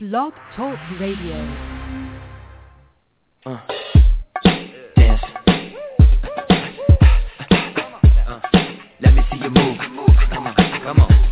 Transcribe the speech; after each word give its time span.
Blog 0.00 0.32
Talk 0.54 0.78
Radio. 1.00 1.34
Uh. 3.44 3.58
Dance. 4.94 5.20
Uh. 8.28 8.40
Let 9.00 9.14
me 9.14 9.22
see 9.28 9.38
you 9.38 9.50
move. 9.50 9.76
Come 10.30 10.46
on, 10.46 10.54
come 10.84 11.00
on, 11.00 11.27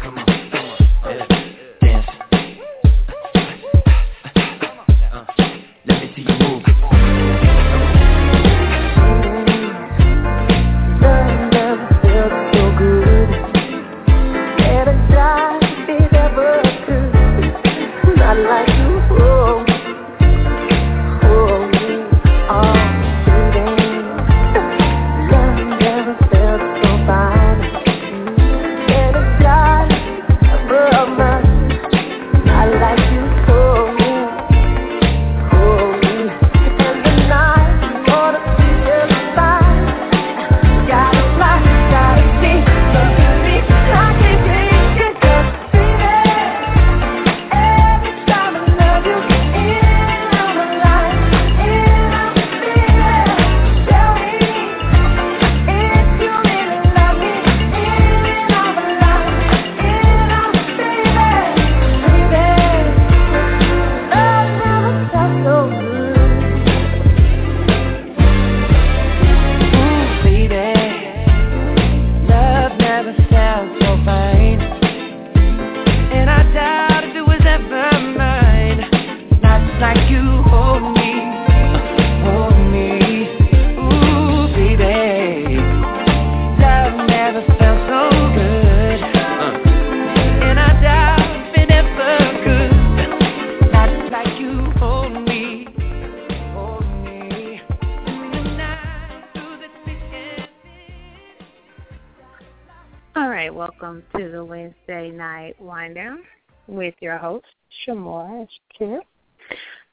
with 106.87 106.95
your 107.01 107.19
host 107.19 107.47
Shamora 107.87 108.47
Shakir. 108.81 109.01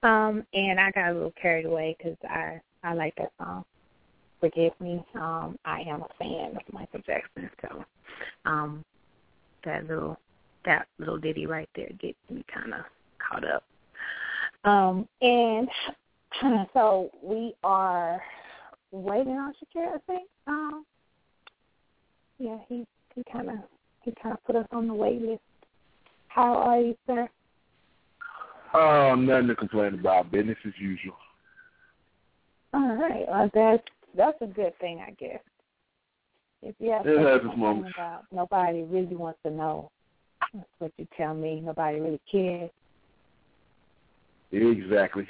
Um, 0.03 0.43
and 0.53 0.79
I 0.79 0.91
got 0.91 1.11
a 1.11 1.13
little 1.13 1.33
carried 1.41 1.65
away 1.65 1.95
because 1.97 2.17
I 2.23 2.61
I 2.83 2.93
like 2.93 3.15
that 3.15 3.31
song. 3.37 3.63
Forgive 4.39 4.73
me. 4.79 5.03
Um, 5.15 5.57
I 5.63 5.81
am 5.81 6.01
a 6.01 6.07
fan 6.19 6.57
of 6.57 6.73
Michael 6.73 6.99
Jackson, 7.05 7.49
so 7.61 7.85
um, 8.45 8.83
that 9.63 9.87
little 9.87 10.19
that 10.65 10.87
little 10.99 11.17
ditty 11.17 11.45
right 11.45 11.69
there 11.75 11.89
gets 11.99 12.17
me 12.29 12.43
kind 12.53 12.73
of 12.73 12.81
caught 13.19 13.45
up. 13.45 13.63
Um, 14.65 15.07
and 15.21 15.67
so 16.73 17.09
we 17.21 17.53
are 17.63 18.21
waiting 18.91 19.33
on 19.33 19.53
Shakir, 19.53 19.95
I 19.95 19.97
think. 20.05 20.29
Um, 20.47 20.85
yeah, 22.37 22.57
he 22.67 22.85
he 23.15 23.23
kind 23.31 23.49
of 23.49 23.57
he 24.01 24.13
kind 24.21 24.33
of 24.33 24.43
put 24.43 24.55
us 24.57 24.67
on 24.71 24.87
the 24.87 24.93
wait 24.93 25.21
list. 25.21 25.41
How 26.33 26.55
are 26.55 26.79
you, 26.79 26.97
sir? 27.05 27.29
Oh, 28.73 29.13
nothing 29.13 29.49
to 29.49 29.55
complain 29.55 29.93
about. 29.93 30.31
Business 30.31 30.57
as 30.65 30.73
usual. 30.79 31.15
All 32.73 32.95
right, 32.95 33.25
well 33.29 33.51
that's 33.53 33.83
that's 34.17 34.41
a 34.41 34.47
good 34.47 34.73
thing, 34.79 35.03
I 35.07 35.11
guess. 35.11 35.41
If 36.63 36.73
you 36.79 36.89
have 36.89 37.03
something 37.03 37.23
has 37.23 37.41
its 37.45 37.57
moments. 37.57 37.91
about, 37.95 38.25
nobody 38.31 38.81
really 38.81 39.15
wants 39.15 39.37
to 39.45 39.51
know. 39.51 39.91
That's 40.55 40.65
what 40.79 40.91
you 40.97 41.07
tell 41.15 41.35
me. 41.35 41.61
Nobody 41.61 41.99
really 41.99 42.21
cares. 42.31 42.71
Exactly. 44.51 45.27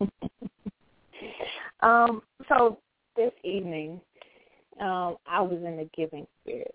um, 1.80 2.20
so 2.48 2.78
this 3.16 3.32
evening, 3.42 4.02
um, 4.80 5.16
I 5.26 5.40
was 5.40 5.62
in 5.64 5.78
the 5.78 5.88
giving 5.96 6.26
spirit. 6.42 6.74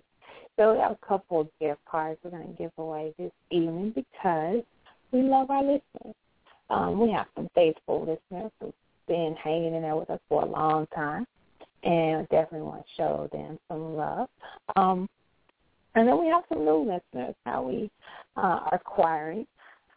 So 0.57 0.73
we 0.73 0.79
have 0.79 0.91
a 0.91 1.06
couple 1.07 1.41
of 1.41 1.47
gift 1.59 1.79
cards 1.90 2.19
we're 2.23 2.31
going 2.31 2.47
to 2.47 2.53
give 2.53 2.72
away 2.78 3.13
this 3.19 3.31
evening 3.51 3.94
because 3.95 4.63
we 5.12 5.22
love 5.22 5.51
our 5.51 5.62
listeners. 5.62 6.16
Um, 6.69 7.00
we 7.00 7.12
have 7.12 7.28
some 7.35 7.47
faithful 7.53 8.00
listeners 8.01 8.51
who've 8.59 8.73
been 9.07 9.35
hanging 9.41 9.75
in 9.75 9.84
there 9.84 9.95
with 9.95 10.09
us 10.09 10.19
for 10.28 10.44
a 10.44 10.45
long 10.45 10.88
time, 10.94 11.25
and 11.84 12.28
definitely 12.29 12.68
want 12.68 12.81
to 12.81 12.88
show 12.97 13.29
them 13.31 13.59
some 13.68 13.95
love. 13.95 14.28
Um, 14.75 15.07
and 15.95 16.07
then 16.07 16.19
we 16.19 16.28
have 16.28 16.44
some 16.50 16.66
new 16.66 16.79
listeners 16.79 17.35
how 17.45 17.62
we 17.62 17.89
uh, 18.35 18.41
are 18.41 18.75
acquiring. 18.75 19.45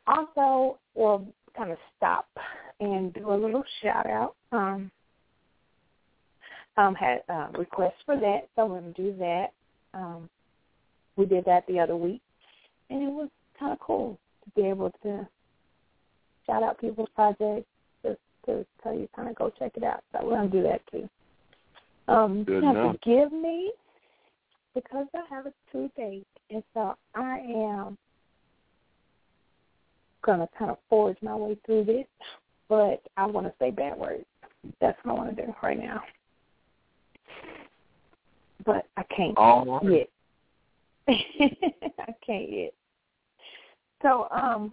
Also, 0.07 0.79
we'll 0.95 1.27
kind 1.57 1.73
of 1.73 1.79
stop 1.97 2.27
and 2.81 3.13
do 3.15 3.31
a 3.31 3.35
little 3.35 3.65
shout 3.83 4.07
out. 4.07 4.35
Um, 4.53 4.91
um, 6.77 6.95
had 6.95 7.23
uh, 7.29 7.49
requests 7.59 8.01
for 8.07 8.17
that, 8.17 8.49
so 8.55 8.67
we're 8.67 8.81
going 8.81 8.95
to 8.95 9.03
do 9.03 9.19
that. 9.19 9.47
Um, 9.93 10.29
we 11.17 11.27
did 11.27 11.45
that 11.45 11.67
the 11.67 11.79
other 11.79 11.97
week, 11.97 12.23
and 12.89 13.03
it 13.03 13.11
was 13.11 13.29
kind 13.59 13.73
of 13.73 13.81
cool 13.81 14.19
to 14.45 14.51
be 14.61 14.67
able 14.67 14.91
to 15.03 15.27
shout 16.47 16.63
out 16.63 16.81
people's 16.81 17.09
projects, 17.15 17.67
just 18.03 18.19
to 18.47 18.65
tell 18.83 18.95
you 18.95 19.09
kind 19.15 19.29
of 19.29 19.37
go 19.37 19.53
check 19.59 19.73
it 19.77 19.85
out. 19.85 20.03
So 20.13 20.21
we're 20.23 20.37
going 20.37 20.51
to 20.51 20.57
do 20.57 20.63
that 20.65 20.81
too. 20.91 21.09
Um, 22.09 22.45
Good 22.45 22.65
have 22.65 22.77
enough. 22.77 22.97
forgive 23.03 23.33
me 23.33 23.73
because 24.75 25.07
I 25.15 25.35
have 25.35 25.47
a 25.47 25.53
toothache, 25.71 26.27
and 26.51 26.63
so 26.75 26.97
I 27.15 27.39
am 27.39 27.99
going 30.23 30.41
to 30.41 30.49
kind 30.59 30.71
of 30.71 30.79
forge 30.89 31.17
my 31.23 31.35
way 31.35 31.57
through 31.67 31.85
this, 31.85 32.07
but 32.69 33.03
I 33.17 33.27
want 33.27 33.47
to 33.47 33.53
say 33.59 33.71
bad 33.71 33.99
words. 33.99 34.25
That's 34.81 34.99
what 35.03 35.13
I 35.13 35.15
want 35.17 35.37
to 35.37 35.47
do 35.47 35.55
right 35.63 35.79
now. 35.79 36.03
But 38.67 38.87
I 38.97 39.03
can't 39.15 39.37
All 39.39 39.65
right. 39.65 39.91
yet. 39.91 40.09
I 41.99 42.15
can't 42.25 42.53
yet. 42.53 42.75
So, 44.03 44.29
um, 44.31 44.73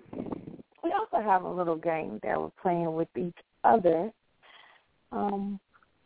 we 0.84 0.94
also 0.94 1.22
have 1.22 1.44
a 1.44 1.52
little 1.52 1.76
game 1.76 2.20
that 2.24 2.40
we're 2.40 2.52
playing 2.62 2.94
with 2.94 3.10
each 3.18 3.36
other. 3.64 4.12
Um, 5.12 5.60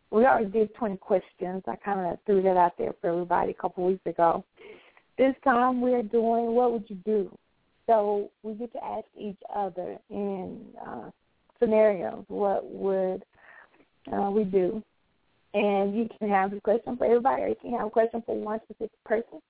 we 0.10 0.26
already 0.26 0.50
did 0.50 0.74
20 0.76 0.98
questions. 0.98 1.64
I 1.68 1.76
kind 1.78 2.12
of 2.12 2.18
threw 2.26 2.42
that 2.42 2.58
out 2.58 2.74
there 2.78 2.94
for 3.00 3.12
everybody 3.12 3.52
a 3.52 3.62
couple 3.62 3.86
weeks 3.86 4.06
ago. 4.06 4.44
This 5.18 5.36
time 5.44 5.82
we're 5.82 6.04
doing 6.04 6.54
what 6.56 6.72
would 6.74 6.86
you 6.90 6.98
do? 7.06 7.38
So 7.88 8.30
we 8.44 8.54
get 8.54 8.72
to 8.74 8.84
ask 8.84 9.06
each 9.20 9.40
other 9.54 9.98
in 10.10 10.66
uh, 10.86 11.12
scenarios 11.60 12.26
what 12.28 12.66
would 12.66 13.24
uh, 14.12 14.32
we 14.32 14.44
do. 14.44 14.84
And 15.54 15.96
you 15.96 16.08
can 16.18 16.30
have 16.30 16.54
a 16.54 16.62
question 16.62 16.98
for 16.98 17.06
everybody 17.06 17.44
or 17.44 17.48
you 17.50 17.56
can 17.62 17.74
have 17.74 17.88
a 17.88 17.90
question 17.90 18.24
for 18.26 18.36
one 18.36 18.60
specific 18.64 18.92
person. 19.06 19.42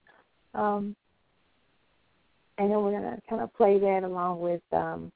Um, 0.54 0.96
and 2.58 2.70
then 2.70 2.82
we're 2.84 2.92
going 2.92 3.16
to 3.16 3.22
kind 3.30 3.42
of 3.42 3.54
play 3.56 3.80
that 3.80 4.04
along 4.04 4.40
with 4.40 4.62
um, 4.72 5.12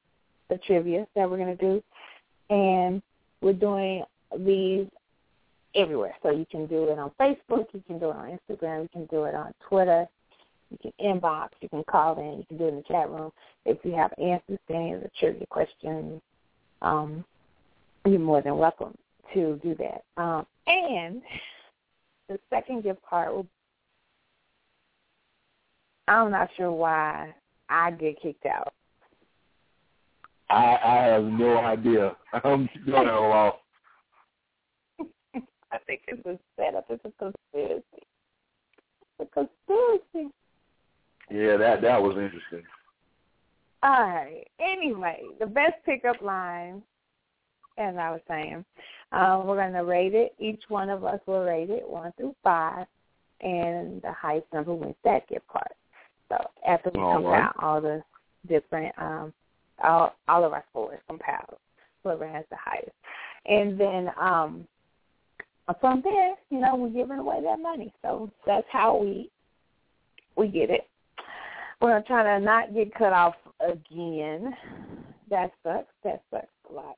the 0.50 0.58
trivia 0.66 1.06
that 1.16 1.30
we're 1.30 1.38
going 1.38 1.56
to 1.56 1.64
do. 1.64 1.84
And 2.50 3.02
we're 3.42 3.54
doing 3.54 4.04
these 4.40 4.88
everywhere. 5.76 6.16
So 6.24 6.32
you 6.32 6.46
can 6.50 6.66
do 6.66 6.86
it 6.86 6.98
on 6.98 7.12
Facebook, 7.20 7.68
you 7.74 7.84
can 7.86 8.00
do 8.00 8.10
it 8.10 8.16
on 8.16 8.40
Instagram, 8.50 8.84
you 8.84 8.90
can 8.92 9.06
do 9.08 9.26
it 9.26 9.36
on 9.36 9.54
Twitter, 9.68 10.08
you 10.72 10.78
can 10.82 10.94
inbox, 11.04 11.50
you 11.62 11.70
can 11.70 11.84
call 11.84 12.18
in, 12.20 12.40
you 12.40 12.46
can 12.48 12.58
do 12.58 12.66
it 12.66 12.70
in 12.70 12.76
the 12.78 12.84
chat 12.84 13.10
room. 13.10 13.32
If 13.66 13.78
you 13.84 13.92
have 13.94 14.14
answers 14.18 14.60
to 14.68 14.74
any 14.74 14.94
of 14.94 15.02
the 15.02 15.12
trivia 15.20 15.46
questions, 15.48 16.22
um, 16.82 17.26
you're 18.06 18.20
more 18.20 18.42
than 18.42 18.58
welcome 18.58 18.96
to 19.34 19.60
do 19.64 19.76
that. 19.76 20.22
Um, 20.22 20.46
and 20.68 21.22
the 22.30 22.40
second 22.50 22.84
gift 22.84 23.02
card 23.08 23.32
will 23.34 23.48
I'm 26.08 26.32
not 26.32 26.50
sure 26.56 26.72
why 26.72 27.34
I 27.70 27.92
get 27.92 28.22
kicked 28.22 28.46
out. 28.46 28.74
I 30.50 30.78
I 30.84 30.96
have 31.06 31.24
no 31.24 31.58
idea. 31.58 32.16
I'm 32.44 32.70
a 32.88 32.92
loss. 32.92 33.56
I 35.72 35.78
think 35.88 36.02
it's 36.08 36.26
a 36.26 36.38
setup. 36.56 36.86
It's 36.90 37.04
a 37.06 37.12
conspiracy. 37.18 37.84
It's 37.94 39.22
a 39.22 39.26
conspiracy. 39.26 40.32
Yeah, 41.32 41.58
that 41.58 41.82
that 41.82 42.02
was 42.02 42.18
interesting. 42.18 42.64
All 43.82 43.92
right. 43.92 44.46
Anyway, 44.60 45.22
the 45.40 45.46
best 45.46 45.74
pickup 45.86 46.22
line, 46.22 46.82
as 47.78 47.96
I 47.98 48.12
was 48.12 48.22
saying, 48.28 48.66
um, 49.12 49.46
we're 49.46 49.58
going 49.58 49.74
to 49.74 49.84
rate 49.84 50.14
it. 50.14 50.34
Each 50.40 50.64
one 50.70 50.90
of 50.90 51.04
us 51.04 51.20
will 51.26 51.44
rate 51.44 51.70
it 51.70 51.88
one 51.88 52.12
through 52.18 52.36
five, 52.44 52.86
and 53.42 54.02
the 54.02 54.12
highest 54.12 54.48
number 54.54 54.74
wins 54.74 54.96
that 55.04 55.28
gift 55.28 55.48
card. 55.48 55.72
So 56.30 56.38
after 56.68 56.92
we 56.94 57.00
All 57.00 57.16
compile 57.16 57.32
right. 57.32 57.52
all 57.60 57.82
the 57.82 58.04
different, 58.48 58.94
um, 58.98 59.34
all 59.84 60.16
all 60.28 60.44
of 60.44 60.54
our 60.54 60.64
scores 60.70 61.00
compiled, 61.08 61.58
whoever 62.04 62.28
has 62.28 62.46
the 62.50 62.58
highest, 62.58 62.92
and 63.46 63.80
then 63.80 64.10
um, 64.20 64.68
from 65.80 66.02
there, 66.04 66.36
you 66.50 66.60
know, 66.60 66.76
we're 66.76 66.90
giving 66.90 67.18
away 67.18 67.42
that 67.44 67.60
money. 67.60 67.94
So 68.02 68.32
that's 68.46 68.68
how 68.72 68.98
we 68.98 69.30
we 70.36 70.48
get 70.48 70.70
it. 70.70 70.88
We're 71.82 72.02
gonna 72.02 72.24
to 72.24 72.40
not 72.40 72.74
get 72.74 72.94
cut 72.96 73.14
off 73.14 73.36
again. 73.60 74.56
That 75.30 75.52
sucks. 75.64 75.92
That 76.04 76.22
sucks 76.32 76.48
a 76.70 76.74
lot. 76.74 76.98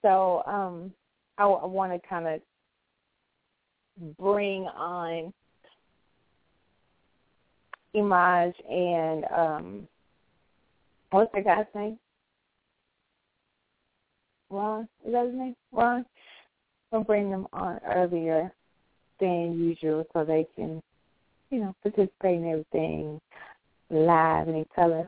So 0.00 0.42
um, 0.46 0.92
I, 1.38 1.44
I 1.44 1.66
want 1.66 1.92
to 1.92 2.08
kind 2.08 2.26
of 2.26 4.16
bring 4.18 4.64
on 4.64 5.32
Imaj 7.94 8.52
and 8.70 9.24
um, 9.36 9.88
what's 11.10 11.32
that 11.34 11.44
guy's 11.44 11.66
name? 11.74 11.98
Ron. 14.50 14.88
Is 15.06 15.12
that 15.12 15.26
his 15.26 15.34
name? 15.34 15.56
Ron. 15.72 16.04
We'll 16.90 17.04
bring 17.04 17.30
them 17.30 17.46
on 17.52 17.80
earlier 17.86 18.52
than 19.18 19.58
usual 19.58 20.04
so 20.12 20.24
they 20.24 20.46
can, 20.54 20.82
you 21.50 21.60
know, 21.60 21.74
participate 21.82 22.36
in 22.36 22.48
everything 22.48 23.20
live 23.90 24.48
and 24.48 24.56
they 24.56 24.66
tell 24.74 24.92
us. 24.92 25.06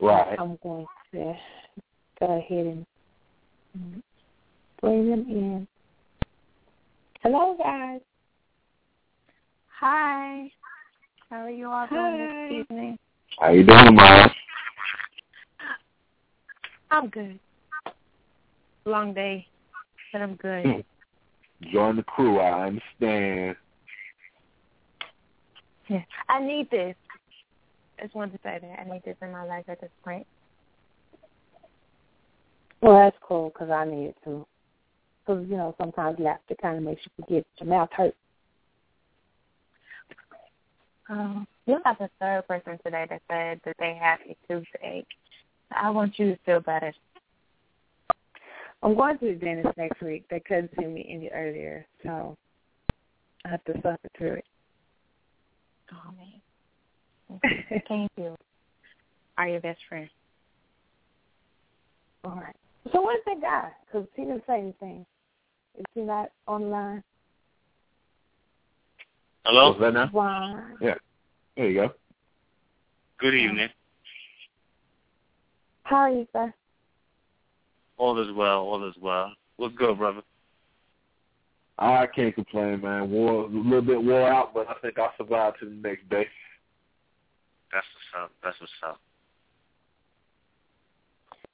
Right. 0.00 0.36
I'm 0.38 0.58
going 0.62 0.86
to 1.12 1.34
go 2.20 2.38
ahead 2.38 2.66
and 2.66 4.02
bring 4.80 5.10
them 5.10 5.26
in. 5.28 5.68
Hello, 7.22 7.56
guys. 7.58 8.00
Hi. 9.80 10.50
How 11.34 11.40
are 11.40 11.50
you 11.50 11.68
all 11.68 11.88
doing 11.88 12.00
Hi. 12.00 12.48
this 12.48 12.64
evening? 12.70 12.98
How 13.40 13.50
you 13.50 13.64
doing, 13.64 13.96
Mom? 13.96 14.30
I'm 16.92 17.08
good. 17.08 17.40
Long 18.84 19.12
day, 19.14 19.44
but 20.12 20.22
I'm 20.22 20.36
good. 20.36 20.64
Hmm. 20.64 21.72
Join 21.72 21.96
the 21.96 22.04
crew. 22.04 22.38
I 22.38 22.68
understand. 22.68 23.56
Yeah. 25.88 26.04
I 26.28 26.40
need 26.40 26.70
this. 26.70 26.94
I 27.98 28.04
just 28.04 28.14
wanted 28.14 28.34
to 28.34 28.38
say 28.44 28.60
that 28.62 28.86
I 28.86 28.88
need 28.88 29.02
this 29.04 29.16
in 29.20 29.32
my 29.32 29.44
life 29.44 29.64
at 29.66 29.80
this 29.80 29.90
point. 30.04 30.28
Well, 32.80 32.94
that's 32.94 33.16
cool 33.26 33.50
because 33.52 33.70
I 33.70 33.84
need 33.84 34.04
it 34.10 34.16
too. 34.22 34.46
Because, 35.26 35.44
you 35.48 35.56
know, 35.56 35.74
sometimes 35.80 36.20
laughter 36.20 36.54
kind 36.62 36.76
of 36.76 36.84
makes 36.84 37.02
you 37.04 37.24
forget 37.24 37.44
your 37.58 37.70
mouth 37.70 37.88
hurts. 37.90 38.14
Um, 41.08 41.46
you're 41.66 41.80
not 41.84 41.98
the 41.98 42.08
third 42.20 42.46
person 42.48 42.78
today 42.84 43.06
that 43.08 43.22
said 43.30 43.60
that 43.64 43.76
they 43.78 43.98
have 44.00 44.18
a 44.28 44.36
toothache. 44.48 45.06
I 45.70 45.90
want 45.90 46.18
you 46.18 46.32
to 46.32 46.38
feel 46.44 46.60
better. 46.60 46.92
I'm 48.82 48.94
going 48.94 49.18
to 49.18 49.26
the 49.26 49.34
dentist 49.34 49.76
next 49.76 50.02
week. 50.02 50.24
They 50.30 50.40
couldn't 50.40 50.70
see 50.78 50.86
me 50.86 51.06
any 51.08 51.28
earlier, 51.28 51.86
so 52.02 52.36
I 53.44 53.50
have 53.50 53.64
to 53.64 53.74
suffer 53.76 54.08
through 54.16 54.34
it. 54.34 54.44
Oh 55.92 56.10
man. 56.12 57.40
Thank 57.88 58.10
you. 58.16 58.36
Are 59.38 59.48
your 59.48 59.60
best 59.60 59.80
friend. 59.88 60.08
All 62.24 62.36
right. 62.36 62.56
So 62.92 63.02
where's 63.02 63.20
that 63.26 63.40
guy? 63.40 63.70
Because 63.86 64.06
he 64.14 64.24
didn't 64.24 64.44
say 64.46 64.58
anything. 64.58 65.06
Is 65.78 65.84
he 65.94 66.02
not 66.02 66.30
online? 66.46 67.02
Hello. 69.44 69.68
What's 69.68 69.80
that 69.80 69.92
now? 69.92 70.10
Ron. 70.12 70.76
There 70.80 70.98
you 71.56 71.74
go. 71.74 71.92
Good 73.18 73.34
evening. 73.34 73.68
How 75.82 75.96
are 75.96 76.10
you, 76.10 76.26
sir? 76.32 76.52
All 77.98 78.20
is 78.20 78.34
well. 78.34 78.60
All 78.60 78.88
is 78.88 78.94
well. 79.00 79.32
What's 79.56 79.74
good, 79.76 79.98
brother? 79.98 80.22
I 81.78 82.06
can't 82.06 82.34
complain, 82.34 82.80
man. 82.80 83.10
Wore 83.10 83.44
a 83.44 83.46
little 83.46 83.82
bit 83.82 84.02
wore 84.02 84.28
out, 84.28 84.54
but 84.54 84.68
I 84.68 84.74
think 84.80 84.98
I'll 84.98 85.12
survive 85.18 85.58
to 85.58 85.66
the 85.66 85.72
next 85.72 86.08
day. 86.08 86.26
That's 87.72 87.86
what's 88.14 88.24
up. 88.24 88.30
That's 88.42 88.60
what's 88.60 88.72
up. 88.86 89.00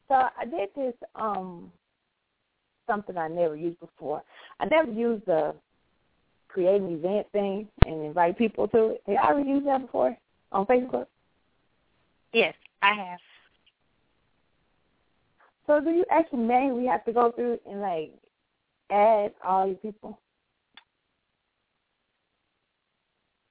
So 0.08 0.14
I 0.14 0.44
did 0.44 0.68
this 0.76 0.94
um 1.16 1.72
something 2.86 3.16
I 3.16 3.28
never 3.28 3.56
used 3.56 3.80
before. 3.80 4.22
I 4.60 4.66
never 4.66 4.90
used 4.90 5.26
the 5.26 5.54
create 6.52 6.80
an 6.80 6.92
event 6.92 7.26
thing 7.32 7.68
and 7.86 8.04
invite 8.04 8.38
people 8.38 8.68
to 8.68 8.90
it. 8.90 9.02
Have 9.06 9.14
you 9.14 9.40
ever 9.40 9.40
used 9.40 9.66
that 9.66 9.82
before 9.82 10.16
on 10.52 10.66
Facebook? 10.66 11.06
Yes, 12.32 12.54
I 12.82 12.94
have. 12.94 13.18
So 15.66 15.80
do 15.80 15.90
you 15.90 16.04
actually 16.10 16.40
manually 16.40 16.86
have 16.86 17.04
to 17.04 17.12
go 17.12 17.32
through 17.32 17.58
and 17.68 17.80
like 17.80 18.12
add 18.90 19.32
all 19.44 19.66
your 19.66 19.76
people? 19.76 20.18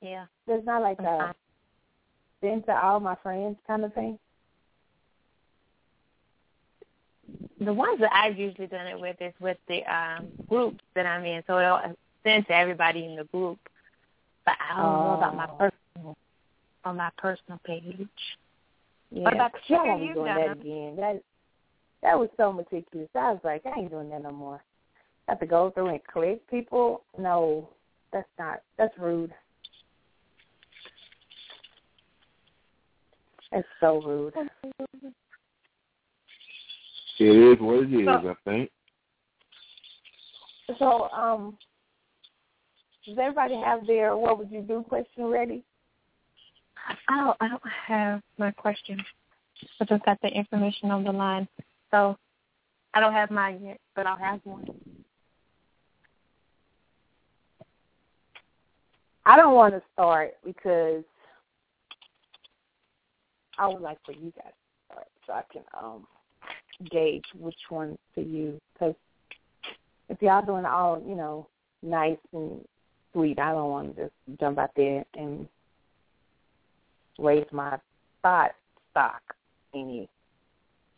Yeah. 0.01 0.25
There's 0.47 0.65
not 0.65 0.81
like 0.81 0.99
a 0.99 1.33
send 2.41 2.65
to 2.65 2.85
all 2.85 2.99
my 2.99 3.15
friends 3.21 3.57
kind 3.67 3.83
of 3.83 3.93
thing. 3.93 4.17
The 7.61 7.73
ones 7.73 7.99
that 7.99 8.13
I've 8.13 8.37
usually 8.37 8.67
done 8.67 8.87
it 8.87 8.99
with 8.99 9.17
is 9.21 9.33
with 9.39 9.57
the 9.67 9.83
um 9.83 10.27
groups 10.47 10.83
that 10.95 11.05
I'm 11.05 11.25
in. 11.25 11.43
So 11.47 11.59
it'll 11.59 11.95
send 12.29 12.47
to 12.47 12.53
everybody 12.55 13.05
in 13.05 13.15
the 13.15 13.23
group. 13.25 13.59
But 14.45 14.55
I 14.59 14.77
don't 14.77 15.03
know 15.03 15.13
about 15.15 15.35
my 15.35 15.47
Oh. 15.47 15.57
personal 15.57 16.17
on 16.85 16.95
my 16.95 17.09
personal 17.17 17.59
page. 17.65 18.07
Yeah, 19.11 19.23
What 19.23 19.33
about 19.33 19.53
'cause 19.53 19.69
y'all 19.69 19.83
you? 19.85 19.89
won't 19.91 20.01
be 20.01 20.07
You 20.07 20.13
doing 20.13 20.25
done 20.27 20.35
that 20.37 20.57
again. 20.57 20.95
That 20.95 21.23
that 22.01 22.17
was 22.17 22.29
so 22.37 22.53
meticulous. 22.53 23.09
I 23.15 23.31
was 23.33 23.43
like, 23.43 23.65
I 23.65 23.77
ain't 23.79 23.91
doing 23.91 24.09
that 24.09 24.21
no 24.21 24.31
more. 24.31 24.63
have 25.27 25.39
to 25.39 25.45
go 25.45 25.69
through 25.71 25.87
and 25.89 26.03
click 26.05 26.45
people. 26.47 27.03
No, 27.17 27.69
that's 28.11 28.27
not. 28.39 28.63
That's 28.77 28.97
rude. 28.97 29.31
That's 33.51 33.67
so 33.79 34.01
rude. 34.01 34.33
It 37.19 37.25
is 37.25 37.59
what 37.59 37.83
it 37.83 37.93
is, 37.93 38.07
I 38.07 38.33
think. 38.43 38.71
So, 40.79 41.09
um, 41.11 41.57
does 43.09 43.17
everybody 43.17 43.55
have 43.55 43.87
their 43.87 44.15
"What 44.15 44.37
would 44.37 44.51
you 44.51 44.61
do?" 44.61 44.85
question 44.87 45.25
ready? 45.25 45.63
I 47.07 47.17
don't 47.17 47.37
I 47.39 47.47
don't 47.47 47.61
have 47.87 48.21
my 48.37 48.51
question. 48.51 49.03
I 49.81 49.85
just 49.85 50.05
got 50.05 50.21
the 50.21 50.29
information 50.29 50.91
on 50.91 51.03
the 51.03 51.11
line. 51.11 51.47
So 51.91 52.17
I 52.93 52.99
don't 52.99 53.13
have 53.13 53.31
mine 53.31 53.61
yet, 53.63 53.79
but 53.95 54.05
I'll 54.05 54.17
have 54.17 54.39
one. 54.43 54.67
I 59.25 59.35
don't 59.37 59.55
want 59.55 59.73
to 59.73 59.81
start 59.93 60.33
because 60.45 61.03
I 63.57 63.67
would 63.67 63.81
like 63.81 63.97
for 64.05 64.11
you 64.11 64.31
guys 64.35 64.53
to 64.53 64.93
start 64.93 65.07
so 65.25 65.33
I 65.33 65.43
can 65.51 65.63
um 65.81 66.07
gauge 66.91 67.25
which 67.37 67.59
one 67.69 67.97
to 68.15 68.21
use. 68.21 68.59
Because 68.73 68.95
if 70.09 70.21
y'all 70.21 70.45
doing 70.45 70.65
all 70.65 71.03
you 71.05 71.15
know 71.15 71.47
nice 71.81 72.17
and 72.33 72.61
sweet, 73.13 73.39
I 73.39 73.51
don't 73.51 73.69
want 73.69 73.95
to 73.95 74.03
just 74.03 74.39
jump 74.39 74.57
out 74.57 74.71
there 74.75 75.05
and 75.15 75.47
raise 77.17 77.45
my 77.51 77.77
thought 78.21 78.51
stock 78.91 79.21
any. 79.73 80.09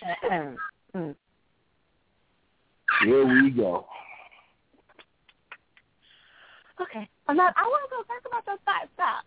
Mm. 0.94 1.16
Here 3.02 3.26
we 3.26 3.50
go. 3.52 3.86
Okay. 6.82 7.08
I'm 7.30 7.38
not 7.38 7.54
I 7.56 7.64
wanna 7.64 7.88
go 7.90 8.04
talk 8.04 8.26
about 8.28 8.46
those 8.46 8.60
thought 8.66 8.90
stop. 8.94 9.24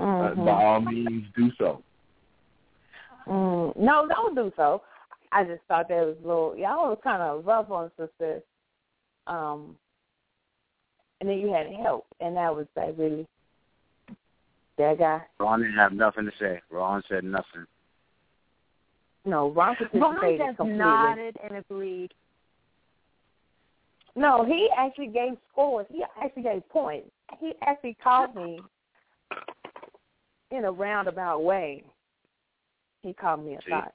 Uh, 0.00 0.34
Mhm. 0.34 0.44
by 0.46 0.64
all 0.64 0.80
means, 0.80 1.26
do 1.36 1.50
so. 1.58 1.82
Mm, 3.26 3.76
no, 3.76 4.08
don't 4.08 4.34
do 4.34 4.50
so. 4.56 4.80
I 5.30 5.44
just 5.44 5.62
thought 5.64 5.88
that 5.88 6.06
was 6.06 6.16
a 6.24 6.26
little 6.26 6.56
y'all 6.56 6.88
was 6.88 6.98
kind 7.04 7.20
of 7.20 7.46
rough 7.46 7.70
on 7.70 7.90
sister. 7.98 8.42
Um, 9.26 9.76
and 11.26 11.32
then 11.32 11.40
you 11.40 11.52
had 11.52 11.66
help, 11.82 12.06
and 12.20 12.36
that 12.36 12.54
was 12.54 12.66
like 12.76 12.94
really 12.96 13.26
that 14.78 14.98
guy. 14.98 15.22
Ron 15.40 15.60
didn't 15.60 15.74
have 15.74 15.92
nothing 15.92 16.24
to 16.24 16.30
say. 16.38 16.60
Ron 16.70 17.02
said 17.08 17.24
nothing. 17.24 17.66
No, 19.24 19.50
Ron 19.50 19.74
Ron 19.92 20.14
participated 20.14 20.40
just 20.46 20.56
completely. 20.56 20.78
nodded 20.78 21.36
and 21.42 21.56
agreed. 21.56 22.14
No, 24.14 24.44
he 24.44 24.68
actually 24.78 25.08
gave 25.08 25.32
scores. 25.52 25.86
He 25.90 26.04
actually 26.22 26.44
gave 26.44 26.68
points. 26.68 27.10
He 27.40 27.54
actually 27.60 27.96
called 28.02 28.36
me 28.36 28.60
in 30.52 30.64
a 30.64 30.70
roundabout 30.70 31.42
way. 31.42 31.82
He 33.02 33.12
called 33.12 33.44
me 33.44 33.54
a 33.56 33.58
See? 33.62 33.70
thought. 33.70 33.94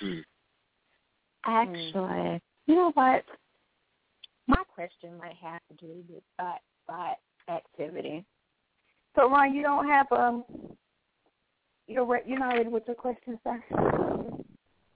Hmm. 0.00 0.18
Actually, 1.44 2.40
you 2.66 2.74
know 2.74 2.90
what? 2.94 3.24
My 4.46 4.62
question 4.74 5.18
might 5.18 5.36
have 5.42 5.60
to 5.68 5.86
do 5.86 6.04
with 6.08 6.22
thought 6.36 6.60
thought 6.86 7.16
activity. 7.48 8.24
So 9.16 9.30
Ron, 9.30 9.54
you 9.54 9.62
don't 9.62 9.88
have 9.88 10.06
um, 10.12 10.44
you're 11.86 12.04
re- 12.04 12.22
you're 12.26 12.38
not 12.38 12.54
ready 12.54 12.68
with 12.68 12.84
your 12.86 12.96
question, 12.96 13.38
sir. 13.42 13.62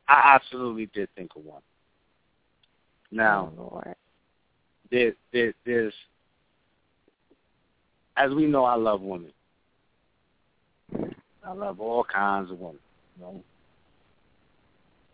I 0.08 0.34
absolutely 0.34 0.86
did 0.86 1.08
think 1.14 1.30
of 1.36 1.44
one. 1.44 1.62
Now, 3.12 3.52
oh, 3.58 3.62
Lord. 3.72 3.94
there, 4.90 5.12
there, 5.32 5.54
there's, 5.64 5.94
as 8.16 8.32
we 8.32 8.46
know, 8.46 8.64
I 8.64 8.74
love 8.74 9.00
women. 9.02 9.32
I 11.44 11.52
love 11.52 11.80
all 11.80 12.04
kinds 12.04 12.50
of 12.50 12.58
women. 12.58 12.80
You 13.16 13.24
know? 13.24 13.44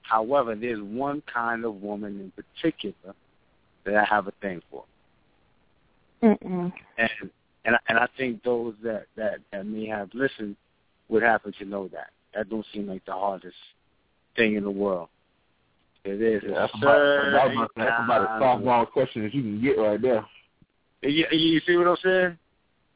However, 0.02 0.55
there's 0.55 0.81
one 0.81 1.23
kind 1.33 1.64
of 1.64 1.83
woman 1.83 2.21
in 2.21 2.33
particular 2.33 3.14
that 3.87 3.97
I 3.97 4.05
have 4.05 4.26
a 4.26 4.33
thing 4.43 4.61
for, 4.71 4.85
Mm-mm. 6.23 6.73
and 6.99 7.11
and 7.64 7.75
I- 7.76 7.81
and 7.88 7.99
I 7.99 8.07
think 8.16 8.43
those 8.43 8.75
that 8.83 9.07
that 9.16 9.38
that 9.52 9.66
may 9.66 9.87
have 9.87 10.11
listened 10.14 10.57
would 11.09 11.23
happen 11.23 11.52
to 11.59 11.64
know 11.64 11.88
that. 11.88 12.11
That 12.35 12.50
don't 12.50 12.66
seem 12.73 12.87
like 12.87 13.05
the 13.07 13.12
hardest 13.12 13.57
thing 14.35 14.57
in 14.57 14.64
the 14.64 14.71
world. 14.71 15.09
It 16.05 16.21
is. 16.21 16.43
Yeah, 16.47 16.55
that's 16.55 16.75
about, 16.75 16.97
certain 16.97 17.33
that's 17.33 17.52
about, 17.52 17.71
that's 17.76 18.05
about 18.05 18.23
as 18.23 18.43
softball 18.43 18.90
question 18.90 19.26
as 19.26 19.35
you 19.35 19.43
can 19.43 19.61
get 19.61 19.78
right 19.78 20.00
there. 20.00 20.25
You, 21.02 21.26
you 21.31 21.61
see 21.66 21.76
what 21.76 21.88
I'm 21.88 21.97
saying? 22.02 22.38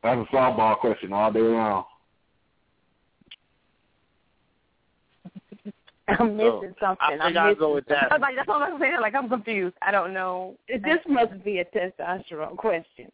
That's 0.03 0.29
a 0.29 0.35
softball 0.35 0.79
question 0.79 1.13
all 1.13 1.33
day 1.33 1.41
long. 1.41 1.85
I'm 6.21 6.37
missing 6.37 6.75
something. 6.81 6.99
I 7.01 7.11
think 7.11 7.23
I'm 7.23 7.37
I'll 7.39 7.47
missing 7.49 7.59
go 7.61 7.75
with 7.75 7.87
that. 7.87 8.09
I 8.11 8.15
was 8.15 8.21
like, 8.23 8.37
that's 8.37 8.49
all 8.49 8.63
I'm 8.63 8.81
saying. 8.81 8.97
Like, 9.01 9.15
I'm 9.15 9.29
confused. 9.29 9.77
I 9.83 9.91
don't 9.91 10.13
know. 10.13 10.57
This 10.69 10.99
must 11.09 11.43
be 11.45 11.59
a 11.59 11.65
testosterone 11.67 12.57
question. 12.57 13.11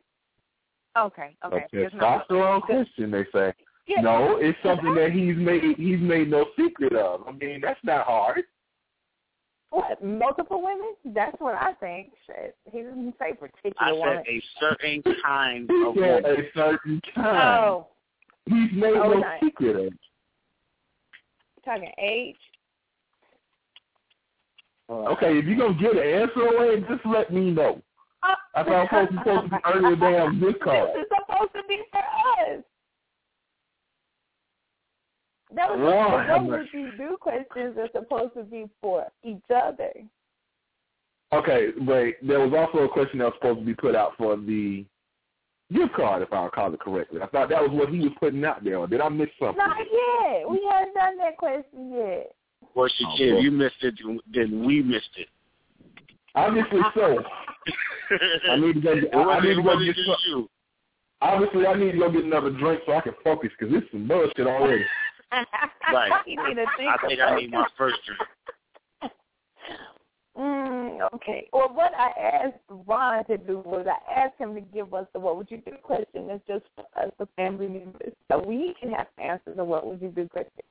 Okay, 0.96 1.36
okay. 1.44 1.64
A 1.74 1.80
It's 1.84 1.94
not- 1.94 2.26
testosterone 2.28 2.62
question, 2.62 3.10
they 3.10 3.24
say. 3.32 3.52
Yeah. 3.86 4.00
No, 4.00 4.38
it's 4.40 4.58
something 4.64 4.94
that 4.96 5.12
he's 5.12 5.36
made 5.36 5.62
he's 5.76 6.00
made 6.00 6.28
no 6.28 6.46
secret 6.58 6.92
of. 6.94 7.22
I 7.28 7.30
mean, 7.32 7.60
that's 7.60 7.78
not 7.84 8.04
hard. 8.06 8.42
What? 9.70 10.02
Multiple 10.02 10.60
women? 10.62 10.94
That's 11.14 11.36
what 11.38 11.54
I 11.54 11.72
think. 11.74 12.10
Shit. 12.26 12.56
He 12.64 12.78
didn't 12.78 13.14
say 13.20 13.32
particular 13.34 13.76
I 13.78 13.92
woman. 13.92 14.22
said 14.24 14.32
a 14.32 14.42
certain 14.58 15.02
kind 15.24 15.70
of 15.70 15.94
said 15.94 16.22
woman. 16.24 16.24
a 16.24 16.36
certain 16.58 17.00
time. 17.14 17.58
Oh, 17.64 17.86
He's 18.48 18.70
made 18.72 18.94
Oh, 18.96 19.12
no 19.12 19.18
nice. 19.20 19.40
secret 19.40 19.76
of 19.86 19.92
talking 21.64 21.92
age. 21.98 22.36
Okay, 24.88 25.38
if 25.38 25.44
you're 25.44 25.56
gonna 25.56 25.78
give 25.80 25.94
the 25.94 26.04
answer 26.04 26.40
away, 26.42 26.80
just 26.88 27.04
let 27.06 27.32
me 27.32 27.50
know. 27.50 27.82
Uh, 28.22 28.34
I 28.54 28.62
thought 28.62 28.92
I 28.92 29.02
was 29.02 29.10
supposed 29.18 29.44
to 29.44 29.50
be 29.50 29.56
earning 29.64 29.92
a 29.92 29.96
damn 29.96 30.40
good 30.40 30.60
card. 30.60 30.90
This 30.94 31.02
is 31.02 31.08
supposed 31.26 31.52
to 31.54 31.62
be 31.68 31.82
for 31.90 31.98
us. 31.98 32.62
That 35.54 35.70
was 35.70 35.78
Lord, 35.80 36.20
the 36.20 36.32
have 36.32 36.44
what 36.44 36.72
you 36.72 36.90
do 36.96 37.16
questions 37.20 37.76
are 37.78 37.88
supposed 37.92 38.34
to 38.34 38.44
be 38.44 38.66
for 38.80 39.06
each 39.24 39.42
other. 39.54 39.92
Okay, 41.32 41.68
but 41.80 42.14
there 42.22 42.40
was 42.40 42.52
also 42.54 42.84
a 42.84 42.88
question 42.88 43.18
that 43.18 43.26
was 43.26 43.34
supposed 43.40 43.60
to 43.60 43.64
be 43.64 43.74
put 43.74 43.96
out 43.96 44.12
for 44.16 44.36
the 44.36 44.84
gift 45.72 45.94
card, 45.94 46.22
if 46.22 46.32
I 46.32 46.44
recall 46.44 46.72
it 46.72 46.80
correctly. 46.80 47.20
I 47.20 47.26
thought 47.26 47.48
that 47.48 47.62
was 47.62 47.70
what 47.72 47.88
he 47.88 47.98
was 48.00 48.12
putting 48.20 48.44
out 48.44 48.62
there. 48.62 48.78
Or 48.78 48.86
did 48.86 49.00
I 49.00 49.08
miss 49.08 49.28
something? 49.38 49.58
Not 49.58 49.76
yet. 49.78 50.48
We 50.48 50.68
haven't 50.70 50.94
done 50.94 51.18
that 51.18 51.36
question 51.36 51.92
yet. 51.92 52.34
Well, 52.76 52.84
Oh, 52.86 53.04
Shakir, 53.04 53.32
boy. 53.32 53.38
if 53.38 53.44
you 53.44 53.50
missed 53.50 53.82
it, 53.82 53.94
then 54.32 54.64
we 54.64 54.82
missed 54.82 55.16
it. 55.16 55.28
Obviously 56.34 56.80
so. 56.94 57.24
I 58.50 58.56
need 58.56 58.74
to 58.74 58.80
go. 58.80 58.92
It 58.92 59.04
I, 59.14 59.18
I 59.18 59.40
need 59.40 59.50
it 59.52 59.54
to 59.56 59.62
go 59.62 59.84
get 59.84 59.96
some, 59.96 60.16
you. 60.28 60.50
Obviously, 61.22 61.66
I 61.66 61.74
need 61.74 61.92
to 61.92 61.98
go 61.98 62.12
get 62.12 62.24
another 62.24 62.50
drink 62.50 62.82
so 62.84 62.92
I 62.92 63.00
can 63.00 63.14
focus 63.24 63.50
because 63.58 63.72
this 63.72 63.82
is 63.82 63.88
some 63.90 64.06
bullshit 64.06 64.46
already. 64.46 64.84
Right. 65.92 66.12
you 66.26 66.36
need 66.48 66.54
to 66.54 66.66
think 66.76 66.88
I 66.88 67.06
think 67.08 67.20
I 67.20 67.34
need 67.36 67.50
my 67.50 67.66
first 67.76 67.96
drink. 68.06 69.12
Mm, 70.38 70.98
okay. 71.14 71.48
Well, 71.52 71.70
what 71.72 71.92
I 71.98 72.10
asked 72.20 72.58
Ron 72.68 73.24
to 73.24 73.38
do 73.38 73.58
was 73.58 73.86
I 73.88 74.20
asked 74.20 74.38
him 74.38 74.54
to 74.54 74.60
give 74.60 74.94
us 74.94 75.06
the 75.12 75.18
"What 75.18 75.36
would 75.36 75.50
you 75.50 75.58
do?" 75.58 75.72
question. 75.82 76.28
That's 76.28 76.46
just 76.46 76.64
for 76.76 76.84
us, 77.02 77.10
the 77.18 77.26
family 77.36 77.68
members, 77.68 78.12
so 78.30 78.38
we 78.38 78.74
can 78.78 78.92
have 78.92 79.06
answers 79.18 79.56
to 79.56 79.64
"What 79.64 79.86
would 79.86 80.00
you 80.00 80.10
do?" 80.10 80.28
question. 80.28 80.62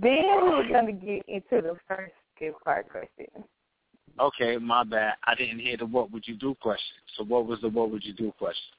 Then 0.00 0.24
we're 0.40 0.68
going 0.68 0.86
to 0.86 0.92
get 0.92 1.22
into 1.28 1.60
the 1.60 1.76
first 1.86 2.14
gift 2.40 2.56
card 2.64 2.86
question. 2.88 3.26
Okay, 4.18 4.56
my 4.56 4.84
bad. 4.84 5.14
I 5.24 5.34
didn't 5.34 5.58
hear 5.58 5.76
the 5.76 5.84
what 5.84 6.10
would 6.12 6.26
you 6.26 6.34
do 6.34 6.54
question. 6.62 6.96
So 7.16 7.24
what 7.24 7.46
was 7.46 7.60
the 7.60 7.68
what 7.68 7.90
would 7.90 8.02
you 8.02 8.14
do 8.14 8.32
question? 8.38 8.72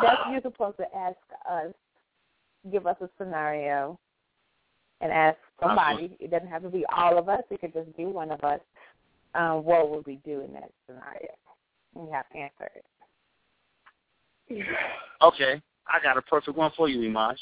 That's 0.00 0.20
you're 0.30 0.40
supposed 0.42 0.76
to 0.76 0.86
ask 0.96 1.16
us, 1.50 1.72
give 2.70 2.86
us 2.86 2.96
a 3.00 3.08
scenario, 3.18 3.98
and 5.00 5.10
ask 5.10 5.38
somebody. 5.60 6.16
It 6.20 6.30
doesn't 6.30 6.48
have 6.48 6.62
to 6.62 6.68
be 6.68 6.84
all 6.96 7.18
of 7.18 7.28
us. 7.28 7.42
It 7.50 7.60
could 7.60 7.72
just 7.72 7.96
be 7.96 8.04
one 8.04 8.30
of 8.30 8.44
us. 8.44 8.60
Um, 9.34 9.64
what 9.64 9.90
would 9.90 10.06
we 10.06 10.20
do 10.24 10.40
in 10.40 10.52
that 10.52 10.70
scenario? 10.86 11.34
We 11.94 12.10
have 12.12 12.28
to 12.30 12.38
answer 12.38 12.70
it. 12.76 12.84
Okay, 15.20 15.60
I 15.88 16.00
got 16.00 16.16
a 16.16 16.22
perfect 16.22 16.56
one 16.56 16.70
for 16.76 16.88
you, 16.88 17.10
Imaj. 17.10 17.36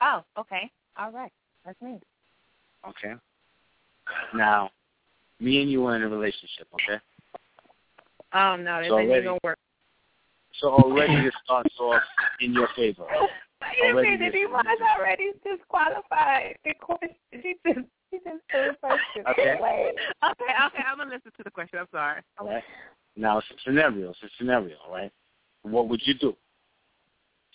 Oh, 0.00 0.24
okay. 0.38 0.70
All 0.98 1.12
right. 1.12 1.32
That's 1.64 1.80
me. 1.80 1.98
Okay. 2.88 3.14
Now, 4.34 4.70
me 5.40 5.60
and 5.62 5.70
you 5.70 5.84
are 5.86 5.96
in 5.96 6.02
a 6.02 6.08
relationship, 6.08 6.66
okay? 6.74 7.00
Oh, 8.32 8.56
no. 8.56 8.80
This 8.80 8.88
So 8.88 8.98
ain't 8.98 9.10
ready. 9.10 9.24
going 9.24 9.38
to 9.38 9.46
work. 9.46 9.58
So 10.60 10.68
already 10.70 11.14
it 11.14 11.34
starts 11.44 11.74
off 11.78 12.02
in 12.40 12.52
your 12.52 12.68
favor. 12.74 13.06
Wait 13.60 13.70
a 13.82 13.86
Already 13.92 14.10
minute, 14.10 14.32
this- 14.32 14.40
he 14.40 14.46
was 14.46 14.64
already 14.98 15.32
disqualified. 15.44 16.56
The 16.64 16.74
question, 16.80 17.10
he 17.30 17.54
just, 17.66 17.86
he 18.10 18.18
just 18.18 18.42
threw 18.50 18.68
the 18.70 18.76
question 18.80 19.24
Okay. 19.28 19.56
away. 19.58 19.92
Okay, 20.24 20.52
okay. 20.66 20.82
I'm 20.86 20.96
going 20.96 21.08
to 21.10 21.14
listen 21.16 21.32
to 21.36 21.42
the 21.44 21.50
question. 21.50 21.78
I'm 21.80 21.86
sorry. 21.92 22.22
Now 23.16 23.38
it's 23.38 23.46
a 23.50 23.54
scenario. 23.64 24.10
It's 24.10 24.22
a 24.22 24.28
scenario, 24.38 24.76
right? 24.90 25.10
What 25.62 25.88
would 25.88 26.00
you 26.04 26.14
do? 26.14 26.36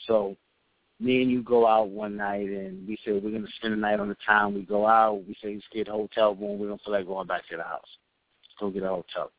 So, 0.07 0.35
me 1.03 1.21
and 1.21 1.31
you 1.31 1.43
go 1.43 1.67
out 1.67 1.89
one 1.89 2.15
night 2.15 2.47
and 2.47 2.87
we 2.87 2.97
say 3.05 3.11
we're 3.11 3.31
gonna 3.31 3.47
spend 3.57 3.73
the 3.73 3.77
night 3.77 3.99
on 3.99 4.09
the 4.09 4.17
town. 4.25 4.53
We 4.53 4.61
go 4.61 4.87
out. 4.87 5.23
We 5.27 5.35
say 5.41 5.53
let's 5.53 5.65
get 5.73 5.87
a 5.89 5.91
hotel 5.91 6.33
room. 6.35 6.59
We 6.59 6.67
don't 6.67 6.81
feel 6.81 6.93
like 6.93 7.05
going 7.05 7.27
back 7.27 7.47
to 7.49 7.57
the 7.57 7.63
house. 7.63 7.81
Let's 8.43 8.59
go 8.59 8.69
get 8.69 8.83
a 8.83 8.87
hotel. 8.89 9.31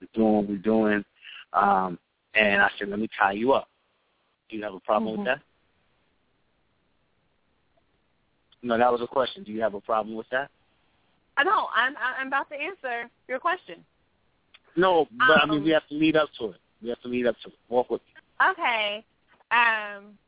We're 0.00 0.08
doing 0.14 0.32
what 0.34 0.48
we're 0.48 0.56
doing. 0.56 1.04
Um, 1.52 1.98
and 2.34 2.62
I 2.62 2.70
said, 2.78 2.88
let 2.88 2.98
me 2.98 3.08
tie 3.18 3.32
you 3.32 3.52
up. 3.52 3.68
Do 4.48 4.56
you 4.56 4.62
have 4.64 4.74
a 4.74 4.80
problem 4.80 5.14
Mhm. 5.14 5.18
with 5.18 5.26
that? 5.26 5.40
No, 8.62 8.78
that 8.78 8.90
was 8.90 9.00
a 9.02 9.06
question. 9.06 9.44
Do 9.44 9.52
you 9.52 9.60
have 9.60 9.74
a 9.74 9.80
problem 9.80 10.16
with 10.16 10.28
that? 10.30 10.50
I 11.36 11.44
know. 11.44 11.68
I'm, 11.74 11.94
I'm 11.96 12.26
about 12.28 12.48
to 12.50 12.56
answer 12.56 13.10
your 13.28 13.38
question. 13.38 13.84
No, 14.76 15.06
but 15.26 15.42
I 15.42 15.46
mean 15.46 15.58
Um, 15.58 15.64
we 15.64 15.70
have 15.70 15.86
to 15.88 15.94
lead 15.94 16.16
up 16.16 16.28
to 16.38 16.50
it. 16.50 16.60
We 16.82 16.88
have 16.88 17.00
to 17.02 17.08
lead 17.08 17.26
up 17.26 17.36
to 17.40 17.48
it. 17.48 17.54
Walk 17.68 17.90
with 17.90 18.00
me. 18.02 18.48
Okay. 18.50 19.04
Um, 19.50 20.18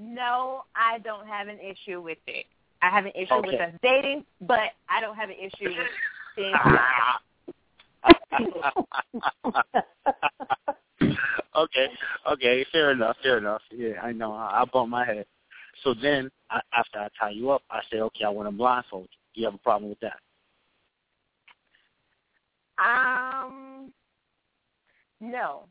no, 0.00 0.64
I 0.74 0.98
don't 0.98 1.26
have 1.26 1.48
an 1.48 1.58
issue 1.60 2.00
with 2.00 2.18
it. 2.26 2.46
I 2.80 2.88
have 2.88 3.04
an 3.04 3.12
issue 3.14 3.36
with 3.36 3.54
Okay. 3.54 3.64
us 3.64 3.74
dating, 3.82 4.24
but 4.40 4.70
I 4.88 5.00
don't 5.02 5.14
have 5.14 5.28
an 5.28 5.36
issue 5.36 5.68
with 5.76 5.88
seeing. 6.34 6.54
okay, 11.54 11.88
okay, 12.32 12.64
fair 12.72 12.92
enough, 12.92 13.16
fair 13.22 13.36
enough. 13.36 13.60
Yeah, 13.70 14.00
I 14.02 14.12
know. 14.12 14.32
I, 14.32 14.62
I 14.62 14.64
bumped 14.72 14.90
my 14.90 15.04
head. 15.04 15.26
So 15.84 15.92
then, 15.94 16.30
I, 16.50 16.60
after 16.74 16.98
I 16.98 17.08
tie 17.18 17.30
you 17.30 17.50
up, 17.50 17.62
I 17.70 17.80
say, 17.92 18.00
okay, 18.00 18.24
I 18.24 18.30
want 18.30 18.48
to 18.48 18.52
blindfold 18.52 19.08
you. 19.10 19.18
Do 19.34 19.40
you 19.42 19.46
have 19.46 19.54
a 19.54 19.58
problem 19.58 19.90
with 19.90 20.00
that? 20.00 20.16
um, 22.78 23.92
no. 25.20 25.68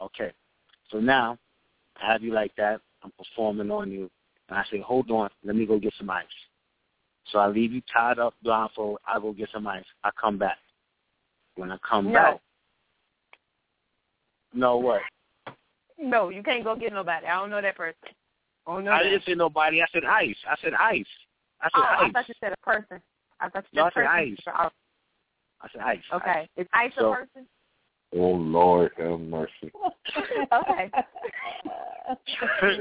Okay. 0.00 0.32
So 0.90 1.00
now, 1.00 1.36
I 2.00 2.12
have 2.12 2.22
you 2.22 2.32
like 2.32 2.54
that. 2.56 2.80
I'm 3.04 3.12
performing 3.18 3.70
on 3.70 3.90
you. 3.90 4.10
And 4.48 4.58
I 4.58 4.64
say, 4.70 4.80
hold 4.80 5.10
on, 5.10 5.30
let 5.44 5.54
me 5.56 5.66
go 5.66 5.78
get 5.78 5.92
some 5.98 6.10
ice. 6.10 6.24
So 7.30 7.38
I 7.38 7.46
leave 7.48 7.72
you 7.72 7.82
tied 7.92 8.18
up, 8.18 8.34
blindfold. 8.42 8.98
I 9.06 9.18
go 9.20 9.32
get 9.32 9.48
some 9.52 9.66
ice. 9.66 9.84
I 10.02 10.10
come 10.20 10.38
back. 10.38 10.58
When 11.56 11.70
I 11.70 11.78
come 11.88 12.06
No. 12.06 12.12
back, 12.12 12.40
no 14.52 14.76
what? 14.78 15.02
No, 15.98 16.28
you 16.28 16.42
can't 16.42 16.64
go 16.64 16.74
get 16.76 16.92
nobody. 16.92 17.26
I 17.26 17.34
don't 17.36 17.50
know 17.50 17.62
that 17.62 17.76
person. 17.76 17.96
Oh 18.66 18.80
no. 18.80 18.90
I 18.92 19.02
didn't 19.02 19.24
say 19.24 19.34
nobody. 19.34 19.80
I 19.82 19.86
said 19.92 20.04
ice. 20.04 20.36
I 20.48 20.56
said 20.60 20.74
ice. 20.74 21.06
I 21.60 21.66
said 21.66 21.70
Oh, 21.74 21.82
ice. 21.82 21.98
I 22.02 22.10
thought 22.12 22.28
you 22.28 22.34
said 22.40 22.52
a 22.52 22.64
person. 22.64 23.00
I 23.40 23.48
thought 23.48 23.64
you 23.70 23.76
No, 23.80 23.84
I 23.84 23.90
said 23.90 23.94
person. 23.94 24.08
ice. 24.08 24.70
I 25.60 25.68
said 25.72 25.80
ice. 25.82 26.02
okay. 26.12 26.48
Is 26.56 26.66
ice 26.72 26.92
So- 26.98 27.12
a 27.12 27.16
person? 27.16 27.46
Oh 28.14 28.30
Lord, 28.30 28.92
have 28.98 29.20
mercy. 29.20 29.72
Okay. 30.52 30.90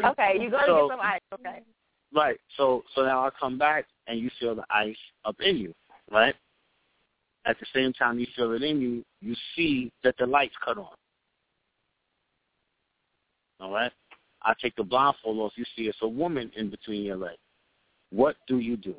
Okay, 0.06 0.38
you 0.40 0.50
go 0.52 0.58
to 0.60 0.66
So- 0.66 0.88
get 0.88 0.94
some 0.94 1.02
ice. 1.02 1.22
Okay. 1.34 1.62
Right. 2.14 2.40
So 2.58 2.84
so 2.94 3.04
now 3.04 3.26
I 3.26 3.30
come 3.40 3.58
back 3.58 3.86
and 4.08 4.20
you 4.20 4.30
feel 4.40 4.54
the 4.54 4.66
ice 4.70 4.96
up 5.26 5.36
in 5.42 5.58
you, 5.58 5.74
right? 6.12 6.36
At 7.46 7.60
the 7.60 7.66
same 7.74 7.92
time 7.94 8.20
you 8.20 8.28
feel 8.36 8.52
it 8.54 8.62
in 8.62 8.80
you, 8.80 9.04
you 9.22 9.36
see 9.56 9.92
that 10.04 10.16
the 10.20 10.28
lights 10.28 10.56
cut 10.64 10.78
on. 10.78 10.88
All 13.60 13.72
right? 13.72 13.92
I 14.44 14.54
take 14.62 14.76
the 14.76 14.84
blindfold 14.84 15.40
off, 15.40 15.54
you 15.56 15.66
see 15.76 15.84
it's 15.84 15.98
a 16.02 16.08
woman 16.08 16.52
in 16.56 16.70
between 16.70 17.04
your 17.04 17.16
legs. 17.18 17.38
What 18.12 18.36
do 18.48 18.60
you 18.60 18.78
do? 18.78 18.96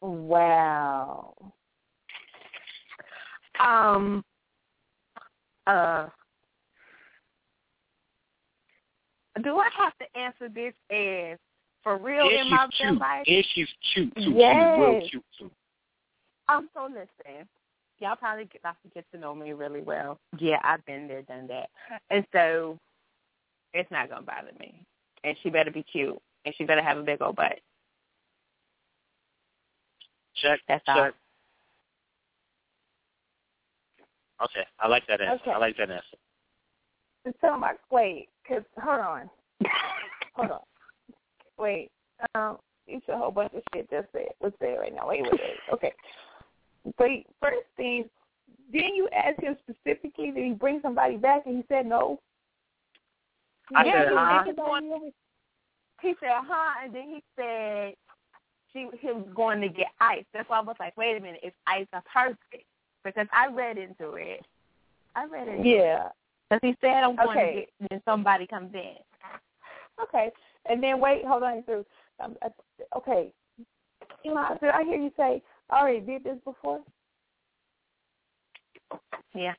Wow. 0.00 1.34
Um. 3.58 4.24
Uh. 5.66 6.08
Do 9.42 9.56
I 9.56 9.68
have 9.78 9.92
to 9.98 10.18
answer 10.18 10.48
this 10.48 10.74
as 10.90 11.38
for 11.82 11.96
real 11.96 12.28
in 12.28 12.50
my 12.50 12.68
cute, 12.78 13.00
life? 13.00 13.24
if 13.26 13.46
she's 13.54 13.68
cute 13.94 14.14
too, 14.16 14.22
she's 14.24 14.34
real 14.36 14.94
Yes. 14.94 15.10
cute 15.10 15.24
too. 15.38 15.50
Um, 16.48 16.68
so 16.74 16.84
listen, 16.84 17.48
y'all 17.98 18.16
probably 18.16 18.44
get 18.44 18.60
about 18.60 18.76
to 18.82 18.88
get 18.90 19.04
to 19.12 19.18
know 19.18 19.34
me 19.34 19.52
really 19.52 19.80
well. 19.80 20.18
Yeah, 20.38 20.58
I've 20.62 20.84
been 20.84 21.08
there, 21.08 21.22
done 21.22 21.46
that, 21.46 21.70
and 22.10 22.26
so 22.32 22.78
it's 23.72 23.90
not 23.90 24.10
gonna 24.10 24.22
bother 24.22 24.52
me. 24.60 24.84
And 25.24 25.36
she 25.42 25.50
better 25.50 25.70
be 25.70 25.82
cute, 25.84 26.20
and 26.44 26.54
she 26.56 26.64
better 26.64 26.82
have 26.82 26.98
a 26.98 27.02
big 27.02 27.22
old 27.22 27.36
butt. 27.36 27.58
Check, 30.34 30.60
That's 30.68 30.84
all. 30.88 30.96
check. 30.96 31.14
Okay, 34.44 34.66
I 34.80 34.88
like 34.88 35.06
that 35.06 35.20
answer. 35.20 35.42
Okay. 35.42 35.52
I 35.52 35.58
like 35.58 35.76
that 35.76 35.90
answer. 35.90 36.16
So 37.40 37.56
my 37.56 37.74
wait, 37.90 38.28
cause 38.48 38.62
hold 38.82 39.00
on, 39.00 39.30
hold 40.34 40.50
on, 40.50 40.60
wait. 41.56 41.90
Um, 42.34 42.58
it's 42.86 43.06
a 43.08 43.16
whole 43.16 43.30
bunch 43.30 43.52
of 43.54 43.62
shit 43.72 43.88
just 43.90 44.08
said. 44.12 44.28
What's 44.40 44.56
there 44.60 44.80
right 44.80 44.94
now? 44.94 45.08
Wait, 45.08 45.22
wait, 45.22 45.32
wait. 45.32 45.40
Okay. 45.72 45.92
Wait, 46.98 47.26
first 47.40 47.60
thing, 47.76 48.04
didn't 48.72 48.96
you 48.96 49.08
ask 49.14 49.40
him 49.40 49.56
specifically? 49.62 50.32
Did 50.32 50.44
he 50.44 50.52
bring 50.52 50.80
somebody 50.82 51.16
back 51.16 51.42
and 51.46 51.56
he 51.56 51.64
said 51.68 51.86
no? 51.86 52.18
I 53.74 53.84
Yeah, 53.84 53.92
said, 53.92 54.08
he 54.08 54.14
huh? 54.16 54.42
He 56.02 56.14
said, 56.18 56.32
huh, 56.32 56.84
and 56.84 56.94
then 56.94 57.02
he 57.08 57.22
said 57.36 57.94
she 58.72 58.88
he 59.00 59.06
was 59.08 59.28
going 59.34 59.60
to 59.60 59.68
get 59.68 59.88
ice. 60.00 60.24
That's 60.34 60.48
why 60.48 60.58
I 60.58 60.62
was 60.62 60.76
like, 60.80 60.96
wait 60.96 61.16
a 61.16 61.20
minute, 61.20 61.40
is 61.44 61.52
ice 61.66 61.86
a 61.92 62.02
person? 62.02 62.36
Because 63.04 63.26
I 63.32 63.48
read 63.48 63.78
into 63.78 64.14
it. 64.14 64.44
I 65.14 65.26
read 65.26 65.48
into 65.48 65.60
it. 65.60 65.66
Yeah. 65.66 66.08
Because 66.48 66.60
he 66.62 66.76
said 66.80 67.02
I'm 67.02 67.16
going 67.16 67.38
Okay. 67.38 67.54
to 67.54 67.60
get 67.60 67.90
when 67.90 68.02
somebody 68.04 68.46
comes 68.46 68.74
in. 68.74 68.96
Okay. 70.02 70.30
And 70.68 70.82
then 70.82 71.00
wait, 71.00 71.24
hold 71.24 71.42
on. 71.42 71.62
Through. 71.64 71.84
um, 72.20 72.36
uh, 72.42 72.48
okay. 72.96 73.32
Elon, 74.24 74.58
did 74.60 74.70
I 74.70 74.84
hear 74.84 74.98
you 74.98 75.12
say 75.16 75.42
I 75.70 75.80
already 75.80 76.00
did 76.00 76.24
this 76.24 76.38
before? 76.44 76.80
Yeah. 79.34 79.54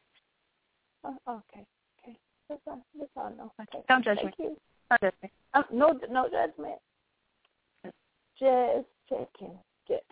Oh, 1.04 1.18
okay. 1.28 1.66
Okay. 2.02 2.18
That's 2.50 2.62
all. 2.68 2.86
That's 2.98 3.12
all. 3.18 3.32
Know. 3.32 3.52
Okay. 3.62 3.84
Don't 3.90 4.06
judge 4.06 4.20
Thank 4.22 4.36
you. 4.40 4.58
Don't 4.90 5.02
judge 5.02 5.14
me. 5.24 5.32
Uh, 5.54 5.64
no, 5.72 6.00
no 6.10 6.30
judgment. 6.30 6.80
Just 8.40 8.88
checking. 9.10 9.58
Just. 9.88 10.04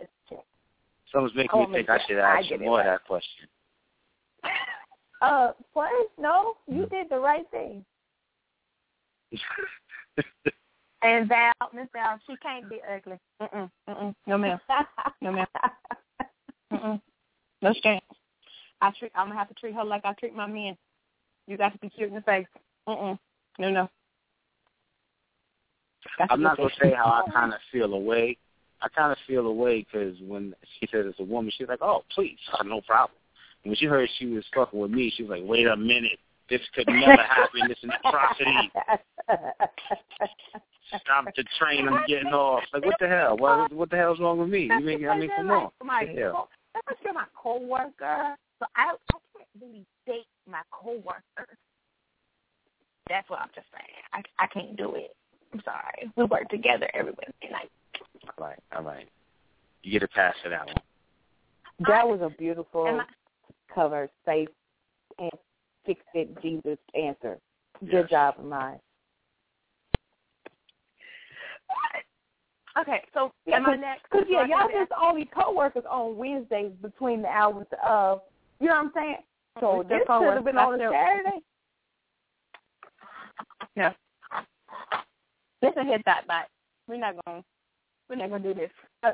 Someone's 1.11 1.35
making 1.35 1.51
Oh, 1.53 1.67
me 1.67 1.73
think 1.73 1.87
my 1.87 1.95
I 1.95 1.97
God. 1.97 2.07
should 2.07 2.17
ask 2.17 2.49
you 2.49 2.59
more 2.59 2.79
of 2.79 2.85
right. 2.85 2.93
that 2.93 3.05
question. 3.05 3.47
Uh, 5.21 5.51
first, 5.71 6.09
no, 6.17 6.55
you 6.67 6.87
did 6.87 7.07
the 7.07 7.19
right 7.19 7.45
thing. 7.51 7.85
And 11.03 11.27
Val, 11.27 11.53
Miss 11.73 11.87
Val, 11.93 12.19
she 12.27 12.35
can't 12.37 12.69
be 12.69 12.79
ugly. 12.87 13.17
Mm-mm, 13.41 13.71
mm-mm. 13.89 14.15
No, 14.27 14.37
ma'am. 14.37 14.59
No, 15.21 15.31
ma'am. 15.31 15.47
Mm-mm. 16.73 17.01
No 17.61 17.73
chance. 17.81 18.05
I 18.81 18.91
treat. 18.97 19.11
I'm 19.15 19.27
gonna 19.27 19.39
have 19.39 19.47
to 19.49 19.55
treat 19.55 19.73
her 19.73 19.83
like 19.83 20.05
I 20.05 20.13
treat 20.13 20.35
my 20.35 20.45
men. 20.45 20.77
You 21.47 21.57
got 21.57 21.73
to 21.73 21.79
be 21.79 21.89
cute 21.89 22.09
in 22.09 22.15
the 22.15 22.21
face. 22.21 22.45
Mm-mm. 22.87 23.17
No, 23.59 23.69
no. 23.71 23.89
I'm 26.29 26.41
not 26.41 26.57
gonna 26.57 26.69
say 26.81 26.93
how 26.93 27.05
I 27.05 27.31
kind 27.31 27.53
of 27.53 27.59
feel 27.71 27.93
away. 27.93 28.37
I 28.81 28.89
kind 28.89 29.11
of 29.11 29.17
feel 29.27 29.45
away 29.45 29.85
because 29.91 30.17
when 30.21 30.55
she 30.79 30.87
said 30.91 31.05
it's 31.05 31.19
a 31.19 31.23
woman, 31.23 31.51
she's 31.55 31.67
like, 31.67 31.81
"Oh, 31.81 32.03
please, 32.13 32.37
no 32.65 32.81
problem." 32.81 33.17
And 33.63 33.71
when 33.71 33.77
she 33.77 33.85
heard 33.85 34.09
she 34.17 34.25
was 34.27 34.43
fucking 34.53 34.79
with 34.79 34.91
me, 34.91 35.13
she 35.15 35.23
was 35.23 35.29
like, 35.39 35.47
"Wait 35.47 35.67
a 35.67 35.75
minute, 35.75 36.19
this 36.49 36.61
could 36.73 36.87
never 36.87 37.21
happen. 37.21 37.67
This 37.67 37.77
is 37.77 37.83
an 37.85 37.91
atrocity. 38.03 38.71
Stop 41.01 41.25
the 41.35 41.43
train. 41.59 41.87
I'm 41.87 42.03
getting 42.07 42.33
off." 42.33 42.63
Like, 42.73 42.85
what 42.85 42.95
the 42.99 43.07
hell? 43.07 43.37
What 43.37 43.71
what 43.71 43.89
the 43.89 43.97
hell's 43.97 44.19
wrong 44.19 44.39
with 44.39 44.49
me? 44.49 44.63
You 44.63 44.81
mean, 44.81 45.07
I 45.07 45.17
mean, 45.17 45.29
come 45.35 45.51
on. 45.51 45.71
My, 45.83 46.03
What 46.03 46.07
the 46.13 46.21
hell? 46.21 46.31
co- 46.31 46.49
that's 46.87 47.01
you're 47.03 47.13
my 47.13 47.25
coworker. 47.35 48.35
So 48.59 48.65
I, 48.75 48.93
I 48.93 49.17
can't 49.35 49.47
really 49.59 49.85
date 50.05 50.27
my 50.49 50.61
coworker. 50.71 51.57
That's 53.09 53.29
what 53.29 53.39
I'm 53.41 53.49
just 53.53 53.67
saying. 53.71 54.03
I 54.13 54.23
I 54.43 54.47
can't 54.47 54.75
do 54.75 54.95
it. 54.95 55.15
I'm 55.53 55.61
sorry. 55.65 56.11
We 56.15 56.23
work 56.23 56.49
together 56.49 56.89
every 56.93 57.11
Wednesday 57.11 57.51
night. 57.51 57.69
All 58.37 58.45
right, 58.47 58.59
all 58.75 58.83
right. 58.83 59.07
You 59.83 59.91
get 59.91 60.03
a 60.03 60.07
pass 60.07 60.35
for 60.43 60.49
that 60.49 60.65
one. 60.67 60.75
that 61.87 62.07
was 62.07 62.21
a 62.21 62.29
beautiful 62.37 62.87
Am 62.87 62.99
I- 63.01 63.05
cover, 63.73 64.09
safe, 64.25 64.49
and 65.17 65.31
fix 65.85 66.01
it, 66.13 66.39
Jesus 66.41 66.77
answer. 66.93 67.39
Good 67.79 67.91
Yes. 67.91 68.09
job 68.09 68.35
of 68.37 68.45
mine. 68.45 68.79
Okay, 72.77 73.03
so 73.13 73.31
Yeah, 73.45 73.57
am 73.57 73.65
I 73.65 73.75
next? 73.75 74.03
Because 74.03 74.25
yeah, 74.29 74.39
So 74.39 74.43
I 74.43 74.45
y'all 74.47 74.69
can- 74.69 74.79
just 74.87 74.91
only 74.93 75.25
coworkers 75.25 75.83
on 75.85 76.15
Wednesdays 76.15 76.71
between 76.81 77.21
the 77.21 77.27
hours 77.27 77.67
of, 77.83 78.21
you 78.59 78.67
know 78.67 78.75
what 78.75 78.85
I'm 78.85 78.93
saying? 78.93 79.23
So 79.59 79.79
We 79.79 79.85
this 79.85 80.07
could 80.07 80.33
have 80.35 80.43
been 80.45 80.57
on 80.57 80.75
a 80.75 80.77
coworkers. 80.77 80.93
Saturday. 80.93 81.39
Yeah. 83.75 83.93
Listen 85.61 85.85
hit 85.87 86.03
that 86.05 86.27
Dot. 86.27 86.47
We're 86.87 86.97
not 86.97 87.15
going. 87.25 87.43
We're 88.11 88.17
not 88.17 88.29
going 88.29 88.43
to 88.43 88.53
do 88.53 88.59
this. 88.59 88.69
Uh, 89.03 89.11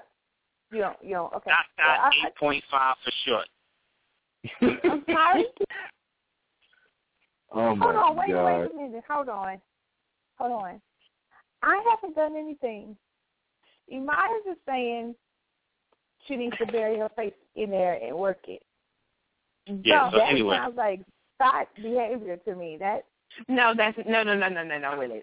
you 0.72 0.80
don't, 0.80 0.98
you 1.04 1.12
don't. 1.12 1.32
Okay. 1.34 1.52
Dot 1.52 1.66
Well, 1.78 1.88
dot 1.88 2.14
I- 2.14 2.28
eight 2.28 2.36
point 2.36 2.64
five 2.72 2.96
for 3.06 3.12
short. 3.26 3.48
I'm 4.84 5.04
sorry. 5.08 5.46
Oh 7.54 7.74
my 7.74 7.86
Hold 7.86 7.96
on, 7.96 8.18
wait, 8.18 8.30
god. 8.34 8.46
wait 8.46 8.72
a 8.72 8.76
minute. 8.76 9.04
Hold 9.10 9.30
on. 9.30 9.62
Hold 10.38 10.52
on. 10.52 10.82
I 11.64 11.82
haven't 11.90 12.14
done 12.14 12.36
anything. 12.36 12.98
Imaya's 13.90 14.46
is 14.52 14.58
saying 14.68 15.16
she 16.28 16.36
needs 16.36 16.58
to 16.58 16.66
bury 16.66 16.98
her 17.00 17.10
face 17.16 17.32
in 17.56 17.70
there 17.70 17.94
and 18.04 18.18
work 18.18 18.40
it. 18.50 18.62
Yeah, 19.66 20.12
so 20.12 20.18
that 20.18 20.30
anyway. 20.30 20.58
sounds 20.58 20.76
like 20.76 21.00
thought 21.38 21.68
behavior 21.78 22.36
to 22.36 22.54
me. 22.56 22.76
That 22.82 23.06
No, 23.48 23.74
that's 23.76 23.98
no, 24.08 24.24
no, 24.24 24.36
no, 24.36 24.50
no, 24.50 24.64
no, 24.64 24.78
no. 24.80 24.98
Really. 24.98 25.22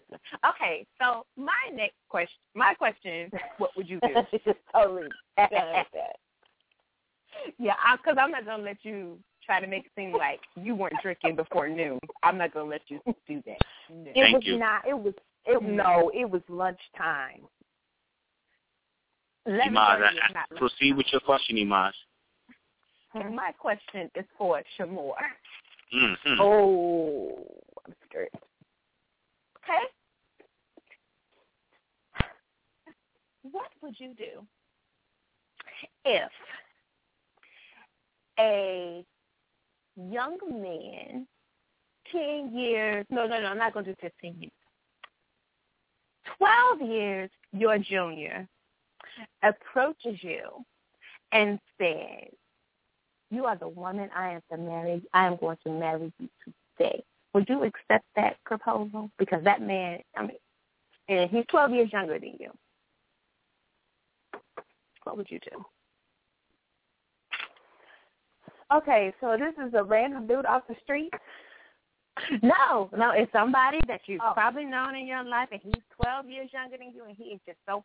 Okay, 0.48 0.86
so 1.00 1.26
my 1.36 1.52
next 1.72 1.96
question, 2.08 2.38
my 2.54 2.74
question, 2.74 3.12
is, 3.26 3.32
what 3.58 3.70
would 3.76 3.88
you 3.88 3.98
do? 4.00 4.14
Just 4.44 4.58
totally 4.74 5.08
done 5.36 5.48
that. 5.52 5.86
yeah, 7.58 7.74
because 7.96 8.16
I'm 8.20 8.30
not 8.30 8.44
gonna 8.46 8.62
let 8.62 8.78
you 8.82 9.18
try 9.44 9.60
to 9.60 9.66
make 9.66 9.86
it 9.86 9.92
seem 9.96 10.12
like 10.12 10.40
you 10.56 10.74
weren't 10.74 10.94
drinking 11.02 11.36
before 11.36 11.68
noon. 11.68 11.98
I'm 12.22 12.38
not 12.38 12.54
gonna 12.54 12.70
let 12.70 12.82
you 12.88 13.00
do 13.28 13.42
that. 13.46 13.58
No. 13.90 14.10
It 14.10 14.14
Thank 14.14 14.34
was 14.36 14.42
you. 14.46 14.58
not. 14.58 14.86
It 14.88 14.98
was. 14.98 15.14
It 15.46 15.62
no. 15.62 16.10
It 16.14 16.28
was 16.30 16.42
lunchtime. 16.48 17.42
Let 19.46 19.70
me 19.72 19.76
Imaz, 19.78 19.98
tell 19.98 20.14
you, 20.14 20.20
I- 20.28 20.32
not 20.32 20.46
I- 20.54 20.58
proceed 20.58 20.96
with 20.96 21.06
your 21.12 21.20
question, 21.20 21.56
Imaz. 21.56 21.92
My 23.14 23.52
question 23.52 24.10
is 24.16 24.24
for 24.36 24.60
Sh' 24.76 24.88
Moore. 24.88 25.14
Mm-hmm. 25.94 26.40
Oh, 26.40 27.46
I'm. 28.14 28.28
Okay. 29.64 29.84
What 33.50 33.68
would 33.82 33.98
you 33.98 34.14
do 34.14 34.46
if 36.04 36.30
a 38.38 39.04
young 39.96 40.38
man, 40.50 41.26
10 42.10 42.56
years, 42.56 43.06
no, 43.10 43.26
no, 43.26 43.40
no, 43.40 43.48
I'm 43.48 43.58
not 43.58 43.72
going 43.72 43.84
to 43.86 43.92
do 43.92 43.96
15 44.00 44.36
years, 44.40 44.52
12 46.38 46.82
years 46.82 47.30
your 47.52 47.78
junior, 47.78 48.48
approaches 49.42 50.22
you 50.22 50.64
and 51.32 51.58
says, 51.78 52.32
you 53.30 53.44
are 53.44 53.56
the 53.56 53.68
woman 53.68 54.10
I 54.14 54.32
am 54.32 54.40
to 54.50 54.58
marry. 54.58 55.02
I 55.12 55.26
am 55.26 55.36
going 55.36 55.56
to 55.64 55.70
marry 55.70 56.12
you 56.18 56.28
today. 56.78 57.02
Would 57.34 57.48
you 57.48 57.64
accept 57.64 58.06
that 58.16 58.36
proposal? 58.44 59.10
Because 59.18 59.42
that 59.44 59.60
man, 59.60 59.98
I 60.16 60.22
mean, 60.22 60.36
and 61.08 61.28
he's 61.30 61.44
12 61.50 61.72
years 61.72 61.92
younger 61.92 62.18
than 62.18 62.36
you. 62.38 62.50
What 65.02 65.16
would 65.16 65.30
you 65.30 65.38
do? 65.40 65.64
Okay, 68.72 69.12
so 69.20 69.36
this 69.36 69.52
is 69.66 69.74
a 69.74 69.82
random 69.82 70.26
dude 70.26 70.46
off 70.46 70.62
the 70.68 70.76
street. 70.82 71.12
No, 72.42 72.88
no, 72.96 73.10
it's 73.10 73.30
somebody 73.32 73.80
that 73.88 74.00
you've 74.06 74.20
Oh. 74.24 74.32
probably 74.34 74.64
known 74.64 74.94
in 74.94 75.04
your 75.06 75.24
life, 75.24 75.48
and 75.50 75.60
he's 75.60 75.82
12 76.00 76.30
years 76.30 76.52
younger 76.52 76.76
than 76.78 76.92
you, 76.94 77.04
and 77.04 77.16
he 77.16 77.24
is 77.24 77.40
just 77.44 77.58
so 77.66 77.84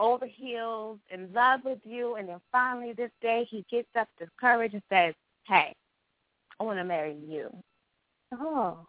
over 0.00 0.26
heels 0.26 0.98
in 1.10 1.32
love 1.32 1.60
with 1.64 1.78
you, 1.84 2.16
and 2.16 2.28
then 2.28 2.40
finally 2.50 2.92
this 2.92 3.12
day 3.20 3.44
he 3.44 3.64
gets 3.70 3.88
up 3.96 4.08
the 4.18 4.26
courage 4.40 4.74
and 4.74 4.82
says, 4.88 5.14
"Hey, 5.46 5.74
I 6.62 6.64
want 6.64 6.78
to 6.78 6.84
marry 6.84 7.16
you." 7.26 7.50
Oh, 8.32 8.86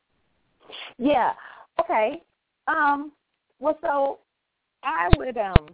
yeah. 0.97 1.33
Okay. 1.81 2.21
Um. 2.67 3.11
Well, 3.59 3.77
so 3.81 4.19
I 4.83 5.09
would 5.17 5.37
um. 5.37 5.67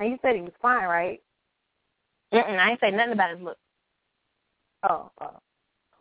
And 0.00 0.10
you 0.10 0.18
said 0.22 0.36
he 0.36 0.42
was 0.42 0.52
fine, 0.60 0.84
right? 0.84 1.20
Mm-mm, 2.32 2.58
I 2.58 2.70
ain't 2.70 2.80
say 2.80 2.90
nothing 2.90 3.12
about 3.12 3.30
his 3.30 3.40
look. 3.40 3.58
Oh, 4.88 5.10
oh. 5.20 5.38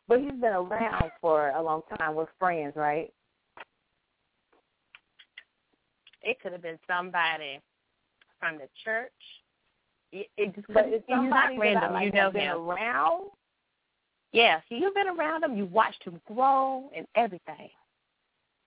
But 0.08 0.22
he's 0.22 0.32
been 0.32 0.54
around 0.54 1.12
for 1.22 1.50
a 1.50 1.62
long 1.62 1.82
time 1.98 2.15
with 2.15 2.30
friends, 2.39 2.74
right? 2.76 3.12
It 6.22 6.39
could 6.41 6.52
have 6.52 6.62
been 6.62 6.80
somebody 6.88 7.60
from 8.39 8.58
the 8.58 8.67
church. 8.84 9.12
It, 10.12 10.28
it 10.38 10.56
just 10.56 10.67
But 10.67 10.86
it's 10.88 11.06
somebody 11.10 11.56
that 11.56 11.62
random. 11.62 11.84
I, 11.84 11.93
like, 11.93 12.06
you 12.06 12.12
know 12.12 12.32
been 12.32 12.41
him. 12.41 12.58
around. 12.58 13.30
Yeah, 14.32 14.60
so 14.68 14.76
you've 14.76 14.94
been 14.94 15.08
around 15.08 15.44
him. 15.44 15.56
You 15.56 15.66
watched 15.66 16.04
him 16.04 16.20
grow 16.28 16.90
and 16.96 17.08
everything. 17.16 17.70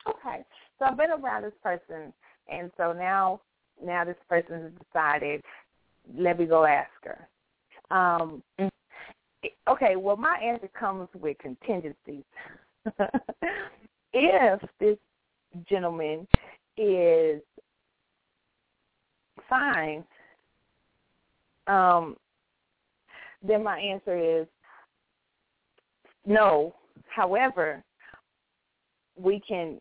Okay. 0.09 0.43
So 0.79 0.87
I've 0.87 0.97
been 0.97 1.11
around 1.11 1.43
this 1.43 1.53
person, 1.63 2.13
and 2.51 2.71
so 2.77 2.93
now, 2.93 3.41
now 3.85 4.05
this 4.05 4.17
person 4.29 4.63
has 4.63 4.73
decided, 4.87 5.43
let 6.17 6.39
me 6.39 6.47
go 6.47 6.65
ask 6.65 6.91
her. 7.05 7.29
Um, 7.95 8.43
okay. 9.69 9.97
Well, 9.97 10.17
my 10.17 10.39
answer 10.43 10.69
comes 10.79 11.09
with 11.15 11.37
contingencies. 11.39 12.25
if 14.13 14.61
this 14.79 14.97
gentleman 15.69 16.27
is 16.79 17.43
fine, 19.49 20.05
um, 21.67 22.17
then 23.43 23.63
my 23.63 23.79
answer 23.79 24.17
is 24.17 24.47
no. 26.27 26.75
However, 27.15 27.83
we 29.17 29.41
can 29.47 29.79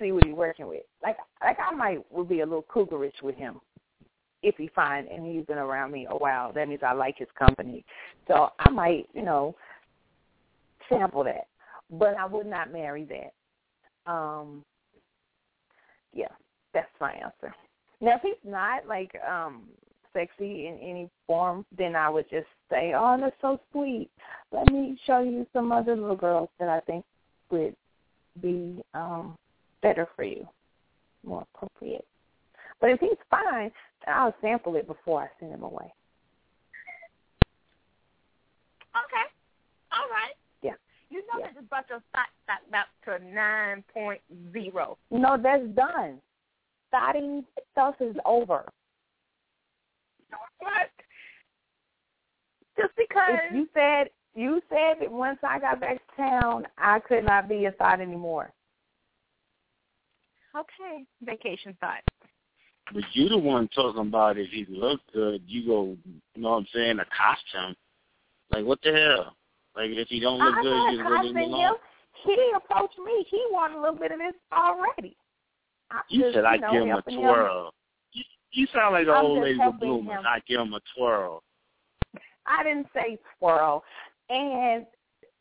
see 0.00 0.12
what 0.12 0.24
he's 0.24 0.34
working 0.34 0.66
with. 0.66 0.82
Like 1.02 1.16
like 1.42 1.58
I 1.58 1.74
might 1.74 2.00
would 2.12 2.28
be 2.28 2.40
a 2.40 2.46
little 2.46 2.64
cougarish 2.64 3.22
with 3.22 3.36
him 3.36 3.60
if 4.42 4.56
he 4.56 4.70
fine 4.74 5.06
and 5.12 5.24
he's 5.24 5.46
been 5.46 5.58
around 5.58 5.92
me 5.92 6.06
a 6.10 6.16
while. 6.16 6.52
That 6.52 6.68
means 6.68 6.80
I 6.84 6.92
like 6.92 7.16
his 7.18 7.28
company. 7.38 7.84
So 8.26 8.50
I 8.58 8.70
might, 8.70 9.08
you 9.14 9.22
know, 9.22 9.54
sample 10.88 11.24
that. 11.24 11.46
But 11.90 12.16
I 12.16 12.26
would 12.26 12.46
not 12.46 12.72
marry 12.72 13.06
that. 13.06 14.10
Um 14.12 14.64
yeah, 16.12 16.32
that's 16.74 16.88
my 17.00 17.12
answer. 17.12 17.54
Now 18.00 18.16
if 18.16 18.22
he's 18.22 18.34
not 18.44 18.86
like 18.86 19.12
um 19.28 19.68
sexy 20.12 20.66
in 20.66 20.78
any 20.78 21.10
form, 21.26 21.64
then 21.76 21.96
I 21.96 22.08
would 22.08 22.28
just 22.30 22.46
say, 22.70 22.92
Oh, 22.96 23.16
that's 23.20 23.36
so 23.40 23.60
sweet. 23.72 24.10
Let 24.50 24.70
me 24.72 24.98
show 25.06 25.20
you 25.22 25.46
some 25.52 25.72
other 25.72 25.96
little 25.96 26.16
girls 26.16 26.48
that 26.58 26.68
I 26.68 26.80
think 26.80 27.04
would 27.50 27.76
be 28.40 28.82
um 28.94 29.36
better 29.82 30.06
for 30.16 30.24
you, 30.24 30.46
more 31.24 31.44
appropriate. 31.54 32.06
But 32.80 32.90
if 32.90 33.00
he's 33.00 33.10
fine, 33.30 33.70
I'll 34.06 34.34
sample 34.40 34.76
it 34.76 34.86
before 34.86 35.22
I 35.22 35.28
send 35.38 35.52
him 35.52 35.62
away. 35.62 35.92
Okay. 38.94 39.26
All 39.92 40.08
right. 40.10 40.34
Yeah. 40.62 40.72
You 41.10 41.18
know 41.26 41.38
Yeah. 41.38 41.46
that 41.46 41.54
just 41.54 41.68
brought 41.68 41.88
your 41.88 42.02
stock 42.10 42.28
stock 42.44 42.60
back 42.70 42.88
to 43.04 43.24
nine 43.24 43.84
point 43.92 44.20
zero. 44.52 44.98
No, 45.10 45.36
that's 45.36 45.66
done. 45.68 46.20
Starting 46.88 47.44
stuff 47.72 47.94
is 48.00 48.16
over. 48.24 48.68
What? 50.62 50.90
Just 52.76 52.92
because 52.96 53.38
If 53.50 53.54
you 53.54 53.68
said 53.74 54.10
you 54.34 54.62
said 54.70 55.00
that 55.00 55.10
once 55.10 55.38
I 55.42 55.58
got 55.58 55.80
back 55.80 55.98
to 55.98 56.16
town, 56.16 56.66
I 56.78 57.00
could 57.00 57.24
not 57.24 57.48
be 57.48 57.66
a 57.66 57.72
thought 57.72 58.00
anymore. 58.00 58.52
Okay. 60.56 61.04
Vacation 61.22 61.76
thought. 61.80 62.00
But 62.92 63.02
you 63.12 63.28
the 63.28 63.38
one 63.38 63.68
talking 63.74 64.00
about 64.00 64.38
if 64.38 64.50
he 64.50 64.66
looked 64.68 65.12
good, 65.12 65.42
you 65.46 65.66
go, 65.66 65.96
you 66.34 66.42
know 66.42 66.50
what 66.50 66.56
I'm 66.58 66.66
saying, 66.74 66.98
a 66.98 67.04
costume. 67.06 67.74
Like 68.50 68.64
what 68.64 68.80
the 68.82 68.92
hell? 68.92 69.36
Like 69.74 69.90
if 69.90 70.08
he 70.08 70.20
don't 70.20 70.38
look 70.38 70.54
I 70.56 70.62
good, 70.62 70.76
had 70.76 70.92
you 70.92 70.98
just 70.98 71.24
leave 71.24 71.36
him 71.36 71.52
alone. 71.52 71.76
He 72.24 72.52
approached 72.56 72.98
me. 72.98 73.26
He 73.28 73.42
wanted 73.50 73.78
a 73.78 73.80
little 73.80 73.96
bit 73.96 74.12
of 74.12 74.18
this 74.18 74.34
already. 74.52 75.16
I'm 75.90 76.02
You 76.08 76.22
just, 76.22 76.34
said 76.34 76.44
I 76.44 76.54
you 76.54 76.60
know, 76.60 76.72
give 76.72 76.82
him 76.82 76.88
a 76.88 76.92
helping 76.92 77.16
twirl. 77.18 77.64
You, 77.64 77.81
you 78.52 78.66
sound 78.74 78.94
like 78.94 79.06
the 79.06 79.12
I'm 79.12 79.24
old 79.24 79.42
lady 79.42 79.54
with 79.54 79.62
helping 79.62 79.88
bloomers. 79.88 80.20
him. 80.20 80.26
I 80.26 80.40
give 80.46 80.60
him 80.60 80.74
a 80.74 80.80
twirl. 80.96 81.42
I 82.46 82.62
didn't 82.62 82.88
say 82.94 83.18
twirl. 83.38 83.84
And 84.30 84.86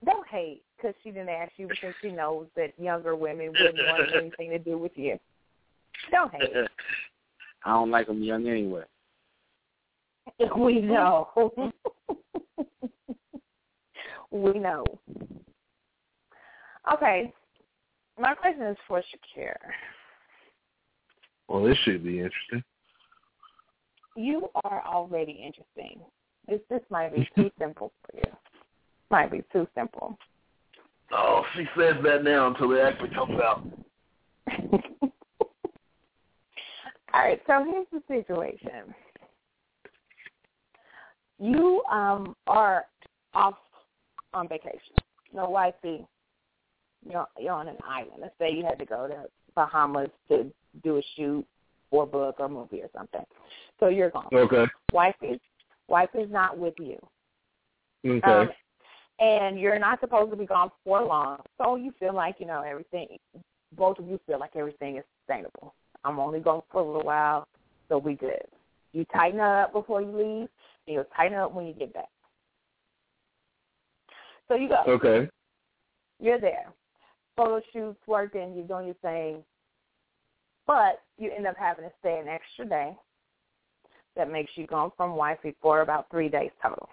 don't 0.05 0.27
hate 0.27 0.63
because 0.75 0.95
she 1.03 1.11
didn't 1.11 1.29
ask 1.29 1.51
you 1.57 1.67
because 1.67 1.93
she 2.01 2.11
knows 2.11 2.47
that 2.55 2.73
younger 2.79 3.15
women 3.15 3.47
wouldn't 3.47 3.77
want 3.77 4.09
anything 4.15 4.49
to 4.49 4.59
do 4.59 4.77
with 4.77 4.93
you. 4.95 5.19
Don't 6.09 6.33
hate. 6.33 6.67
I 7.63 7.73
don't 7.73 7.91
like 7.91 8.07
them 8.07 8.23
young 8.23 8.47
anyway. 8.47 8.83
we 10.57 10.81
know. 10.81 11.53
we 14.31 14.59
know. 14.59 14.83
Okay. 16.91 17.33
My 18.19 18.33
question 18.33 18.63
is 18.63 18.77
for 18.87 18.99
Shakir. 19.01 19.55
Well, 21.47 21.63
this 21.63 21.77
should 21.83 22.03
be 22.03 22.19
interesting. 22.19 22.63
You 24.15 24.49
are 24.63 24.83
already 24.85 25.31
interesting. 25.31 26.01
This 26.47 26.59
this 26.69 26.81
might 26.89 27.13
be 27.13 27.27
too 27.35 27.51
simple 27.59 27.91
for 28.05 28.17
you. 28.17 28.31
Might 29.09 29.31
be 29.31 29.43
too 29.51 29.67
simple. 29.75 30.17
Oh, 31.11 31.43
she 31.55 31.65
says 31.77 31.95
that 32.03 32.23
now 32.23 32.47
until 32.47 32.71
it 32.71 32.79
actually 32.79 33.09
comes 33.09 33.39
out. 33.43 33.67
All 37.13 37.21
right, 37.21 37.41
so 37.45 37.65
here's 37.65 37.87
the 37.91 38.01
situation. 38.07 38.93
You 41.39 41.83
um 41.91 42.35
are 42.47 42.85
off 43.33 43.55
on 44.33 44.47
vacation. 44.47 44.95
No 45.33 45.49
wifey. 45.49 46.05
You're 47.09 47.27
you're 47.39 47.53
on 47.53 47.67
an 47.67 47.77
island. 47.87 48.21
Let's 48.21 48.35
say 48.39 48.51
you 48.51 48.63
had 48.63 48.79
to 48.79 48.85
go 48.85 49.07
to 49.07 49.25
Bahamas 49.55 50.09
to 50.29 50.51
do 50.83 50.97
a 50.97 51.01
shoot 51.15 51.45
or 51.91 52.05
book 52.07 52.37
or 52.39 52.49
movie 52.49 52.81
or 52.81 52.89
something. 52.95 53.23
So 53.79 53.87
you're 53.87 54.09
gone. 54.09 54.29
Okay. 54.33 54.65
Wife 54.91 55.15
is 55.21 55.39
wife 55.87 56.09
is 56.13 56.29
not 56.31 56.57
with 56.57 56.73
you. 56.79 56.97
Okay. 58.05 58.21
Um, 58.23 58.49
and 59.19 59.59
you're 59.59 59.77
not 59.77 59.99
supposed 59.99 60.31
to 60.31 60.37
be 60.37 60.45
gone 60.45 60.71
for 60.83 61.03
long. 61.03 61.41
So 61.61 61.75
you 61.75 61.93
feel 61.99 62.15
like, 62.15 62.37
you 62.39 62.47
know, 62.47 62.63
everything 62.63 63.07
both 63.77 63.99
of 63.99 64.07
you 64.07 64.19
feel 64.27 64.39
like 64.39 64.55
everything 64.55 64.97
is 64.97 65.03
sustainable. 65.19 65.73
I'm 66.03 66.19
only 66.19 66.39
gone 66.39 66.63
for 66.71 66.81
a 66.81 66.85
little 66.85 67.03
while, 67.03 67.47
so 67.89 67.97
we 67.97 68.15
good. 68.15 68.43
You 68.93 69.05
tighten 69.05 69.39
up 69.39 69.73
before 69.73 70.01
you 70.01 70.11
leave, 70.11 70.49
and 70.87 70.95
you'll 70.95 71.05
tighten 71.15 71.37
up 71.37 71.53
when 71.53 71.67
you 71.67 71.73
get 71.73 71.93
back. 71.93 72.09
So 74.47 74.55
you 74.55 74.67
go. 74.67 74.83
okay. 74.87 75.29
You're 76.19 76.39
there. 76.39 76.73
Photo 77.37 77.61
shoots, 77.71 77.99
working, 78.05 78.53
you're 78.53 78.67
doing 78.67 78.87
your 78.87 78.95
thing. 78.95 79.43
But 80.67 81.01
you 81.17 81.31
end 81.35 81.47
up 81.47 81.55
having 81.57 81.85
to 81.85 81.91
stay 81.99 82.19
an 82.19 82.27
extra 82.27 82.65
day. 82.65 82.95
That 84.15 84.29
makes 84.29 84.51
you 84.55 84.67
gone 84.67 84.91
from 84.97 85.15
wifey 85.15 85.55
for 85.61 85.81
about 85.81 86.09
three 86.11 86.27
days 86.27 86.51
total. 86.61 86.89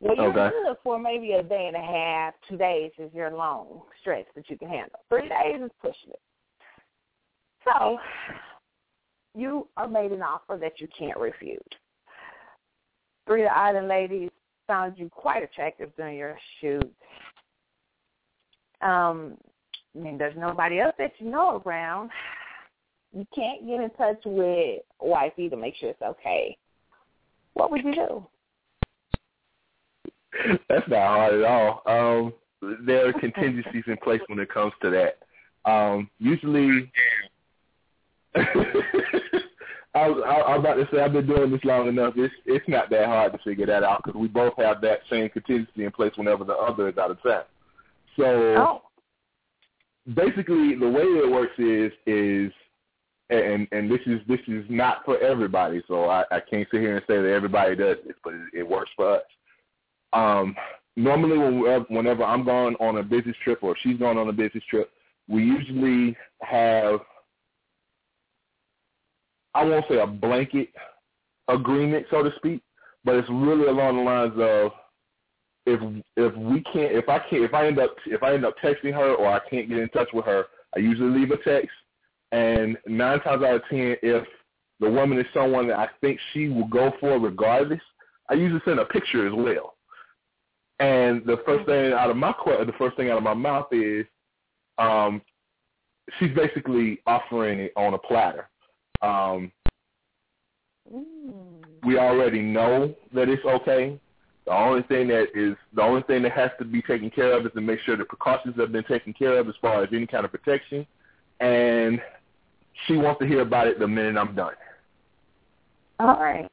Well, 0.00 0.16
you're 0.16 0.30
Okay. 0.30 0.50
good 0.50 0.76
for 0.82 0.98
maybe 0.98 1.32
a 1.32 1.42
day 1.42 1.68
and 1.68 1.76
a 1.76 1.80
half, 1.80 2.34
two 2.48 2.56
days 2.56 2.92
is 2.98 3.12
your 3.14 3.30
long 3.30 3.82
stretch 4.00 4.26
that 4.34 4.50
you 4.50 4.58
can 4.58 4.68
handle. 4.68 4.98
Three 5.08 5.28
days 5.28 5.60
is 5.62 5.70
pushing 5.80 6.10
it. 6.10 6.20
So 7.64 7.98
you 9.34 9.68
are 9.76 9.88
made 9.88 10.12
an 10.12 10.22
offer 10.22 10.56
that 10.58 10.80
you 10.80 10.88
can't 10.88 11.18
refuse. 11.18 11.60
Three 13.26 13.42
of 13.42 13.48
the 13.48 13.56
island 13.56 13.88
ladies 13.88 14.30
found 14.66 14.98
you 14.98 15.08
quite 15.08 15.42
attractive 15.42 15.94
during 15.96 16.16
your 16.16 16.38
shoot. 16.60 16.94
Um, 18.82 19.38
I 19.94 19.98
mean, 19.98 20.18
there's 20.18 20.36
nobody 20.36 20.80
else 20.80 20.94
that 20.98 21.12
you 21.18 21.30
know 21.30 21.62
around. 21.64 22.10
You 23.12 23.26
can't 23.34 23.66
get 23.66 23.80
in 23.80 23.90
touch 23.90 24.20
with 24.24 24.82
wifey 25.00 25.48
to 25.48 25.56
make 25.56 25.76
sure 25.76 25.90
it's 25.90 26.02
okay. 26.02 26.56
What 27.54 27.70
would 27.70 27.84
you 27.84 27.94
do? 27.94 28.26
That's 30.68 30.88
not 30.88 31.06
hard 31.06 31.34
at 31.34 31.44
all. 31.44 31.82
Um, 31.86 32.34
there 32.84 33.08
are 33.08 33.12
contingencies 33.14 33.84
in 33.86 33.96
place 33.98 34.20
when 34.26 34.38
it 34.38 34.50
comes 34.52 34.72
to 34.82 34.90
that. 34.90 35.18
Um, 35.70 36.10
usually, 36.18 36.92
I, 38.34 38.38
was, 39.94 40.22
I, 40.26 40.34
I 40.34 40.56
was 40.56 40.60
about 40.60 40.74
to 40.74 40.88
say 40.92 41.02
I've 41.02 41.12
been 41.12 41.26
doing 41.26 41.50
this 41.50 41.64
long 41.64 41.88
enough. 41.88 42.14
It's 42.16 42.34
it's 42.44 42.68
not 42.68 42.90
that 42.90 43.06
hard 43.06 43.32
to 43.32 43.38
figure 43.38 43.66
that 43.66 43.82
out 43.82 44.02
because 44.04 44.20
we 44.20 44.28
both 44.28 44.54
have 44.58 44.80
that 44.82 45.00
same 45.10 45.28
contingency 45.30 45.84
in 45.84 45.90
place 45.92 46.12
whenever 46.16 46.44
the 46.44 46.54
other 46.54 46.88
is 46.88 46.98
out 46.98 47.10
of 47.10 47.22
town. 47.22 47.44
So 48.16 48.22
Oh. 48.56 48.82
basically, 50.14 50.74
the 50.76 50.88
way 50.88 51.02
it 51.02 51.30
works 51.30 51.58
is 51.58 51.92
is 52.06 52.52
and 53.30 53.66
and 53.72 53.90
this 53.90 54.00
is 54.06 54.20
this 54.28 54.40
is 54.46 54.64
not 54.68 55.04
for 55.04 55.18
everybody. 55.18 55.82
So 55.88 56.04
I, 56.04 56.24
I 56.30 56.40
can't 56.40 56.66
sit 56.70 56.80
here 56.80 56.96
and 56.96 57.04
say 57.08 57.16
that 57.20 57.32
everybody 57.32 57.74
does 57.74 57.96
this, 58.06 58.16
but 58.22 58.34
it, 58.34 58.60
it 58.60 58.68
works 58.68 58.90
for 58.96 59.16
us. 59.16 59.22
Um, 60.12 60.54
normally, 60.96 61.38
when 61.38 61.86
whenever 61.88 62.24
I'm 62.24 62.44
going 62.44 62.76
on 62.76 62.98
a 62.98 63.02
business 63.02 63.36
trip 63.42 63.62
or 63.62 63.76
she's 63.82 63.98
going 63.98 64.18
on 64.18 64.28
a 64.28 64.32
business 64.32 64.64
trip, 64.70 64.90
we 65.28 65.42
usually 65.42 66.16
have 66.42 67.00
I 69.54 69.64
won't 69.64 69.86
say 69.88 69.98
a 69.98 70.06
blanket 70.06 70.68
agreement, 71.48 72.06
so 72.10 72.22
to 72.22 72.30
speak, 72.36 72.62
but 73.04 73.16
it's 73.16 73.28
really 73.30 73.66
along 73.66 73.96
the 73.96 74.02
lines 74.02 74.34
of 74.36 74.72
if 75.66 75.80
if 76.16 76.36
we 76.36 76.62
can't 76.62 76.92
if 76.92 77.08
I 77.08 77.18
can't 77.18 77.42
if 77.42 77.54
I 77.54 77.66
end 77.66 77.78
up 77.78 77.96
if 78.06 78.22
I 78.22 78.34
end 78.34 78.44
up 78.44 78.54
texting 78.62 78.92
her 78.92 79.14
or 79.14 79.28
I 79.28 79.40
can't 79.48 79.68
get 79.68 79.78
in 79.78 79.88
touch 79.88 80.08
with 80.12 80.24
her, 80.26 80.44
I 80.74 80.78
usually 80.78 81.18
leave 81.18 81.30
a 81.30 81.38
text. 81.38 81.70
And 82.32 82.76
nine 82.86 83.20
times 83.20 83.44
out 83.44 83.56
of 83.56 83.62
ten, 83.70 83.96
if 84.02 84.26
the 84.80 84.90
woman 84.90 85.18
is 85.18 85.26
someone 85.32 85.68
that 85.68 85.78
I 85.78 85.88
think 86.00 86.18
she 86.32 86.48
will 86.48 86.66
go 86.66 86.92
for 87.00 87.18
regardless, 87.18 87.80
I 88.28 88.34
usually 88.34 88.60
send 88.64 88.78
a 88.78 88.84
picture 88.84 89.26
as 89.26 89.32
well. 89.34 89.74
And 90.78 91.24
the 91.24 91.38
first 91.46 91.66
thing 91.66 91.92
out 91.92 92.10
of 92.10 92.16
my 92.16 92.34
the 92.44 92.72
first 92.78 92.96
thing 92.96 93.10
out 93.10 93.16
of 93.16 93.22
my 93.22 93.34
mouth 93.34 93.66
is, 93.72 94.04
um, 94.78 95.22
she's 96.18 96.34
basically 96.34 97.00
offering 97.06 97.60
it 97.60 97.72
on 97.76 97.94
a 97.94 97.98
platter. 97.98 98.48
Um, 99.00 99.52
Mm. 100.92 101.64
we 101.84 101.98
already 101.98 102.40
know 102.40 102.94
that 103.12 103.28
it's 103.28 103.44
okay. 103.44 103.98
The 104.44 104.52
only 104.52 104.82
thing 104.82 105.08
that 105.08 105.28
is 105.34 105.56
the 105.74 105.82
only 105.82 106.02
thing 106.02 106.22
that 106.22 106.32
has 106.32 106.50
to 106.58 106.64
be 106.64 106.80
taken 106.82 107.10
care 107.10 107.36
of 107.36 107.44
is 107.44 107.52
to 107.54 107.60
make 107.60 107.80
sure 107.80 107.96
the 107.96 108.04
precautions 108.04 108.54
have 108.56 108.70
been 108.70 108.84
taken 108.84 109.12
care 109.12 109.38
of 109.38 109.48
as 109.48 109.56
far 109.60 109.82
as 109.82 109.88
any 109.92 110.06
kind 110.06 110.24
of 110.24 110.30
protection. 110.30 110.86
And 111.40 112.00
she 112.86 112.96
wants 112.96 113.20
to 113.20 113.26
hear 113.26 113.40
about 113.40 113.66
it 113.66 113.78
the 113.78 113.88
minute 113.88 114.16
I'm 114.16 114.34
done. 114.34 114.54
All 115.98 116.20
right. 116.20 116.46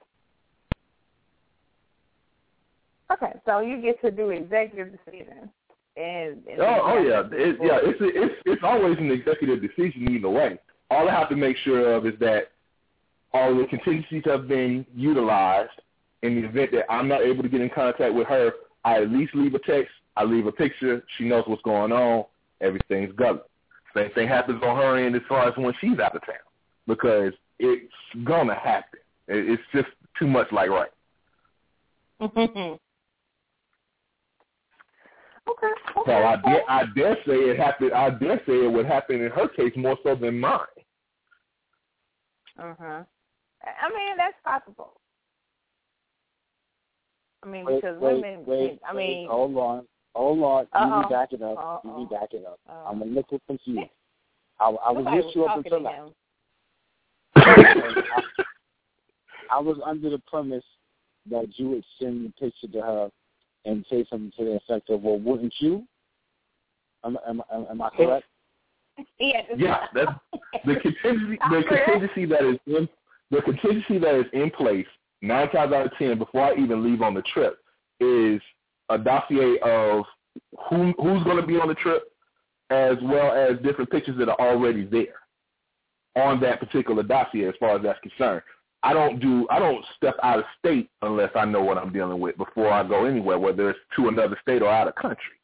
Okay, 3.11 3.33
so 3.45 3.59
you 3.59 3.81
get 3.81 4.01
to 4.01 4.11
do 4.11 4.29
executive 4.29 4.91
decision. 4.91 5.49
And, 5.95 6.41
and 6.49 6.59
Oh, 6.59 6.81
oh 6.83 6.97
yeah, 6.99 7.23
it, 7.31 7.57
yeah. 7.61 7.77
It's 7.83 8.01
a, 8.01 8.07
it's 8.07 8.35
it's 8.45 8.63
always 8.63 8.97
an 8.97 9.11
executive 9.11 9.61
decision 9.61 10.09
either 10.09 10.29
way. 10.29 10.57
All 10.89 11.07
I 11.07 11.13
have 11.13 11.29
to 11.29 11.35
make 11.35 11.55
sure 11.57 11.93
of 11.93 12.07
is 12.07 12.17
that 12.19 12.49
all 13.33 13.55
the 13.55 13.65
contingencies 13.65 14.23
have 14.25 14.47
been 14.47 14.85
utilized. 14.95 15.71
In 16.23 16.41
the 16.41 16.47
event 16.47 16.71
that 16.71 16.89
I'm 16.89 17.09
not 17.09 17.21
able 17.21 17.43
to 17.43 17.49
get 17.49 17.59
in 17.59 17.69
contact 17.69 18.13
with 18.13 18.27
her, 18.27 18.53
I 18.85 19.01
at 19.01 19.11
least 19.11 19.35
leave 19.35 19.53
a 19.55 19.59
text. 19.59 19.91
I 20.15 20.23
leave 20.23 20.47
a 20.47 20.53
picture. 20.53 21.03
She 21.17 21.25
knows 21.25 21.43
what's 21.47 21.61
going 21.63 21.91
on. 21.91 22.25
Everything's 22.61 23.13
good. 23.15 23.41
Same 23.95 24.09
thing 24.11 24.27
happens 24.27 24.61
on 24.63 24.75
her 24.77 24.97
end 24.97 25.15
as 25.15 25.21
far 25.29 25.47
as 25.47 25.53
when 25.57 25.73
she's 25.79 25.99
out 25.99 26.15
of 26.15 26.25
town, 26.25 26.35
because 26.87 27.33
it's 27.59 27.93
gonna 28.23 28.55
happen. 28.55 28.99
It's 29.27 29.61
just 29.73 29.87
too 30.19 30.27
much 30.27 30.51
like 30.51 30.69
right. 30.69 30.89
okay. 32.21 32.73
So. 36.05 36.11
I 36.11 36.35
dare, 36.43 36.69
I 36.69 36.83
dare 36.95 37.15
say 37.25 37.33
it 37.33 37.57
happened. 37.59 37.93
I 37.93 38.09
dare 38.09 38.37
say 38.47 38.65
it 38.65 38.71
would 38.71 38.85
happen 38.85 39.21
in 39.21 39.31
her 39.31 39.47
case 39.47 39.73
more 39.75 39.97
so 40.03 40.15
than 40.15 40.39
mine. 40.39 40.59
Uh 42.59 42.73
huh. 42.79 43.03
I 43.63 43.89
mean, 43.89 44.17
that's 44.17 44.35
possible. 44.43 44.99
I 47.43 47.47
mean, 47.47 47.65
Wait, 47.65 47.81
because 47.81 47.99
wait, 47.99 48.15
women. 48.15 48.43
wait, 48.45 48.79
I 48.89 48.93
wait, 48.93 49.07
mean, 49.07 49.27
hold 49.29 49.57
on, 49.57 49.85
Oh, 50.15 50.35
hold 50.35 50.43
on. 50.43 50.89
You 50.89 50.93
Uh-oh. 50.93 51.01
need 51.01 51.09
back 51.09 51.33
it 51.33 51.41
up. 51.41 51.57
Uh-oh. 51.57 51.81
You 51.83 51.99
need 51.99 52.09
back 52.09 52.33
it 52.33 52.45
up. 52.45 52.59
Uh-oh. 52.69 52.89
I'm 52.89 53.01
a 53.01 53.05
little 53.05 53.41
confused. 53.47 53.89
I, 54.59 54.65
I 54.65 54.91
was 54.91 55.03
somebody 55.03 55.17
with 55.17 55.35
you 55.35 55.45
up 55.45 55.63
talking 55.63 55.73
until 55.73 55.77
to 55.79 55.83
now. 55.83 56.11
I, 57.35 58.21
I 59.51 59.59
was 59.59 59.77
under 59.85 60.09
the 60.09 60.19
premise 60.27 60.63
that 61.29 61.47
you 61.57 61.69
would 61.69 61.83
send 61.99 62.25
the 62.25 62.29
picture 62.39 62.67
to 62.67 62.81
her 62.81 63.09
and 63.65 63.85
say 63.89 64.05
something 64.09 64.31
to 64.37 64.45
the 64.45 64.51
effect 64.57 64.89
of, 64.89 65.01
"Well, 65.01 65.19
wouldn't 65.19 65.53
you?" 65.59 65.87
Am, 67.05 67.17
am, 67.27 67.41
am, 67.51 67.65
am 67.69 67.81
I 67.81 67.89
correct? 67.89 68.25
Yeah, 69.19 69.41
Yeah, 69.57 69.85
that's 69.93 70.11
the 70.65 70.75
contingency. 70.81 71.39
The 71.49 71.63
contingency 71.67 72.25
that 72.25 72.43
is 72.43 72.57
in 72.67 72.87
the 73.31 73.41
contingency 73.41 73.97
that 73.99 74.15
is 74.15 74.25
in 74.33 74.51
place 74.51 74.85
nine 75.21 75.49
times 75.49 75.73
out 75.73 75.87
of 75.87 75.91
ten 75.97 76.17
before 76.17 76.41
I 76.41 76.55
even 76.55 76.83
leave 76.83 77.01
on 77.01 77.13
the 77.13 77.23
trip 77.23 77.57
is 77.99 78.41
a 78.89 78.97
dossier 78.97 79.57
of 79.59 80.05
who 80.69 80.93
who's 80.97 81.23
going 81.23 81.37
to 81.37 81.45
be 81.45 81.59
on 81.59 81.67
the 81.67 81.75
trip, 81.75 82.03
as 82.69 82.97
well 83.01 83.33
as 83.33 83.57
different 83.63 83.91
pictures 83.91 84.17
that 84.17 84.29
are 84.29 84.39
already 84.39 84.85
there 84.85 85.15
on 86.15 86.39
that 86.41 86.59
particular 86.59 87.03
dossier. 87.03 87.47
As 87.47 87.55
far 87.59 87.75
as 87.75 87.83
that's 87.83 87.99
concerned, 87.99 88.41
I 88.83 88.93
don't 88.93 89.19
do 89.19 89.47
I 89.49 89.59
don't 89.59 89.83
step 89.95 90.15
out 90.21 90.39
of 90.39 90.45
state 90.59 90.89
unless 91.01 91.31
I 91.35 91.45
know 91.45 91.63
what 91.63 91.77
I'm 91.77 91.93
dealing 91.93 92.19
with 92.19 92.37
before 92.37 92.71
I 92.71 92.87
go 92.87 93.05
anywhere, 93.05 93.39
whether 93.39 93.69
it's 93.69 93.79
to 93.95 94.09
another 94.09 94.37
state 94.41 94.61
or 94.61 94.69
out 94.69 94.87
of 94.87 94.95
country. 94.95 95.39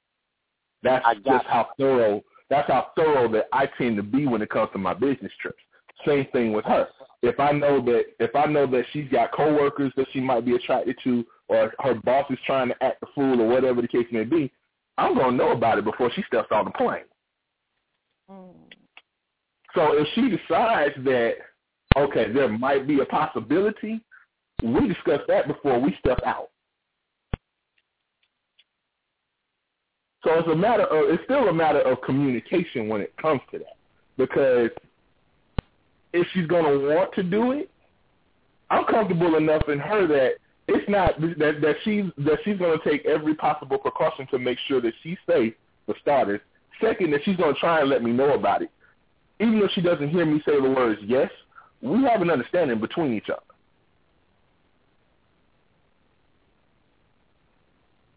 That's 0.83 1.05
I 1.05 1.15
just 1.15 1.25
you. 1.27 1.39
how 1.49 1.69
thorough 1.77 2.23
that's 2.49 2.67
how 2.67 2.91
thorough 2.95 3.31
that 3.31 3.45
I 3.53 3.67
tend 3.77 3.95
to 3.97 4.03
be 4.03 4.25
when 4.25 4.41
it 4.41 4.49
comes 4.49 4.69
to 4.73 4.79
my 4.79 4.93
business 4.93 5.31
trips. 5.41 5.61
Same 6.05 6.25
thing 6.31 6.51
with 6.51 6.65
her. 6.65 6.87
If 7.21 7.39
I 7.39 7.51
know 7.51 7.81
that 7.85 8.05
if 8.19 8.35
I 8.35 8.45
know 8.45 8.65
that 8.67 8.85
she's 8.91 9.09
got 9.09 9.31
coworkers 9.31 9.91
that 9.97 10.07
she 10.11 10.19
might 10.19 10.45
be 10.45 10.55
attracted 10.55 10.97
to, 11.03 11.25
or 11.49 11.73
her 11.79 11.95
boss 11.95 12.25
is 12.29 12.37
trying 12.45 12.69
to 12.69 12.83
act 12.83 13.01
the 13.01 13.07
fool, 13.13 13.41
or 13.41 13.47
whatever 13.47 13.81
the 13.81 13.87
case 13.87 14.07
may 14.11 14.23
be, 14.23 14.51
I'm 14.97 15.15
gonna 15.15 15.35
know 15.35 15.51
about 15.51 15.77
it 15.77 15.83
before 15.83 16.11
she 16.11 16.23
steps 16.23 16.49
on 16.51 16.65
the 16.65 16.71
plane. 16.71 17.03
Mm. 18.29 18.53
So 19.75 19.93
if 19.93 20.07
she 20.15 20.29
decides 20.29 20.95
that 21.03 21.33
okay, 21.97 22.31
there 22.31 22.47
might 22.47 22.87
be 22.87 22.99
a 22.99 23.05
possibility, 23.05 24.01
we 24.63 24.87
discuss 24.87 25.21
that 25.27 25.47
before 25.47 25.79
we 25.79 25.95
step 25.99 26.19
out. 26.25 26.49
So 30.23 30.33
it's 30.33 30.47
a 30.49 30.55
matter 30.55 30.83
of 30.83 31.09
it's 31.09 31.23
still 31.23 31.47
a 31.47 31.53
matter 31.53 31.81
of 31.81 32.01
communication 32.01 32.89
when 32.89 33.01
it 33.01 33.15
comes 33.17 33.41
to 33.51 33.59
that. 33.59 33.77
Because 34.17 34.69
if 36.13 36.27
she's 36.33 36.47
gonna 36.47 36.77
want 36.77 37.13
to 37.13 37.23
do 37.23 37.53
it, 37.53 37.69
I'm 38.69 38.85
comfortable 38.85 39.37
enough 39.37 39.63
in 39.69 39.79
her 39.79 40.07
that 40.07 40.33
it's 40.69 40.89
not 40.89 41.19
that 41.19 41.61
that 41.61 41.75
she's 41.83 42.05
that 42.17 42.39
she's 42.43 42.57
gonna 42.57 42.77
take 42.83 43.05
every 43.05 43.35
possible 43.35 43.77
precaution 43.77 44.27
to 44.27 44.39
make 44.39 44.57
sure 44.67 44.81
that 44.81 44.93
she's 45.03 45.17
safe 45.27 45.53
for 45.85 45.95
starters. 46.01 46.41
Second, 46.81 47.11
that 47.11 47.21
she's 47.23 47.37
gonna 47.37 47.53
try 47.53 47.81
and 47.81 47.89
let 47.89 48.03
me 48.03 48.11
know 48.11 48.33
about 48.33 48.61
it. 48.61 48.71
Even 49.39 49.59
if 49.59 49.71
she 49.71 49.81
doesn't 49.81 50.09
hear 50.09 50.25
me 50.25 50.41
say 50.45 50.59
the 50.61 50.69
words 50.69 50.99
yes, 51.03 51.29
we 51.81 52.03
have 52.03 52.21
an 52.21 52.29
understanding 52.29 52.79
between 52.79 53.13
each 53.13 53.29
other. 53.29 53.41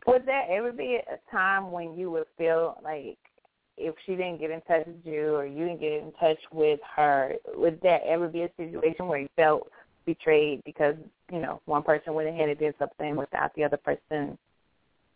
Would 0.06 0.26
there 0.26 0.44
ever 0.50 0.72
be 0.72 0.96
a 0.96 1.30
time 1.30 1.70
when 1.70 1.96
you 1.96 2.10
would 2.10 2.26
feel 2.36 2.80
like 2.82 3.18
if 3.78 3.94
she 4.04 4.12
didn't 4.12 4.38
get 4.38 4.50
in 4.50 4.60
touch 4.62 4.86
with 4.86 4.96
you 5.04 5.34
or 5.34 5.46
you 5.46 5.66
didn't 5.66 5.80
get 5.80 5.92
in 5.92 6.12
touch 6.18 6.38
with 6.52 6.80
her, 6.96 7.34
would 7.54 7.80
there 7.82 8.00
ever 8.04 8.28
be 8.28 8.42
a 8.42 8.50
situation 8.56 9.06
where 9.06 9.20
you 9.20 9.28
felt 9.36 9.70
betrayed 10.04 10.62
because, 10.64 10.94
you 11.30 11.40
know, 11.40 11.60
one 11.66 11.82
person 11.82 12.14
went 12.14 12.28
ahead 12.28 12.48
and 12.48 12.58
did 12.58 12.74
something 12.78 13.16
without 13.16 13.54
the 13.54 13.64
other 13.64 13.76
person 13.76 14.38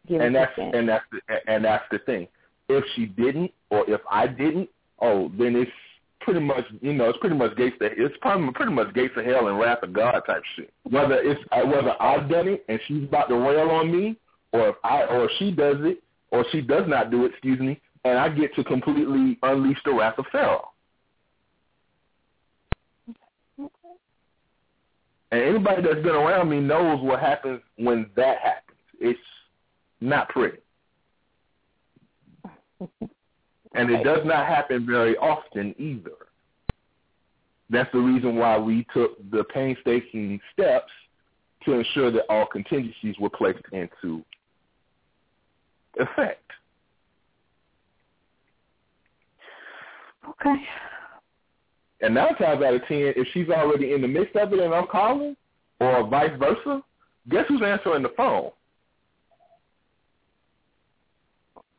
giving 0.07 0.27
and 0.27 0.35
that's 0.35 0.55
consent? 0.55 0.75
and 0.75 0.88
that's 0.88 1.05
the, 1.11 1.20
and 1.53 1.64
that's 1.64 1.85
the 1.90 1.99
thing. 2.01 2.29
If 2.68 2.85
she 2.94 3.07
didn't, 3.07 3.53
or 3.70 3.88
if 3.88 4.01
I 4.11 4.27
didn't, 4.27 4.68
oh, 5.01 5.31
then 5.38 5.55
it's 5.57 5.70
pretty 6.20 6.40
much 6.40 6.64
you 6.81 6.92
know 6.92 7.09
it's 7.09 7.18
pretty 7.18 7.37
much 7.37 7.57
gates 7.57 7.77
to 7.79 7.87
it's 7.87 8.16
probably 8.20 8.53
pretty 8.53 8.72
much 8.72 8.92
gates 8.94 9.14
of 9.16 9.25
hell 9.25 9.46
and 9.46 9.59
wrath 9.59 9.83
of 9.83 9.92
God 9.92 10.20
type 10.27 10.42
shit. 10.57 10.72
Whether 10.85 11.20
it's 11.20 11.40
uh, 11.53 11.62
whether 11.62 11.94
I've 12.03 12.29
done 12.29 12.49
it 12.49 12.64
and 12.68 12.81
she's 12.87 13.05
about 13.05 13.29
to 13.29 13.37
rail 13.37 13.70
on 13.70 13.92
me, 13.92 14.16
or 14.53 14.70
if 14.70 14.77
I 14.83 15.05
or 15.05 15.27
if 15.27 15.31
she 15.38 15.53
does 15.53 15.77
it 15.81 16.03
or 16.33 16.44
she 16.51 16.61
does 16.61 16.85
not 16.88 17.11
do 17.11 17.25
it, 17.25 17.33
excuse 17.33 17.61
me, 17.61 17.81
and 18.05 18.18
I 18.18 18.29
get 18.29 18.55
to 18.57 18.64
completely 18.64 19.38
unleash 19.42 19.79
the 19.85 19.92
wrath 19.92 20.18
of 20.18 20.27
Pharaoh. 20.33 20.70
And 25.33 25.43
anybody 25.43 25.83
that's 25.83 25.97
been 25.97 26.15
around 26.15 26.49
me 26.49 26.61
knows 26.61 27.03
what 27.03 27.21
happens 27.21 27.61
when 27.77 28.09
that 28.17 28.39
happens. 28.39 28.79
It's 29.01 29.19
not 30.01 30.29
pretty. 30.29 30.59
And 33.75 33.91
it 33.91 34.05
does 34.05 34.25
not 34.25 34.47
happen 34.47 34.87
very 34.87 35.17
often 35.17 35.75
either. 35.79 36.12
That's 37.69 37.91
the 37.93 37.99
reason 37.99 38.37
why 38.37 38.59
we 38.59 38.87
took 38.95 39.19
the 39.31 39.45
painstaking 39.53 40.41
steps 40.53 40.93
to 41.65 41.73
ensure 41.73 42.11
that 42.12 42.25
all 42.31 42.47
contingencies 42.47 43.17
were 43.21 43.31
placed 43.31 43.62
into 43.73 44.23
effect. 45.99 46.43
Okay. 50.29 50.57
And 52.07 52.14
nine 52.14 52.37
times 52.37 52.62
out 52.62 52.73
of 52.73 52.83
ten, 52.87 53.12
if 53.16 53.27
she's 53.35 53.49
already 53.49 53.92
in 53.92 54.01
the 54.01 54.07
midst 54.07 54.37
of 54.37 54.53
it 54.53 54.61
and 54.61 54.73
I'm 54.73 54.87
calling, 54.87 55.37
or 55.81 56.07
vice 56.07 56.31
versa, 56.38 56.81
guess 57.29 57.47
who's 57.49 57.62
answering 57.66 58.05
the 58.05 58.12
phone? 58.16 58.53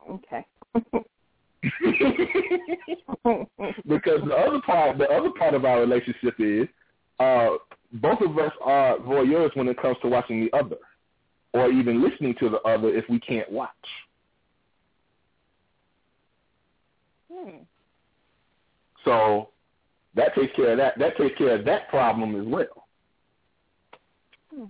Okay. 0.10 0.46
because 3.88 4.20
the 4.28 4.36
other 4.36 4.60
part, 4.66 4.98
the 4.98 5.08
other 5.10 5.30
part 5.40 5.54
of 5.54 5.64
our 5.64 5.80
relationship 5.80 6.36
is, 6.40 6.68
uh, 7.22 7.52
both 7.94 8.20
of 8.20 8.38
us 8.38 8.52
are 8.62 8.98
voyeurs 8.98 9.56
when 9.56 9.70
it 9.70 9.82
comes 9.82 9.96
to 10.02 10.10
watching 10.10 10.44
the 10.44 10.52
other, 10.58 10.76
or 11.54 11.72
even 11.72 12.04
listening 12.04 12.36
to 12.42 12.50
the 12.50 12.60
other 12.64 12.90
if 12.90 13.06
we 13.08 13.22
can't 13.22 13.50
watch. 13.50 13.70
hmm. 17.32 17.60
So 19.06 19.52
that 20.18 20.36
takes 20.36 20.54
care 20.56 20.72
of 20.72 20.78
that. 20.80 20.98
That 21.00 21.16
takes 21.18 21.38
care 21.38 21.56
of 21.56 21.66
that 21.66 21.88
problem 21.90 22.40
as 22.40 22.46
well. 22.46 22.88
Hmm. 24.54 24.66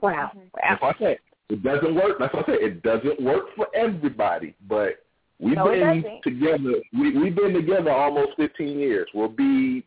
Wow. 0.00 0.30
Mm-hmm. 0.34 0.38
That's 0.54 0.82
Wow. 0.82 0.88
what 0.88 0.96
I 0.96 0.98
said. 0.98 1.18
It 1.50 1.62
doesn't 1.62 1.94
work. 1.94 2.18
That's 2.18 2.34
what 2.34 2.48
I 2.48 2.52
said. 2.52 2.62
It 2.62 2.82
doesn't 2.82 3.20
work 3.22 3.54
for 3.56 3.68
everybody, 3.74 4.54
but 4.68 5.04
we've 5.38 5.56
No, 5.56 5.70
been 5.70 6.04
together. 6.22 6.74
We, 6.92 7.16
we've 7.16 7.34
been 7.34 7.54
together 7.54 7.90
almost 7.90 8.32
15 8.36 8.78
years. 8.78 9.08
We'll 9.14 9.28
be 9.28 9.84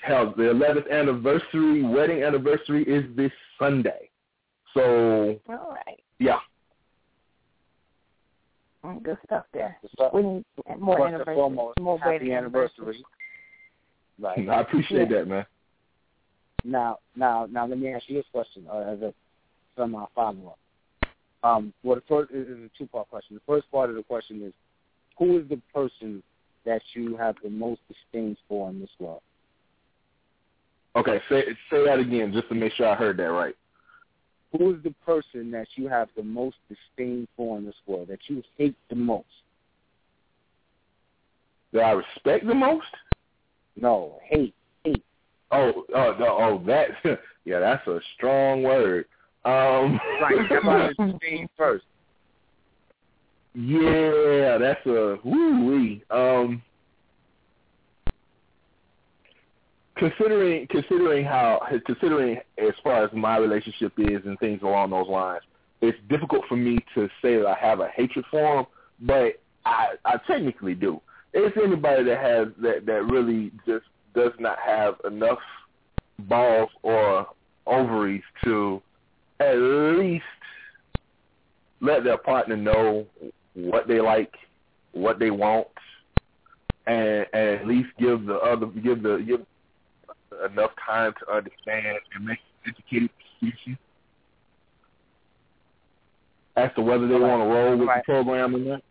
hell. 0.00 0.34
The 0.36 0.44
11th 0.44 0.90
anniversary, 0.90 1.82
wedding 1.82 2.22
anniversary 2.22 2.84
is 2.84 3.04
this 3.16 3.32
Sunday. 3.58 4.10
So 4.74 5.40
All 5.48 5.76
right. 5.86 6.00
yeah, 6.18 6.38
Good 9.02 9.16
stuff 9.24 9.44
there. 9.54 9.76
So, 9.96 10.10
We 10.12 10.22
need 10.22 10.44
more 10.78 10.96
first 10.98 11.04
and 11.06 11.14
anniversaries. 11.14 11.36
foremost, 11.36 11.80
more 11.80 11.98
happy 11.98 12.12
wedding 12.12 12.32
anniversary. 12.34 13.04
Right. 14.20 14.48
I 14.48 14.60
appreciate 14.60 15.10
Yeah. 15.10 15.18
that, 15.18 15.28
man. 15.28 15.46
Now, 16.64 16.98
now, 17.16 17.46
now, 17.46 17.66
let 17.66 17.78
me 17.78 17.92
ask 17.92 18.04
you 18.08 18.16
this 18.16 18.26
question 18.30 18.66
uh, 18.70 18.78
as 18.78 19.00
a 19.00 19.14
semi 19.76 20.04
follow 20.14 20.54
up. 20.54 20.58
Um, 21.42 21.72
well, 21.82 21.96
the 21.96 22.02
first 22.08 22.30
is 22.32 22.46
is 22.48 22.58
a 22.58 22.70
two 22.76 22.86
part 22.86 23.08
question. 23.08 23.36
The 23.36 23.42
first 23.46 23.70
part 23.70 23.90
of 23.90 23.96
the 23.96 24.02
question 24.02 24.42
is, 24.42 24.52
who 25.18 25.38
is 25.38 25.48
the 25.48 25.60
person 25.74 26.22
that 26.64 26.82
you 26.94 27.16
have 27.16 27.36
the 27.42 27.50
most 27.50 27.80
disdain 27.88 28.36
for 28.48 28.70
in 28.70 28.80
this 28.80 28.90
world? 28.98 29.20
Okay, 30.96 31.20
say 31.28 31.44
say 31.70 31.84
that 31.84 31.98
again 31.98 32.32
just 32.32 32.48
to 32.48 32.54
make 32.54 32.72
sure 32.74 32.88
I 32.88 32.94
heard 32.94 33.16
that 33.18 33.24
right. 33.24 33.54
Who 34.56 34.74
is 34.74 34.82
the 34.84 34.94
person 35.04 35.50
that 35.50 35.66
you 35.74 35.88
have 35.88 36.08
the 36.16 36.22
most 36.22 36.56
disdain 36.68 37.26
for 37.36 37.58
in 37.58 37.64
this 37.64 37.74
world 37.86 38.08
that 38.08 38.20
you 38.28 38.42
hate 38.56 38.76
the 38.88 38.94
most? 38.94 39.26
That 41.72 41.80
I 41.80 41.90
respect 41.90 42.46
the 42.46 42.54
most? 42.54 42.86
No, 43.76 44.18
hate, 44.22 44.54
hate. 44.84 45.02
Oh, 45.50 45.84
oh, 45.94 46.16
no, 46.18 46.26
oh, 46.26 46.62
that. 46.66 46.88
Yeah, 47.46 47.60
that's 47.60 47.86
a 47.86 48.00
strong 48.16 48.62
word. 48.62 49.04
Um, 49.44 50.00
Right. 50.22 50.96
Disdain 50.96 51.46
first. 51.58 51.84
Yeah, 53.54 54.56
that's 54.56 54.84
a 54.86 55.18
woo 55.22 55.66
wee. 55.66 56.02
Um, 56.10 56.62
considering 59.96 60.66
considering 60.68 61.24
how 61.24 61.60
considering 61.86 62.38
as 62.58 62.74
far 62.82 63.04
as 63.04 63.10
my 63.12 63.38
relationship 63.38 63.92
is 63.98 64.20
and 64.24 64.38
things 64.38 64.62
along 64.62 64.90
those 64.90 65.08
lines, 65.08 65.42
it's 65.80 65.98
difficult 66.08 66.44
for 66.48 66.56
me 66.56 66.78
to 66.94 67.08
say 67.22 67.36
that 67.36 67.46
I 67.46 67.54
have 67.54 67.80
a 67.80 67.88
hatred 67.88 68.24
for 68.30 68.60
him, 68.60 68.66
but 69.00 69.40
I 69.64 69.94
I 70.04 70.16
technically 70.26 70.74
do. 70.74 71.00
It's 71.32 71.56
anybody 71.56 72.04
that 72.04 72.20
has 72.20 72.48
that 72.62 72.86
that 72.86 73.04
really 73.04 73.52
just 73.66 73.86
does 74.14 74.32
not 74.38 74.58
have 74.64 74.94
enough 75.04 75.38
balls 76.20 76.70
or 76.82 77.26
ovaries 77.66 78.22
to 78.44 78.80
at 79.40 79.56
least 79.56 80.24
let 81.80 82.04
their 82.04 82.18
partner 82.18 82.56
know 82.56 83.06
what 83.54 83.88
they 83.88 84.00
like, 84.00 84.32
what 84.92 85.18
they 85.18 85.30
want, 85.30 85.66
and, 86.86 87.26
and 87.32 87.60
at 87.60 87.66
least 87.66 87.88
give 87.98 88.26
the 88.26 88.36
other 88.36 88.66
give 88.66 89.02
the 89.02 89.24
give 89.26 89.44
enough 90.50 90.72
time 90.84 91.12
to 91.20 91.32
understand 91.32 91.98
and 92.14 92.24
make 92.24 92.38
educated 92.66 93.10
decisions 93.40 93.78
as 96.56 96.70
to 96.74 96.82
whether 96.82 97.06
they 97.06 97.14
Right. 97.14 97.22
want 97.22 97.42
to 97.42 97.46
roll 97.54 97.76
with 97.76 97.88
Right. 97.88 98.04
the 98.06 98.12
program 98.12 98.54
or 98.54 98.58
not. 98.58 98.82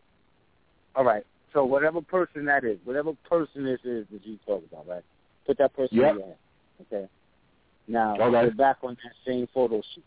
All 0.95 1.03
right. 1.03 1.25
So 1.53 1.63
whatever 1.63 2.01
person 2.01 2.45
that 2.45 2.63
is, 2.63 2.79
whatever 2.84 3.13
person 3.23 3.63
this 3.63 3.84
is 3.86 4.08
that 4.10 4.25
you 4.25 4.38
talk 4.45 4.63
about, 4.65 4.88
right? 4.88 5.03
Put 5.45 5.58
that 5.58 5.73
person 5.73 5.97
Yep. 5.97 6.12
in 6.12 6.17
your 6.17 6.27
hand. 6.27 6.39
Okay. 6.82 7.10
Now 7.88 8.15
Okay. 8.15 8.29
we're 8.47 8.51
back 8.51 8.77
on 8.84 8.95
that 9.03 9.13
same 9.25 9.47
photo 9.47 9.82
shoot. 9.93 10.06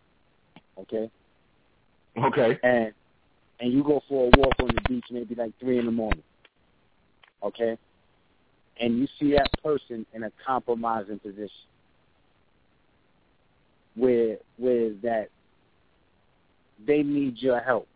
Okay. 0.79 1.11
Okay. 2.17 2.59
And 2.63 2.95
and 3.61 3.73
you 3.73 3.83
go 3.83 4.01
for 4.09 4.27
a 4.27 4.39
walk 4.39 4.53
on 4.61 4.69
the 4.69 4.81
beach 4.83 5.07
maybe 5.11 5.35
like 5.35 5.57
three 5.59 5.79
in 5.79 5.87
the 5.87 5.93
morning. 5.93 6.23
Okay? 7.43 7.79
And 8.81 8.99
you 8.99 9.09
see 9.19 9.33
that 9.33 9.51
person 9.63 10.05
in 10.13 10.25
a 10.25 10.33
compromising 10.47 11.19
position. 11.19 11.49
Where 13.95 14.37
where 14.59 14.91
that 15.03 15.29
they 16.87 17.03
need 17.03 17.39
your 17.39 17.61
help. 17.61 17.89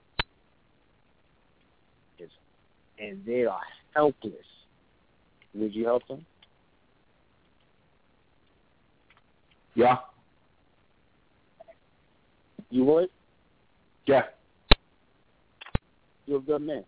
And 2.99 3.25
they 3.25 3.45
are 3.47 3.61
helpless. 3.95 4.35
Would 5.55 5.75
you 5.75 5.87
help 5.87 6.07
them? 6.07 6.25
Yeah. 9.75 9.99
You 12.69 12.85
would? 12.85 13.09
Yeah. 14.07 14.25
You're 16.27 16.39
a 16.39 16.43
good 16.43 16.63
man. 16.63 16.85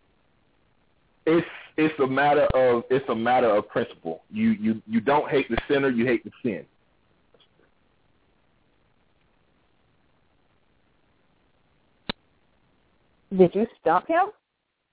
It's 1.25 1.47
it's 1.77 1.99
a 2.01 2.07
matter 2.07 2.47
of 2.55 2.85
it's 2.91 3.09
a 3.09 3.15
matter 3.15 3.49
of 3.49 3.69
principle. 3.69 4.23
You 4.31 4.51
you 4.51 4.83
you 4.87 5.01
don't 5.01 5.29
hate 5.31 5.49
the 5.49 5.59
sinner, 5.69 5.89
you 5.89 6.07
hate 6.07 6.25
the 6.25 6.31
sin. 6.43 6.65
Did 13.37 13.55
you 13.55 13.67
stump 13.81 14.09
him? 14.09 14.27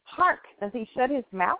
Hark! 0.03 0.39
Does 0.61 0.71
he 0.73 0.87
shut 0.95 1.09
his 1.09 1.25
mouth? 1.31 1.59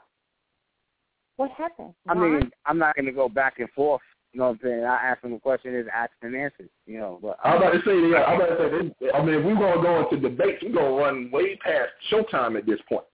What 1.35 1.51
happened? 1.51 1.93
I 2.07 2.13
Ron? 2.13 2.33
mean, 2.33 2.51
I'm 2.65 2.77
not 2.77 2.95
going 2.95 3.05
to 3.05 3.11
go 3.11 3.29
back 3.29 3.59
and 3.59 3.69
forth. 3.71 4.01
You 4.33 4.39
know 4.39 4.47
what 4.47 4.51
I'm 4.51 4.59
saying? 4.63 4.83
I 4.83 4.95
ask 4.95 5.23
him 5.23 5.33
a 5.33 5.39
question, 5.39 5.75
is 5.75 5.87
asked 5.93 6.13
and 6.21 6.35
answered. 6.35 6.69
You 6.85 6.99
know, 6.99 7.19
but 7.21 7.37
I'm 7.43 7.57
about 7.57 7.71
to 7.71 7.77
um, 7.77 7.83
say, 7.85 8.09
yeah, 8.09 8.23
I'm 8.23 8.39
about 8.39 8.57
to 8.57 8.57
say, 8.57 8.87
this, 8.99 9.11
I 9.13 9.23
mean, 9.23 9.35
if 9.35 9.45
we're 9.45 9.55
gonna 9.55 9.81
go 9.81 10.07
into 10.07 10.29
debates, 10.29 10.63
we're 10.63 10.73
gonna 10.73 10.95
run 10.95 11.31
way 11.31 11.57
past 11.57 11.89
showtime 12.11 12.57
at 12.57 12.65
this 12.65 12.79
point. 12.87 13.05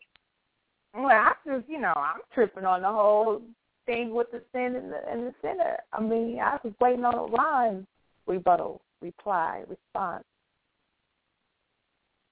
Well, 0.95 1.08
I 1.08 1.34
just, 1.45 1.67
you 1.67 1.79
know, 1.79 1.93
I'm 1.95 2.21
tripping 2.34 2.65
on 2.65 2.81
the 2.81 2.88
whole 2.88 3.41
thing 3.86 4.13
with 4.15 4.31
the 4.31 4.41
sin 4.53 4.75
and 4.75 4.91
the 4.91 5.01
and 5.10 5.27
the 5.27 5.34
sinner. 5.41 5.77
I 5.91 6.01
mean, 6.01 6.39
I 6.39 6.58
was 6.63 6.73
waiting 6.79 7.03
on 7.03 7.15
a 7.15 7.25
line 7.25 7.86
rebuttal, 8.25 8.81
reply, 9.01 9.63
response. 9.67 10.23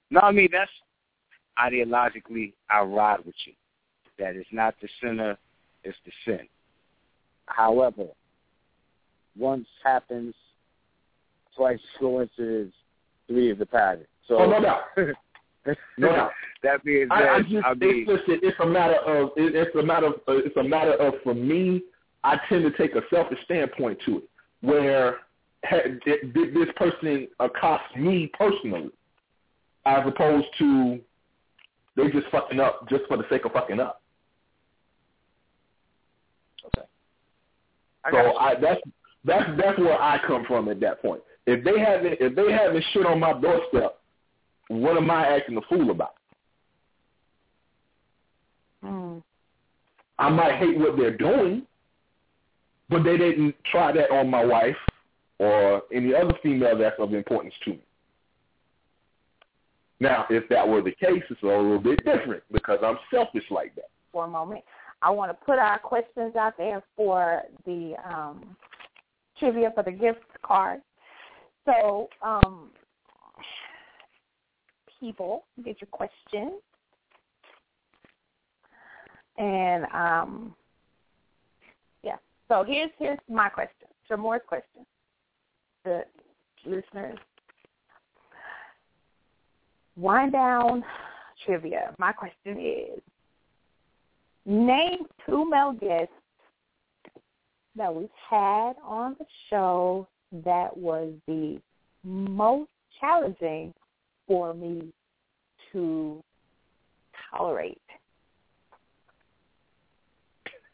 no, 0.09 0.21
I 0.21 0.31
mean 0.31 0.49
that's 0.51 0.71
ideologically 1.59 2.53
I 2.69 2.81
ride 2.81 3.25
with 3.25 3.35
you. 3.45 3.53
That 4.17 4.35
it's 4.35 4.49
not 4.51 4.75
the 4.81 4.87
sinner, 5.01 5.37
it's 5.83 5.97
the 6.05 6.11
sin. 6.25 6.47
However, 7.47 8.07
once 9.37 9.67
happens, 9.83 10.33
twice 11.55 11.79
coincidence, 11.99 12.73
three 13.27 13.51
is 13.51 13.59
the 13.59 13.65
pattern. 13.65 14.05
So 14.27 14.37
Oh, 14.37 14.49
no 14.49 14.61
doubt. 14.61 14.83
No 15.97 16.29
that 16.63 16.83
being 16.83 17.07
said, 17.09 17.27
I, 17.27 17.27
I 17.27 17.35
I, 17.35 17.73
mean, 17.73 18.05
it's 18.07 18.09
just 18.09 18.43
it's 18.43 18.59
a 18.59 18.65
matter 18.65 18.95
of 18.95 19.29
it, 19.37 19.55
it's 19.55 19.75
a 19.75 19.83
matter 19.83 20.07
of 20.07 20.13
uh, 20.27 20.37
it's 20.37 20.57
a 20.57 20.63
matter 20.63 20.93
of 20.93 21.13
for 21.23 21.33
me, 21.33 21.83
I 22.23 22.39
tend 22.49 22.63
to 22.63 22.71
take 22.77 22.95
a 22.95 23.01
selfish 23.09 23.37
standpoint 23.45 23.99
to 24.05 24.17
it, 24.17 24.23
where 24.61 25.17
did 26.05 26.33
this 26.33 26.69
person 26.75 27.27
accost 27.39 27.83
me 27.97 28.31
personally, 28.37 28.89
as 29.85 30.07
opposed 30.07 30.47
to 30.59 30.99
they 31.95 32.09
just 32.09 32.27
fucking 32.31 32.59
up 32.59 32.87
just 32.89 33.03
for 33.07 33.17
the 33.17 33.25
sake 33.29 33.45
of 33.45 33.51
fucking 33.51 33.79
up. 33.79 34.01
okay. 36.65 36.87
I 38.05 38.11
So. 38.11 38.37
I 38.37 38.55
that's 38.55 38.81
that's 39.25 39.49
that's 39.61 39.79
where 39.79 40.01
I 40.01 40.19
come 40.25 40.45
from 40.45 40.69
at 40.69 40.79
that 40.79 41.01
point. 41.01 41.21
If 41.45 41.63
they 41.63 41.77
haven't 41.77 42.17
if 42.19 42.35
they 42.35 42.51
haven't 42.51 42.83
shit 42.93 43.05
on 43.05 43.19
my 43.19 43.33
doorstep, 43.39 43.99
what 44.67 44.97
am 44.97 45.11
I 45.11 45.27
acting 45.27 45.57
a 45.57 45.61
fool 45.61 45.91
about? 45.91 46.15
Mm. 48.83 49.21
I 50.19 50.29
might 50.29 50.55
hate 50.55 50.77
what 50.77 50.97
they're 50.97 51.17
doing, 51.17 51.63
but 52.89 53.03
they 53.03 53.17
didn't 53.17 53.55
try 53.71 53.91
that 53.91 54.11
on 54.11 54.29
my 54.29 54.43
wife 54.43 54.75
or 55.39 55.83
any 55.93 56.13
other 56.13 56.33
female 56.41 56.77
that's 56.77 56.95
of 56.99 57.13
importance 57.13 57.53
to 57.65 57.71
me. 57.71 57.83
Now, 59.99 60.25
if 60.29 60.47
that 60.49 60.67
were 60.67 60.81
the 60.81 60.91
case, 60.91 61.23
it's 61.29 61.41
a 61.43 61.45
little 61.45 61.79
bit 61.79 62.03
different 62.03 62.43
because 62.51 62.79
I'm 62.83 62.97
selfish 63.09 63.45
like 63.49 63.73
that. 63.75 63.89
for 64.11 64.25
a 64.25 64.27
moment. 64.27 64.63
I 65.01 65.09
want 65.09 65.31
to 65.31 65.45
put 65.45 65.59
our 65.59 65.79
questions 65.79 66.35
out 66.35 66.57
there 66.57 66.81
for 66.95 67.41
the 67.65 67.95
um, 68.05 68.55
trivia 69.39 69.71
for 69.75 69.83
the 69.83 69.91
gift 69.91 70.21
card. 70.45 70.81
So, 71.65 72.09
um, 72.21 72.69
people, 75.03 75.43
get 75.65 75.81
your 75.81 75.89
question. 75.91 76.59
And 79.37 79.85
um, 79.93 80.55
yeah, 82.03 82.15
so 82.47 82.63
here's 82.65 82.91
here's 82.97 83.19
my 83.29 83.49
question. 83.49 83.87
Sh' 84.07 84.17
Moore's 84.17 84.41
question. 84.47 84.85
The 85.83 86.03
listeners. 86.65 87.17
Wind 89.97 90.31
down 90.31 90.83
trivia. 91.45 91.93
My 91.97 92.13
question 92.13 92.57
is 92.59 93.01
name 94.45 94.99
two 95.25 95.49
male 95.49 95.73
guests 95.73 96.13
that 97.75 97.93
we've 97.93 98.07
had 98.29 98.73
on 98.85 99.15
the 99.19 99.25
show 99.49 100.07
that 100.45 100.75
was 100.75 101.11
the 101.27 101.59
most 102.03 102.69
challenging 102.99 103.73
for 104.27 104.53
me 104.53 104.91
to 105.71 106.21
tolerate. 107.31 107.81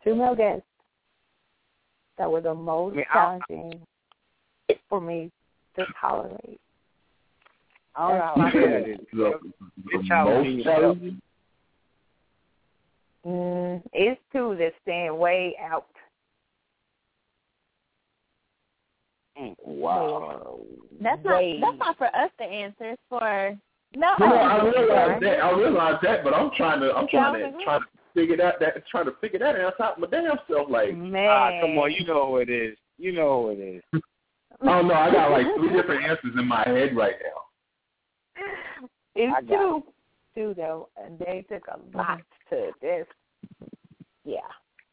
Two 0.03 0.15
male 0.15 0.35
guests 0.35 0.65
that 2.17 2.29
were 2.29 2.41
the 2.41 2.53
most 2.53 2.93
I 2.93 2.97
mean, 2.97 3.05
I- 3.09 3.13
challenging 3.13 3.81
for 4.87 5.01
me 5.01 5.31
to 5.75 5.85
tolerate. 5.99 6.59
I 7.95 8.07
don't 8.09 8.17
know 8.19 8.25
how 8.25 8.33
I 8.35 8.45
You 8.45 8.51
said 8.51 8.61
said 8.61 8.89
it. 8.89 9.07
the, 9.11 9.39
the 9.97 10.03
challenging 10.07 10.55
most 10.57 10.63
challenging. 10.65 11.21
Mm, 13.25 13.81
it's 13.91 14.21
two 14.31 14.55
that 14.57 14.71
stand 14.83 15.17
way 15.17 15.55
out. 15.61 15.87
Wow. 19.63 20.59
That's 21.01 21.23
not 21.23 21.39
way. 21.39 21.59
that's 21.61 21.77
not 21.77 21.97
for 21.97 22.07
us 22.07 22.31
to 22.39 22.43
answer. 22.43 22.91
It's 22.91 23.01
for 23.09 23.57
No, 23.95 24.13
No, 24.19 24.25
no, 24.27 24.35
I 24.35 24.67
it's 24.67 24.77
realize 24.77 25.21
that. 25.21 25.39
I 25.43 25.51
realize 25.57 25.99
that, 26.03 26.23
but 26.23 26.33
I'm 26.33 26.51
trying 26.55 26.81
to. 26.81 26.93
I'm 26.93 27.07
trying 27.07 27.33
to 27.51 27.63
trying 27.63 27.81
to 27.81 27.87
figure 28.13 28.37
that. 28.37 28.59
That 28.59 28.87
trying 28.87 29.05
to 29.05 29.13
figure 29.21 29.39
that 29.39 29.55
out 29.55 29.77
top 29.77 29.97
of 29.97 30.01
my 30.01 30.07
damn 30.07 30.37
self. 30.49 30.69
Like, 30.69 30.95
Man, 30.95 31.27
Ah, 31.29 31.49
come 31.61 31.77
on, 31.77 31.91
you 31.91 32.05
know 32.05 32.27
who 32.27 32.37
it 32.37 32.49
is. 32.49 32.77
You 32.97 33.13
know 33.13 33.43
who 33.43 33.49
it 33.51 33.59
is. 33.59 33.83
oh 34.63 34.81
no, 34.81 34.93
I 34.93 35.11
got 35.11 35.31
like 35.31 35.45
three 35.57 35.71
different 35.71 36.03
answers 36.03 36.33
in 36.37 36.45
my 36.45 36.63
head 36.65 36.95
right 36.95 37.15
now. 37.23 38.45
It's 39.15 39.33
I 39.35 39.41
got 39.41 39.59
two, 39.59 39.83
two 40.35 40.53
though, 40.55 40.89
and 41.01 41.17
they 41.19 41.45
took 41.49 41.63
a 41.67 41.97
lot 41.97 42.21
to 42.49 42.71
this. 42.81 43.05
Yeah, 44.25 44.39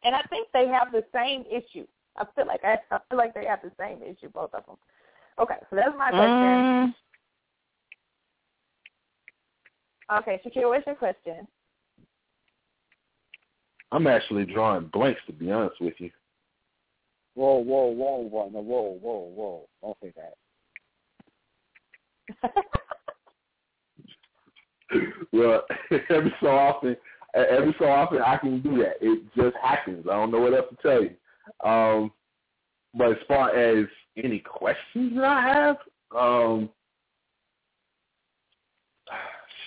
and 0.04 0.14
I 0.14 0.22
think 0.30 0.48
they 0.52 0.68
have 0.68 0.92
the 0.92 1.04
same 1.12 1.44
issue. 1.50 1.86
I 2.18 2.24
feel 2.34 2.46
like 2.46 2.64
I, 2.64 2.76
I 2.90 2.98
feel 3.08 3.18
like 3.18 3.34
they 3.34 3.46
have 3.46 3.60
the 3.62 3.72
same 3.78 4.02
issue, 4.02 4.28
both 4.30 4.54
of 4.54 4.64
them. 4.66 4.76
Okay, 5.38 5.56
so 5.70 5.76
that's 5.76 5.94
my 5.98 6.10
question. 6.10 6.30
Mm, 6.30 6.94
Okay, 10.08 10.40
Shakira, 10.44 10.68
what's 10.68 10.86
your 10.86 10.94
question? 10.94 11.48
I'm 13.92 14.06
actually 14.06 14.44
drawing 14.44 14.86
blanks 14.86 15.20
to 15.26 15.32
be 15.32 15.50
honest 15.50 15.80
with 15.80 15.94
you. 15.98 16.10
Whoa, 17.34 17.56
whoa, 17.56 17.86
whoa, 17.86 18.18
whoa, 18.18 18.48
no, 18.48 18.60
whoa, 18.60 18.98
whoa, 19.00 19.30
whoa. 19.34 19.68
Don't 19.82 19.96
say 20.02 20.12
that. 20.16 20.34
well, 25.32 25.62
every 26.10 26.34
so 26.40 26.48
often, 26.48 26.96
every 27.34 27.74
so 27.78 27.86
often 27.86 28.22
I 28.22 28.36
can 28.38 28.62
do 28.62 28.78
that. 28.78 28.94
It 29.00 29.22
just 29.36 29.56
happens. 29.62 30.06
I 30.10 30.14
don't 30.14 30.30
know 30.30 30.40
what 30.40 30.54
else 30.54 30.66
to 30.70 30.76
tell 30.82 31.02
you. 31.02 31.10
Um, 31.64 32.12
but 32.94 33.10
as 33.12 33.18
far 33.28 33.54
as 33.54 33.86
any 34.16 34.38
questions 34.40 35.14
that 35.16 35.24
I 35.24 35.40
have, 35.42 35.76
um, 36.16 36.70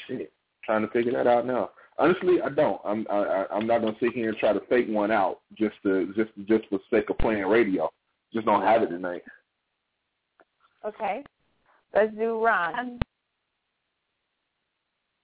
shit, 0.07 0.31
trying 0.63 0.81
to 0.81 0.87
figure 0.91 1.11
that 1.13 1.27
out 1.27 1.45
now. 1.45 1.71
Honestly, 1.97 2.41
I 2.41 2.49
don't. 2.49 2.79
I'm 2.85 3.05
I, 3.09 3.17
I- 3.17 3.55
I'm 3.55 3.67
not 3.67 3.81
gonna 3.81 3.95
sit 3.99 4.13
here 4.13 4.29
and 4.29 4.37
try 4.37 4.53
to 4.53 4.61
fake 4.69 4.87
one 4.87 5.11
out 5.11 5.41
just 5.57 5.75
to 5.83 6.13
just 6.15 6.31
just 6.47 6.65
for 6.69 6.79
sake 6.89 7.09
of 7.09 7.17
playing 7.17 7.45
radio. 7.45 7.89
Just 8.33 8.45
don't 8.45 8.61
have 8.63 8.83
it 8.83 8.87
tonight. 8.87 9.23
okay, 10.85 11.23
let's 11.93 12.13
do 12.15 12.43
Ron. 12.43 12.79
um, 12.79 12.99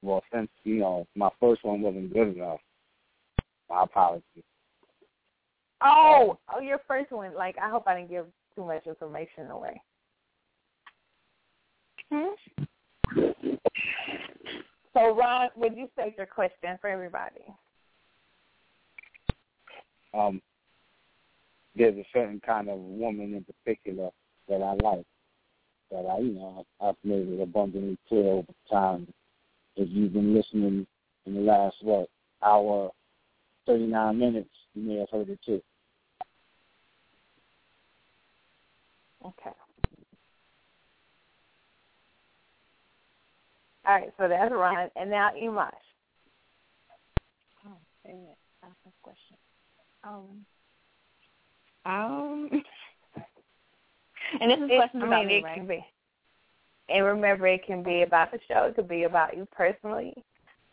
Well, 0.01 0.23
since, 0.33 0.49
you 0.63 0.79
know, 0.79 1.07
my 1.15 1.29
first 1.39 1.63
one 1.63 1.81
wasn't 1.81 2.13
good 2.13 2.35
enough, 2.35 2.59
my 3.69 3.83
apologies. 3.83 4.43
Oh, 5.81 6.37
oh, 6.53 6.61
your 6.61 6.79
first 6.87 7.11
one. 7.11 7.33
Like, 7.35 7.55
I 7.61 7.69
hope 7.69 7.83
I 7.87 7.95
didn't 7.95 8.09
give 8.09 8.25
too 8.55 8.65
much 8.65 8.87
information 8.87 9.51
away. 9.51 9.81
So, 14.93 15.13
Ron, 15.13 15.49
would 15.55 15.75
you 15.75 15.89
state 15.93 16.15
your 16.17 16.25
question 16.25 16.77
for 16.79 16.89
everybody? 16.89 17.41
Um, 20.13 20.41
there's 21.75 21.97
a 21.97 22.05
certain 22.13 22.41
kind 22.45 22.69
of 22.69 22.79
woman 22.79 23.33
in 23.33 23.43
particular 23.43 24.09
that 24.47 24.61
I 24.61 24.73
like, 24.81 25.05
that 25.91 26.05
I, 26.05 26.19
you 26.19 26.33
know, 26.33 26.65
I've 26.79 26.95
made 27.03 27.27
it 27.27 27.41
abundantly 27.41 27.97
clear 28.07 28.25
over 28.25 28.53
time. 28.71 29.07
If 29.75 29.89
you've 29.91 30.13
been 30.13 30.33
listening 30.33 30.87
in 31.25 31.33
the 31.33 31.41
last, 31.41 31.75
what, 31.81 32.07
hour, 32.41 32.91
39 33.67 34.17
minutes, 34.17 34.49
you 34.75 34.81
may 34.83 34.95
have 34.99 35.09
heard 35.09 35.29
it 35.29 35.39
too. 35.45 35.61
Okay. 39.25 39.51
All 43.87 43.93
right, 43.95 44.11
so 44.17 44.27
that's 44.27 44.51
Ron, 44.51 44.89
and 44.95 45.09
now 45.09 45.29
Imaj. 45.39 45.71
oh, 47.67 47.77
wait 48.03 48.13
a 48.13 48.15
minute. 48.15 48.37
That's 48.61 48.73
a 48.87 48.89
question. 49.03 49.37
Um, 50.03 50.45
um, 51.85 52.49
and 54.41 54.49
this 54.51 54.57
is 54.57 54.71
It, 54.71 54.77
questions 54.77 55.03
I 55.03 55.07
about 55.07 55.25
me, 55.27 55.35
it 55.35 55.43
right? 55.43 55.55
can 55.55 55.67
be. 55.67 55.85
And 56.89 57.05
remember, 57.05 57.47
it 57.47 57.65
can 57.65 57.83
be 57.83 58.01
about 58.03 58.31
the 58.31 58.39
show. 58.47 58.63
It 58.65 58.75
could 58.75 58.87
be 58.87 59.03
about 59.03 59.35
you 59.37 59.47
personally 59.51 60.13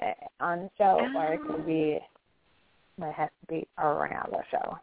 uh, 0.03 0.13
on 0.41 0.61
the 0.65 0.71
show, 0.79 1.07
or 1.17 1.35
it 1.35 1.41
could 1.47 1.67
be, 1.67 1.99
but 2.99 3.09
it 3.09 3.15
has 3.15 3.31
to 3.41 3.47
be 3.47 3.67
around 3.79 4.33
the 4.33 4.43
show. 4.51 4.79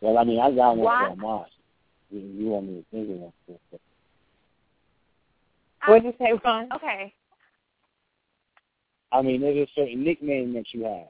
Well, 0.00 0.18
I 0.18 0.24
mean, 0.24 0.40
I 0.40 0.50
got 0.50 0.76
one 0.76 0.78
Why- 0.80 1.08
for 1.08 1.16
Mars. 1.16 1.50
You, 2.10 2.20
you 2.20 2.46
want 2.46 2.66
me 2.68 2.78
to 2.78 2.84
think 2.90 3.10
of 3.10 3.16
one 3.16 3.32
for 3.46 3.58
for- 3.70 3.80
What 5.90 6.02
did 6.02 6.14
you 6.14 6.26
say, 6.26 6.40
Ron? 6.44 6.68
Okay. 6.72 7.12
I 9.12 9.22
mean, 9.22 9.40
there's 9.40 9.68
a 9.68 9.70
certain 9.74 10.04
nickname 10.04 10.52
that 10.54 10.66
you 10.72 10.84
have 10.84 11.08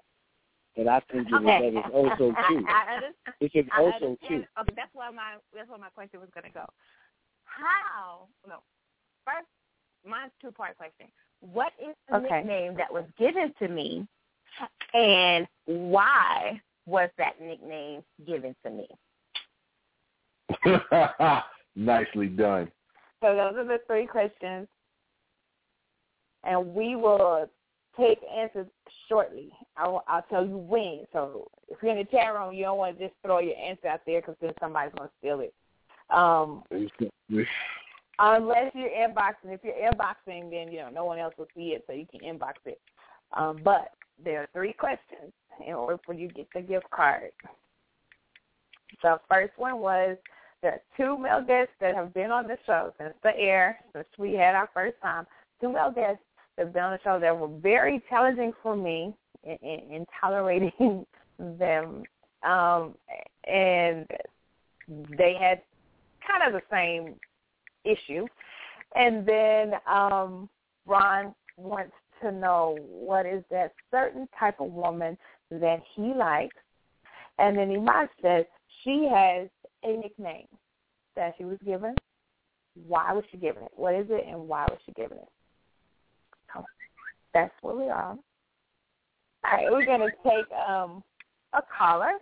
that 0.77 0.89
I 0.89 1.01
think 1.13 1.27
is, 1.27 1.33
that 1.45 1.65
is 1.65 1.77
also 1.93 2.35
cute. 2.49 2.65
I, 2.69 3.01
I. 3.01 3.33
It's 3.41 3.53
just 3.53 3.69
also 3.77 3.93
understand. 3.93 4.19
cute. 4.27 4.45
Okay, 4.61 4.73
that's 4.77 4.95
why 4.95 5.11
my 5.11 5.37
that's 5.55 5.69
where 5.69 5.79
my 5.79 5.89
question 5.91 6.21
was 6.21 6.29
gonna 6.35 6.53
go. 6.53 6.65
How? 7.45 8.29
No. 8.47 8.61
First, 9.25 9.49
mine's 10.07 10.33
two 10.41 10.51
part 10.51 10.77
question. 10.77 11.07
What 11.41 11.73
is 11.81 11.95
the 12.09 12.17
Okay. 12.17 12.37
nickname 12.37 12.75
that 12.77 12.93
was 12.93 13.05
given 13.19 13.53
to 13.59 13.69
me, 13.69 14.07
and 14.95 15.47
why 15.67 16.61
was 16.87 17.11
that 17.19 17.41
nickname 17.41 18.03
given 18.27 18.55
to 18.65 18.71
me? 18.71 18.89
Nicely 21.77 22.29
done. 22.29 22.71
So 23.23 23.35
those 23.35 23.57
are 23.57 23.65
the 23.65 23.79
three 23.87 24.07
questions, 24.07 24.69
and 26.45 26.75
we 26.75 26.97
will 26.97 27.51
take 27.99 28.19
answers 28.31 28.67
shortly. 29.09 29.51
I'll, 29.77 30.05
I'll 30.07 30.25
tell 30.31 30.47
you 30.47 30.57
when. 30.57 31.07
So 31.13 31.49
if 31.69 31.79
you're 31.83 31.93
in 31.93 31.99
the 31.99 32.05
chat 32.05 32.35
room, 32.35 32.55
you 32.55 32.65
don't 32.65 32.79
want 32.79 32.99
to 32.99 33.05
just 33.07 33.17
throw 33.23 33.39
your 33.41 33.57
answer 33.57 33.89
out 33.89 34.01
there 34.07 34.21
because 34.21 34.37
then 34.41 34.53
somebody's 34.61 34.95
going 34.97 35.09
to 35.09 35.15
steal 35.19 35.41
it. 35.41 35.55
Um, 36.11 36.63
unless 38.19 38.73
you're 38.75 38.91
inboxing. 38.91 39.53
If 39.53 39.61
you're 39.63 39.75
inboxing, 39.75 40.51
then 40.51 40.73
you 40.73 40.79
know 40.79 40.91
no 40.93 41.05
one 41.05 41.19
else 41.19 41.35
will 41.39 41.49
see 41.55 41.75
it, 41.75 41.85
so 41.87 41.93
you 41.93 42.07
can 42.07 42.21
inbox 42.21 42.55
it. 42.65 42.81
Um, 43.37 43.61
but 43.65 43.93
there 44.23 44.43
are 44.43 44.49
three 44.53 44.73
questions 44.73 45.33
in 45.67 45.75
order 45.75 45.99
for 46.05 46.15
you 46.15 46.29
to 46.29 46.35
get 46.35 46.49
the 46.55 46.61
gift 46.61 46.91
card. 46.91 47.31
The 49.03 49.19
first 49.31 49.53
one 49.57 49.79
was 49.79 50.17
there 50.63 50.73
are 50.73 50.83
two 50.97 51.19
male 51.19 51.43
guests 51.43 51.75
that 51.81 51.95
have 51.95 52.15
been 52.15 52.31
on 52.31 52.47
the 52.47 52.57
show 52.67 52.93
since 52.99 53.15
the 53.23 53.37
air, 53.37 53.79
since 53.93 54.07
we 54.19 54.33
had 54.33 54.55
our 54.55 54.69
first 54.73 54.97
time. 55.03 55.27
Two 55.61 55.73
male 55.73 55.91
guests 55.91 56.23
that 56.57 56.67
have 56.67 56.73
been 56.73 56.83
on 56.83 56.93
the 56.93 57.01
show 57.05 57.21
that 57.21 57.37
were 57.37 57.49
very 57.61 58.03
challenging 58.09 58.53
for 58.63 58.77
me 58.77 59.15
in, 59.45 59.57
in, 59.63 59.81
in 59.93 60.07
tolerating 60.21 60.73
them, 61.39 62.03
um, 62.43 62.95
and 63.47 64.07
they 64.89 65.37
had 65.39 65.63
kind 66.27 66.43
of 66.47 66.53
the 66.53 66.63
same 66.71 67.15
issue. 67.87 68.27
And 68.95 69.27
then 69.27 69.73
um, 69.91 70.49
Ron 70.87 71.35
wants 71.57 71.95
to 72.23 72.33
know 72.33 72.77
what 72.89 73.27
is 73.27 73.43
that 73.51 73.73
certain 73.91 74.29
type 74.39 74.61
of 74.61 74.73
woman 74.73 75.19
that 75.51 75.83
he 75.95 76.15
likes. 76.15 76.57
And 77.39 77.57
then 77.57 77.71
Iman 77.71 78.09
says 78.23 78.47
she 78.83 79.09
has 79.13 79.49
a 79.85 79.97
nickname 79.97 80.47
that 81.15 81.35
she 81.37 81.45
was 81.45 81.59
given. 81.65 81.95
Why 82.87 83.13
was 83.13 83.25
she 83.31 83.39
given 83.39 83.65
it? 83.65 83.73
What 83.75 83.95
is 83.95 84.07
it 84.11 84.25
and 84.29 84.49
why 84.49 84.67
was 84.67 84.79
she 84.87 84.93
given 84.93 85.19
it? 85.19 85.29
That's 87.37 87.53
where 87.61 87.77
we 87.77 87.85
are. 87.91 88.17
All 89.45 89.53
right, 89.53 89.71
we're 89.71 89.85
gonna 89.85 90.11
take 90.25 90.51
um 90.53 91.03
a 91.53 91.61
caller. 91.77 92.13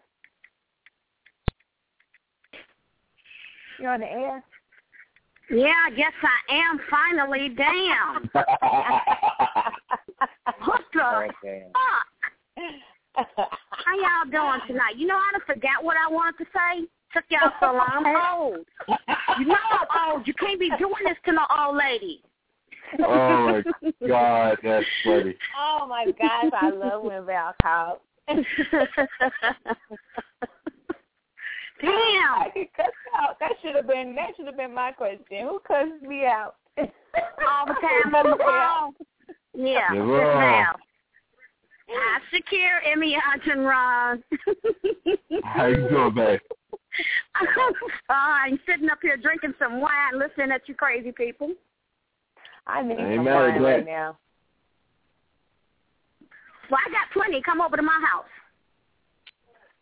You're 3.79 3.93
on 3.93 4.01
the 4.01 4.11
air. 4.11 4.43
Yeah, 5.51 5.75
I 5.87 5.91
guess 5.95 6.13
I 6.23 6.55
am 6.55 6.81
finally. 6.91 7.49
Damn. 7.51 8.31
What 10.65 10.83
the 10.93 11.01
Okay. 11.03 11.65
fuck? 11.73 13.27
How 13.71 13.95
y'all 13.97 14.31
doing 14.31 14.61
tonight? 14.67 14.97
You 14.97 15.07
know, 15.07 15.17
I 15.17 15.33
done 15.33 15.43
forgot 15.47 15.83
what 15.83 15.97
I 15.97 16.11
wanted 16.11 16.39
to 16.39 16.45
say. 16.53 16.87
Took 17.13 17.25
y'all 17.31 17.51
so 17.61 17.73
long. 17.73 17.89
I'm 18.07 18.41
old. 18.41 18.67
You 19.39 19.47
know 19.47 19.57
I'm 19.71 20.13
old. 20.13 20.27
You 20.27 20.35
can't 20.35 20.59
be 20.59 20.71
doing 20.79 21.05
this 21.05 21.17
to 21.27 21.33
no 21.33 21.47
old 21.59 21.77
lady. 21.77 22.23
oh 22.99 23.63
my 23.63 23.63
God, 24.07 24.59
that's 24.63 24.87
funny. 25.05 25.35
Oh 25.59 25.87
my 25.89 26.07
gosh, 26.19 26.53
I 26.53 26.71
love 26.71 27.03
when 27.03 27.27
Val 27.27 27.55
calls. 27.63 28.01
Damn. 31.81 31.91
I 31.93 32.51
get 32.55 32.73
cussed 32.75 32.91
out. 33.21 33.39
That 33.41 33.53
should 33.63 33.75
have 33.75 33.87
been 33.87 34.15
that 34.15 34.31
should 34.37 34.47
have 34.47 34.57
been 34.57 34.75
my 34.75 34.93
question. 34.93 35.47
Who 35.49 35.61
cussed 35.67 36.03
me 36.03 36.25
out? 36.25 36.57
All 36.79 37.67
the 37.67 37.75
time 37.75 38.15
on 38.15 38.31
the 38.31 38.39
phone. 38.39 39.07
Yeah, 39.57 39.93
Yes, 39.93 39.93
yes, 39.93 39.99
ma'am. 39.99 40.39
ma'am. 40.39 40.75
Hi, 41.89 42.19
Shakir, 42.33 42.93
Emmy, 42.93 43.17
and 43.53 43.65
Ron. 43.67 44.25
How 45.45 45.67
you 45.67 45.89
doing, 45.89 46.15
babe? 46.15 46.41
I'm 47.35 47.75
fine. 48.09 48.59
Sitting 48.67 48.89
up 48.91 48.99
here 49.03 49.17
drinking 49.17 49.55
some 49.59 49.81
wine, 49.81 50.19
listening 50.19 50.51
at 50.51 50.63
you 50.69 50.75
crazy 50.75 51.13
people. 51.13 51.53
I 52.67 52.83
need 52.83 52.99
I 52.99 53.11
ain't 53.13 53.19
some 53.19 53.25
wine 53.27 53.63
right 53.63 53.85
now. 53.87 54.17
Well, 56.71 56.81
I 56.85 56.91
got 56.91 57.11
plenty. 57.13 57.43
Come 57.43 57.61
over 57.61 57.77
to 57.77 57.83
my 57.83 58.01
house. 58.11 58.25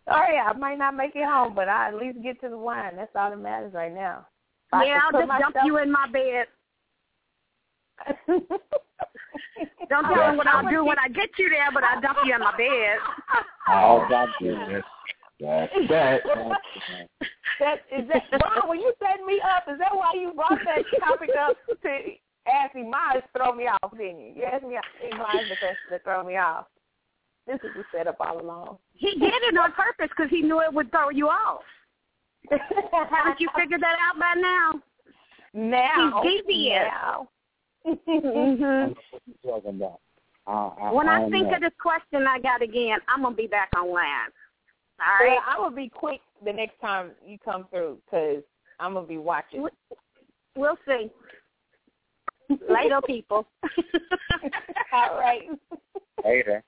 Sorry, 0.09 0.36
I 0.36 0.53
might 0.55 0.78
not 0.78 0.96
make 0.96 1.14
it 1.14 1.24
home, 1.24 1.55
but 1.55 1.68
I 1.68 1.88
at 1.88 1.94
least 1.94 2.22
get 2.22 2.40
to 2.40 2.48
the 2.48 2.59
wine. 2.59 2.96
That's 2.96 3.14
all 3.14 3.30
that 3.30 3.38
matters 3.38 3.72
right 3.72 3.92
now. 3.92 4.26
If 4.74 4.86
yeah, 4.86 5.00
I'll 5.05 5.12
put 5.12 5.28
just 5.28 5.40
dump 5.40 5.57
you 5.64 5.78
in 5.78 5.92
my 5.92 6.07
bed. 6.11 6.46
Don't 9.88 10.05
tell 10.05 10.16
Yeah. 10.16 10.30
me 10.32 10.36
what 10.38 10.46
I'll 10.46 10.68
do 10.68 10.84
when 10.84 10.98
I 10.98 11.09
get 11.09 11.30
you 11.38 11.48
there, 11.50 11.70
but 11.72 11.84
I'll 11.84 12.00
dump 12.00 12.18
you 12.24 12.34
in 12.34 12.40
my 12.40 12.57
bed. 12.57 12.98
Oh, 13.68 14.07
God, 14.09 14.28
That's, 14.40 15.72
that's 15.84 16.22
that. 16.88 17.09
that 17.61 17.78
is 17.90 18.09
that 18.09 18.40
Ron, 18.42 18.68
when 18.68 18.80
you 18.80 18.92
set 18.98 19.24
me 19.24 19.40
up, 19.40 19.64
is 19.72 19.78
that 19.78 19.94
why 19.94 20.12
you 20.14 20.32
brought 20.34 20.59
that 20.64 20.84
topic 20.98 21.30
up 21.38 21.57
to 21.82 21.98
ask 22.46 22.74
me 22.74 22.82
mine 22.82 23.16
to 23.16 23.22
throw 23.36 23.55
me 23.55 23.68
off, 23.68 23.96
didn't 23.96 24.20
you? 24.20 24.32
You 24.36 24.44
asked 24.44 24.64
me 24.64 24.78
mine 25.16 25.48
to, 25.48 25.57
to 25.57 25.98
throw 26.03 26.24
me 26.24 26.36
off. 26.36 26.66
This 27.47 27.57
is 27.64 27.70
the 27.76 27.84
setup 27.93 28.16
all 28.20 28.40
along. 28.40 28.78
He 28.95 29.12
did 29.18 29.32
it 29.43 29.57
on 29.59 29.72
purpose 29.72 30.09
because 30.16 30.30
he 30.30 30.43
knew 30.43 30.61
it 30.61 30.72
would 30.72 30.90
throw 30.90 31.11
you 31.11 31.28
off. 31.28 31.62
Haven't 32.51 33.40
you 33.40 33.49
figured 33.57 33.82
that 33.82 33.97
out 34.01 34.18
by 34.18 34.34
now? 34.40 34.82
now 35.55 36.22
He's 36.22 36.43
devious. 36.47 36.88
now. 36.90 37.28
Mm-hmm. 37.86 38.93
What 38.93 39.22
you 39.26 39.34
talking 39.45 39.76
about? 39.76 40.01
Uh, 40.47 40.70
I, 40.80 40.93
When 40.93 41.09
I 41.09 41.20
don't 41.20 41.30
think 41.30 41.49
know. 41.49 41.55
of 41.55 41.61
this 41.61 41.72
question 41.80 42.26
I 42.26 42.38
got 42.40 42.62
again, 42.62 42.99
I'm 43.09 43.22
gonna 43.22 43.34
be 43.34 43.47
back 43.47 43.70
online. 43.76 44.30
All 45.01 45.26
Well. 45.26 45.38
I 45.47 45.59
will 45.59 45.70
be 45.70 45.88
quick 45.88 46.20
the 46.45 46.53
next 46.53 46.80
time 46.80 47.11
you 47.24 47.38
come 47.45 47.66
through 47.70 47.99
because 48.05 48.43
I'm 48.80 48.95
gonna 48.95 49.07
be 49.07 49.18
watching. 49.18 49.66
We'll 50.57 50.78
see. 50.86 51.11
Later, 52.68 53.01
people. 53.07 53.47
all 54.93 55.18
right. 55.18 55.49
Later. 56.24 56.62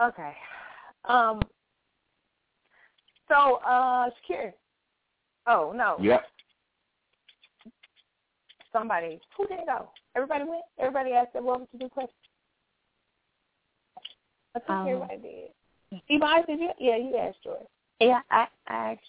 Okay. 0.00 0.32
Um. 1.04 1.40
So, 3.28 3.60
uh, 3.66 4.10
Shakir. 4.28 4.52
Oh 5.46 5.72
no, 5.74 5.96
Yep. 6.00 6.22
somebody. 8.72 9.20
Who 9.36 9.46
did 9.48 9.60
it 9.60 9.66
go? 9.66 9.88
Everybody 10.14 10.44
went. 10.44 10.62
Everybody 10.78 11.12
asked 11.12 11.32
them 11.32 11.44
what 11.44 11.60
was 11.60 11.68
the 11.72 11.78
new 11.78 11.88
question. 11.88 12.14
I 14.54 14.58
think 14.60 14.70
Um, 14.70 14.86
everybody 14.88 15.18
did. 15.18 16.00
Yvonne, 16.08 16.44
did 16.46 16.60
you? 16.60 16.70
Yeah, 16.78 16.96
you 16.96 17.16
asked 17.16 17.38
yours. 17.44 17.66
Yeah, 18.00 18.20
I, 18.30 18.46
I 18.68 18.92
asked. 18.92 19.00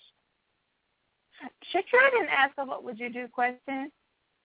Shakira 1.74 2.12
didn't 2.12 2.30
ask 2.30 2.54
a 2.58 2.66
what 2.66 2.84
would 2.84 3.00
you 3.00 3.10
do 3.10 3.28
question. 3.28 3.92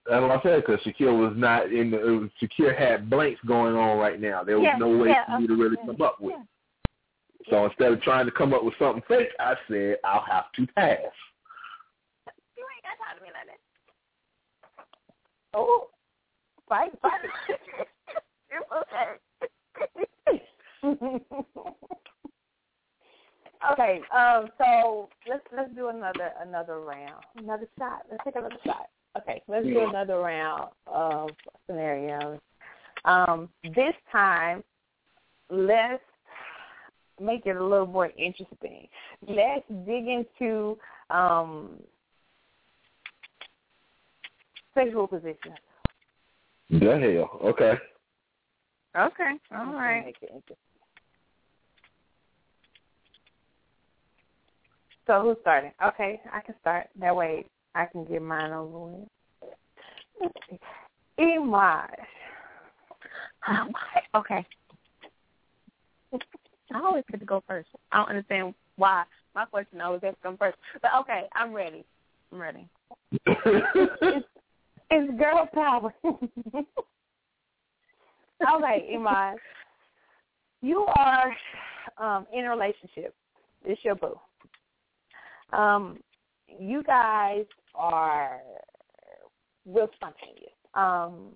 That's 0.09 0.23
what 0.23 0.31
I 0.31 0.41
said 0.43 0.65
because 0.65 0.81
Shakir 0.85 1.13
was 1.17 1.35
not 1.37 1.71
in. 1.71 1.91
The, 1.91 1.99
was, 1.99 2.31
Shakir 2.43 2.75
had 2.77 3.11
blanks 3.11 3.41
going 3.47 3.77
on 3.77 3.99
right 3.99 4.19
now. 4.19 4.43
There 4.43 4.59
was 4.59 4.65
Yeah, 4.73 4.79
no 4.79 4.89
way 4.97 5.09
yeah, 5.09 5.27
for 5.27 5.39
me 5.41 5.47
to 5.47 5.55
really 5.55 5.77
okay, 5.77 5.87
come 5.87 6.01
up 6.01 6.19
with. 6.19 6.33
yeah. 6.35 6.43
So 7.51 7.67
instead 7.67 7.93
of 7.93 8.01
trying 8.01 8.25
to 8.25 8.33
come 8.33 8.55
up 8.55 8.65
with 8.65 8.73
something 8.79 9.03
fake, 9.07 9.29
I 9.39 9.55
said 9.69 9.99
I'll 10.05 10.25
have 10.25 10.51
to 10.57 10.67
pass. 10.75 10.97
You 12.57 12.65
ain't 12.65 12.83
got 12.85 12.97
talk 13.05 13.17
to 13.19 13.23
me 13.23 13.29
like 13.35 13.47
that. 13.49 13.61
Oh, 15.55 15.91
fight, 16.69 16.93
fight. 17.03 17.21
okay. 18.81 19.19
okay. 23.73 24.01
Um. 24.17 24.49
So 24.57 25.09
let's 25.29 25.45
let's 25.55 25.75
do 25.75 25.89
another 25.89 26.33
another 26.41 26.81
round. 26.81 27.23
Another 27.37 27.69
shot. 27.79 28.03
Let's 28.11 28.25
take 28.25 28.37
another 28.37 28.57
shot. 28.65 28.89
Okay. 29.19 29.43
Let's 29.49 29.67
do 29.67 29.89
another 29.89 30.19
round 30.19 30.71
of 30.87 31.31
scenarios. 31.67 32.39
Um. 33.05 33.49
This 33.63 33.95
time, 34.11 34.63
let's 35.51 36.03
make 37.21 37.47
it 37.47 37.57
a 37.57 37.65
little 37.65 37.87
more 37.87 38.11
interesting. 38.17 38.89
Let's 39.27 39.65
dig 39.87 40.07
into 40.07 40.79
um 41.11 41.81
sexual 44.75 45.07
positions. 45.07 45.59
The 46.71 46.99
hell. 46.99 47.41
Okay. 47.51 47.75
Okay. 48.97 49.33
all 49.57 49.73
right. 49.73 50.05
Make 50.07 50.17
it 50.23 50.31
interesting. 50.35 50.57
So 55.07 55.23
who's 55.23 55.37
starting? 55.41 55.73
Okay, 55.83 56.21
I 56.31 56.41
can 56.41 56.55
start. 56.61 56.89
That 57.01 57.17
way 57.17 57.47
I 57.79 57.87
can 57.87 58.05
get 58.05 58.21
mine 58.21 58.51
over 58.51 58.79
with. 58.79 59.09
Let's 60.21 60.35
see. 60.51 60.59
Imaj. 61.21 61.87
Oh, 63.47 63.69
okay. 64.17 64.45
I 66.73 66.81
always 66.81 67.05
get 67.09 67.21
to 67.21 67.27
go 67.27 67.45
first. 67.47 67.69
I 67.93 67.99
don't 67.99 68.09
understand 68.09 68.55
why. 68.75 69.05
My 69.37 69.45
question 69.45 69.81
always 69.81 70.03
has 70.03 70.15
to 70.15 70.21
come 70.23 70.37
first. 70.37 70.59
But 70.83 70.91
okay, 71.01 71.29
I'm 71.37 71.53
ready. 71.53 71.85
I'm 72.33 72.41
ready. 72.41 72.69
It's 74.91 75.19
girl 75.19 75.47
power. 75.53 75.93
okay, 76.05 76.65
Imaj. 78.95 79.35
You 80.63 80.87
are 80.97 81.37
um, 81.99 82.27
in 82.33 82.47
a 82.47 82.49
relationship. 82.49 83.15
It's 83.67 83.85
your 83.85 83.97
boo. 83.97 84.19
Um, 85.55 85.99
you 86.49 86.83
guys 86.83 87.45
are 87.75 88.41
real 89.67 89.89
spontaneous. 89.95 90.53
Um, 90.75 91.33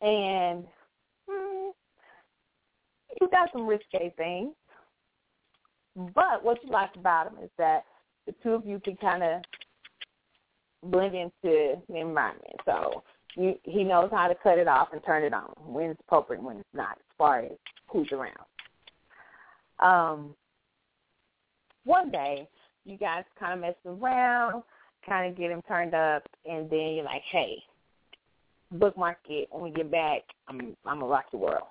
and 0.00 0.64
hmm, 1.28 1.70
you 3.20 3.28
got 3.30 3.50
some 3.52 3.66
risque 3.66 4.12
things. 4.16 4.54
But 6.14 6.44
what 6.44 6.62
you 6.62 6.70
like 6.70 6.94
about 6.96 7.34
them 7.34 7.42
is 7.42 7.50
that 7.58 7.84
the 8.26 8.34
two 8.42 8.50
of 8.50 8.64
you 8.64 8.80
can 8.80 8.96
kind 8.96 9.22
of 9.22 9.42
blend 10.84 11.14
into 11.14 11.82
the 11.88 11.96
environment. 11.96 12.54
So 12.64 13.02
you, 13.34 13.54
he 13.64 13.82
knows 13.82 14.10
how 14.12 14.28
to 14.28 14.34
cut 14.42 14.58
it 14.58 14.68
off 14.68 14.88
and 14.92 15.02
turn 15.04 15.24
it 15.24 15.34
on 15.34 15.52
when 15.58 15.90
it's 15.90 16.00
appropriate, 16.06 16.42
when 16.42 16.58
it's 16.58 16.68
not, 16.72 16.92
as 16.98 17.16
far 17.16 17.40
as 17.40 17.52
who's 17.88 18.10
around. 18.12 18.34
Um, 19.80 20.34
one 21.84 22.10
day, 22.10 22.48
you 22.88 22.96
guys 22.96 23.24
kind 23.38 23.52
of 23.52 23.60
mess 23.60 23.74
around, 23.84 24.62
kind 25.06 25.30
of 25.30 25.38
get 25.38 25.50
him 25.50 25.62
turned 25.68 25.94
up, 25.94 26.22
and 26.48 26.70
then 26.70 26.94
you're 26.94 27.04
like, 27.04 27.22
hey, 27.30 27.62
bookmark 28.72 29.18
it. 29.28 29.48
When 29.50 29.62
we 29.62 29.70
get 29.70 29.90
back, 29.90 30.22
I'm 30.48 30.76
I'm 30.86 31.00
gonna 31.00 31.06
rock 31.06 31.26
your 31.32 31.42
world. 31.42 31.68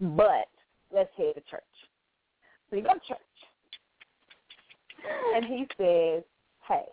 But 0.00 0.48
let's 0.94 1.10
head 1.16 1.34
to 1.34 1.40
church. 1.50 1.62
So 2.68 2.76
you 2.76 2.82
go 2.82 2.92
to 2.92 3.00
church, 3.08 3.18
and 5.34 5.44
he 5.44 5.66
says, 5.78 6.22
hey, 6.68 6.84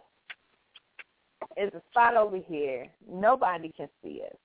is 1.57 1.73
a 1.73 1.81
spot 1.91 2.15
over 2.15 2.37
here. 2.37 2.87
Nobody 3.09 3.73
can 3.75 3.89
see 4.03 4.21
us. 4.25 4.37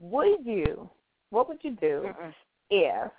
Would 0.00 0.44
you? 0.44 0.88
What 1.30 1.48
would 1.48 1.58
you 1.62 1.72
do 1.80 2.06
Mm-mm. 2.06 2.32
if 2.70 3.10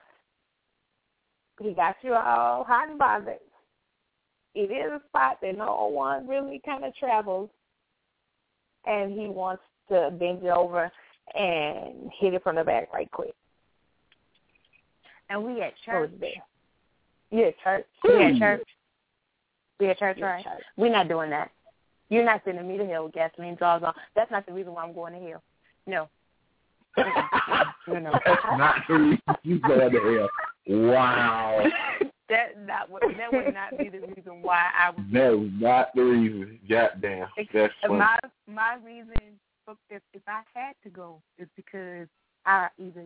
he 1.61 1.73
got 1.73 1.95
you 2.03 2.13
all 2.13 2.63
hot 2.63 2.89
and 2.89 2.99
bothered? 2.99 3.39
It 4.55 4.71
is 4.71 4.91
a 4.91 5.01
spot 5.09 5.37
that 5.41 5.57
no 5.57 5.87
one 5.87 6.27
really 6.27 6.61
kind 6.65 6.83
of 6.83 6.95
travels, 6.95 7.49
and 8.85 9.11
he 9.11 9.27
wants 9.27 9.61
to 9.89 10.11
bend 10.19 10.43
it 10.43 10.49
over 10.49 10.91
and 11.35 12.09
hit 12.19 12.33
it 12.33 12.43
from 12.43 12.55
the 12.55 12.63
back 12.63 12.91
right 12.93 13.09
quick. 13.11 13.33
And 15.29 15.43
we 15.43 15.61
at 15.61 15.73
What 15.73 15.75
church. 15.85 16.11
would? 16.19 16.29
Yeah, 17.31 17.51
church. 17.63 17.85
We 18.03 18.23
at 18.23 18.37
church. 18.37 18.63
We 19.79 19.89
at 19.89 19.99
church, 19.99 20.17
Yeah, 20.19 20.25
right? 20.25 20.43
church. 20.43 20.63
We're 20.77 20.91
not 20.91 21.07
doing 21.09 21.29
that. 21.31 21.51
You're 22.09 22.23
not 22.23 22.41
sending 22.45 22.65
me 22.67 22.77
to 22.77 22.85
hell 22.85 23.03
with 23.05 23.13
gasoline 23.13 23.57
jaws 23.57 23.83
on. 23.83 23.93
That's 24.15 24.31
not 24.31 24.45
the 24.45 24.53
reason 24.53 24.73
why 24.73 24.83
I'm 24.83 24.93
going 24.93 25.13
to 25.13 25.19
hell. 25.19 25.43
No. 25.85 26.07
no, 26.97 27.03
no. 27.99 28.11
That's 28.25 28.41
not 28.57 28.75
the 28.87 28.93
reason 28.95 29.19
you're 29.43 29.59
going 29.59 29.91
to 29.91 29.99
hell. 30.17 30.29
Wow. 30.89 31.63
That 32.29 32.67
that 32.67 32.89
would 32.89 33.03
that 33.17 33.31
would 33.31 33.53
not 33.53 33.77
be 33.77 33.89
the 33.89 34.01
reason 34.01 34.41
why 34.41 34.65
I 34.77 34.89
would 34.89 35.09
That 35.13 35.33
is 35.33 35.49
not 35.61 35.95
the 35.95 36.03
reason. 36.03 36.59
Goddamn. 36.69 37.27
That's 37.53 37.73
funny. 37.81 37.99
my 37.99 38.19
my 38.47 38.77
reason 38.83 39.39
if 39.89 40.01
if 40.13 40.21
I 40.27 40.41
had 40.53 40.73
to 40.83 40.89
go 40.89 41.21
is 41.37 41.47
because 41.55 42.07
I 42.45 42.67
either 42.77 43.05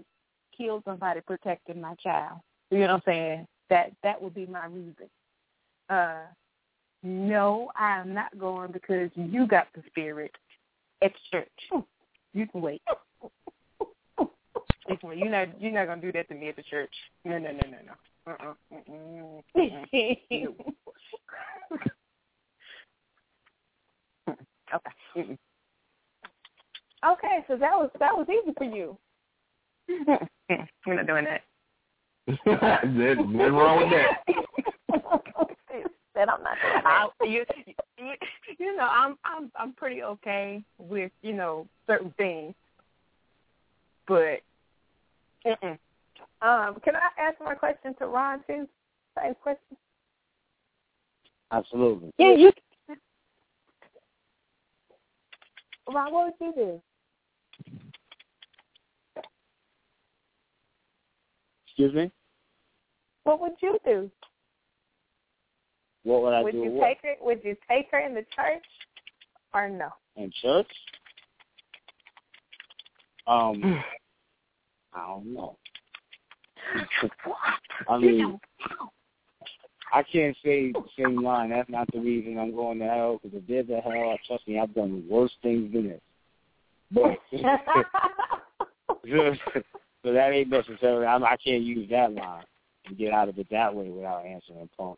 killed 0.58 0.84
somebody 0.86 1.22
protecting 1.22 1.82
my 1.82 1.96
child. 1.96 2.40
You 2.70 2.80
know 2.80 2.86
what 2.86 2.94
I'm 2.94 3.02
saying? 3.06 3.48
That 3.70 3.92
that 4.04 4.22
would 4.22 4.34
be 4.34 4.46
my 4.46 4.66
reason. 4.66 5.10
Uh 5.90 6.22
no, 7.04 7.72
I 7.76 8.00
am 8.00 8.14
not 8.14 8.38
going 8.38 8.72
because 8.72 9.10
you 9.16 9.48
got 9.48 9.68
the 9.74 9.82
spirit 9.88 10.32
at 11.04 11.12
church. 11.32 11.84
You 12.34 12.48
can 12.48 12.62
wait. 12.62 12.82
You 14.90 14.98
can 14.98 15.10
wait. 15.10 15.20
You're 15.20 15.30
not 15.30 15.62
you're 15.62 15.72
not 15.72 15.86
gonna 15.86 16.02
do 16.02 16.12
that 16.12 16.28
to 16.30 16.36
me 16.36 16.50
at 16.50 16.56
the 16.56 16.64
church. 16.64 16.94
No, 17.24 17.38
no, 17.38 17.52
no, 17.52 17.60
no, 17.66 17.78
no. 17.86 17.94
Uh-uh. 18.28 18.54
Mm-mm. 18.74 19.42
Mm-mm. 19.56 20.54
Okay. 24.74 24.92
Mm-mm. 25.18 25.38
Okay, 27.04 27.44
so 27.48 27.58
that 27.58 27.72
was 27.72 27.90
that 28.00 28.16
was 28.16 28.28
easy 28.30 28.54
for 28.58 28.64
you. 28.64 28.96
We're 30.86 30.96
not 30.96 31.08
doing 31.08 31.26
that. 31.26 31.42
There's 32.96 33.18
nothing 33.18 33.54
wrong 33.54 33.80
with 33.80 33.90
that. 33.90 34.24
Said 36.14 36.28
I'm 36.28 36.44
not 36.44 36.58
doing 36.62 36.82
I, 36.86 37.08
you, 37.24 37.46
you, 37.98 38.14
you 38.60 38.76
know, 38.76 38.88
I'm 38.90 39.18
I'm 39.24 39.52
I'm 39.56 39.74
pretty 39.74 40.04
okay 40.04 40.62
with 40.78 41.12
you 41.22 41.34
know 41.34 41.68
certain 41.88 42.14
things, 42.18 42.54
but 44.08 44.42
mm-mm. 45.46 45.80
Um, 46.42 46.78
can 46.84 46.96
I 46.96 47.22
ask 47.22 47.38
my 47.44 47.54
question 47.54 47.94
to 48.00 48.08
Ron 48.08 48.40
too? 48.48 48.68
Same 49.18 49.36
question. 49.42 49.78
Absolutely. 51.52 52.12
yeah, 52.18 52.34
you 52.34 52.52
Ron, 55.94 56.14
what 56.14 56.34
would 56.40 56.48
you 56.48 56.54
do? 56.56 56.82
Excuse 61.68 61.94
me? 61.94 62.12
What 63.24 63.40
would 63.42 63.54
you 63.62 63.78
do? 63.86 64.10
What 66.04 66.22
would 66.24 66.34
I 66.34 66.42
would 66.42 66.54
do? 66.54 66.64
you 66.64 66.72
what? 66.72 66.88
take 66.88 66.98
her? 67.04 67.14
Would 67.22 67.42
you 67.44 67.56
take 67.70 67.88
her 67.92 68.00
in 68.00 68.16
the 68.16 68.26
church, 68.36 68.64
or 69.54 69.70
no? 69.70 69.90
In 70.16 70.32
church? 70.42 70.68
Um, 73.28 73.62
I 74.94 75.08
don't 75.08 75.34
know. 75.34 75.58
I 77.90 77.98
mean, 77.98 78.40
I 79.94 80.04
can't 80.04 80.36
say 80.44 80.72
the 80.72 80.84
same 80.98 81.24
line. 81.24 81.50
That's 81.50 81.70
not 81.70 81.88
the 81.92 82.00
reason 82.00 82.40
I'm 82.40 82.56
going 82.56 82.80
to 82.80 82.86
hell. 82.86 83.20
Because 83.22 83.40
if 83.40 83.48
there's 83.48 83.70
a 83.70 83.82
hell, 83.82 84.18
trust 84.28 84.48
me, 84.48 84.60
I've 84.60 84.74
done 84.74 85.04
worse 85.10 85.32
things 85.42 85.74
than 85.74 85.90
this. 85.90 86.02
But 86.92 87.18
so 90.04 90.14
that 90.14 90.32
ain't 90.32 90.50
necessarily. 90.50 91.06
I'm, 91.06 91.24
I 91.24 91.38
can't 91.44 91.64
use 91.64 91.90
that 91.90 92.14
line 92.14 92.44
and 92.86 92.98
get 92.98 93.14
out 93.14 93.30
of 93.30 93.38
it 93.38 93.48
that 93.52 93.74
way 93.74 93.90
without 93.90 94.26
answering 94.26 94.62
a 94.62 94.82
punk. 94.82 94.98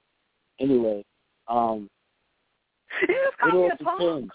Anyway, 0.60 1.04
um, 1.48 1.90
it 3.02 3.54
all 3.54 3.70
depends. 3.78 4.32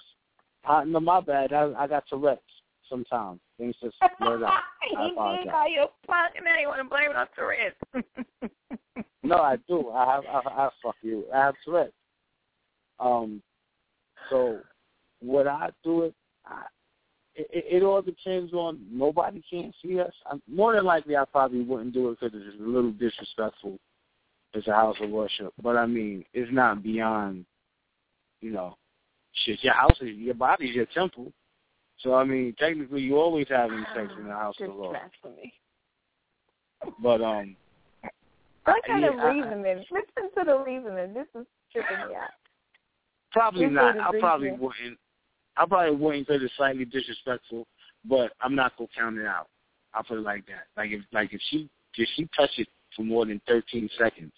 Uh, 0.68 0.84
no, 0.84 1.00
my 1.00 1.20
bad. 1.20 1.52
I, 1.52 1.72
I 1.78 1.86
got 1.86 2.04
Tourette's 2.08 2.42
sometimes. 2.88 3.40
Things 3.58 3.76
just 3.82 3.96
blurt 4.20 4.42
out. 4.42 4.52
I 4.96 5.08
he 5.08 5.14
call 5.14 5.68
you 5.68 5.82
a 5.82 6.06
punk, 6.06 6.34
and 6.36 6.44
now 6.44 6.58
you 6.60 6.68
want 6.68 6.80
to 6.80 6.88
blame 6.88 7.10
it 7.10 7.16
on 7.16 7.26
Tourette's. 7.34 7.76
No, 9.22 9.36
I 9.36 9.56
do. 9.68 9.90
I 9.90 10.14
have. 10.14 10.24
I, 10.26 10.48
I 10.48 10.68
fuck 10.82 10.94
you. 11.02 11.24
I 11.34 11.38
have 11.38 11.54
Tourette's. 11.64 11.92
Um, 12.98 13.42
so 14.30 14.60
would 15.22 15.46
I 15.46 15.70
do 15.84 16.04
it? 16.04 16.14
I, 16.46 16.62
it, 17.34 17.64
it 17.70 17.82
all 17.82 18.00
depends 18.00 18.52
on 18.52 18.80
nobody 18.90 19.42
can't 19.50 19.74
see 19.82 20.00
us. 20.00 20.12
i 20.26 20.36
more 20.48 20.74
than 20.74 20.84
likely, 20.84 21.16
I 21.16 21.24
probably 21.26 21.62
wouldn't 21.62 21.92
do 21.92 22.10
it 22.10 22.18
because 22.20 22.34
it's 22.34 22.60
a 22.60 22.66
little 22.66 22.92
disrespectful. 22.92 23.78
It's 24.54 24.66
a 24.66 24.72
house 24.72 24.96
of 25.02 25.10
worship, 25.10 25.52
but 25.62 25.76
I 25.76 25.84
mean, 25.84 26.24
it's 26.32 26.50
not 26.52 26.82
beyond. 26.82 27.44
You 28.40 28.52
know, 28.52 28.76
shit. 29.44 29.62
Your 29.62 29.74
house 29.74 29.96
is 30.00 30.16
your 30.16 30.34
body's 30.34 30.74
your 30.74 30.86
temple. 30.86 31.32
So 32.00 32.14
I 32.14 32.24
mean, 32.24 32.54
technically, 32.58 33.02
you 33.02 33.16
always 33.16 33.46
having 33.48 33.84
sex 33.94 34.12
in 34.18 34.26
the 34.26 34.32
house 34.32 34.54
of 34.60 34.76
blasphemy. 34.76 35.52
But 37.02 37.20
um, 37.20 37.56
What 38.64 38.84
kind 38.86 39.02
yeah, 39.02 39.08
of 39.08 39.34
reasoning? 39.34 39.84
Listen 39.90 40.30
to 40.38 40.44
the 40.44 40.58
reasoning. 40.58 41.12
This 41.12 41.26
is 41.34 41.46
tripping 41.72 42.08
me 42.08 42.14
out. 42.14 42.30
Probably 43.32 43.66
This 43.66 43.74
not. 43.74 43.98
I 43.98 44.18
probably 44.20 44.52
wouldn't. 44.52 44.98
I 45.56 45.66
probably 45.66 45.96
wouldn't 45.96 46.28
because 46.28 46.42
it's 46.42 46.56
slightly 46.56 46.84
disrespectful, 46.84 47.66
but 48.04 48.32
I'm 48.40 48.54
not 48.54 48.76
gonna 48.76 48.88
count 48.96 49.18
it 49.18 49.26
out. 49.26 49.48
I'll 49.92 50.04
put 50.04 50.18
it 50.18 50.22
like 50.22 50.46
that. 50.46 50.66
Like 50.76 50.90
if 50.92 51.02
like 51.12 51.32
if 51.32 51.40
she 51.50 51.68
if 51.96 52.08
she 52.14 52.28
touch 52.36 52.50
it 52.58 52.68
for 52.94 53.02
more 53.02 53.26
than 53.26 53.40
13 53.48 53.90
seconds, 53.98 54.32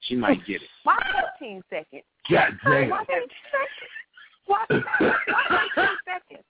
she 0.00 0.16
might 0.16 0.44
get 0.46 0.62
it. 0.62 0.68
Why 0.82 0.98
13 1.38 1.62
seconds? 1.70 2.02
God 2.28 2.50
damn. 2.64 2.90
Why 2.90 3.04
13 3.04 3.28
seconds? 3.52 3.92
Why, 4.46 4.64
why 4.68 5.68
13 5.76 5.88
seconds? 6.04 6.44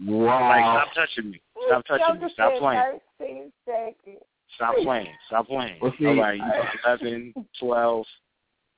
Like 0.00 0.08
Wow. 0.08 0.82
stop 0.84 0.94
touching 0.94 1.30
me. 1.30 1.40
Stop 1.66 1.86
touching 1.86 2.20
me. 2.20 2.28
Stop 2.32 2.52
playing. 2.58 3.00
Thirteen 3.18 3.52
seconds. 3.64 4.22
Stop 4.56 4.74
playing. 4.82 5.08
Stop 5.28 5.46
playing. 5.48 5.78
Well, 5.80 5.92
see, 5.98 6.06
All 6.06 6.16
right, 6.16 6.36
you 6.36 6.42
I- 6.44 6.74
11, 6.86 7.34
12, 7.60 8.06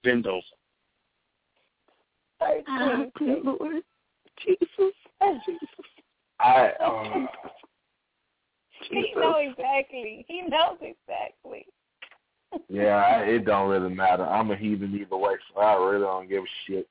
bend 0.05 0.27
over. 0.27 0.43
Thirteen. 2.41 3.43
Lord. 3.45 3.83
Jesus. 4.45 4.93
I 6.41 6.73
um, 6.85 7.29
He 8.91 9.13
knows 9.17 9.53
exactly. 9.57 10.25
He 10.29 10.43
knows 10.43 10.77
exactly. 10.83 11.67
yeah, 12.69 13.21
it 13.21 13.45
don't 13.47 13.71
really 13.71 13.95
matter. 13.95 14.25
I'm 14.25 14.51
a 14.51 14.57
heathen 14.57 14.95
either 14.95 15.17
way, 15.17 15.35
so 15.55 15.61
I 15.61 15.75
really 15.83 16.01
don't 16.05 16.29
give 16.29 16.43
a 16.45 16.47
shit. 16.67 16.87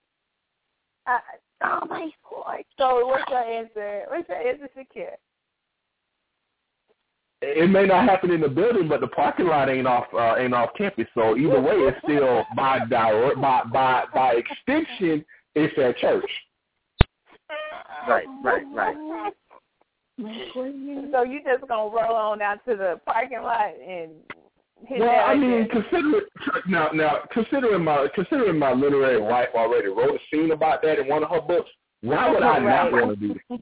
I, 1.06 1.20
oh 1.64 1.80
my 1.90 2.10
lord. 2.32 2.64
So 2.78 3.06
what's 3.08 3.30
your 3.30 3.40
answer? 3.40 4.04
What's 4.10 4.30
your 4.30 4.38
answer, 4.38 4.70
Shakir? 4.78 5.12
It 7.42 7.70
may 7.70 7.86
not 7.86 8.10
happen 8.10 8.32
in 8.32 8.42
the 8.42 8.48
building, 8.48 8.88
but 8.88 9.02
the 9.02 9.08
parking 9.08 9.48
lot 9.48 9.70
ain't 9.70 9.88
off 9.88 10.06
uh, 10.14 10.36
ain't 10.38 10.54
off 10.54 10.70
campus. 10.78 11.06
So 11.14 11.38
either 11.38 11.62
way, 11.62 11.76
it's 11.76 11.98
still 12.04 12.44
by 12.56 12.80
direct 12.90 13.42
by 13.42 13.64
by 13.72 14.06
by 14.14 14.34
extension, 14.36 15.24
it's 15.54 15.78
at 15.78 15.98
church. 15.98 16.30
Right, 18.08 18.26
right, 18.44 18.64
right. 18.74 19.34
So 20.18 21.24
you 21.24 21.42
just 21.44 21.68
gonna 21.68 21.94
roll 21.94 22.16
on 22.16 22.42
out 22.42 22.60
to 22.68 22.76
the 22.76 23.02
parking 23.06 23.42
lot 23.42 23.74
and 23.86 24.12
hit 24.88 25.00
Well, 25.00 25.24
I 25.26 25.36
mean, 25.36 25.62
again? 25.64 25.70
consider 25.84 26.22
now 26.68 26.90
now 26.94 27.20
considering 27.32 27.84
my 27.84 28.08
considering 28.14 28.60
my 28.60 28.74
literary 28.74 29.22
wife 29.22 29.50
already 29.56 29.88
wrote 29.88 30.16
a 30.16 30.20
scene 30.32 30.52
about 30.52 30.82
that 30.84 31.00
in 31.00 31.08
one 31.08 31.24
of 31.24 31.30
her 31.30 31.42
books. 31.42 31.70
Why 32.02 32.30
would 32.30 32.44
I 32.44 32.60
not 32.60 32.92
want 32.92 33.20
to 33.20 33.28
do 33.28 33.34
that? 33.50 33.60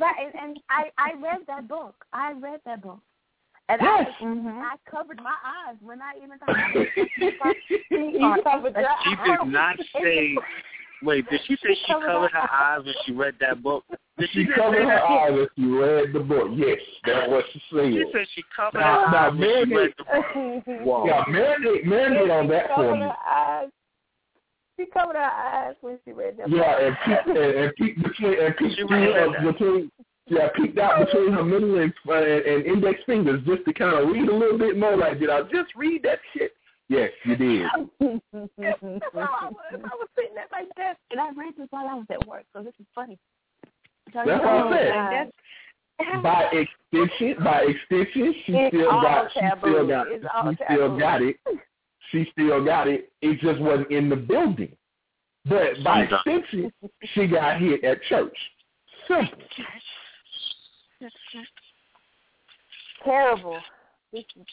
Right, 0.00 0.14
and, 0.20 0.34
and 0.42 0.60
I 0.70 0.90
I 0.98 1.12
read 1.20 1.40
that 1.46 1.68
book. 1.68 2.04
I 2.12 2.32
read 2.32 2.60
that 2.66 2.82
book, 2.82 3.00
and 3.68 3.80
Yes. 3.82 4.08
I 4.20 4.24
Mhm. 4.24 4.62
I 4.62 4.76
covered 4.90 5.18
my 5.22 5.34
eyes 5.44 5.76
when 5.80 6.00
I 6.00 6.12
even 6.22 6.38
thought 6.38 6.50
about 6.50 6.74
it. 6.74 6.88
You 7.90 8.34
She 9.04 9.16
did 9.30 9.46
not 9.52 9.76
say. 10.00 10.36
Wait, 11.02 11.28
did 11.30 11.40
she 11.46 11.54
say 11.56 11.74
she 11.74 11.92
covered 11.92 12.06
covered 12.06 12.30
her 12.32 12.40
her 12.40 12.52
eyes 12.52 12.84
when 12.84 12.94
she 13.04 13.12
read 13.12 13.34
that 13.40 13.62
book? 13.62 13.84
Did 14.18 14.30
she 14.32 14.44
She 14.44 14.52
covered 14.54 14.84
her 14.84 15.02
eyes 15.04 15.38
as 15.42 15.48
she 15.56 15.66
read 15.66 16.12
the 16.12 16.20
book. 16.20 16.48
Yes, 16.54 16.78
that's 17.04 17.28
what 17.30 17.44
she 17.52 17.60
said. 17.70 17.92
She 17.92 17.98
said. 17.98 18.12
said 18.12 18.26
she 18.34 18.42
covered 18.54 18.78
Now- 18.80 19.04
her 19.06 19.12
now, 19.12 19.26
eyes 19.28 19.38
when 19.38 19.68
she 19.68 19.74
read 19.74 19.94
the 19.98 20.04
book. 20.04 20.24
eyes. 20.34 20.86
Whoa. 20.86 21.06
Yeah, 21.06 21.24
marinate, 21.28 21.84
marinate 21.84 22.40
on 22.40 22.48
that 22.48 22.74
for 22.74 22.96
me. 22.96 23.02
eyes. 23.28 23.68
she 24.78 24.86
covered 24.86 25.16
her 25.16 25.22
eyes 25.22 25.74
when 25.82 25.98
she 26.04 26.12
read 26.12 26.38
that. 26.38 26.48
Book. 26.50 26.58
Yeah, 26.58 26.86
and 26.86 26.96
peeked 27.04 27.26
and, 27.28 27.36
and 27.38 27.74
peeked 27.76 28.02
between 28.02 28.40
and 28.40 28.56
peeked 28.56 28.76
She 28.76 28.86
through, 28.86 29.12
uh, 29.12 29.52
between 29.52 29.90
yeah, 30.28 30.48
peeked 30.56 30.78
out 30.78 31.06
between 31.06 31.32
her 31.32 31.44
middle 31.44 31.78
and, 31.78 31.92
uh, 32.08 32.14
and, 32.14 32.42
and 32.44 32.66
index 32.66 33.00
fingers 33.06 33.40
just 33.46 33.64
to 33.64 33.72
kind 33.72 33.94
of 33.96 34.08
read 34.12 34.28
a 34.28 34.34
little 34.34 34.58
bit 34.58 34.76
more. 34.76 34.96
Like, 34.96 35.20
did 35.20 35.30
I 35.30 35.42
just 35.42 35.74
read 35.76 36.02
that 36.02 36.18
shit? 36.32 36.52
Yes, 36.88 37.10
you 37.24 37.36
did. 37.36 37.66
That's 38.32 39.04
how 39.14 39.28
I 39.40 39.48
was. 39.48 39.56
I 39.72 39.76
was 39.76 40.08
sitting 40.16 40.36
at 40.38 40.50
my 40.52 40.64
desk, 40.76 40.98
and 41.10 41.20
I 41.20 41.30
read 41.30 41.54
this 41.58 41.66
while 41.70 41.88
I 41.88 41.94
was 41.94 42.06
at 42.10 42.26
work, 42.28 42.44
so 42.52 42.62
this 42.62 42.74
is 42.78 42.86
funny. 42.94 43.18
So, 44.12 44.22
That's 44.24 44.28
you 44.28 44.32
what 44.34 44.44
I 44.46 44.78
said. 44.78 45.32
Uh, 45.98 46.12
like, 46.14 46.22
by 46.22 46.42
extension, 46.92 47.42
by 47.42 47.62
extension, 47.62 48.34
she 48.44 48.52
It's 48.52 48.76
still 48.76 48.90
all 48.90 49.02
got, 49.02 49.32
she 49.32 49.40
taboo. 49.40 49.60
still 49.72 49.86
got, 49.88 50.06
It's 50.08 50.24
she 50.24 50.64
still 50.64 50.88
taboo. 50.88 51.00
got 51.00 51.22
it. 51.22 51.36
She 52.12 52.28
still 52.32 52.64
got 52.64 52.86
it. 52.88 53.10
It 53.22 53.40
just 53.40 53.60
wasn't 53.60 53.90
in 53.90 54.08
the 54.08 54.16
building. 54.16 54.76
But 55.48 55.82
by 55.82 56.06
Sometimes. 56.08 56.22
extension, 56.44 56.72
she 57.14 57.26
got 57.26 57.60
hit 57.60 57.82
at 57.82 58.02
church. 58.04 58.36
Simple. 59.08 59.38
Terrible. 63.04 63.58
This 64.12 64.24
is 64.36 64.46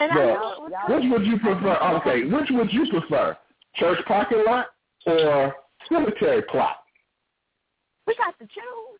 some. 0.00 0.10
And 0.10 0.18
I 0.18 0.24
know 0.34 0.68
which 0.88 1.04
would 1.10 1.26
you 1.26 1.38
prefer? 1.38 1.76
Okay, 2.00 2.24
which 2.24 2.50
would 2.50 2.72
you 2.72 2.86
prefer? 2.90 3.36
Church 3.76 3.98
parking 4.06 4.44
lot 4.46 4.66
or 5.06 5.54
cemetery 5.88 6.42
plot? 6.50 6.76
we 8.06 8.16
got 8.16 8.36
to 8.38 8.44
choose. 8.46 8.98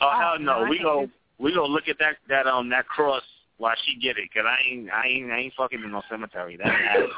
Oh 0.00 0.10
Oh, 0.12 0.18
hell 0.18 0.38
no, 0.38 0.64
no, 0.64 0.70
we 0.70 0.78
go 0.78 1.08
we 1.38 1.54
go 1.54 1.64
look 1.64 1.88
at 1.88 1.98
that 1.98 2.16
that 2.28 2.46
um 2.46 2.68
that 2.70 2.86
cross 2.86 3.22
while 3.56 3.74
she 3.84 3.98
get 3.98 4.18
it, 4.18 4.28
cause 4.34 4.44
I 4.46 4.58
ain't 4.70 4.90
I 4.90 5.06
ain't 5.06 5.30
I 5.30 5.38
ain't 5.38 5.54
fucking 5.54 5.82
in 5.82 5.90
no 5.90 6.02
cemetery. 6.10 6.56
That. 6.56 6.66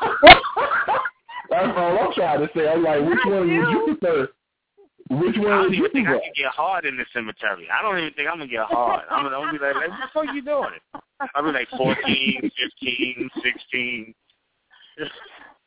That's 1.50 1.72
all 1.76 1.98
I'm 1.98 2.12
trying 2.12 2.40
to 2.40 2.50
say. 2.54 2.68
I'm 2.68 2.82
like, 2.82 3.00
which 3.00 3.18
Not 3.24 3.30
one 3.32 3.40
would 3.40 3.48
you. 3.48 3.70
you 3.70 3.96
prefer? 3.98 4.28
Which 5.08 5.36
I 5.36 5.40
don't 5.40 5.74
even 5.74 5.90
think 5.92 6.08
I 6.08 6.12
prefer? 6.12 6.24
can 6.24 6.32
get 6.34 6.50
hard 6.52 6.84
in 6.84 6.96
the 6.96 7.04
cemetery. 7.12 7.68
I 7.70 7.80
don't 7.82 7.98
even 7.98 8.12
think 8.14 8.28
I'm 8.28 8.38
gonna 8.38 8.50
get 8.50 8.66
hard. 8.66 9.04
I'm 9.10 9.22
gonna, 9.24 9.36
I'm 9.36 9.46
gonna 9.46 9.58
be 9.58 9.64
like, 9.64 9.74
like, 9.76 9.90
what 9.90 10.00
the 10.00 10.26
fuck 10.26 10.34
you 10.34 10.42
doing? 10.42 10.80
I'll 11.34 11.44
be 11.44 11.52
like 11.52 11.68
14, 11.76 12.50
15, 12.80 13.30
16. 13.42 14.14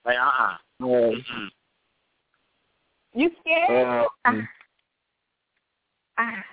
like, 0.06 0.18
uh-uh. 0.18 0.58
Uh, 0.82 0.86
Mm-mm. 0.86 1.48
You 3.14 3.32
scared? 3.40 4.08
uh, 4.26 4.32
I, 6.18 6.44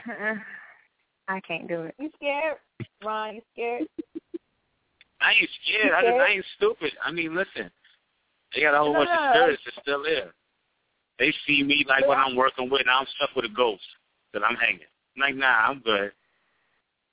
I 1.29 1.41
can't 1.41 1.69
do 1.69 1.83
it. 1.83 1.95
You 1.99 2.11
scared? 2.17 2.57
Ron, 3.05 3.35
you 3.35 3.43
scared? 3.53 3.83
I 5.21 5.33
ain't 5.33 5.51
scared. 5.65 5.93
I, 5.93 6.03
just, 6.03 6.21
I 6.21 6.29
ain't 6.29 6.45
stupid. 6.57 6.93
I 7.05 7.11
mean, 7.11 7.35
listen. 7.35 7.71
They 8.55 8.63
got 8.63 8.75
a 8.75 8.79
whole 8.79 8.93
No, 8.93 9.01
bunch 9.01 9.11
no, 9.11 9.15
of 9.15 9.35
spirits 9.35 9.63
that's 9.65 9.77
still 9.83 10.03
there. 10.03 10.33
They 11.19 11.33
see 11.47 11.63
me 11.63 11.85
like 11.89 12.07
when 12.07 12.19
I'm 12.19 12.37
working 12.37 12.69
with, 12.71 12.83
and 12.83 12.91
I'm 12.91 13.07
stuck 13.17 13.35
with 13.35 13.45
a 13.47 13.55
ghost 13.55 13.83
that 14.35 14.43
I'm 14.45 14.57
hanging. 14.57 14.81
I'm 15.17 15.21
like, 15.21 15.37
nah, 15.37 15.67
I'm 15.69 15.81
good. 15.81 16.13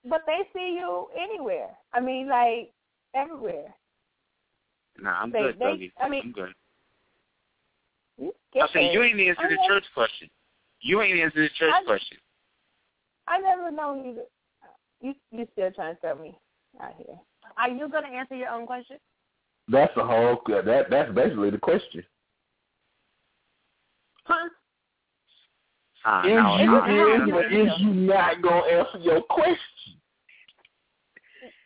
But 0.06 0.22
they 0.26 0.42
see 0.54 0.78
you 0.78 1.08
anywhere. 1.18 1.70
I 1.94 2.02
mean, 2.02 2.28
like 2.28 2.72
everywhere. 3.16 3.74
Nah, 5.00 5.22
I'm 5.22 5.32
They- 5.32 5.40
good, 5.40 5.60
they- 5.60 5.66
Dougie. 5.66 5.92
I 6.00 6.10
mean- 6.10 6.22
I'm 6.24 6.32
good. 6.32 6.54
You 8.18 8.34
I 8.62 8.68
say 8.68 8.94
you 8.94 9.02
ain't 9.02 9.20
answered 9.20 9.50
the 9.50 9.56
Okay. 9.58 9.68
church 9.68 9.86
question. 9.94 10.30
You 10.82 11.02
ain't 11.02 11.20
answered 11.20 11.46
the 11.50 11.54
church 11.56 11.74
I- 11.74 11.84
question. 11.86 12.18
I 13.28 13.40
never 13.40 13.72
known 13.72 14.06
you. 14.06 14.16
To, 14.16 14.28
you 15.02 15.16
you 15.32 15.48
still 15.54 15.72
trying 15.72 15.96
to 15.96 16.02
tell 16.02 16.16
me 16.16 16.38
out 16.80 16.94
here? 16.98 17.20
Are 17.58 17.70
you 17.70 17.88
going 17.88 18.04
to 18.04 18.10
answer 18.10 18.36
your 18.36 18.50
own 18.50 18.66
question? 18.68 19.00
that's 19.70 19.94
the 19.96 20.04
whole. 20.04 20.42
That 20.48 20.90
that's 20.90 21.12
basically 21.14 21.50
the 21.50 21.58
question. 21.58 22.06
Huh? 24.26 24.50
Ah, 26.06 26.26
Is 26.26 26.32
no, 26.32 26.58
you 26.58 26.66
no, 26.66 27.22
is 27.22 27.30
no, 27.30 27.38
or 27.38 27.46
is 27.46 27.72
you 27.80 27.94
not 27.94 28.42
gonna 28.42 28.66
answer 28.68 28.98
your 29.00 29.22
question? 29.22 29.58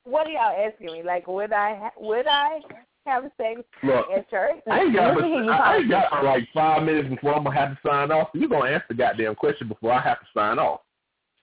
What 0.04 0.28
are 0.28 0.32
y'all 0.32 0.68
asking 0.68 0.94
me? 0.94 1.04
Like, 1.04 1.28
would 1.28 1.52
I 1.52 1.90
would 1.98 2.28
I 2.28 2.60
have 3.06 3.24
sex 3.38 3.62
Look, 3.84 4.06
at 4.16 4.30
church? 4.30 4.62
I 4.70 4.82
ain't 4.82 4.96
got, 4.96 5.16
Let 5.16 5.24
me 5.24 5.30
hear 5.30 5.44
you 5.44 5.52
I, 5.52 5.58
I 5.58 5.76
ain't 5.78 5.92
talk. 5.92 6.12
got 6.12 6.24
like 6.24 6.48
five 6.54 6.84
minutes 6.84 7.10
before 7.10 7.36
I'm 7.36 7.44
gonna 7.44 7.58
have 7.58 7.72
to 7.72 7.88
sign 7.88 8.12
off. 8.12 8.30
You 8.34 8.48
gonna 8.48 8.70
answer 8.70 8.86
the 8.90 8.96
goddamn 8.96 9.36
question 9.36 9.68
before 9.68 9.94
I 9.94 10.02
have 10.02 10.20
to 10.20 10.26
sign 10.34 10.60
off? 10.60 10.82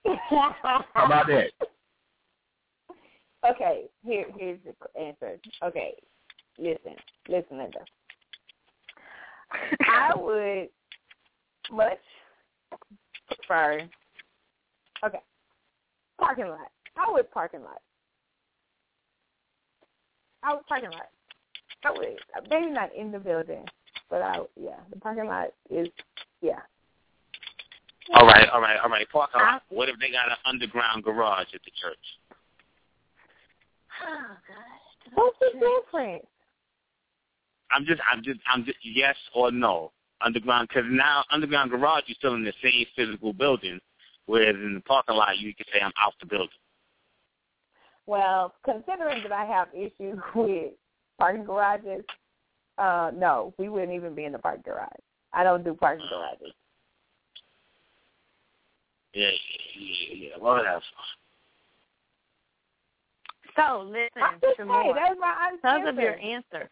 How 0.06 1.06
about 1.06 1.26
that? 1.26 1.50
okay, 3.50 3.84
here 4.04 4.26
here's 4.38 4.58
the 4.64 5.00
answer. 5.00 5.38
Okay, 5.64 5.94
listen, 6.58 6.94
listen, 7.28 7.58
Linda. 7.58 7.80
I 9.88 10.14
would 10.16 10.68
much 11.72 11.98
prefer. 13.28 13.88
Okay, 15.04 15.18
parking 16.18 16.48
lot. 16.48 16.70
I 16.96 17.12
would 17.12 17.30
parking 17.30 17.62
lot. 17.62 17.80
I 20.42 20.54
would 20.54 20.66
parking 20.66 20.90
lot. 20.90 21.08
I 21.84 21.90
would 21.90 22.16
maybe 22.48 22.70
not 22.70 22.94
in 22.94 23.12
the 23.12 23.18
building, 23.18 23.64
but 24.08 24.22
I 24.22 24.38
yeah, 24.60 24.80
the 24.90 24.98
parking 25.00 25.26
lot 25.26 25.48
is 25.70 25.88
yeah. 26.40 26.60
All 28.12 28.26
right, 28.26 28.48
all 28.50 28.60
right, 28.60 28.78
all 28.82 28.90
right. 28.90 29.08
Park 29.10 29.30
lot. 29.34 29.62
What 29.70 29.88
if 29.88 29.98
they 29.98 30.10
got 30.10 30.28
an 30.28 30.36
underground 30.44 31.04
garage 31.04 31.46
at 31.54 31.60
the 31.64 31.70
church? 31.80 31.96
Oh, 34.02 34.36
gosh. 34.46 35.12
What's 35.14 35.38
the 35.38 35.58
difference? 35.58 36.26
I'm 37.70 37.86
just, 37.86 38.00
I'm 38.12 38.22
just, 38.22 38.40
I'm 38.52 38.64
just, 38.64 38.78
yes 38.82 39.16
or 39.34 39.50
no. 39.50 39.92
Underground, 40.24 40.68
because 40.68 40.84
now 40.88 41.24
underground 41.30 41.70
garage, 41.70 42.04
you're 42.06 42.16
still 42.16 42.34
in 42.34 42.44
the 42.44 42.52
same 42.62 42.86
physical 42.96 43.32
building, 43.32 43.78
whereas 44.26 44.54
in 44.54 44.74
the 44.74 44.80
parking 44.80 45.16
lot, 45.16 45.38
you 45.38 45.54
can 45.54 45.66
say 45.72 45.80
I'm 45.80 45.92
out 46.00 46.14
the 46.20 46.26
building. 46.26 46.48
Well, 48.06 48.54
considering 48.64 49.22
that 49.22 49.32
I 49.32 49.44
have 49.44 49.68
issues 49.74 50.18
with 50.34 50.72
parking 51.18 51.44
garages, 51.44 52.04
uh, 52.78 53.10
no, 53.14 53.54
we 53.58 53.68
wouldn't 53.68 53.92
even 53.92 54.14
be 54.14 54.24
in 54.24 54.32
the 54.32 54.38
parking 54.38 54.62
garage. 54.64 54.88
I 55.32 55.42
don't 55.42 55.64
do 55.64 55.74
parking 55.74 56.06
garages. 56.08 56.54
Yeah, 59.12 59.28
yeah, 59.78 60.14
yeah. 60.14 60.28
Well, 60.40 60.56
Whatever. 60.56 60.82
So, 63.56 63.82
listen, 63.86 64.22
I'm 64.22 64.40
just 64.40 64.56
some 64.56 64.68
saying, 64.68 64.86
more. 64.86 64.94
that's 64.94 65.14
my 65.20 65.50
Because 65.54 65.88
of 65.88 65.96
your 65.96 66.18
answer. 66.18 66.68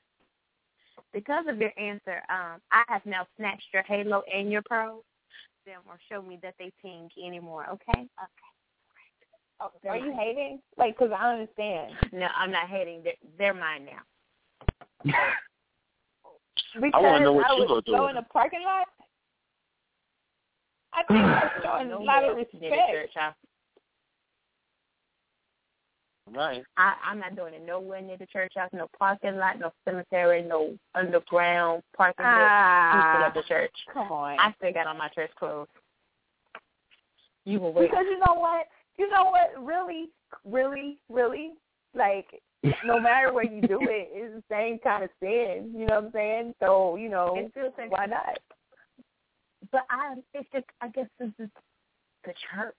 Answer, 1.15 1.19
because 1.19 1.45
of 1.49 1.59
your 1.61 1.73
answer, 1.79 2.23
um, 2.31 2.61
I 2.71 2.83
have 2.89 3.05
now 3.05 3.27
snatched 3.37 3.69
your 3.73 3.83
halo 3.83 4.23
and 4.33 4.51
your 4.51 4.63
pearls. 4.63 5.05
Them 5.65 5.81
or 5.87 5.99
show 6.11 6.21
me 6.21 6.39
that 6.43 6.55
they 6.59 6.73
pink 6.83 7.13
anymore. 7.25 7.67
Okay. 7.71 8.01
Okay. 8.01 8.09
Oh, 9.61 9.71
Are 9.89 9.97
you 9.97 10.13
hating? 10.13 10.61
Like, 10.77 10.99
because 10.99 11.13
I 11.17 11.35
understand. 11.35 11.93
No, 12.13 12.27
I'm 12.37 12.51
not 12.51 12.69
hating. 12.69 13.05
They're, 13.05 13.13
they're 13.39 13.55
mine 13.55 13.87
now. 13.87 15.13
Because 16.75 16.91
I 16.95 16.99
wanna 16.99 17.25
know 17.25 17.33
what 17.35 17.49
I 17.49 17.55
you 17.55 17.69
gonna 17.69 17.83
do 17.83 17.93
go 17.93 18.09
in 18.09 18.17
a 18.17 18.23
parking 18.23 18.63
lot. 18.65 18.89
I 20.93 21.03
think 21.09 21.25
that's 21.25 21.65
showing 21.65 21.93
a 21.93 21.99
lot 21.99 22.25
of 22.25 22.37
Near 22.37 22.45
the 22.53 22.71
respect. 22.71 23.17
Church. 26.27 26.35
I, 26.37 26.39
Right. 26.39 26.63
I, 26.77 26.95
I'm 27.05 27.19
not 27.19 27.37
doing 27.37 27.55
it 27.55 27.65
nowhere 27.67 28.01
near 28.01 28.17
the 28.17 28.27
church 28.27 28.53
house, 28.57 28.71
no 28.73 28.89
parking 28.99 29.37
lot, 29.37 29.59
no 29.59 29.73
cemetery, 29.85 30.43
no 30.43 30.77
underground 30.95 31.83
parking 31.97 32.25
lot. 32.25 32.33
I'm 32.33 33.01
still 33.01 33.23
Ah, 33.23 33.27
at 33.27 33.35
the 33.35 33.43
church. 33.43 33.75
come 33.93 34.11
on. 34.13 34.39
I 34.39 34.55
still 34.59 34.73
got 34.73 34.87
on 34.87 34.99
my 34.99 35.09
church 35.09 35.31
clothes. 35.39 35.69
You 37.45 37.59
will 37.61 37.73
wait. 37.73 37.91
Because 37.91 38.05
you 38.09 38.19
know 38.19 38.35
what? 38.35 38.67
You 38.99 39.11
know 39.11 39.25
what? 39.31 39.53
Really, 39.65 40.11
really, 40.45 40.99
really, 41.09 41.53
like, 41.95 42.27
no 42.85 43.01
matter 43.01 43.33
where 43.33 43.45
you 43.45 43.61
do 43.67 43.81
it, 43.89 44.09
it's 44.13 44.35
the 44.35 44.43
same 44.55 44.79
kind 44.79 45.03
of 45.03 45.11
sin. 45.21 45.73
You 45.77 45.87
know 45.87 45.97
what 45.97 46.05
I'm 46.05 46.13
saying? 46.13 46.55
So, 46.61 46.97
you 46.97 47.09
know, 47.09 47.35
It's 47.37 47.51
still 47.51 47.71
the 47.77 47.89
why 47.89 48.07
not? 48.07 48.39
But 49.71 49.83
I, 49.91 50.15
it's 50.35 50.49
just, 50.53 50.67
I 50.81 50.89
guess 50.89 51.07
this 51.19 51.31
is 51.39 51.49
the 52.25 52.33
church. 52.55 52.75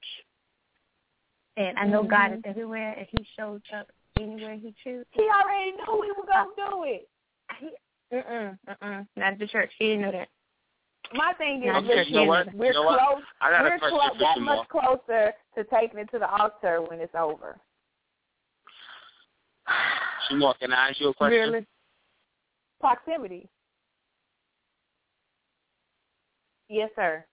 And 1.56 1.78
I 1.78 1.86
know 1.86 2.04
God 2.04 2.32
Mhm. 2.32 2.38
is 2.38 2.42
everywhere, 2.46 2.94
and 2.98 3.08
He 3.08 3.24
shows 3.38 3.62
up 3.74 3.92
anywhere 4.18 4.56
He 4.56 4.74
chooses. 4.84 5.06
He 5.12 5.22
already 5.30 5.72
knew 5.74 5.98
we 6.00 6.12
were 6.12 6.26
gonna 6.26 6.50
do 6.56 6.84
it. 6.86 7.10
He, 7.60 7.76
mm-mm, 8.12 8.58
mm-mm, 8.68 9.08
not 9.16 9.38
the 9.38 9.48
church. 9.48 9.72
He 9.78 9.88
didn't 9.90 10.02
know 10.02 10.12
that. 10.12 10.30
My 11.14 11.34
thing 11.34 11.62
is, 11.62 11.68
Not 11.68 11.84
Okay, 11.84 11.96
church. 11.96 12.08
you 12.08 12.16
know 12.16 12.24
what? 12.26 12.54
we're 12.54 12.68
You 12.68 12.74
know 12.74 12.84
what? 12.84 13.00
close. 13.00 13.24
I 13.42 13.52
got 13.52 13.64
we're 13.64 13.78
question 13.78 14.00
clo- 14.00 14.18
that 14.20 14.38
Shamar. 14.38 14.46
much 14.46 14.68
closer 14.70 15.34
to 15.56 15.64
taking 15.66 16.00
it 16.00 16.10
to 16.12 16.20
the 16.20 16.30
altar 16.30 16.82
when 16.82 17.00
it's 17.00 17.14
over. 17.14 17.60
Shamar, 20.30 20.58
can 20.60 20.74
I 20.74 20.90
ask 20.90 21.00
you 21.00 21.10
a 21.10 21.14
question? 21.14 21.52
Really? 21.52 21.68
Proximity. 22.80 23.48
Yes, 26.70 26.90
sir. 26.96 27.26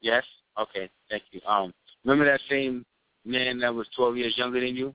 Yes. 0.00 0.24
Okay. 0.58 0.90
Thank 1.10 1.24
you. 1.32 1.40
Um, 1.46 1.72
remember 2.04 2.24
that 2.24 2.40
same 2.48 2.84
man 3.24 3.58
that 3.60 3.74
was 3.74 3.86
12 3.96 4.16
years 4.16 4.34
younger 4.36 4.60
than 4.60 4.76
you? 4.76 4.94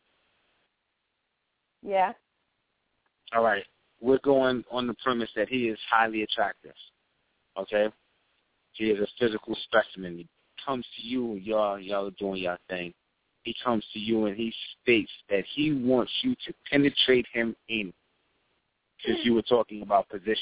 Yeah. 1.82 2.14
All 3.36 3.44
right. 3.44 3.64
we're 4.02 4.20
going 4.20 4.64
on 4.72 4.88
the 4.88 4.96
premise 5.04 5.30
that 5.36 5.50
he 5.50 5.68
is 5.68 5.80
highly 5.90 6.24
attractive. 6.24 6.74
Okay? 7.58 7.88
He 8.74 8.86
is 8.86 9.00
a 9.00 9.08
physical 9.20 9.56
specimen. 9.64 10.18
He 10.18 10.28
comes 10.66 10.86
to 10.98 11.08
you, 11.08 11.34
y'all 11.36 11.80
y'all 11.80 12.08
are 12.08 12.12
doing 12.12 12.44
y'all 12.44 12.58
thing. 12.70 12.94
He 13.44 13.56
comes 13.64 13.84
to 13.94 14.00
you 14.00 14.26
and 14.26 14.36
he 14.36 14.54
states 14.82 15.12
that 15.30 15.46
he 15.56 15.74
wants 15.74 16.12
you 16.22 16.36
to 16.46 16.54
penetrate 16.70 17.26
him 17.32 17.56
in 17.70 17.94
since 19.06 19.20
you 19.24 19.34
were 19.34 19.42
talking 19.44 19.82
about 19.82 20.10
positions. 20.10 20.40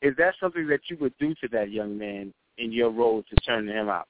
Is 0.00 0.14
that 0.18 0.34
something 0.40 0.66
that 0.68 0.80
you 0.88 0.96
would 1.00 1.16
do 1.18 1.34
to 1.42 1.48
that 1.52 1.70
young 1.70 1.96
man 1.96 2.32
in 2.58 2.72
your 2.72 2.90
role 2.90 3.22
to 3.22 3.36
turn 3.46 3.68
him 3.68 3.88
out? 3.88 4.08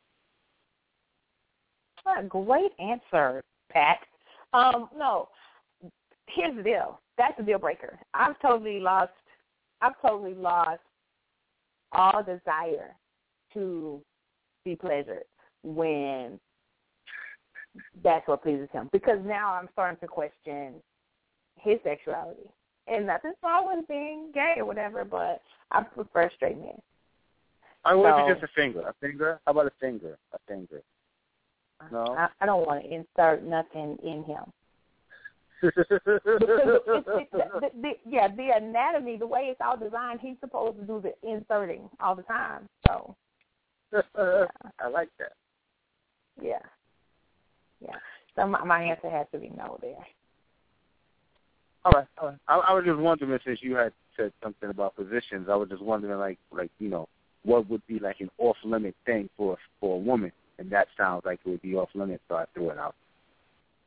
What 2.05 2.21
a 2.21 2.27
great 2.27 2.73
answer, 2.79 3.43
Pat. 3.71 3.99
Um, 4.53 4.89
no, 4.97 5.29
here's 6.27 6.57
the 6.57 6.63
deal. 6.63 7.01
That's 7.17 7.39
a 7.39 7.43
deal 7.43 7.59
breaker. 7.59 7.99
I've 8.15 8.39
totally 8.41 8.81
lost. 8.81 9.13
I've 9.81 10.01
totally 10.01 10.35
lost 10.35 10.81
all 11.93 12.23
desire 12.23 12.95
to 13.55 14.01
be 14.65 14.77
pleasured 14.77 15.25
when 15.63 16.39
that's 18.03 18.27
what 18.29 18.43
pleases 18.43 18.69
him. 18.73 18.89
Because 18.93 19.19
now 19.25 19.53
I'm 19.55 19.69
starting 19.73 19.99
to 20.01 20.07
question 20.07 20.75
his 21.57 21.79
sexuality. 21.85 22.51
And 22.89 23.07
nothing's 23.07 23.37
wrong 23.43 23.69
with 23.69 23.87
being 23.87 24.31
gay 24.35 24.55
or 24.57 24.65
whatever, 24.65 25.05
but 25.05 25.41
I 25.71 25.83
prefer 25.83 26.31
straight 26.35 26.59
men. 26.59 26.81
I 27.85 27.95
would 27.95 28.05
So- 28.05 28.27
so, 28.27 28.35
just 28.35 28.43
a 28.43 28.49
finger. 28.49 28.81
A 28.81 28.93
finger? 28.95 29.41
How 29.47 29.53
about 29.53 29.67
a 29.67 29.71
finger? 29.81 30.19
A 30.33 30.39
finger. 30.49 30.83
No. 31.91 32.15
I, 32.19 32.29
I 32.41 32.47
don't 32.47 32.67
want 32.67 32.85
to 32.85 32.95
insert 32.95 33.43
nothing 33.45 33.97
in 34.03 34.25
him. 34.25 34.45
Because 35.63 35.85
it's, 35.87 36.01
it's, 36.27 37.33
the, 37.33 37.71
the, 37.83 37.93
yeah, 38.05 38.27
the 38.27 38.51
anatomy, 38.57 39.17
the 39.17 39.27
way 39.27 39.43
it's 39.43 39.61
all 39.65 39.77
designed, 39.77 40.19
he's 40.21 40.37
supposed 40.41 40.77
to 40.81 40.85
do 40.85 41.01
the 41.01 41.13
inserting 41.29 41.89
all 42.01 42.17
the 42.17 42.25
time. 42.25 42.69
So 42.87 43.15
I 43.93 44.89
like 44.93 45.09
that. 45.21 45.33
yeah, 46.43 46.59
yeah. 47.81 47.95
So 48.35 48.47
my, 48.49 48.65
my 48.65 48.83
answer 48.83 49.09
has 49.09 49.27
to 49.33 49.39
be 49.39 49.51
no 49.57 49.79
there. 49.81 50.05
All 51.85 51.93
right, 51.93 52.07
all 52.19 52.29
right. 52.29 52.39
I, 52.49 52.57
I 52.59 52.73
was 52.75 52.85
just 52.85 52.99
wondering 52.99 53.39
since 53.45 53.61
you 53.63 53.75
had 53.75 53.93
said 54.17 54.33
something 54.43 54.71
about 54.71 54.97
positions. 54.97 55.49
I 55.51 55.57
was 55.57 55.69
just 55.69 55.83
wondering, 55.83 56.19
like, 56.19 56.39
like 56.51 56.71
you 56.79 56.89
know, 56.89 57.09
what 57.45 57.69
would 57.69 57.87
be 57.87 57.99
like 57.99 58.21
an 58.21 58.31
off 58.39 58.57
limit 58.65 58.95
thing 59.05 59.29
for 59.37 59.57
for 59.81 59.97
a 59.97 59.99
woman, 59.99 60.33
and 60.59 60.71
that 60.71 60.89
sounds 60.97 61.23
like 61.25 61.41
it 61.45 61.49
would 61.49 61.63
be 61.63 61.75
off 61.75 61.89
limits, 61.95 62.23
so 62.29 62.37
I 62.37 62.45
threw 62.55 62.71
it 62.71 62.79
out. 62.79 62.95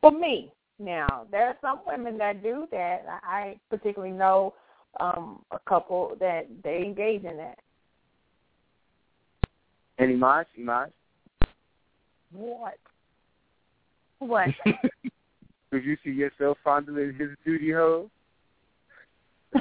For 0.01 0.11
me, 0.11 0.51
now 0.80 1.26
there 1.32 1.47
are 1.47 1.57
some 1.61 1.80
women 1.86 2.18
that 2.18 2.43
do 2.43 2.68
that. 2.72 3.05
I 3.24 3.30
I 3.30 3.59
particularly 3.70 4.13
know 4.13 4.53
um 4.99 5.41
a 5.51 5.59
couple 5.59 6.16
that 6.20 6.47
they 6.63 6.84
engage 6.84 7.24
in 7.24 7.38
that. 7.38 7.59
Any 9.97 10.16
Imaj? 10.16 10.45
Imaj? 10.59 10.91
What? 12.32 12.78
What? 14.20 14.49
Could 15.72 15.84
you 15.84 15.97
see 16.03 16.11
yourself 16.11 16.57
fondling 16.63 17.13
his 17.18 17.30
duty 17.45 17.72
hole? 17.72 18.09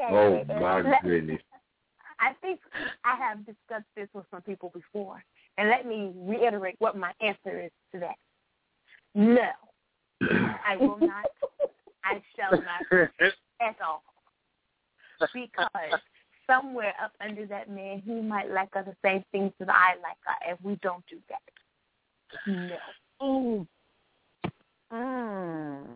Oh 0.00 0.44
my 0.44 1.00
goodness. 1.02 1.40
I 2.22 2.34
think 2.40 2.60
I 3.04 3.16
have 3.16 3.38
discussed 3.44 3.90
this 3.96 4.08
with 4.14 4.24
some 4.30 4.42
people 4.42 4.70
before, 4.72 5.24
and 5.58 5.68
let 5.68 5.86
me 5.86 6.12
reiterate 6.14 6.76
what 6.78 6.96
my 6.96 7.12
answer 7.20 7.60
is 7.60 7.72
to 7.92 7.98
that. 7.98 8.14
No, 9.14 9.50
I 10.66 10.76
will 10.76 10.98
not. 10.98 11.26
I 12.04 12.22
shall 12.36 12.52
not 12.52 13.10
at 13.60 13.76
all. 13.84 14.02
Because 15.34 15.68
somewhere 16.46 16.94
up 17.02 17.12
under 17.20 17.46
that 17.46 17.68
man, 17.68 18.02
he 18.04 18.14
might 18.14 18.50
like 18.50 18.74
us 18.76 18.86
the 18.86 18.96
same 19.04 19.24
things 19.32 19.52
that 19.58 19.68
I 19.68 19.94
like, 20.00 20.16
uh, 20.28 20.50
and 20.50 20.58
we 20.62 20.78
don't 20.82 21.04
do 21.08 21.18
that. 21.28 21.40
No. 22.46 22.76
Mm. 23.22 23.66
Mm. 24.92 25.86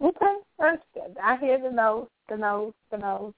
Okay, 0.00 0.34
that's 0.58 0.82
good. 0.94 1.16
I 1.22 1.36
hear 1.36 1.60
the 1.60 1.70
nose, 1.70 2.08
the 2.28 2.36
nose, 2.36 2.72
the 2.90 2.98
nose. 2.98 3.34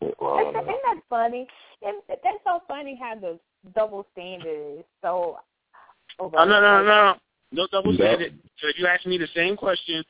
Well, 0.00 0.38
Isn't 0.40 0.52
that 0.54 1.00
funny? 1.10 1.46
And 1.82 1.96
that's 2.08 2.22
so 2.44 2.62
funny 2.68 2.98
how 3.00 3.14
the 3.18 3.38
double 3.74 4.06
standard 4.12 4.78
is 4.78 4.84
so. 5.02 5.38
Oh, 6.20 6.28
no, 6.28 6.44
no, 6.44 6.60
no, 6.60 6.82
no. 6.82 7.14
No 7.50 7.66
double 7.72 7.92
No. 7.92 7.96
standard. 7.98 8.34
So 8.60 8.68
if 8.68 8.78
you 8.78 8.86
ask 8.86 9.06
me 9.06 9.16
the 9.18 9.28
same 9.34 9.56
question, 9.56 10.04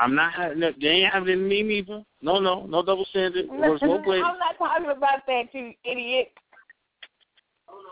I'm 0.00 0.14
not 0.14 0.32
having 0.32 0.62
it. 0.62 0.76
They 0.80 0.88
ain't 0.88 1.12
having 1.12 1.28
it 1.28 1.32
in 1.32 1.48
me 1.48 1.62
neither. 1.62 2.04
No, 2.22 2.38
no, 2.38 2.66
no 2.66 2.82
double 2.82 3.04
standard. 3.06 3.46
It 3.46 3.50
works 3.50 3.80
both 3.80 4.06
ways. 4.06 4.22
I'm 4.24 4.38
not 4.38 4.56
talking 4.58 4.90
about 4.90 5.26
that, 5.26 5.44
you 5.52 5.72
idiot. 5.84 6.32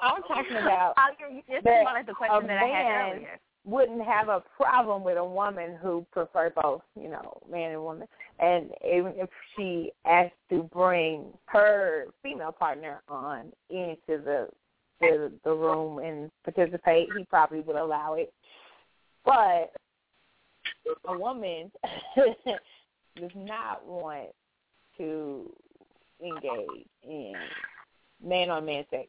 I'm 0.02 0.22
talking 0.22 0.56
about 0.62 0.94
Oh, 0.98 1.08
you're, 1.18 1.30
you're 1.48 1.62
that 1.62 1.84
talking 1.84 2.02
about 2.02 2.06
the 2.06 2.12
a 2.12 2.14
question 2.14 2.46
that 2.46 2.58
I 2.58 2.66
had 2.66 2.84
man 2.84 3.12
earlier. 3.16 3.40
wouldn't 3.64 4.02
have 4.02 4.28
a 4.28 4.42
problem 4.56 5.02
with 5.04 5.16
a 5.18 5.24
woman 5.24 5.76
who 5.82 6.06
preferred 6.12 6.54
both, 6.54 6.82
you 7.00 7.08
know, 7.08 7.38
man 7.50 7.72
and 7.72 7.82
woman. 7.82 8.06
And 8.40 8.70
even 8.86 9.14
if 9.16 9.28
she 9.56 9.92
asked 10.04 10.32
to 10.50 10.62
bring 10.64 11.26
her 11.46 12.06
female 12.22 12.52
partner 12.52 13.02
on 13.08 13.52
into 13.70 13.98
the 14.08 14.48
the, 15.00 15.32
the 15.44 15.52
room 15.52 15.98
and 15.98 16.30
participate, 16.42 17.08
he 17.16 17.24
probably 17.24 17.60
would 17.60 17.76
allow 17.76 18.14
it. 18.14 18.32
But 19.24 19.72
a 21.06 21.16
woman 21.16 21.70
does 22.16 23.30
not 23.34 23.86
want 23.86 24.28
to 24.96 25.52
engage 26.20 26.86
in 27.06 27.34
man 28.24 28.50
on 28.50 28.64
man 28.64 28.84
sex. 28.90 29.08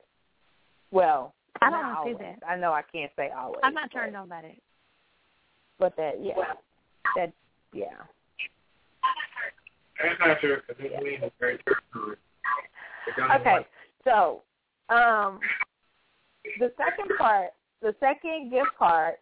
Well, 0.92 1.34
I 1.62 1.70
don't 1.70 2.08
see 2.08 2.24
that. 2.24 2.40
I 2.48 2.56
know 2.56 2.72
I 2.72 2.84
can't 2.84 3.12
say 3.16 3.32
always. 3.36 3.60
I'm 3.64 3.74
not 3.74 3.92
turned 3.92 4.16
on 4.16 4.30
by 4.30 4.40
it. 4.40 4.62
But 5.78 5.96
that, 5.98 6.16
yeah, 6.22 6.34
that, 7.16 7.32
yeah. 7.74 7.86
Okay, 13.36 13.66
so 14.04 14.42
um, 14.90 15.40
the 16.60 16.72
second 16.78 17.18
part, 17.18 17.50
the 17.82 17.96
second 18.00 18.50
gift 18.52 18.70
card, 18.78 19.16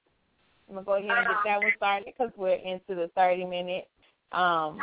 I'm 0.70 0.76
gonna 0.76 0.86
go 0.86 0.96
ahead 0.96 1.10
and 1.10 1.28
get 1.28 1.38
that 1.46 1.60
one 1.60 1.72
started 1.78 2.06
because 2.06 2.32
we're 2.38 2.56
into 2.56 2.96
the 2.96 3.10
30 3.16 3.46
minute 3.46 3.88
um, 4.32 4.80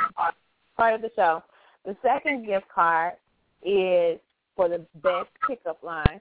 part 0.76 0.94
of 0.94 1.02
the 1.02 1.10
show. 1.14 1.42
The 1.84 1.96
second 2.02 2.46
gift 2.46 2.66
card 2.74 3.14
is 3.62 4.18
for 4.56 4.68
the 4.68 4.84
best 5.02 5.28
pickup 5.46 5.82
line. 5.82 6.20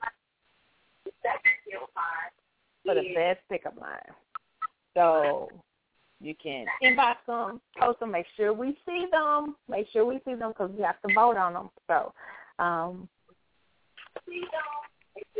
Second 1.21 1.57
gift 1.69 1.93
card 1.93 2.31
For 2.85 2.95
the 2.95 3.13
best 3.15 3.39
pickup 3.49 3.79
line. 3.79 3.97
So 4.93 5.49
you 6.23 6.33
can 6.41 6.65
inbox 6.81 7.15
them, 7.27 7.59
post 7.77 7.99
them, 7.99 8.11
make 8.11 8.25
sure 8.37 8.53
we 8.53 8.77
see 8.85 9.05
them, 9.11 9.55
make 9.69 9.87
sure 9.91 10.05
we 10.05 10.21
see 10.25 10.35
them 10.35 10.51
because 10.51 10.71
we 10.75 10.81
have 10.81 11.01
to 11.01 11.13
vote 11.13 11.35
on 11.35 11.53
them. 11.53 11.69
So 11.87 12.13
um, 12.63 13.09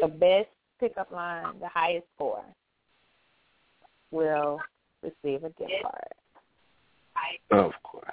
the 0.01 0.07
best 0.07 0.49
pickup 0.79 1.09
line, 1.11 1.59
the 1.61 1.69
highest 1.69 2.05
score, 2.15 2.43
will 4.11 4.59
receive 5.01 5.43
a 5.45 5.49
gift 5.49 5.71
card. 5.81 6.03
Of 7.51 7.71
course. 7.83 8.05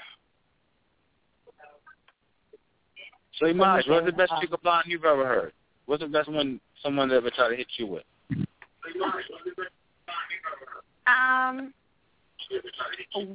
So 3.38 3.46
Imaj, 3.46 3.88
what's 3.88 4.06
the 4.06 4.12
best 4.12 4.32
pickup 4.40 4.64
line 4.64 4.84
you've 4.86 5.04
ever 5.04 5.26
heard? 5.26 5.52
What's 5.86 6.02
the 6.02 6.08
best 6.08 6.30
one 6.30 6.60
someone 6.82 7.10
ever 7.10 7.30
tried 7.30 7.48
to 7.48 7.56
hit 7.56 7.66
you 7.78 7.86
with? 7.86 8.04
Um, 11.06 11.72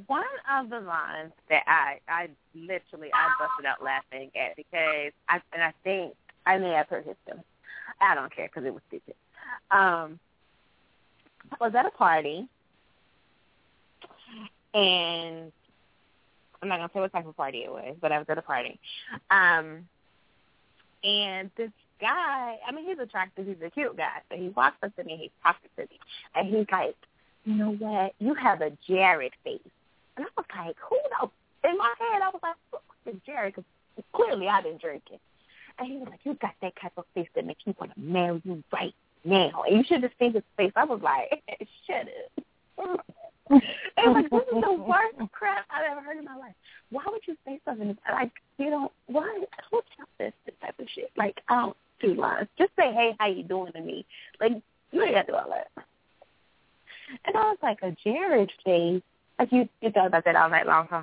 one 0.06 0.24
of 0.50 0.70
the 0.70 0.80
lines 0.80 1.32
that 1.48 1.62
I 1.66 1.98
I 2.08 2.28
literally 2.54 3.10
I 3.12 3.28
busted 3.38 3.66
out 3.66 3.82
laughing 3.82 4.30
at 4.36 4.56
because 4.56 5.12
I 5.28 5.40
and 5.52 5.62
I 5.62 5.72
think 5.84 6.14
I 6.44 6.58
may 6.58 6.70
have 6.70 6.88
hurt 6.88 7.06
his 7.06 7.16
feelings. 7.24 7.44
I 8.00 8.14
don't 8.14 8.34
care 8.34 8.48
because 8.48 8.66
it 8.66 8.72
was 8.72 8.82
stupid. 8.88 9.14
Um, 9.70 10.18
was 11.60 11.74
at 11.74 11.86
a 11.86 11.90
party, 11.90 12.48
and 14.74 15.52
I'm 16.62 16.68
not 16.68 16.78
gonna 16.78 16.90
say 16.92 17.00
what 17.00 17.12
type 17.12 17.26
of 17.26 17.36
party 17.36 17.58
it 17.64 17.70
was, 17.70 17.96
but 18.00 18.12
I 18.12 18.18
was 18.18 18.26
at 18.28 18.38
a 18.38 18.42
party. 18.42 18.78
Um, 19.30 19.88
and 21.04 21.50
this 21.56 21.70
guy, 22.00 22.56
I 22.66 22.72
mean, 22.72 22.86
he's 22.86 22.98
attractive. 22.98 23.46
He's 23.46 23.56
a 23.64 23.70
cute 23.70 23.96
guy, 23.96 24.20
but 24.28 24.38
he 24.38 24.48
walks 24.48 24.76
up 24.82 24.94
to 24.96 25.04
me. 25.04 25.16
he 25.16 25.30
talks 25.42 25.60
to 25.76 25.82
me, 25.82 25.98
and 26.34 26.48
he's 26.48 26.66
like, 26.70 26.96
"You 27.46 27.54
know 27.54 27.72
what? 27.72 28.14
You 28.18 28.34
have 28.34 28.60
a 28.60 28.70
Jared 28.86 29.32
face." 29.42 29.60
And 30.16 30.26
I 30.26 30.28
was 30.36 30.46
like, 30.54 30.76
"Who 30.90 30.98
the?" 31.20 31.68
In 31.68 31.78
my 31.78 31.94
head, 31.98 32.22
I 32.22 32.28
was 32.28 32.40
like, 32.42 32.56
"Who 32.70 33.10
is 33.10 33.16
Jared?" 33.24 33.54
Because 33.54 33.64
clearly 34.12 34.48
I've 34.48 34.64
been 34.64 34.76
drinking. 34.76 35.18
And 35.78 35.88
he 35.88 35.96
was 35.96 36.08
like, 36.08 36.20
"You 36.24 36.34
got 36.34 36.54
that 36.60 36.74
type 36.76 36.92
of 36.98 37.06
face 37.14 37.28
that 37.34 37.46
makes 37.46 37.66
me 37.66 37.74
want 37.78 37.94
to 37.94 38.00
marry 38.00 38.42
you 38.44 38.62
right 38.72 38.94
now." 39.24 39.62
And 39.66 39.78
you 39.78 39.84
should 39.84 40.02
have 40.02 40.12
seen 40.18 40.34
his 40.34 40.42
face. 40.56 40.72
I 40.76 40.84
was 40.84 41.00
like, 41.00 41.42
"Shut 41.86 42.08
up." 42.82 43.06
it 43.50 43.62
was 43.96 44.14
like 44.14 44.30
this 44.30 44.42
is 44.52 44.62
the 44.62 44.72
worst 44.88 45.32
crap 45.32 45.66
I've 45.70 45.90
ever 45.90 46.00
heard 46.00 46.18
in 46.18 46.24
my 46.24 46.36
life. 46.36 46.54
Why 46.90 47.04
would 47.06 47.22
you 47.26 47.36
say 47.44 47.60
something 47.64 47.96
like 48.10 48.32
you 48.58 48.70
know 48.70 48.90
why? 49.06 49.44
Who 49.70 49.82
tell 49.96 50.06
this 50.18 50.32
this 50.44 50.54
type 50.60 50.74
of 50.80 50.86
shit? 50.92 51.10
Like 51.16 51.40
I 51.48 51.60
don't 51.60 51.76
do 52.00 52.14
lies. 52.14 52.46
Just 52.58 52.72
say 52.76 52.92
hey, 52.92 53.14
how 53.20 53.28
you 53.28 53.44
doing 53.44 53.72
to 53.72 53.80
me? 53.80 54.04
Like 54.40 54.52
you 54.90 55.02
ain't 55.02 55.14
got 55.14 55.26
to 55.26 55.32
do 55.32 55.38
all 55.38 55.48
that. 55.50 55.68
And 57.24 57.36
I 57.36 57.40
was 57.50 57.58
like 57.62 57.78
a 57.82 57.94
Jared 58.04 58.50
face. 58.64 59.02
Like 59.38 59.52
you 59.52 59.68
you 59.80 59.90
thought 59.90 60.06
about 60.06 60.24
that 60.24 60.36
all 60.36 60.48
night 60.50 60.66
long, 60.66 60.86
huh? 60.90 61.02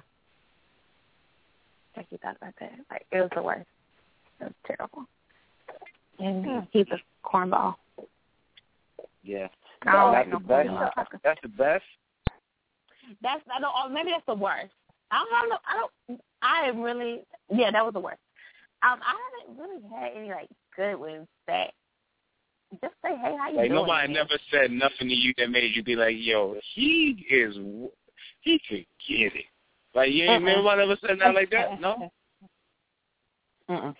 Like 1.95 2.07
you 2.09 2.17
thought 2.17 2.37
about 2.37 2.53
that. 2.59 2.71
Like 2.89 3.05
it 3.11 3.17
was 3.21 3.29
the 3.35 3.43
worst. 3.43 3.67
It 4.41 4.45
was 4.45 4.53
terrible. 4.65 5.05
And 6.19 6.45
Hmm. 6.45 6.59
he's 6.71 6.87
a 6.91 6.99
cornball. 7.27 7.75
Yeah. 9.23 9.47
I 9.85 9.91
don't 9.91 10.11
that's 10.13 10.29
the 10.31 10.39
best. 10.39 10.69
That's 11.23 11.41
the 11.41 11.47
best. 11.49 11.83
That's 13.21 13.41
I 13.53 13.59
don't. 13.59 13.73
Or 13.75 13.89
maybe 13.89 14.11
that's 14.11 14.25
the 14.25 14.33
worst. 14.33 14.73
I 15.11 15.17
don't, 15.19 15.33
I 15.33 15.39
don't 15.41 15.49
know. 15.49 15.59
I 15.67 15.73
don't. 16.07 16.21
I 16.41 16.69
am 16.69 16.81
really. 16.81 17.21
Yeah, 17.49 17.71
that 17.71 17.83
was 17.83 17.93
the 17.93 17.99
worst. 17.99 18.19
Um, 18.81 18.99
I 19.01 19.15
haven't 19.45 19.61
really 19.61 19.81
had 19.93 20.11
any 20.15 20.29
like 20.29 20.49
good 20.75 20.95
ones 20.95 21.27
that 21.47 21.71
just 22.81 22.95
say, 23.03 23.15
"Hey, 23.17 23.35
how 23.37 23.49
you 23.49 23.57
Like 23.57 23.69
doing?" 23.69 23.81
nobody 23.81 24.13
man? 24.13 24.13
never 24.13 24.39
said 24.51 24.71
nothing 24.71 25.09
to 25.09 25.15
you 25.15 25.33
that 25.37 25.49
made 25.49 25.75
you 25.75 25.83
be 25.83 25.95
like, 25.95 26.15
"Yo, 26.17 26.55
he 26.73 27.25
is, 27.29 27.55
he 28.41 28.59
could 28.69 28.85
get 29.07 29.35
it." 29.35 29.45
Like 29.93 30.11
you 30.11 30.23
ain't 30.25 30.43
Uh-uh. 30.43 30.55
nobody 30.55 30.83
ever 30.83 30.97
said 31.05 31.19
nothing 31.19 31.35
like 31.35 31.49
that. 31.51 31.79
No, 31.79 32.09
Mm-mm. 33.69 33.95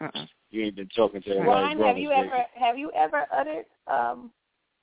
Mm-mm. 0.00 0.28
you 0.50 0.64
ain't 0.64 0.76
been 0.76 0.88
talking 0.96 1.22
to 1.22 1.30
everybody. 1.30 1.76
Ron, 1.76 1.86
have 1.86 1.98
you 1.98 2.10
lately. 2.10 2.24
ever 2.24 2.44
have 2.54 2.78
you 2.78 2.90
ever 2.92 3.26
uttered 3.32 3.66
um 3.86 4.30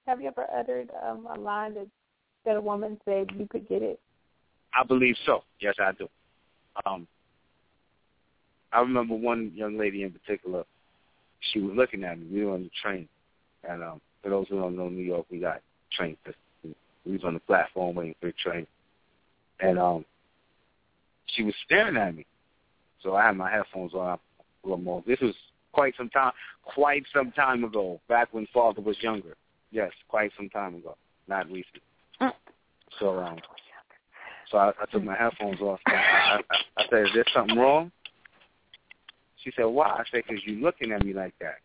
have 0.06 0.22
you 0.22 0.28
ever 0.28 0.48
uttered 0.56 0.90
um 1.04 1.28
a 1.36 1.40
line 1.40 1.74
that 1.74 1.88
that 2.46 2.56
a 2.56 2.62
woman 2.62 3.00
said 3.06 3.28
you 3.38 3.48
could 3.48 3.68
get 3.68 3.82
it? 3.82 4.00
I 4.74 4.84
believe 4.86 5.16
so. 5.26 5.44
Yes, 5.60 5.76
I 5.80 5.92
do. 5.94 6.08
Um, 6.86 7.08
I 8.72 8.80
remember 8.82 9.16
one 9.16 9.52
young 9.56 9.78
lady 9.78 10.04
in 10.04 10.12
particular. 10.12 10.64
She 11.40 11.60
was 11.60 11.76
looking 11.76 12.04
at 12.04 12.20
me. 12.20 12.28
We 12.32 12.46
were 12.46 12.54
on 12.54 12.64
the 12.64 12.72
train, 12.82 13.08
and 13.68 13.84
um, 13.84 14.02
for 14.22 14.30
those 14.30 14.48
who 14.50 14.60
don't 14.60 14.76
know 14.76 14.90
New 14.90 15.04
York, 15.04 15.26
we 15.30 15.40
got 15.40 15.62
train. 15.92 16.18
We 16.64 17.12
was 17.14 17.24
on 17.24 17.36
the 17.36 17.40
platform 17.40 17.96
waiting 17.96 18.16
for 18.20 18.28
the 18.28 18.34
train, 18.34 18.68
and 19.60 19.80
um, 19.80 20.06
she 21.28 21.44
was 21.44 21.54
staring 21.66 21.98
at 21.98 22.16
me. 22.16 22.26
So 23.04 23.16
I 23.16 23.26
had 23.26 23.38
my 23.38 23.52
headphones 23.52 23.94
on. 23.94 24.20
A 24.64 24.68
little 24.68 24.84
more. 24.84 25.04
This 25.06 25.20
was 25.22 25.36
quite 25.72 25.94
some 25.96 26.10
time, 26.10 26.34
quite 26.66 27.04
some 27.14 27.32
time 27.32 27.64
ago, 27.64 28.02
back 28.10 28.30
when 28.34 28.48
father 28.54 28.82
was 28.82 28.98
younger. 29.02 29.36
Yes, 29.72 29.92
quite 30.08 30.32
some 30.36 30.50
time 30.50 30.76
ago, 30.76 30.98
not 31.28 31.46
recent. 31.48 31.84
Mm. 32.20 32.32
So 33.00 33.20
um, 33.20 33.38
so 34.50 34.58
I, 34.58 34.70
I 34.70 34.86
took 34.92 35.04
my 35.04 35.16
headphones 35.16 35.62
off. 35.62 35.80
I, 35.86 35.92
I, 35.92 36.40
I 36.78 36.84
said, 36.90 37.04
"Is 37.04 37.10
there 37.14 37.26
something 37.34 37.58
wrong?" 37.58 37.92
She 39.48 39.54
said, 39.56 39.64
"Why?" 39.64 39.88
I 39.88 40.04
said, 40.12 40.28
"Cause 40.28 40.40
you 40.46 40.56
looking 40.56 40.92
at 40.92 41.06
me 41.06 41.14
like 41.14 41.34
that." 41.40 41.60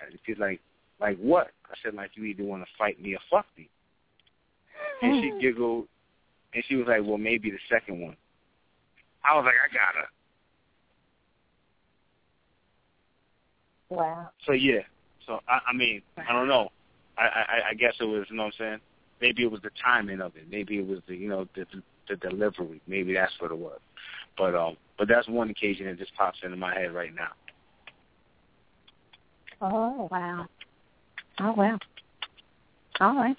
And 0.00 0.16
she's 0.24 0.38
like, 0.38 0.60
"Like 1.00 1.18
what?" 1.18 1.48
I 1.68 1.74
said, 1.82 1.94
"Like 1.94 2.12
you 2.14 2.22
either 2.22 2.44
want 2.44 2.62
to 2.62 2.68
fight 2.78 3.02
me 3.02 3.16
or 3.16 3.18
fuck 3.28 3.46
me." 3.58 3.68
And 5.02 5.24
she 5.24 5.32
giggled, 5.40 5.88
and 6.54 6.62
she 6.68 6.76
was 6.76 6.86
like, 6.86 7.00
"Well, 7.04 7.18
maybe 7.18 7.50
the 7.50 7.58
second 7.68 8.00
one." 8.00 8.16
I 9.24 9.34
was 9.34 9.44
like, 9.44 9.56
"I 9.56 9.74
got 9.74 10.00
her." 10.00 10.08
Wow. 13.88 14.30
So 14.46 14.52
yeah. 14.52 14.82
So 15.26 15.40
I, 15.48 15.58
I 15.70 15.72
mean, 15.72 16.02
I 16.16 16.32
don't 16.32 16.46
know. 16.46 16.70
I, 17.18 17.22
I 17.22 17.68
I 17.70 17.74
guess 17.74 17.94
it 17.98 18.04
was, 18.04 18.26
you 18.30 18.36
know 18.36 18.44
what 18.44 18.54
I'm 18.60 18.66
saying? 18.66 18.80
Maybe 19.20 19.42
it 19.42 19.50
was 19.50 19.62
the 19.62 19.70
timing 19.84 20.20
of 20.20 20.36
it. 20.36 20.44
Maybe 20.48 20.78
it 20.78 20.86
was 20.86 21.00
the, 21.08 21.16
you 21.16 21.28
know, 21.28 21.48
the 21.56 21.66
the 22.08 22.14
delivery. 22.14 22.80
Maybe 22.86 23.14
that's 23.14 23.32
what 23.40 23.50
it 23.50 23.58
was. 23.58 23.80
But 24.36 24.54
um, 24.54 24.76
but 24.98 25.08
that's 25.08 25.28
one 25.28 25.50
occasion 25.50 25.86
that 25.86 25.98
just 25.98 26.14
pops 26.14 26.38
into 26.42 26.56
my 26.56 26.74
head 26.74 26.92
right 26.92 27.14
now. 27.14 27.30
Oh 29.60 30.08
Wow. 30.10 30.46
Oh 31.40 31.52
wow. 31.52 31.78
All 33.00 33.14
right. 33.14 33.36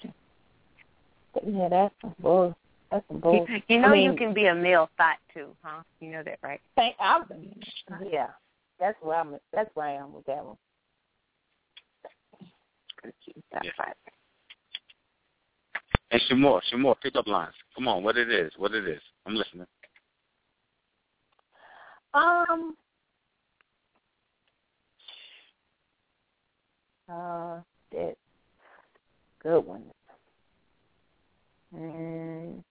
yeah, 1.46 1.68
that's 1.68 1.94
some 2.00 2.14
bull. 2.20 2.56
That's 2.90 3.06
some 3.08 3.20
bull. 3.20 3.46
You, 3.48 3.58
you 3.68 3.80
know 3.80 3.88
I 3.88 3.92
mean, 3.92 4.04
you 4.04 4.16
can 4.16 4.34
be 4.34 4.46
a 4.46 4.54
male 4.54 4.88
thought 4.96 5.18
too, 5.34 5.48
huh? 5.62 5.82
You 6.00 6.10
know 6.10 6.22
that, 6.22 6.38
right? 6.42 6.60
Thank, 6.76 6.94
I, 7.00 7.20
yeah, 8.10 8.28
that's 8.78 8.96
where 9.02 9.18
I'm. 9.18 9.36
That's 9.52 9.70
where 9.74 9.86
I 9.86 9.92
am 9.94 10.12
with 10.12 10.26
that 10.26 10.44
one. 10.44 10.56
That's 13.04 13.64
Yeah. 13.64 13.70
right. 13.78 13.94
And 16.10 16.20
Sh' 16.22 16.32
Moore, 16.36 16.62
Shamor, 16.72 16.94
pick 17.02 17.16
up 17.16 17.26
lines. 17.26 17.54
Come 17.74 17.86
on, 17.86 18.02
what 18.02 18.16
it 18.16 18.30
is, 18.30 18.52
what 18.56 18.72
it 18.72 18.88
is. 18.88 19.00
I'm 19.26 19.34
listening. 19.34 19.66
Um. 22.14 22.76
Uh, 27.08 27.60
that 27.92 28.16
good 29.42 29.60
one. 29.60 29.84
Mm. 31.74 32.62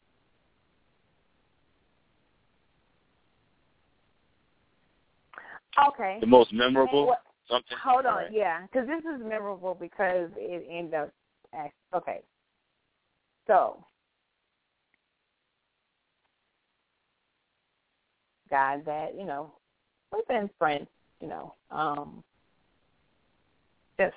Okay. 5.90 6.18
The 6.20 6.28
most 6.28 6.54
memorable 6.54 7.08
What- 7.08 7.24
something. 7.48 7.78
Hold 7.78 8.06
on, 8.06 8.16
right. 8.16 8.32
yeah, 8.32 8.62
because 8.64 8.88
this 8.88 9.04
is 9.06 9.22
memorable 9.24 9.76
because 9.76 10.32
it 10.36 10.66
ended 10.70 10.94
up. 10.96 11.12
Okay, 11.94 12.22
so 13.48 13.84
guy 18.50 18.82
that 18.86 19.16
you 19.18 19.26
know 19.26 19.52
we've 20.14 20.28
been 20.28 20.50
friends, 20.58 20.88
you 21.22 21.28
know, 21.28 21.54
um, 21.72 22.24
just 24.00 24.16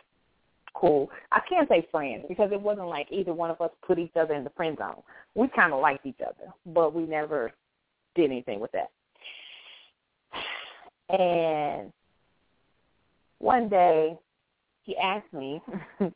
cool. 0.75 1.11
I 1.33 1.41
can't 1.49 1.69
say 1.69 1.87
friends 1.91 2.25
because 2.29 2.51
it 2.53 2.61
wasn't 2.61 2.89
like 2.89 3.09
either 3.11 3.33
one 3.35 3.51
of 3.51 3.61
us 3.61 3.71
put 3.87 3.99
each 3.99 4.17
other 4.17 4.35
in 4.35 4.45
the 4.45 4.51
friend 4.51 4.77
zone. 4.79 5.03
We 5.35 5.49
kind 5.49 5.73
of 5.73 5.81
liked 5.81 6.07
each 6.07 6.21
other, 6.21 6.53
but 6.67 6.95
we 6.95 7.03
never 7.05 7.53
did 8.15 8.31
anything 8.31 8.61
with 8.61 8.73
that. 8.73 8.91
And 11.09 11.93
one 13.39 13.69
day 13.69 14.17
he 14.83 14.97
asked 14.97 15.33
me 15.33 15.61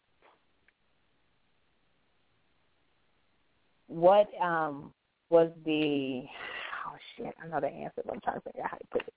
what 3.89 4.29
um 4.41 4.93
was 5.31 5.51
the 5.65 6.23
shit, 7.17 7.35
I 7.43 7.49
know 7.49 7.61
the 7.61 7.69
answer, 7.69 8.03
but 8.05 8.15
I'm 8.15 8.21
trying 8.21 8.37
to 8.37 8.43
figure 8.43 8.63
out 8.63 8.71
how 8.71 8.77
to 8.77 8.87
put 8.91 9.03
it. 9.03 9.15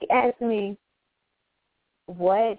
He 0.00 0.10
asked 0.10 0.40
me 0.40 0.76
what 2.06 2.58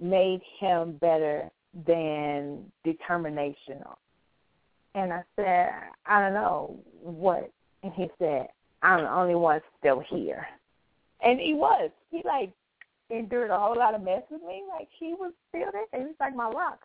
made 0.00 0.40
him 0.60 0.98
better 1.00 1.50
than 1.86 2.70
determination. 2.84 3.82
And 4.94 5.12
I 5.12 5.22
said, 5.36 5.70
I 6.06 6.20
don't 6.20 6.34
know 6.34 6.78
what 7.00 7.50
and 7.84 7.92
he 7.92 8.08
said, 8.18 8.46
I'm 8.82 9.04
the 9.04 9.10
only 9.10 9.34
one 9.34 9.60
still 9.78 10.02
here. 10.08 10.46
And 11.22 11.38
he 11.38 11.52
was. 11.52 11.90
He 12.10 12.22
like 12.24 12.50
endured 13.10 13.50
a 13.50 13.58
whole 13.58 13.76
lot 13.76 13.94
of 13.94 14.02
mess 14.02 14.22
with 14.30 14.40
me. 14.42 14.62
Like 14.68 14.88
he 14.98 15.12
was 15.12 15.32
still 15.50 15.68
there. 15.70 15.84
He 15.92 16.06
was 16.06 16.14
like 16.18 16.34
my 16.34 16.48
rock. 16.48 16.80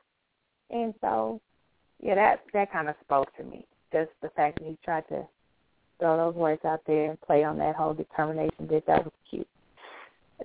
And 0.70 0.93
so, 0.99 1.39
yeah, 2.01 2.15
that 2.15 2.41
that 2.53 2.72
kind 2.72 2.89
of 2.89 2.95
spoke 3.01 3.34
to 3.38 3.43
me. 3.43 3.65
Just 3.93 4.11
the 4.22 4.30
fact 4.36 4.59
that 4.59 4.67
he 4.67 4.78
tried 4.84 5.07
to 5.07 5.26
throw 6.00 6.18
those 6.18 6.36
words 6.36 6.66
out 6.66 6.82
there 6.88 7.12
and 7.12 7.22
play 7.22 7.43
on 7.43 7.58
that 7.60 7.76
whole 7.76 7.93
determination 7.93 8.68
bit. 8.68 8.86
That 8.88 9.06
was 9.06 9.14
cute. 9.30 9.47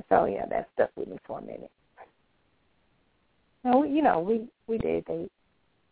So, 0.09 0.27
yeah, 0.27 0.47
that 0.51 0.69
stuck 0.75 0.91
with 0.97 1.09
me 1.09 1.19
for 1.27 1.39
a 1.39 1.43
minute. 1.43 1.71
No, 3.65 3.85
you 3.85 4.03
know, 4.03 4.21
we 4.21 4.49
we 4.69 4.79
did 4.79 5.05
date. 5.07 5.33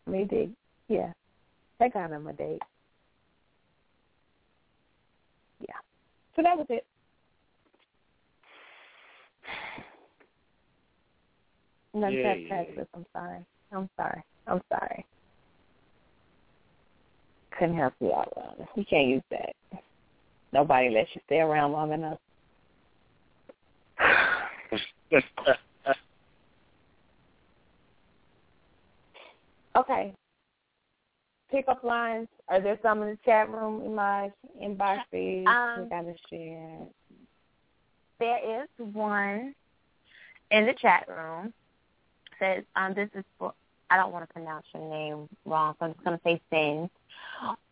We 0.07 0.25
did, 0.25 0.55
yeah. 0.89 1.13
That 1.81 1.95
got 1.95 2.11
him 2.13 2.27
a 2.29 2.33
date. 2.35 2.63
Yeah. 5.61 5.77
So 6.37 6.43
that 6.43 6.57
was 6.57 6.67
it. 6.71 6.87
No, 11.95 12.09
Yeah, 12.09 12.35
yeah, 12.51 12.65
I'm 12.95 13.07
sorry. 13.13 13.47
I'm 13.73 13.91
sorry. 13.97 14.23
I'm 14.47 14.61
sorry. 14.71 15.07
Couldn't 17.59 17.77
help 17.77 17.95
you 18.01 18.13
out, 18.13 18.33
Ron. 18.37 18.67
You 18.75 18.85
can't 18.85 19.09
use 19.09 19.23
that. 19.31 19.55
Nobody 20.53 20.91
lets 20.91 21.09
you 21.15 21.21
stay 21.27 21.41
around 21.41 21.73
long 21.73 21.93
enough. 21.93 22.19
Okay. 29.75 30.13
Pickup 31.51 31.83
lines. 31.83 32.29
Are 32.49 32.61
there 32.61 32.79
some 32.83 33.03
in 33.03 33.11
the 33.11 33.19
chat 33.25 33.51
room 33.51 33.83
in 33.85 33.95
my 33.95 34.31
inbox? 34.63 35.01
Please, 35.11 35.47
Um, 35.47 35.85
we 35.85 35.89
gotta 35.89 36.15
share. 36.29 36.79
There 38.19 38.63
is 38.63 38.69
one 38.79 39.55
in 40.51 40.67
the 40.67 40.75
chat 40.75 41.07
room. 41.09 41.53
Says, 42.39 42.65
um, 42.77 42.95
this 42.95 43.09
is 43.15 43.25
for 43.39 43.55
I 43.93 43.97
don't 43.99 44.11
want 44.11 44.27
to 44.27 44.33
pronounce 44.33 44.65
your 44.73 44.89
name 44.89 45.29
wrong, 45.45 45.75
so 45.79 45.85
I'm 45.85 45.93
just 45.93 46.03
gonna 46.03 46.21
say 46.25 46.41
Sin. 46.49 46.89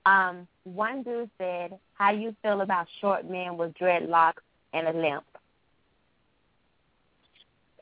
Um, 0.04 0.46
one 0.64 1.02
dude 1.02 1.30
said, 1.38 1.78
"How 1.94 2.12
do 2.12 2.18
you 2.18 2.36
feel 2.42 2.60
about 2.60 2.86
short 3.00 3.24
men 3.24 3.56
with 3.56 3.72
dreadlocks 3.72 4.42
and 4.74 4.86
a 4.86 4.92
limp?" 4.92 5.24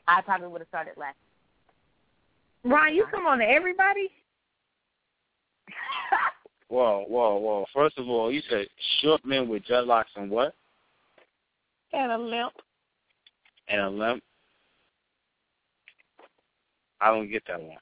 I 0.07 0.21
probably 0.21 0.47
would 0.47 0.61
have 0.61 0.69
started 0.69 0.95
last. 0.95 1.17
Ron, 2.63 2.95
you 2.95 3.07
come 3.07 3.27
on 3.27 3.39
to 3.39 3.45
everybody? 3.45 4.09
Whoa, 6.69 7.03
whoa, 7.09 7.35
whoa. 7.37 7.65
First 7.73 7.97
of 7.97 8.07
all, 8.07 8.31
you 8.31 8.41
said 8.49 8.67
short 9.01 9.25
men 9.25 9.49
with 9.49 9.65
dreadlocks 9.65 10.15
and 10.15 10.29
what? 10.29 10.53
And 11.91 12.11
a 12.11 12.17
limp. 12.17 12.53
And 13.67 13.81
a 13.81 13.89
limp? 13.89 14.23
I 17.01 17.09
don't 17.09 17.29
get 17.29 17.43
that 17.47 17.61
one. 17.61 17.79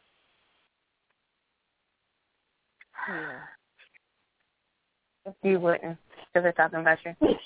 Yeah. 3.07 3.39
If 5.25 5.35
you 5.43 5.59
wouldn't, 5.59 5.97
because 6.33 6.43
they're 6.43 6.51
talking 6.53 6.79
about 6.79 6.97
you. 7.05 7.15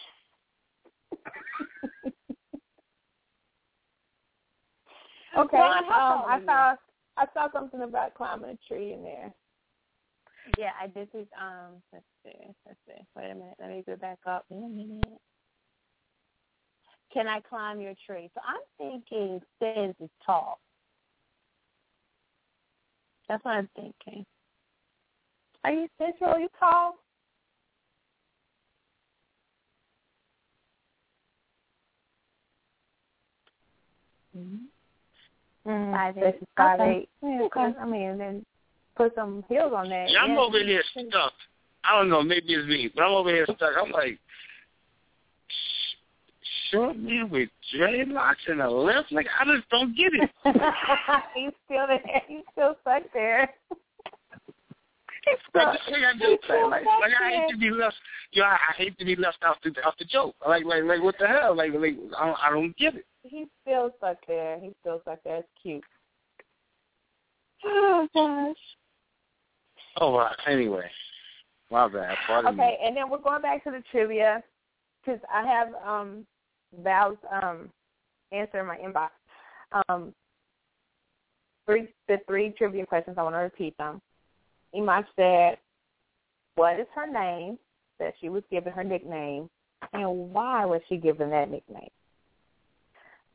Okay. 5.38 5.57
Um, 5.57 6.24
I 6.28 6.39
saw 6.45 6.76
I 7.18 7.26
saw 7.34 7.51
something 7.53 7.82
about 7.82 8.16
climbing 8.16 8.49
a 8.49 8.57
tree 8.68 8.93
in 8.93 9.03
there. 9.03 9.34
Yeah, 10.57 10.72
I 10.82 10.88
did 10.88 11.07
this. 11.14 11.28
Um, 11.39 11.82
let's 11.93 12.05
see, 12.24 12.47
let's 12.66 12.80
see. 12.88 13.01
Wait 13.16 13.32
a 13.32 13.36
minute. 13.36 13.55
Let 13.59 13.70
me 13.70 13.84
go 13.86 13.95
back 13.95 14.20
up. 14.26 14.45
Wait 14.49 14.64
a 14.64 14.68
minute. 14.68 15.22
Can 17.14 17.28
I 17.28 17.41
climb 17.41 17.80
your 17.80 17.93
tree? 18.05 18.30
So 18.34 18.41
I'm 18.45 18.62
thinking 18.78 19.41
Sins 19.59 19.95
is 19.99 20.09
tall. 20.26 20.59
That's 23.30 23.43
what 23.45 23.51
I'm 23.51 23.70
thinking. 23.76 24.26
Are 25.64 25.72
you 25.72 25.88
central? 25.97 26.39
You 26.39 26.47
tall? 26.59 26.95
Mm, 34.38 34.59
Five 35.66 36.16
this 36.16 36.24
eight. 36.36 36.41
is 36.41 36.47
five 36.57 36.80
Okay. 36.80 36.91
eight. 37.01 37.09
Yeah, 37.22 37.41
Okay. 37.43 37.74
I 37.80 37.86
mean, 37.86 38.18
then 38.18 38.45
put 38.95 39.14
some 39.16 39.43
heels 39.47 39.74
on 39.76 39.89
that. 39.89 40.09
Yeah, 40.09 40.24
I'm 40.24 40.32
Yeah. 40.32 40.39
over 40.39 40.59
here 40.59 40.84
stuck. 40.84 41.34
I 41.84 41.97
don't 41.97 42.09
know, 42.09 42.22
maybe 42.22 42.53
it's 42.53 42.68
me, 42.68 42.89
but 42.93 43.03
I'm 43.03 43.12
over 43.12 43.30
here 43.30 43.45
stuck. 43.45 43.76
I'm 43.78 43.91
like, 43.91 44.20
sh- 45.47 45.95
short 46.70 46.95
man 46.97 47.30
with 47.30 47.49
dreadlocks 47.74 48.47
and 48.47 48.62
a 48.62 48.70
limp? 48.70 49.07
Like, 49.12 49.28
I 49.39 49.45
just 49.45 49.68
don't 49.70 49.95
get 49.95 50.14
it. 50.14 50.30
He's 51.36 51.51
still 51.66 51.88
there. 51.88 52.22
He's 52.28 52.43
still 52.51 52.76
stuck 52.82 53.03
there. 53.14 53.53
Like, 55.53 55.67
like, 55.67 55.78
I 55.88 56.13
just, 56.17 56.49
like, 56.49 56.84
like, 56.86 57.11
I 57.22 57.30
hate 57.30 57.49
to 57.51 57.57
be 57.57 57.69
left. 57.69 57.95
You 58.32 58.41
know, 58.41 58.47
I, 58.47 58.74
hate 58.76 58.97
to 58.97 59.05
be 59.05 59.15
left 59.15 59.43
off 59.43 59.57
the 59.63 59.69
off 59.86 59.95
the 59.99 60.05
joke. 60.05 60.36
Like, 60.47 60.65
like, 60.65 60.84
like, 60.84 61.01
what 61.01 61.15
the 61.19 61.28
hell? 61.28 61.55
Like, 61.55 61.74
like, 61.74 61.95
I 62.17 62.26
don't, 62.26 62.38
I 62.41 62.49
don't 62.49 62.76
get 62.78 62.95
it. 62.95 63.05
He's 63.24 63.47
still 63.61 63.91
stuck 63.97 64.17
there. 64.28 64.59
He's 64.59 64.74
still 64.82 64.99
stuck 65.01 65.24
there. 65.24 65.38
It's 65.38 65.47
cute. 65.61 65.84
Oh 67.63 68.07
gosh. 68.15 68.55
Oh, 69.97 70.15
well, 70.15 70.32
anyway, 70.47 70.89
my 71.69 71.88
bad. 71.88 72.15
Pardon 72.26 72.53
Okay, 72.53 72.78
and 72.84 72.95
then 72.95 73.09
we're 73.09 73.19
going 73.19 73.41
back 73.41 73.63
to 73.65 73.72
the 73.72 73.84
trivia 73.91 74.41
because 75.03 75.19
I 75.32 75.45
have 75.45 75.69
um 75.86 76.26
Val's 76.82 77.17
um 77.41 77.69
answer 78.32 78.59
in 78.59 78.67
my 78.67 78.78
inbox. 78.78 79.09
Um, 79.89 80.13
three 81.65 81.88
the 82.07 82.17
three 82.28 82.53
trivia 82.57 82.86
questions. 82.86 83.17
I 83.19 83.24
want 83.24 83.36
to 83.36 83.39
repeat 83.39 83.78
them. 83.78 84.01
Imaj 84.76 85.05
said, 85.15 85.57
"What 86.55 86.80
is 86.80 86.88
her 86.95 87.07
name 87.07 87.57
that 87.99 88.13
she 88.19 88.30
was 88.30 88.43
given 88.49 88.74
her 88.74 88.84
nickname, 88.84 89.49
and 89.93 90.34
why 90.34 90.65
was 90.65 90.82
she 90.88 90.97
given 90.97 91.30
that 91.32 91.49
nickname?" 91.49 91.91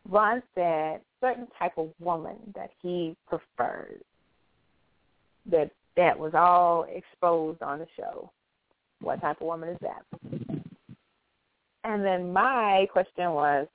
Ron 0.08 0.42
said, 0.54 1.02
"Certain 1.20 1.48
type 1.58 1.76
of 1.76 1.92
woman 2.00 2.52
that 2.54 2.70
he 2.80 3.16
preferred." 3.26 4.02
That 5.46 5.70
that 5.96 6.18
was 6.18 6.34
all 6.34 6.84
exposed 6.84 7.62
on 7.62 7.78
the 7.78 7.88
show. 7.96 8.30
What 9.00 9.20
type 9.20 9.40
of 9.40 9.46
woman 9.46 9.70
is 9.70 9.78
that? 9.80 10.04
And 11.84 12.04
then 12.04 12.32
my 12.32 12.86
question 12.92 13.32
was, 13.32 13.68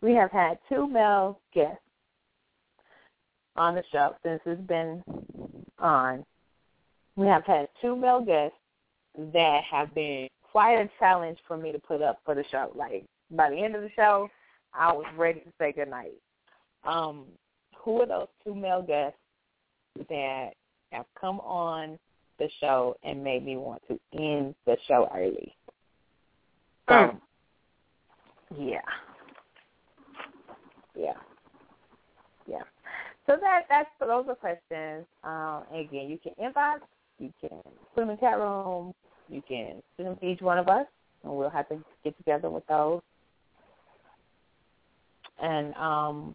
we 0.00 0.14
have 0.14 0.30
had 0.30 0.58
two 0.68 0.86
male 0.86 1.40
guests 1.52 1.78
on 3.56 3.74
the 3.74 3.84
show 3.92 4.14
since 4.22 4.40
it's 4.44 4.60
been 4.62 5.02
on. 5.78 6.26
We 7.16 7.26
have 7.26 7.44
had 7.44 7.68
two 7.80 7.96
male 7.96 8.20
guests 8.20 8.56
that 9.16 9.62
have 9.70 9.94
been 9.94 10.28
quite 10.42 10.74
a 10.74 10.90
challenge 10.98 11.38
for 11.46 11.56
me 11.56 11.72
to 11.72 11.78
put 11.78 12.02
up 12.02 12.18
for 12.24 12.34
the 12.34 12.44
show. 12.50 12.72
Like 12.74 13.04
by 13.30 13.50
the 13.50 13.56
end 13.56 13.74
of 13.74 13.82
the 13.82 13.90
show, 13.94 14.28
I 14.72 14.92
was 14.92 15.06
ready 15.16 15.40
to 15.40 15.52
say 15.58 15.72
goodnight. 15.72 16.14
Um, 16.84 17.24
who 17.76 18.00
are 18.00 18.06
those 18.06 18.28
two 18.44 18.54
male 18.54 18.82
guests 18.82 19.18
that 20.08 20.50
have 20.90 21.06
come 21.20 21.40
on 21.40 21.98
the 22.38 22.48
show 22.60 22.96
and 23.04 23.22
made 23.22 23.44
me 23.44 23.56
want 23.56 23.82
to 23.88 23.98
end 24.12 24.54
the 24.66 24.76
show 24.88 25.08
early? 25.14 25.54
So, 26.88 27.16
yeah, 28.58 28.80
yeah, 30.98 31.12
yeah. 32.46 32.62
So 33.26 33.36
that 33.40 33.62
that's 33.70 33.88
those 34.00 34.26
are 34.28 34.34
questions. 34.34 35.06
Um, 35.22 35.62
again, 35.72 36.08
you 36.08 36.18
can 36.18 36.32
inbox, 36.42 36.80
you 37.18 37.32
can 37.40 37.60
put 37.94 38.02
them 38.02 38.10
in 38.10 38.18
chat 38.18 38.38
room, 38.38 38.94
you 39.28 39.42
can 39.46 39.82
send 39.96 40.08
them 40.08 40.16
to 40.16 40.26
each 40.26 40.40
one 40.40 40.58
of 40.58 40.68
us, 40.68 40.86
and 41.22 41.32
we'll 41.32 41.50
have 41.50 41.68
to 41.68 41.78
get 42.02 42.16
together 42.18 42.50
with 42.50 42.66
those. 42.66 43.00
And 45.42 45.74
um, 45.74 46.34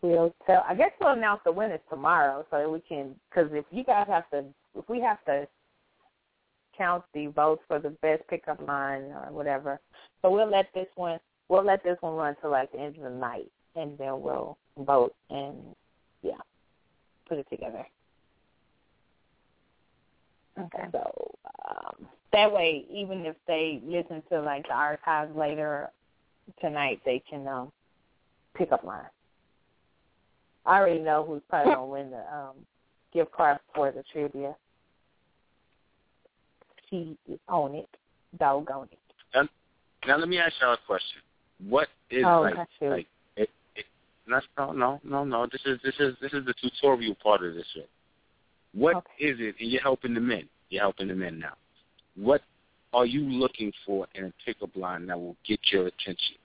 we'll 0.00 0.34
tell. 0.46 0.64
I 0.68 0.74
guess 0.74 0.90
we'll 1.00 1.12
announce 1.12 1.40
the 1.44 1.52
winners 1.52 1.80
tomorrow, 1.90 2.46
so 2.50 2.70
we 2.70 2.80
can. 2.80 3.14
Because 3.28 3.50
if 3.52 3.64
you 3.70 3.84
guys 3.84 4.06
have 4.08 4.28
to, 4.30 4.44
if 4.76 4.88
we 4.88 5.00
have 5.00 5.22
to 5.26 5.46
count 6.76 7.04
the 7.12 7.26
votes 7.26 7.62
for 7.68 7.78
the 7.78 7.90
best 7.90 8.22
pickup 8.28 8.60
line 8.66 9.02
or 9.02 9.28
whatever, 9.30 9.80
so 10.22 10.30
we'll 10.30 10.50
let 10.50 10.66
this 10.74 10.88
one. 10.94 11.18
We'll 11.48 11.64
let 11.64 11.82
this 11.82 11.96
one 12.00 12.14
run 12.14 12.36
till 12.40 12.50
like 12.50 12.72
the 12.72 12.78
end 12.78 12.96
of 12.96 13.02
the 13.02 13.10
night, 13.10 13.50
and 13.74 13.96
then 13.98 14.20
we'll 14.20 14.56
vote 14.78 15.14
and 15.30 15.56
yeah, 16.22 16.36
put 17.28 17.38
it 17.38 17.46
together. 17.50 17.86
Okay. 20.58 20.84
So 20.92 21.34
um, 21.68 22.08
that 22.32 22.52
way, 22.52 22.84
even 22.90 23.24
if 23.26 23.36
they 23.46 23.80
listen 23.84 24.22
to 24.30 24.40
like 24.40 24.66
the 24.66 24.74
archives 24.74 25.34
later 25.36 25.90
tonight, 26.60 27.00
they 27.04 27.22
can 27.28 27.46
um, 27.46 27.72
pick 28.54 28.72
up 28.72 28.84
line. 28.84 29.02
I 30.66 30.78
already 30.78 31.00
know 31.00 31.24
who's 31.26 31.42
probably 31.48 31.74
gonna 31.74 31.86
win 31.86 32.10
the 32.10 32.24
um, 32.34 32.56
gift 33.12 33.32
card 33.32 33.58
for 33.74 33.90
the 33.90 34.02
trivia. 34.12 34.54
She 36.90 37.16
is 37.30 37.38
on 37.48 37.74
it, 37.74 37.88
doggone 38.38 38.88
it. 38.90 38.98
Now 40.06 40.16
let 40.16 40.28
me 40.28 40.38
ask 40.38 40.54
y'all 40.60 40.74
a 40.74 40.78
question. 40.86 41.20
What 41.68 41.88
is 42.10 42.24
Oh, 42.26 42.40
like 42.42 42.54
like 42.80 43.06
it 44.30 44.44
no 44.56 44.72
no 44.72 45.00
no 45.04 45.24
no 45.24 45.46
this 45.50 45.62
is 45.64 45.78
this 45.82 45.94
is 45.98 46.14
this 46.20 46.32
is 46.32 46.44
the 46.44 46.54
tutorial 46.60 47.14
part 47.22 47.44
of 47.44 47.54
this 47.54 47.66
show. 47.74 47.84
What 48.72 49.04
is 49.18 49.34
Okay. 49.34 49.48
it 49.48 49.56
and 49.60 49.70
you're 49.70 49.82
helping 49.82 50.14
the 50.14 50.20
men. 50.20 50.48
You're 50.70 50.82
helping 50.82 51.08
the 51.08 51.14
men 51.14 51.38
now. 51.38 51.54
What 52.16 52.42
are 52.92 53.06
you 53.06 53.22
looking 53.22 53.72
for 53.84 54.06
in 54.14 54.24
a 54.24 54.32
pickup 54.44 54.74
line 54.76 55.06
that 55.06 55.18
will 55.18 55.36
get 55.46 55.60
your 55.70 55.86
attention? 55.86 56.36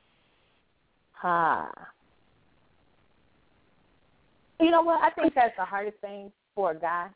Ha. 1.14 1.72
You 4.60 4.72
know 4.72 4.82
what? 4.82 5.02
I 5.02 5.10
think 5.10 5.34
that's 5.36 5.56
the 5.58 5.66
hardest 5.66 5.98
thing 6.00 6.32
for 6.56 6.72
a 6.72 6.76
guy 6.76 7.08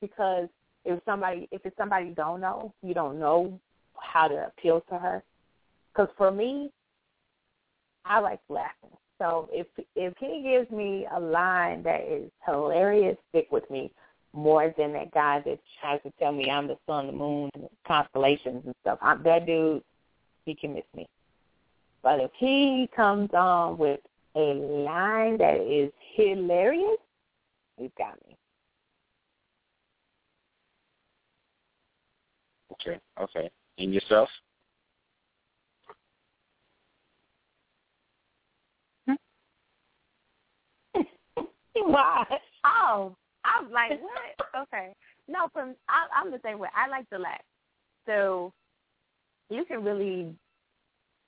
because 0.00 0.48
if 0.84 1.00
somebody, 1.04 1.48
if 1.52 1.64
it's 1.64 1.76
somebody 1.76 2.06
you 2.06 2.14
don't 2.14 2.40
know, 2.40 2.72
you 2.82 2.94
don't 2.94 3.18
know 3.18 3.58
how 4.00 4.28
to 4.28 4.46
appeal 4.46 4.82
to 4.88 4.98
her. 4.98 5.22
Because 5.92 6.08
for 6.16 6.30
me, 6.30 6.70
I 8.04 8.20
like 8.20 8.40
laughing. 8.48 8.90
So 9.18 9.48
if 9.52 9.66
if 9.96 10.14
he 10.18 10.42
gives 10.42 10.70
me 10.70 11.06
a 11.12 11.18
line 11.18 11.82
that 11.82 12.02
is 12.02 12.30
hilarious, 12.46 13.16
stick 13.30 13.48
with 13.50 13.68
me 13.70 13.90
more 14.32 14.72
than 14.78 14.92
that 14.92 15.12
guy 15.12 15.40
that 15.44 15.58
tries 15.80 16.02
to 16.02 16.12
tell 16.18 16.32
me 16.32 16.50
I'm 16.50 16.68
the 16.68 16.78
sun, 16.86 17.06
the 17.06 17.12
moon, 17.12 17.50
and 17.54 17.64
the 17.64 17.68
constellations 17.86 18.62
and 18.64 18.74
stuff. 18.82 18.98
I'm, 19.02 19.22
that 19.24 19.46
dude, 19.46 19.82
he 20.44 20.54
can 20.54 20.74
miss 20.74 20.84
me. 20.94 21.06
But 22.02 22.20
if 22.20 22.30
he 22.36 22.88
comes 22.94 23.30
on 23.34 23.78
with 23.78 24.00
a 24.36 24.38
line 24.38 25.38
that 25.38 25.60
is 25.60 25.90
hilarious, 26.14 26.98
he's 27.76 27.90
got 27.98 28.14
me. 28.28 28.36
Okay, 32.72 33.00
okay. 33.20 33.50
And 33.78 33.92
yourself? 33.92 34.28
Why? 41.86 42.24
Oh, 42.64 43.16
I'm 43.44 43.70
like, 43.70 43.92
what? 44.02 44.62
Okay. 44.62 44.92
No, 45.28 45.48
from 45.52 45.74
I, 45.88 46.06
I'm 46.16 46.30
the 46.30 46.40
same 46.44 46.58
way. 46.58 46.68
I 46.74 46.88
like 46.88 47.08
to 47.10 47.18
laugh. 47.18 47.40
So 48.06 48.52
you 49.50 49.64
can 49.64 49.84
really, 49.84 50.34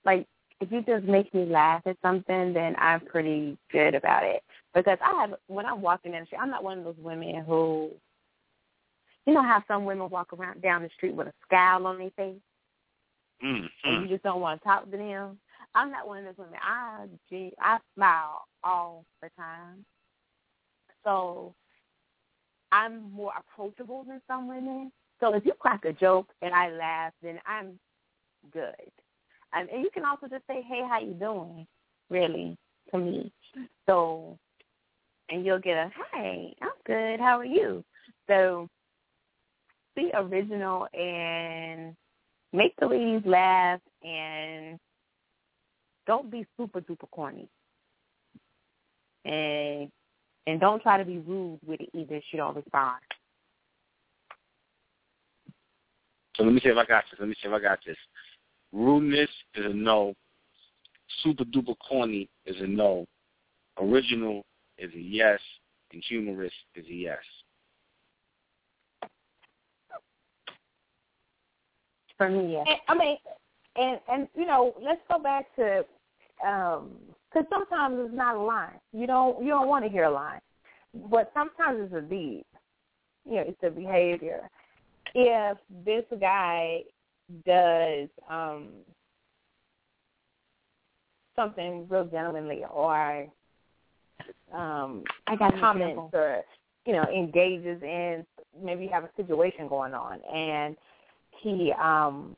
like, 0.04 0.26
if 0.60 0.70
you 0.70 0.82
just 0.82 1.04
make 1.04 1.32
me 1.34 1.44
laugh 1.46 1.82
at 1.86 1.96
something, 2.02 2.52
then 2.52 2.74
I'm 2.78 3.00
pretty 3.00 3.56
good 3.72 3.94
about 3.94 4.24
it. 4.24 4.42
Because 4.74 4.98
I 5.04 5.20
have, 5.20 5.34
when 5.46 5.66
I'm 5.66 5.82
walking 5.82 6.12
down 6.12 6.22
the 6.22 6.26
street, 6.26 6.38
I'm 6.40 6.50
not 6.50 6.64
one 6.64 6.78
of 6.78 6.84
those 6.84 6.98
women 6.98 7.44
who, 7.44 7.90
you 9.26 9.34
know 9.34 9.42
how 9.42 9.62
some 9.68 9.84
women 9.84 10.08
walk 10.10 10.32
around 10.32 10.62
down 10.62 10.82
the 10.82 10.90
street 10.96 11.14
with 11.14 11.28
a 11.28 11.32
scowl 11.46 11.86
on 11.86 11.98
their 11.98 12.10
face, 12.10 12.40
and 13.42 13.50
Mm-hmm. 13.84 14.02
you 14.02 14.08
just 14.08 14.22
don't 14.22 14.40
want 14.40 14.60
to 14.60 14.64
talk 14.64 14.90
to 14.90 14.96
them. 14.96 15.38
I'm 15.74 15.90
not 15.90 16.06
one 16.06 16.18
of 16.18 16.24
those 16.24 16.46
women. 16.46 16.58
I, 16.62 17.06
I 17.60 17.78
smile 17.94 18.42
all 18.62 19.04
the 19.22 19.30
time. 19.36 19.84
So 21.04 21.54
I'm 22.72 23.10
more 23.12 23.32
approachable 23.38 24.04
than 24.04 24.20
some 24.26 24.48
women. 24.48 24.92
So 25.20 25.34
if 25.34 25.44
you 25.44 25.52
crack 25.58 25.84
a 25.84 25.92
joke 25.92 26.28
and 26.42 26.54
I 26.54 26.70
laugh, 26.70 27.12
then 27.22 27.38
I'm 27.46 27.78
good. 28.52 28.74
Um, 29.52 29.66
and 29.72 29.82
you 29.82 29.90
can 29.92 30.04
also 30.04 30.28
just 30.28 30.46
say, 30.46 30.62
"Hey, 30.62 30.82
how 30.88 31.00
you 31.00 31.14
doing?" 31.14 31.66
Really, 32.08 32.56
to 32.90 32.98
me. 32.98 33.32
So, 33.86 34.38
and 35.28 35.44
you'll 35.44 35.58
get 35.58 35.76
a, 35.76 35.90
"Hey, 36.12 36.54
I'm 36.62 36.70
good. 36.86 37.20
How 37.20 37.38
are 37.38 37.44
you?" 37.44 37.84
So, 38.28 38.68
be 39.96 40.10
original 40.14 40.86
and 40.94 41.96
make 42.52 42.74
the 42.76 42.86
ladies 42.86 43.26
laugh, 43.26 43.80
and 44.02 44.78
don't 46.06 46.30
be 46.30 46.46
super 46.56 46.80
duper 46.80 47.10
corny. 47.10 47.48
And 49.24 49.90
and 50.46 50.60
don't 50.60 50.82
try 50.82 50.98
to 50.98 51.04
be 51.04 51.18
rude 51.18 51.60
with 51.66 51.80
it 51.80 51.90
either. 51.94 52.20
She 52.30 52.36
don't 52.36 52.56
respond. 52.56 53.00
So 56.36 56.44
let 56.44 56.54
me 56.54 56.60
see 56.60 56.70
if 56.70 56.76
I 56.76 56.86
got 56.86 57.04
this. 57.10 57.20
Let 57.20 57.28
me 57.28 57.34
see 57.42 57.48
if 57.48 57.54
I 57.54 57.60
got 57.60 57.80
this. 57.86 57.96
Rudeness 58.72 59.28
is 59.54 59.66
a 59.66 59.74
no. 59.74 60.14
Super 61.22 61.44
duper 61.44 61.74
corny 61.86 62.28
is 62.46 62.56
a 62.60 62.66
no. 62.66 63.06
Original 63.78 64.44
is 64.78 64.90
a 64.94 65.00
yes. 65.00 65.40
And 65.92 66.02
humorous 66.08 66.52
is 66.74 66.86
a 66.86 66.94
yes. 66.94 67.18
For 72.16 72.28
me, 72.30 72.52
yes. 72.52 72.66
And, 72.68 72.78
I 72.88 72.94
mean, 72.94 73.16
and 73.76 73.98
and 74.10 74.28
you 74.34 74.46
know, 74.46 74.74
let's 74.80 75.00
go 75.10 75.18
back 75.18 75.46
to 75.56 75.84
um 76.46 76.90
'cause 77.32 77.44
sometimes 77.50 77.96
it's 78.00 78.14
not 78.14 78.36
a 78.36 78.40
line. 78.40 78.80
You 78.92 79.06
don't 79.06 79.42
you 79.42 79.48
don't 79.48 79.68
want 79.68 79.84
to 79.84 79.90
hear 79.90 80.04
a 80.04 80.10
line, 80.10 80.40
but 81.10 81.30
sometimes 81.34 81.80
it's 81.84 81.94
a 81.94 82.00
deed. 82.00 82.44
You 83.24 83.36
know, 83.36 83.44
it's 83.46 83.62
a 83.62 83.70
behavior. 83.70 84.48
If 85.14 85.58
this 85.84 86.04
guy 86.18 86.84
does 87.46 88.08
um 88.28 88.68
something 91.36 91.86
real 91.88 92.04
gentlemanly 92.04 92.64
or 92.70 93.26
um 94.52 95.04
I 95.26 95.36
got 95.36 95.58
comments 95.60 96.10
or 96.12 96.42
you 96.86 96.92
know 96.92 97.04
engages 97.04 97.82
in 97.82 98.26
maybe 98.60 98.84
you 98.84 98.90
have 98.90 99.04
a 99.04 99.10
situation 99.16 99.68
going 99.68 99.94
on 99.94 100.20
and 100.22 100.76
he 101.40 101.72
um 101.72 102.36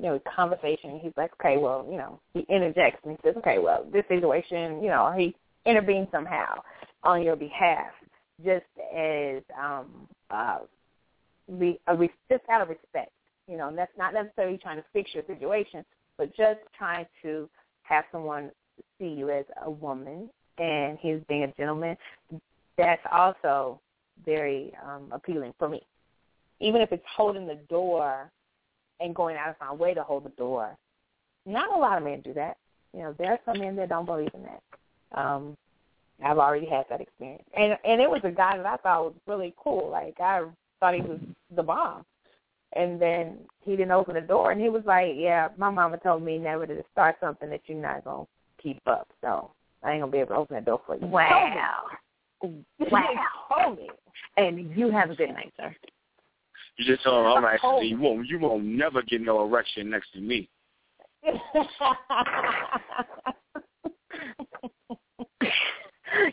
you 0.00 0.08
know 0.08 0.20
conversation. 0.34 1.00
He's 1.02 1.12
like 1.16 1.32
okay 1.40 1.58
well 1.58 1.86
you 1.90 1.96
know 1.96 2.20
he 2.34 2.40
interjects 2.48 3.00
and 3.04 3.12
he 3.12 3.18
says 3.28 3.36
okay 3.38 3.58
well 3.58 3.86
this 3.92 4.04
situation 4.08 4.82
you 4.82 4.88
know 4.88 5.12
he 5.16 5.34
intervenes 5.66 6.08
somehow 6.10 6.62
on 7.02 7.22
your 7.22 7.36
behalf 7.36 7.92
just 8.44 8.64
as 8.96 9.42
um 9.60 10.08
uh 10.30 10.58
re, 11.48 11.78
a 11.86 11.96
re, 11.96 12.10
just 12.30 12.42
out 12.50 12.62
of 12.62 12.68
respect 12.68 13.10
you 13.46 13.56
know 13.56 13.68
and 13.68 13.76
that's 13.76 13.92
not 13.98 14.14
necessarily 14.14 14.56
trying 14.56 14.78
to 14.78 14.84
fix 14.92 15.10
your 15.12 15.22
situation 15.26 15.84
but 16.16 16.34
just 16.36 16.60
trying 16.76 17.06
to 17.22 17.48
have 17.82 18.04
someone 18.12 18.50
see 18.98 19.08
you 19.08 19.30
as 19.30 19.44
a 19.64 19.70
woman 19.70 20.30
and 20.58 20.98
he's 21.00 21.18
being 21.28 21.44
a 21.44 21.52
gentleman. 21.52 21.96
That's 22.76 23.02
also 23.10 23.80
very 24.24 24.72
um 24.86 25.08
appealing 25.12 25.54
for 25.58 25.68
me. 25.68 25.82
Even 26.60 26.82
if 26.82 26.92
it's 26.92 27.04
holding 27.16 27.46
the 27.46 27.58
door 27.68 28.30
and 29.00 29.14
going 29.14 29.36
out 29.36 29.50
of 29.50 29.56
my 29.60 29.72
way 29.72 29.94
to 29.94 30.02
hold 30.02 30.24
the 30.24 30.30
door. 30.30 30.76
Not 31.46 31.74
a 31.74 31.78
lot 31.78 31.98
of 31.98 32.04
men 32.04 32.20
do 32.20 32.34
that. 32.34 32.56
You 32.92 33.00
know, 33.00 33.14
there 33.18 33.32
are 33.32 33.40
some 33.44 33.58
men 33.58 33.76
that 33.76 33.88
don't 33.88 34.06
believe 34.06 34.30
in 34.34 34.42
that. 34.42 35.18
Um, 35.18 35.56
I've 36.24 36.38
already 36.38 36.66
had 36.66 36.84
that 36.90 37.00
experience, 37.00 37.44
and 37.56 37.78
and 37.84 38.00
it 38.00 38.10
was 38.10 38.20
a 38.24 38.30
guy 38.30 38.56
that 38.56 38.66
I 38.66 38.76
thought 38.76 39.04
was 39.04 39.14
really 39.26 39.54
cool. 39.56 39.88
Like 39.90 40.20
I 40.20 40.42
thought 40.78 40.94
he 40.94 41.00
was 41.00 41.18
the 41.56 41.62
bomb, 41.62 42.04
and 42.74 43.00
then 43.00 43.38
he 43.64 43.72
didn't 43.72 43.92
open 43.92 44.14
the 44.14 44.20
door, 44.20 44.52
and 44.52 44.60
he 44.60 44.68
was 44.68 44.82
like, 44.84 45.12
"Yeah, 45.14 45.48
my 45.56 45.70
mama 45.70 45.96
told 45.98 46.22
me 46.22 46.36
never 46.38 46.66
to 46.66 46.84
start 46.92 47.16
something 47.20 47.48
that 47.48 47.62
you're 47.66 47.80
not 47.80 48.04
gonna 48.04 48.26
keep 48.62 48.80
up, 48.86 49.08
so 49.22 49.50
I 49.82 49.92
ain't 49.92 50.02
gonna 50.02 50.12
be 50.12 50.18
able 50.18 50.34
to 50.34 50.40
open 50.40 50.56
that 50.56 50.66
door 50.66 50.82
for 50.84 50.96
you." 50.96 51.06
Wow. 51.06 51.86
Wow. 52.42 53.14
Told 53.48 53.78
me. 53.78 53.88
And 54.36 54.76
you 54.76 54.90
have 54.90 55.10
a 55.10 55.14
good 55.14 55.30
night, 55.30 55.52
sir. 55.56 55.74
You 56.76 56.84
just 56.84 57.04
told 57.04 57.20
him, 57.20 57.26
all 57.32 57.42
right, 57.42 57.60
so 57.60 57.80
you 57.80 57.98
won't 57.98 58.28
you 58.28 58.38
won't 58.38 58.64
never 58.64 59.02
get 59.02 59.20
no 59.20 59.44
erection 59.44 59.90
next 59.90 60.12
to 60.12 60.20
me. 60.20 60.48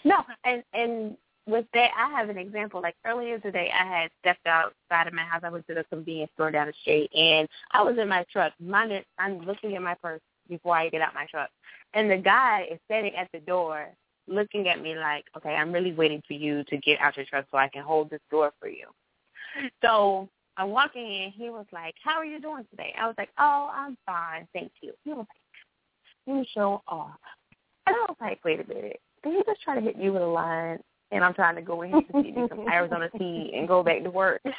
no, 0.06 0.24
and 0.46 0.64
and 0.74 1.18
with 1.48 1.66
that, 1.74 1.92
I 1.98 2.10
have 2.12 2.30
an 2.30 2.38
example. 2.38 2.82
Like 2.82 2.96
earlier 3.06 3.40
today, 3.40 3.72
I 3.74 3.86
had 3.86 4.12
stepped 4.20 4.46
outside 4.46 5.08
of 5.08 5.14
my 5.14 5.24
house. 5.24 5.42
I 5.44 5.50
went 5.50 5.68
to 5.68 5.74
the 5.74 5.86
convenience 5.86 6.32
store 6.36 6.52
down 6.52 6.68
the 6.68 6.74
street, 6.82 7.10
and 7.14 7.48
I 7.72 7.82
was 7.84 7.98
in 7.98 8.08
my 8.08 8.26
truck. 8.32 8.54
Mine, 8.60 9.04
I'm 9.18 9.40
looking 9.40 9.76
at 9.76 9.82
my 9.82 9.96
purse 9.96 10.22
before 10.48 10.76
I 10.78 10.90
get 10.90 11.02
out 11.02 11.14
my 11.14 11.26
truck, 11.26 11.50
and 11.94 12.10
the 12.10 12.18
guy 12.18 12.68
is 12.72 12.80
standing 12.86 13.16
at 13.16 13.30
the 13.34 13.40
door, 13.40 13.88
looking 14.28 14.68
at 14.68 14.82
me 14.82 14.96
like, 14.96 15.26
"Okay, 15.36 15.56
I'm 15.56 15.72
really 15.72 15.94
waiting 15.94 16.22
for 16.28 16.34
you 16.34 16.64
to 16.66 16.78
get 16.78 17.00
out 17.00 17.18
your 17.18 17.26
truck 17.26 17.46
so 17.52 17.58
I 17.58 17.70
can 17.70 17.84
hold 17.84 18.10
this 18.10 18.22
door 18.30 18.54
for 18.60 18.68
you." 18.68 18.88
So 19.84 20.30
I'm 20.58 20.70
walking 20.70 21.06
in. 21.06 21.32
He 21.32 21.50
was 21.50 21.66
like, 21.72 21.96
"How 22.04 22.18
are 22.18 22.26
you 22.26 22.40
doing 22.40 22.66
today?" 22.70 22.94
I 23.00 23.08
was 23.08 23.16
like, 23.18 23.30
"Oh, 23.38 23.70
I'm 23.74 23.98
fine, 24.06 24.48
thank 24.54 24.72
you." 24.82 24.94
He 25.04 25.12
was 25.12 25.26
like, 25.30 26.36
"You 26.36 26.46
show 26.54 26.82
off," 26.88 27.20
and 27.86 27.96
I 27.96 28.06
was 28.08 28.18
like, 28.20 28.44
"Wait 28.44 28.60
a 28.60 28.68
minute." 28.68 29.00
Did 29.24 29.34
he 29.34 29.44
just 29.46 29.62
try 29.62 29.76
to 29.76 29.82
hit 29.82 29.98
you 29.98 30.14
with 30.14 30.22
a 30.22 30.26
line 30.26 30.80
and 31.12 31.24
I'm 31.24 31.34
trying 31.34 31.56
to 31.56 31.62
go 31.62 31.82
in 31.84 31.92
to 31.92 32.04
see 32.14 32.32
me 32.32 32.48
some 32.50 32.68
Arizona 32.68 33.10
tea 33.18 33.54
and 33.56 33.68
go 33.68 33.84
back 33.84 34.04
to 34.04 34.12
work. 34.12 34.42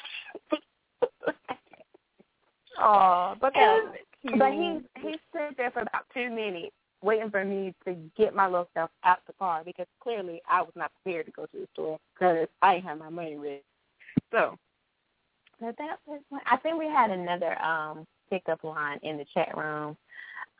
Oh, 2.80 3.34
but 3.40 3.54
that 3.54 3.82
was 3.86 3.96
cute. 4.22 4.38
but 4.38 4.52
he 4.52 4.78
he 5.00 5.18
stood 5.28 5.56
there 5.56 5.72
for 5.72 5.80
about 5.80 6.04
two 6.14 6.30
minutes 6.30 6.70
waiting 7.02 7.28
for 7.28 7.44
me 7.44 7.74
to 7.84 7.96
get 8.16 8.36
my 8.36 8.46
little 8.46 8.68
stuff 8.70 8.90
out 9.02 9.18
the 9.26 9.32
car 9.32 9.62
because 9.64 9.86
clearly 10.00 10.40
I 10.48 10.60
was 10.60 10.70
not 10.76 10.92
prepared 11.02 11.26
to 11.26 11.32
go 11.32 11.46
to 11.46 11.56
the 11.58 11.66
store 11.72 11.98
because 12.14 12.46
I 12.62 12.74
didn't 12.74 12.86
have 12.86 12.98
my 13.00 13.08
money 13.08 13.36
ready. 13.36 13.62
So, 14.30 14.56
that 15.60 15.98
was 16.06 16.20
one. 16.28 16.40
I 16.46 16.56
think 16.58 16.78
we 16.78 16.86
had 16.86 17.10
another 17.10 17.60
um 17.62 18.06
pickup 18.30 18.62
line 18.64 18.98
in 19.02 19.16
the 19.16 19.24
chat 19.34 19.56
room. 19.56 19.96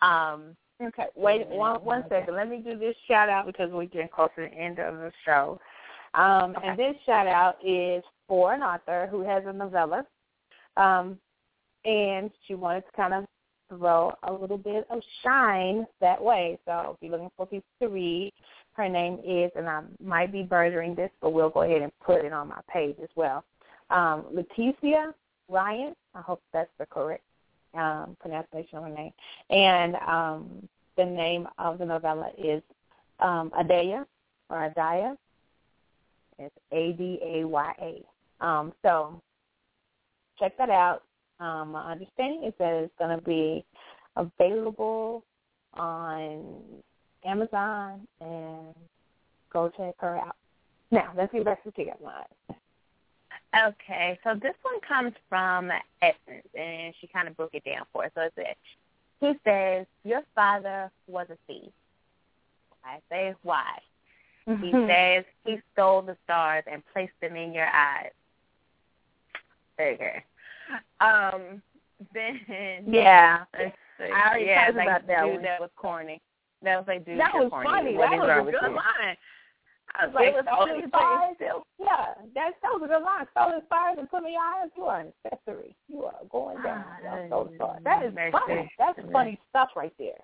Um, 0.02 0.56
Okay, 0.80 1.06
wait 1.16 1.48
one 1.48 1.84
one 1.84 2.04
second. 2.08 2.36
Let 2.36 2.48
me 2.48 2.58
do 2.58 2.78
this 2.78 2.94
shout 3.08 3.28
out 3.28 3.46
because 3.46 3.68
we're 3.72 3.86
getting 3.86 4.08
close 4.08 4.30
to 4.36 4.42
the 4.42 4.54
end 4.54 4.78
of 4.78 4.94
the 4.94 5.10
show. 5.24 5.60
Um, 6.14 6.54
Okay. 6.56 6.68
And 6.68 6.78
this 6.78 6.94
shout 7.04 7.26
out 7.26 7.56
is 7.64 8.04
for 8.28 8.54
an 8.54 8.62
author 8.62 9.08
who 9.10 9.22
has 9.22 9.42
a 9.46 9.52
novella, 9.52 10.06
um, 10.76 11.18
and 11.84 12.30
she 12.46 12.54
wanted 12.54 12.82
to 12.82 12.92
kind 12.96 13.12
of 13.12 13.24
throw 13.68 14.12
a 14.22 14.32
little 14.32 14.56
bit 14.56 14.86
of 14.88 15.02
shine 15.24 15.84
that 16.00 16.22
way. 16.22 16.58
So 16.64 16.94
if 16.94 17.02
you're 17.02 17.10
looking 17.10 17.30
for 17.36 17.46
people 17.46 17.68
to 17.82 17.88
read, 17.88 18.32
her 18.74 18.88
name 18.88 19.18
is, 19.26 19.50
and 19.56 19.68
I 19.68 19.82
might 20.00 20.30
be 20.30 20.46
murdering 20.48 20.94
this, 20.94 21.10
but 21.20 21.30
we'll 21.30 21.50
go 21.50 21.62
ahead 21.62 21.82
and 21.82 21.92
put 21.98 22.24
it 22.24 22.32
on 22.32 22.48
my 22.48 22.60
page 22.72 22.96
as 23.02 23.10
well. 23.16 23.44
Um, 23.90 24.24
Leticia 24.32 25.12
Ryan. 25.48 25.94
I 26.14 26.20
hope 26.20 26.42
that's 26.52 26.70
the 26.78 26.86
correct 26.86 27.22
um, 27.74 28.16
pronunciation 28.20 28.78
of 28.78 28.84
her 28.84 28.90
name. 28.90 29.12
And 29.50 29.96
um, 29.96 30.68
the 30.96 31.04
name 31.04 31.48
of 31.58 31.78
the 31.78 31.86
novella 31.86 32.30
is 32.36 32.62
um, 33.20 33.50
Adaya 33.50 34.04
or 34.50 34.70
Adaya. 34.70 35.16
It's 36.38 36.54
A 36.72 36.92
D 36.92 37.18
A 37.22 37.44
Y 37.46 37.74
A. 37.80 38.44
Um, 38.44 38.72
so 38.82 39.20
check 40.38 40.56
that 40.58 40.70
out. 40.70 41.02
Um, 41.40 41.72
my 41.72 41.92
understanding 41.92 42.44
is 42.44 42.54
that 42.58 42.72
it's 42.72 42.92
going 42.98 43.16
to 43.16 43.24
be 43.24 43.64
available 44.16 45.24
on 45.74 46.62
Amazon 47.24 48.06
and 48.20 48.74
go 49.52 49.70
check 49.76 49.94
her 49.98 50.16
out. 50.16 50.36
Now, 50.90 51.12
let's 51.16 51.32
get 51.32 51.44
back 51.44 51.62
to 51.64 51.70
ticket 51.72 52.00
line. 52.02 52.24
Okay, 53.56 54.18
so 54.24 54.34
this 54.34 54.54
one 54.62 54.80
comes 54.86 55.12
from 55.28 55.70
Essence, 56.02 56.46
and 56.58 56.94
she 57.00 57.06
kind 57.06 57.28
of 57.28 57.36
broke 57.36 57.54
it 57.54 57.64
down 57.64 57.86
for 57.92 58.04
us. 58.04 58.10
So 58.14 58.22
it's 58.22 58.34
it 58.36 58.56
he 59.20 59.32
says, 59.44 59.86
your 60.04 60.22
father 60.34 60.90
was 61.08 61.26
a 61.30 61.36
thief. 61.46 61.72
I 62.84 62.98
say, 63.10 63.34
why? 63.42 63.78
He 64.62 64.72
says 64.88 65.24
he 65.44 65.58
stole 65.74 66.00
the 66.00 66.16
stars 66.24 66.64
and 66.70 66.82
placed 66.92 67.12
them 67.20 67.36
in 67.36 67.52
your 67.52 67.66
eyes. 67.66 68.12
Okay. 69.78 70.24
Um. 71.00 71.60
Then 72.14 72.40
Yeah. 72.86 73.44
I 73.54 74.28
already 74.28 74.46
yeah, 74.46 74.64
talked 74.66 74.76
like, 74.76 74.86
about 74.88 75.06
that 75.06 75.24
dude, 75.24 75.34
one. 75.34 75.42
that 75.42 75.60
was 75.60 75.70
corny. 75.76 76.22
That 76.62 76.78
was 76.78 76.86
like, 76.88 77.04
dude, 77.04 77.20
That 77.20 77.32
was 77.34 77.50
corny. 77.50 77.68
funny. 77.68 77.96
What 77.96 78.10
That 78.10 78.44
was 78.44 78.54
a 78.54 78.58
good 78.58 78.72
line. 78.72 79.16
I 79.98 80.06
was 80.06 80.14
It 80.14 80.14
like, 80.14 80.34
was 80.34 80.44
stole 80.46 80.66
really 80.66 80.82
his 80.82 80.90
fires. 80.90 81.36
Yeah, 81.78 82.14
that, 82.34 82.54
that 82.62 82.70
was 82.70 82.82
a 82.84 82.86
good 82.86 83.02
line. 83.02 83.26
Stole 83.32 83.54
his 83.54 83.66
fires 83.68 83.96
and 83.98 84.08
put 84.08 84.22
me 84.22 84.36
eyes. 84.38 84.70
You 84.76 84.84
are 84.84 85.00
an 85.00 85.12
accessory. 85.26 85.74
You 85.88 86.04
are 86.04 86.14
going 86.30 86.62
down. 86.62 86.84
Ah, 86.86 87.26
Stole 87.26 87.44
the 87.46 87.56
stars. 87.56 87.80
That 87.82 88.04
is 88.04 88.14
very 88.14 88.30
funny. 88.30 88.70
That's 88.78 88.96
Very 88.96 89.12
funny 89.12 89.40
stuff 89.50 89.70
right 89.74 89.92
there. 89.98 90.22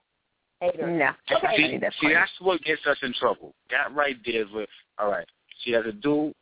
Hater. 0.60 0.86
No. 0.86 1.10
Okay. 1.36 1.56
See, 1.56 1.78
That's 1.78 1.94
see, 2.01 2.12
that's 2.12 2.30
what 2.40 2.62
gets 2.62 2.86
us 2.86 2.96
in 3.02 3.12
trouble. 3.14 3.52
That 3.70 3.92
right 3.94 4.16
there 4.24 4.42
is 4.42 4.52
what. 4.52 4.68
All 4.98 5.10
right. 5.10 5.26
See, 5.64 5.74
as 5.74 5.84
a 5.86 5.92
dude, 5.92 6.34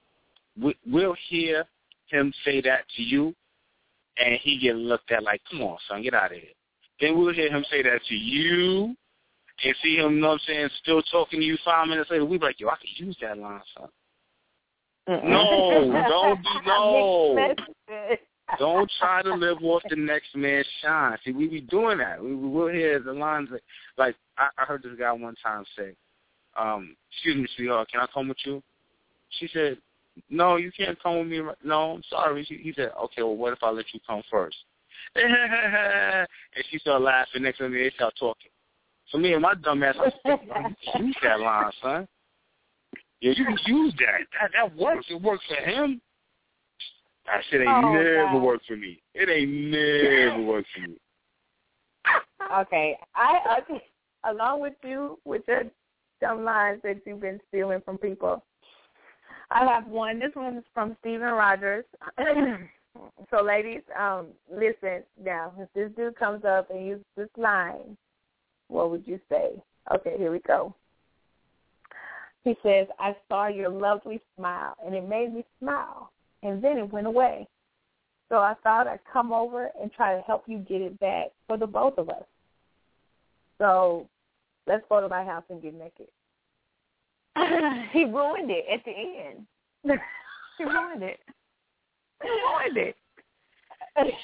we, 0.61 0.77
we'll 0.87 1.17
hear 1.29 1.65
him 2.07 2.33
say 2.45 2.61
that 2.61 2.85
to 2.97 3.03
you, 3.03 3.35
and 4.19 4.39
he 4.43 4.59
get 4.59 4.77
looked 4.77 5.11
at 5.11 5.23
like, 5.23 5.41
"Come 5.51 5.63
on, 5.63 5.79
son, 5.89 6.03
get 6.03 6.13
out 6.13 6.33
of 6.33 6.39
here." 6.39 6.51
Then 7.01 7.19
we'll 7.19 7.33
hear 7.33 7.51
him 7.51 7.65
say 7.71 7.83
that 7.83 8.05
to 8.09 8.15
you, 8.15 8.95
and 9.65 9.75
see 9.83 9.97
him, 9.97 10.15
you 10.17 10.21
know 10.21 10.29
what 10.29 10.35
I'm 10.35 10.41
saying, 10.47 10.69
still 10.83 11.03
talking 11.03 11.41
to 11.41 11.47
you 11.47 11.57
five 11.65 11.89
minutes 11.89 12.11
later. 12.11 12.25
We 12.25 12.39
be 12.39 12.47
like, 12.47 12.61
"Yo, 12.61 12.69
I 12.69 12.77
could 12.77 12.89
use 13.07 13.17
that 13.21 13.39
line, 13.39 13.61
son." 13.77 13.89
No, 15.09 16.05
don't 16.09 16.43
be 16.43 16.49
no. 16.67 17.55
Don't 18.59 18.91
try 18.99 19.23
to 19.23 19.35
live 19.35 19.59
off 19.63 19.83
the 19.89 19.97
next 19.97 20.35
man's 20.37 20.67
shine. 20.83 21.17
See, 21.25 21.33
we 21.33 21.49
be 21.49 21.61
doing 21.63 21.99
that. 21.99 22.23
We, 22.23 22.35
we 22.35 22.49
will 22.49 22.69
hear 22.69 22.99
the 23.01 23.13
lines 23.13 23.49
like, 23.51 23.63
like 23.97 24.17
I, 24.37 24.49
I 24.59 24.65
heard 24.65 24.83
this 24.83 24.99
guy 24.99 25.13
one 25.13 25.35
time 25.43 25.65
say, 25.77 25.95
um, 26.59 26.95
"Excuse 27.13 27.37
me, 27.37 27.49
sweetheart, 27.57 27.91
can 27.91 28.01
I 28.01 28.07
come 28.13 28.29
with 28.29 28.39
you?" 28.45 28.63
She 29.39 29.49
said, 29.53 29.79
"No, 30.29 30.57
you 30.57 30.71
can't 30.71 31.01
come 31.03 31.19
with 31.19 31.29
me. 31.29 31.39
right- 31.39 31.57
No, 31.65 31.93
I'm 31.93 32.03
sorry." 32.11 32.45
She, 32.45 32.57
he 32.59 32.73
said, 32.75 32.93
"Okay, 33.05 33.23
well, 33.23 33.37
what 33.37 33.53
if 33.55 33.63
I 33.63 33.71
let 33.71 33.87
you 33.93 34.01
come 34.07 34.23
first? 34.31 34.57
and 35.15 36.27
she 36.71 36.79
started 36.79 37.05
laughing. 37.05 37.43
Next 37.43 37.59
thing 37.59 37.73
they 37.73 37.91
start 37.95 38.15
talking. 38.19 38.52
So 39.13 39.19
me 39.19 39.35
and 39.35 39.43
my 39.43 39.55
dumb 39.55 39.83
ass, 39.83 39.95
I 39.99 40.05
was 40.05 40.13
like, 40.25 40.41
"Yo, 40.49 40.59
you 40.59 40.75
can 40.93 41.07
use 41.07 41.17
that 41.23 41.39
line, 41.41 41.71
son. 41.83 42.09
Yeah, 43.21 43.33
you 43.37 43.45
can 43.45 43.59
use 43.67 43.95
that. 43.99 44.27
That 44.41 44.51
that 44.55 44.75
works. 44.77 45.07
It 45.11 45.21
works 45.21 45.45
for 45.47 45.55
him. 45.57 46.01
That 47.27 47.43
shit 47.51 47.61
ain't 47.61 47.85
Oh, 47.85 47.93
never 47.93 48.25
God. 48.25 48.43
worked 48.43 48.67
for 48.67 48.77
me. 48.77 49.03
It 49.15 49.29
ain't 49.29 49.71
never 49.71 50.43
worked 50.47 50.69
for 50.75 50.81
me. 50.81 50.97
Okay, 52.61 52.99
I 53.15 53.61
okay, 53.61 53.85
along 54.25 54.61
with 54.61 54.75
you 54.83 55.19
with 55.25 55.43
your 55.47 55.65
dumb 56.21 56.43
lines 56.45 56.81
that 56.83 57.03
you've 57.07 57.21
been 57.21 57.41
stealing 57.49 57.83
from 57.85 57.99
people. 57.99 58.43
I 59.51 59.67
have 59.67 59.87
one. 59.87 60.19
This 60.19 60.35
one 60.35 60.57
is 60.57 60.65
from 60.73 60.97
Steven 61.01 61.21
Rogers. 61.29 61.85
so, 63.31 63.43
ladies, 63.43 63.83
um, 63.99 64.29
listen 64.51 65.03
now. 65.23 65.53
If 65.59 65.69
this 65.75 65.91
dude 65.97 66.17
comes 66.17 66.45
up 66.45 66.71
and 66.71 66.87
uses 66.87 67.05
this 67.17 67.29
line, 67.37 67.97
what 68.73 68.91
would 68.91 69.07
you 69.07 69.21
say? 69.29 69.63
Okay, 69.93 70.15
here 70.17 70.33
we 70.33 70.41
go. 70.41 70.75
He 72.45 72.57
says, 72.63 72.89
"I 72.99 73.15
saw 73.29 73.47
your 73.47 73.69
lovely 73.69 74.21
smile, 74.37 74.77
and 74.85 74.95
it 74.95 75.09
made 75.09 75.33
me 75.33 75.45
smile, 75.61 76.11
and 76.43 76.63
then 76.63 76.79
it 76.79 76.93
went 76.93 77.07
away." 77.07 77.47
So 78.29 78.39
I 78.39 78.55
thought 78.63 78.89
I'd 78.89 79.05
come 79.13 79.33
over 79.33 79.71
and 79.81 79.93
try 79.93 80.17
to 80.17 80.23
help 80.23 80.49
you 80.49 80.59
get 80.59 80.81
it 80.81 80.99
back 80.99 81.27
for 81.47 81.57
the 81.57 81.67
both 81.67 81.99
of 81.99 82.09
us. 82.09 82.25
So 83.59 84.09
let's 84.67 84.85
go 84.89 85.01
to 85.01 85.09
my 85.09 85.23
house 85.25 85.45
and 85.51 85.63
get 85.63 85.75
naked. 85.75 86.09
he 87.93 88.05
ruined 88.05 88.51
it 88.51 88.65
at 88.73 88.85
the 88.85 88.93
end. 88.93 89.47
He 90.59 90.65
ruined 90.65 91.03
it. 91.03 91.19
He 92.23 92.29
ruined 92.29 92.77
it. 92.77 92.97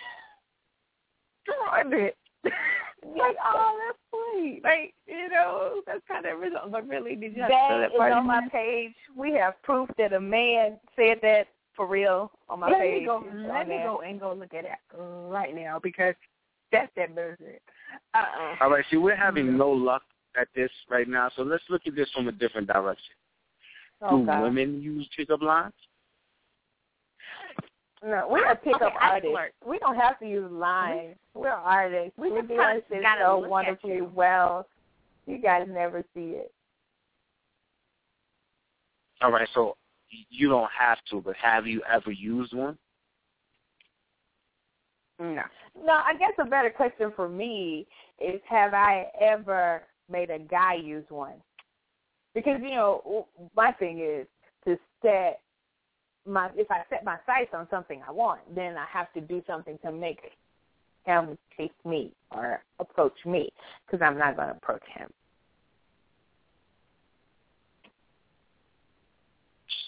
He 1.45 1.53
ruined 1.53 1.95
it. 1.95 2.17
Like, 3.05 3.37
oh, 3.45 3.79
that's 3.87 3.99
sweet. 4.35 4.61
Like, 4.65 4.95
you 5.07 5.29
know, 5.29 5.81
that's 5.87 6.01
kind 6.09 6.27
of 6.27 6.39
original. 6.39 6.69
But 6.71 6.89
really, 6.89 7.15
did 7.17 7.35
you 7.37 7.43
have 7.43 7.51
to 7.51 7.57
that 7.81 7.91
throw 7.91 8.01
that 8.01 8.09
is 8.09 8.13
on 8.17 8.27
my 8.27 8.49
page. 8.51 8.95
We 9.17 9.33
have 9.35 9.61
proof 9.63 9.89
that 9.99 10.13
a 10.13 10.21
man 10.21 10.79
said 10.97 11.19
that 11.23 11.49
for 11.77 11.87
real 11.87 12.31
on 12.49 12.61
my 12.61 12.71
let 12.71 12.81
page. 12.81 13.01
me 13.01 13.07
go. 13.07 13.25
Let 13.33 13.51
on 13.51 13.69
me 13.69 13.77
there. 13.77 13.87
go 13.87 14.01
and 14.01 14.21
go 14.21 14.33
look 14.33 14.55
at 14.55 14.65
it 14.65 14.71
right 14.99 15.55
now 15.55 15.79
because 15.83 16.15
that's 16.73 16.91
that 16.97 17.15
bullshit. 17.15 17.63
Uh 18.15 18.19
uh 18.19 18.55
All 18.65 18.71
right, 18.71 18.85
see, 18.91 18.97
we're 18.97 19.17
having 19.17 19.57
no 19.57 19.71
luck 19.71 20.03
at 20.39 20.49
this 20.55 20.71
right 20.91 21.09
now, 21.09 21.31
so 21.37 21.43
let's 21.43 21.65
look 21.71 21.83
at 21.87 21.95
this 21.95 22.09
from 22.15 22.29
a 22.29 22.33
different 22.33 22.67
direction. 22.67 23.15
Oh, 24.03 24.21
Do 24.21 24.27
God. 24.27 24.43
women 24.43 24.81
use 24.81 25.09
pickup 25.17 25.43
lines? 25.43 25.73
No, 28.05 28.27
we're 28.31 28.51
a 28.51 28.57
pickup 28.65 28.83
Okay, 28.83 28.95
I 29.01 29.09
artist. 29.11 29.35
We 29.67 29.79
don't 29.79 29.97
have 29.97 30.19
to 30.21 30.27
use 30.27 30.51
lines. 30.51 31.17
We're 31.35 31.51
artists. 31.51 32.13
we 32.17 32.31
We're 32.31 32.43
just 32.43 32.49
doing 32.49 32.81
this 32.91 33.05
so 33.21 33.39
wonderfully 33.39 33.97
you. 33.97 34.11
well. 34.15 34.67
You 35.27 35.39
guys 35.39 35.67
never 35.69 36.03
see 36.15 36.37
it. 36.37 36.53
All 39.21 39.33
right, 39.33 39.49
so 39.53 39.77
you 40.31 40.49
don't 40.49 40.71
have 40.79 40.99
to, 41.11 41.21
but 41.21 41.37
have 41.37 41.67
you 41.67 41.83
ever 41.93 42.13
used 42.13 42.55
one? 42.55 42.79
No. 45.19 45.43
No, 45.85 45.93
I 45.93 46.15
guess 46.19 46.33
a 46.39 46.45
better 46.45 46.71
question 46.71 47.13
for 47.15 47.29
me 47.29 47.87
is 48.21 48.41
have 48.49 48.75
I 48.75 49.07
ever 49.21 49.83
made 50.11 50.31
a 50.31 50.39
guy 50.39 50.75
use 50.75 51.05
one? 51.09 51.35
Because, 52.35 52.61
you 52.63 52.71
know, 52.71 53.27
my 53.57 53.73
thing 53.73 53.99
is 54.01 54.27
to 54.65 54.79
set 55.03 55.41
my, 56.29 56.51
if 56.55 56.71
I 56.71 56.83
set 56.91 57.05
my 57.05 57.17
sights 57.27 57.51
on 57.55 57.67
something 57.71 58.03
I 58.07 58.13
want, 58.13 58.41
then 58.55 58.77
I 58.77 58.85
have 58.93 59.13
to 59.15 59.21
do 59.21 59.43
something 59.47 59.79
to 59.85 59.91
make 59.91 60.21
him 61.05 61.39
chase 61.57 61.71
me 61.85 62.13
or 62.31 62.63
approach 62.79 63.15
me 63.25 63.51
because 63.87 64.05
I'm 64.05 64.19
not 64.19 64.37
going 64.37 64.49
to 64.49 64.55
approach 64.55 64.83
him. 64.95 65.09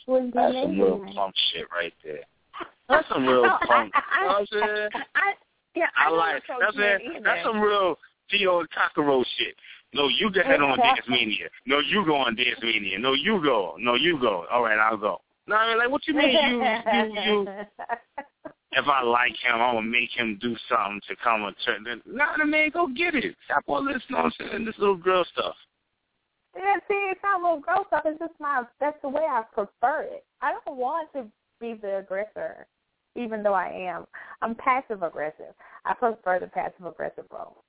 That's 0.07 0.55
some 0.63 0.79
real 0.81 1.03
it? 1.07 1.15
punk 1.15 1.35
shit 1.53 1.67
right 1.71 1.93
there. 2.03 2.21
That's 2.89 3.09
some 3.09 3.27
real 3.27 3.45
No, 3.45 3.59
punk. 3.67 3.93
I, 3.95 4.21
you 4.21 4.27
know 4.27 4.33
what 4.33 4.41
I'm 4.41 4.47
saying? 4.51 4.91
I, 5.15 5.33
yeah, 5.77 5.87
I, 5.97 6.09
I 6.09 6.11
like 6.11 6.43
that's 6.61 6.77
men 6.77 7.01
it. 7.01 7.03
either. 7.17 7.25
That's 7.25 7.47
some 7.47 7.61
real 7.61 7.97
Theo 8.31 8.61
and 8.61 8.69
Cockroach 8.71 9.27
shit. 9.39 9.55
No, 9.95 10.09
you 10.09 10.33
go 10.33 10.41
ahead 10.41 10.61
on 10.61 10.79
Dance 10.83 11.01
Mania. 11.09 11.49
No, 11.67 11.79
you 11.79 12.05
go 12.05 12.17
on 12.17 12.35
Dance 12.35 12.59
Mania. 12.63 12.99
No, 12.99 13.13
you 13.13 13.41
go. 13.43 13.77
No, 13.79 13.95
you 13.95 14.19
go. 14.21 14.47
All 14.51 14.63
right, 14.63 14.79
I'll 14.79 14.97
go. 14.97 15.21
No, 15.51 15.57
I 15.57 15.69
mean, 15.71 15.79
like, 15.79 15.91
what 15.91 16.07
you 16.07 16.15
mean 16.15 16.31
you, 16.31 16.63
you, 16.93 17.23
you, 17.25 17.49
if 18.73 18.87
I 18.87 19.03
like 19.03 19.33
him, 19.43 19.55
I'm 19.55 19.75
going 19.75 19.85
to 19.85 19.91
make 19.91 20.11
him 20.15 20.39
do 20.41 20.55
something 20.69 21.01
to 21.09 21.17
come 21.17 21.43
and 21.43 21.57
turn. 21.67 21.83
Then, 21.83 22.01
nah, 22.07 22.37
the 22.39 22.47
man, 22.47 22.71
go 22.73 22.87
get 22.87 23.17
it. 23.17 23.35
Stop 23.47 23.65
all 23.67 23.85
this 23.85 24.01
nonsense, 24.09 24.49
this 24.65 24.79
little 24.79 24.97
girl 24.97 25.25
stuff. 25.33 25.57
Yeah, 26.57 26.77
see, 26.87 26.95
it's 27.11 27.21
not 27.25 27.43
little 27.43 27.59
girl 27.59 27.85
stuff. 27.89 28.03
It's 28.05 28.21
just 28.21 28.35
my. 28.39 28.63
That's 28.79 28.97
the 29.03 29.09
way 29.09 29.23
I 29.23 29.43
prefer 29.53 30.03
it. 30.03 30.25
I 30.41 30.53
don't 30.53 30.77
want 30.77 31.13
to 31.15 31.27
be 31.61 31.75
the 31.75 31.99
aggressor, 31.99 32.69
even 33.17 33.43
though 33.43 33.55
I 33.55 33.71
am. 33.71 34.07
I'm 34.43 34.55
passive 34.55 35.03
aggressive. 35.03 35.55
I 35.85 35.95
prefer 35.95 36.39
the 36.39 36.47
passive 36.47 36.87
aggressive 36.87 37.25
role. 37.33 37.65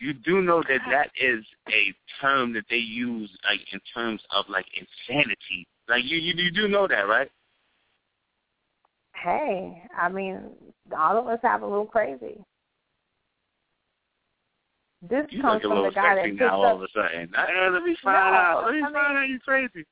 You 0.00 0.12
do 0.12 0.42
know 0.42 0.60
that 0.68 0.80
that 0.90 1.10
is 1.20 1.44
a 1.68 1.94
term 2.20 2.52
that 2.54 2.64
they 2.68 2.76
use, 2.78 3.30
like, 3.48 3.60
in 3.72 3.78
terms 3.94 4.20
of, 4.32 4.46
like, 4.48 4.66
insanity. 4.74 5.68
Like, 5.88 6.04
you, 6.04 6.18
you, 6.18 6.34
you 6.36 6.50
do 6.50 6.68
know 6.68 6.86
that, 6.86 7.08
right? 7.08 7.30
Hey, 9.22 9.82
I 9.98 10.08
mean, 10.08 10.40
all 10.96 11.18
of 11.18 11.26
us 11.26 11.40
have 11.42 11.62
a 11.62 11.66
little 11.66 11.86
crazy. 11.86 12.38
This 15.08 15.26
You 15.30 15.40
comes 15.42 15.54
look 15.54 15.64
a 15.64 15.68
from 15.68 15.76
little 15.76 15.90
the 15.90 15.94
guy 15.94 16.14
that 16.16 16.24
picks 16.24 16.36
now 16.40 16.56
all 16.56 16.66
up. 16.66 16.76
of 16.76 16.82
a 16.82 16.86
sudden. 16.94 17.30
Uh, 17.36 17.70
let 17.70 17.82
me 17.84 17.96
find 18.02 18.14
No, 18.32 18.38
out. 18.38 18.62
Let 18.64 18.74
me 18.74 18.80
I 18.80 18.84
mean- 18.84 18.92
find 18.94 19.18
out 19.18 19.28
you 19.28 19.38
crazy. 19.40 19.84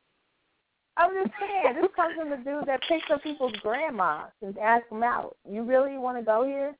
I'm 0.98 1.12
just 1.12 1.34
saying, 1.38 1.74
this 1.80 1.90
comes 1.94 2.14
from 2.16 2.30
the 2.30 2.36
dude 2.38 2.66
that 2.66 2.80
picks 2.88 3.04
up 3.12 3.22
people's 3.22 3.52
grandmas 3.62 4.32
and 4.40 4.56
asks 4.58 4.88
them 4.88 5.02
out. 5.02 5.36
You 5.48 5.62
really 5.62 5.98
want 5.98 6.16
to 6.16 6.24
go 6.24 6.42
here? 6.46 6.74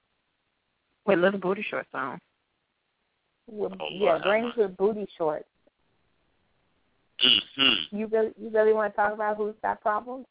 With 1.05 1.19
little 1.19 1.39
booty 1.39 1.63
shorts 1.69 1.91
on. 1.93 2.19
With, 3.47 3.73
Oh, 3.79 3.87
yeah, 3.93 4.13
Lord, 4.13 4.23
grannies 4.23 4.53
with 4.57 4.75
booty 4.79 5.07
shorts. 5.19 5.45
Mm-hmm. 7.25 7.97
You 7.97 8.07
really, 8.07 8.33
you 8.41 8.51
really 8.51 8.73
want 8.73 8.93
to 8.93 8.97
talk 8.97 9.13
about 9.13 9.37
who's 9.37 9.55
got 9.63 9.81
problems? 9.81 10.27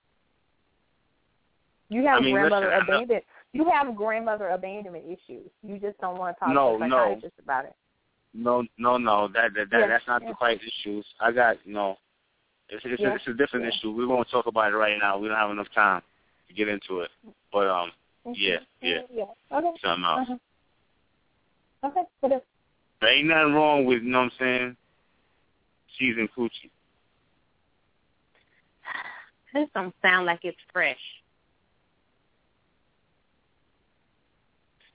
You 1.89 2.05
have 2.05 2.17
I 2.17 2.21
mean, 2.21 2.33
grandmother 2.33 2.67
listen, 2.67 2.81
abandonment. 2.83 3.23
You 3.53 3.69
have 3.71 3.95
grandmother 3.95 4.49
abandonment 4.49 5.05
issues. 5.05 5.49
You 5.63 5.79
just 5.79 5.99
don't 5.99 6.17
want 6.17 6.35
to 6.35 6.39
talk 6.45 6.53
No, 6.53 6.77
to 6.77 6.83
a 6.83 6.87
no. 6.87 6.97
psychiatrist 6.97 7.35
about 7.41 7.65
it. 7.65 7.75
No, 8.33 8.63
no, 8.77 8.97
no. 8.97 9.27
That 9.29 9.53
that, 9.55 9.69
that 9.71 9.79
Yeah, 9.79 9.87
that's 9.87 10.07
not 10.07 10.21
yeah. 10.21 10.29
the 10.29 10.33
quite 10.35 10.59
issues. 10.61 11.05
I 11.19 11.31
got 11.31 11.57
you 11.65 11.73
know. 11.73 11.97
It's 12.69 12.83
it's, 12.83 13.01
Yeah, 13.01 13.11
a, 13.11 13.15
it's 13.15 13.27
a 13.27 13.33
different 13.33 13.67
issue. 13.67 13.91
We 13.91 14.05
won't 14.05 14.29
talk 14.29 14.47
about 14.47 14.73
it 14.73 14.75
right 14.75 14.97
now. 14.99 15.17
We 15.19 15.27
don't 15.27 15.37
have 15.37 15.51
enough 15.51 15.67
time 15.73 16.01
to 16.47 16.53
get 16.53 16.67
into 16.67 17.01
it. 17.01 17.11
But 17.53 17.67
um, 17.67 17.91
Yeah, 18.33 18.57
yeah. 18.81 19.01
yeah. 19.13 19.23
Okay. 19.51 19.71
something 19.83 20.03
else. 20.03 20.27
Uh-huh. 20.29 20.37
Okay. 22.23 22.41
There 23.01 23.09
ain't 23.09 23.27
nothing 23.27 23.53
wrong 23.53 23.85
with 23.85 24.01
you 24.01 24.09
know 24.09 24.23
what 24.23 24.25
I'm 24.25 24.31
saying. 24.39 24.77
Season 25.99 26.27
coochie. 26.35 26.71
This 29.55 29.69
don't 29.73 29.95
sound 30.01 30.25
like 30.25 30.41
it's 30.43 30.57
fresh. 30.73 30.99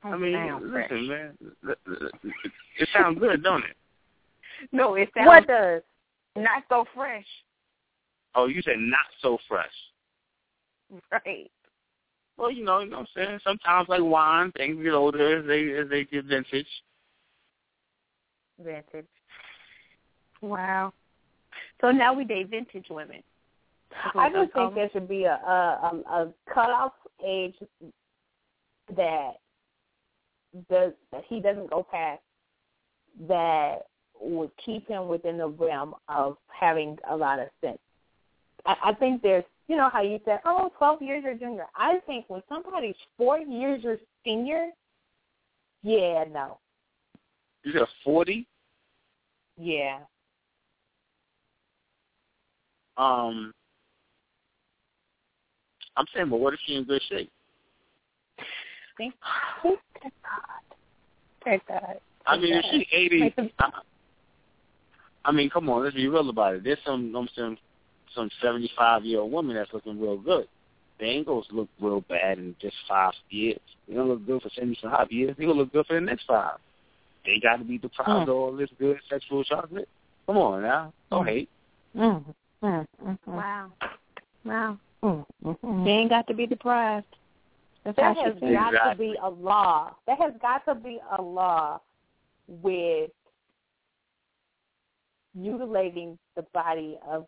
I 0.05 0.16
mean, 0.19 0.35
sound 0.35 0.70
fresh. 0.70 0.91
listen, 0.91 1.09
man. 1.09 1.39
It, 1.66 1.78
it, 1.87 2.53
it 2.78 2.89
sounds 2.93 3.19
good, 3.19 3.43
don't 3.43 3.65
it? 3.65 3.77
No, 4.70 4.97
it 4.97 5.09
sounds 5.16 5.27
What 5.27 5.47
does? 5.47 5.81
not 6.37 6.62
so 6.69 6.85
fresh. 6.95 7.24
Oh, 8.35 8.49
you 8.49 8.61
said 8.61 8.77
not 8.78 9.07
so 9.23 9.39
fresh. 9.49 9.73
Right. 11.11 11.51
Well, 12.37 12.51
you 12.51 12.62
know, 12.62 12.81
you 12.81 12.91
know 12.91 12.99
what 12.99 13.09
I'm 13.16 13.27
saying. 13.27 13.41
Sometimes, 13.43 13.89
like 13.89 14.03
wine, 14.03 14.53
things 14.53 14.82
get 14.82 14.93
older 14.93 15.39
as 15.39 15.47
they 15.47 15.73
as 15.73 15.89
they 15.89 16.05
get 16.05 16.27
vintage. 16.27 16.66
Vintage. 18.62 19.07
Wow. 20.43 20.93
So 21.81 21.91
now 21.91 22.12
we 22.12 22.24
date 22.24 22.51
vintage 22.51 22.87
women. 22.91 23.23
That's 23.91 24.15
what 24.15 24.23
I 24.23 24.29
we're 24.29 24.45
just 24.45 24.55
gonna 24.55 24.69
think 24.69 24.75
there 24.77 24.91
should 24.93 25.09
be 25.09 25.25
a 25.25 25.35
a, 25.35 26.03
a, 26.09 26.23
a 26.23 26.33
cutoff 26.53 26.93
age 27.25 27.55
that 28.97 29.33
does 30.69 30.93
that 31.12 31.25
he 31.29 31.41
doesn't 31.41 31.71
go 31.71 31.87
past 31.91 32.23
that 33.29 33.87
would 34.21 34.51
keep 34.65 34.87
him 34.89 35.09
within 35.09 35.39
the 35.39 35.49
realm 35.49 35.95
of 36.09 36.37
having 36.49 36.99
a 37.11 37.17
lot 37.17 37.39
of 37.39 37.49
sense. 37.62 37.79
I, 38.67 38.77
I 38.87 38.95
think 38.95 39.23
there's 39.23 39.45
you 39.69 39.77
know 39.77 39.89
how 39.89 40.03
you 40.03 40.21
said, 40.25 40.41
oh 40.45 40.71
twelve 40.77 41.01
years 41.03 41.25
or 41.25 41.35
junior. 41.35 41.67
I 41.77 42.01
think 42.07 42.25
when 42.29 42.43
somebody's 42.49 42.97
four 43.17 43.39
years 43.39 43.85
or 43.85 43.99
senior, 44.25 44.69
yeah, 45.83 46.25
no, 46.31 46.59
You 47.65 47.73
said 47.73 47.87
forty. 48.05 48.47
yeah. 49.57 49.99
Um, 52.97 53.55
I'm 56.01 56.07
saying, 56.15 56.31
well, 56.31 56.41
what 56.41 56.55
if 56.55 56.61
she's 56.65 56.79
in 56.79 56.85
good 56.85 57.03
shape? 57.11 57.31
Thank 58.97 59.15
God. 59.23 59.77
Thank 61.45 61.67
God. 61.67 62.01
I 62.27 62.39
mean, 62.39 62.55
if 62.55 62.65
she's 62.71 62.87
eighty, 62.91 63.35
I, 63.59 63.71
I 65.27 65.33
mean, 65.33 65.51
come 65.51 65.69
on, 65.69 65.85
let's 65.85 65.95
be 65.95 66.09
real 66.09 66.31
about 66.31 66.55
it. 66.55 66.65
There's 66.65 66.79
some, 66.87 67.15
I'm 67.15 67.29
saying, 67.37 67.59
some 68.15 68.31
75 68.43 69.05
year 69.05 69.21
old 69.21 69.31
woman 69.31 69.57
that's 69.57 69.73
looking 69.75 70.01
real 70.01 70.17
good. 70.17 70.49
They 70.99 71.07
ain't 71.07 71.27
gonna 71.27 71.43
look 71.51 71.69
real 71.79 72.01
bad 72.01 72.39
in 72.39 72.57
just 72.63 72.77
five 72.89 73.13
years. 73.29 73.61
They 73.87 73.95
gonna 73.95 74.09
look 74.09 74.27
good 74.27 74.41
for 74.41 74.51
75 74.55 75.13
years. 75.13 75.35
They're 75.37 75.49
gonna 75.49 75.59
look 75.59 75.73
good 75.73 75.87
for 75.87 75.95
the 75.95 76.01
next 76.01 76.25
five. 76.27 76.57
They 77.27 77.39
got 77.41 77.57
to 77.57 77.65
be 77.65 77.77
deprived 77.77 78.31
of 78.31 78.35
all 78.35 78.57
this 78.57 78.71
good 78.79 78.97
sexual 79.11 79.45
chocolate. 79.45 79.89
Come 80.27 80.39
on 80.39 80.63
now, 80.63 80.95
don't 81.11 81.27
hate. 81.27 81.51
Mm, 81.95 82.25
mm, 82.25 82.35
mm, 82.65 82.87
mm, 83.07 83.19
Wow. 83.27 83.73
Wow. 84.45 84.79
Mm, 85.03 85.25
mm, 85.45 85.59
mm. 85.61 85.85
They 85.85 85.91
ain't 85.91 86.11
got 86.11 86.27
to 86.29 86.35
be 86.35 86.47
deprived. 86.47 87.07
That's 87.85 87.97
There 87.97 88.15
has 88.15 88.35
she 88.35 88.41
feels. 88.41 88.53
got 88.73 88.93
to 88.93 88.99
be 88.99 89.17
a 89.23 89.29
law. 89.29 89.97
There 90.07 90.17
has 90.17 90.33
got 90.43 90.65
to 90.67 90.75
be 90.75 91.01
a 91.17 91.23
law 91.23 91.81
with 92.49 93.11
mutilating 95.35 96.19
the 96.37 96.43
body 96.53 96.99
of 97.09 97.27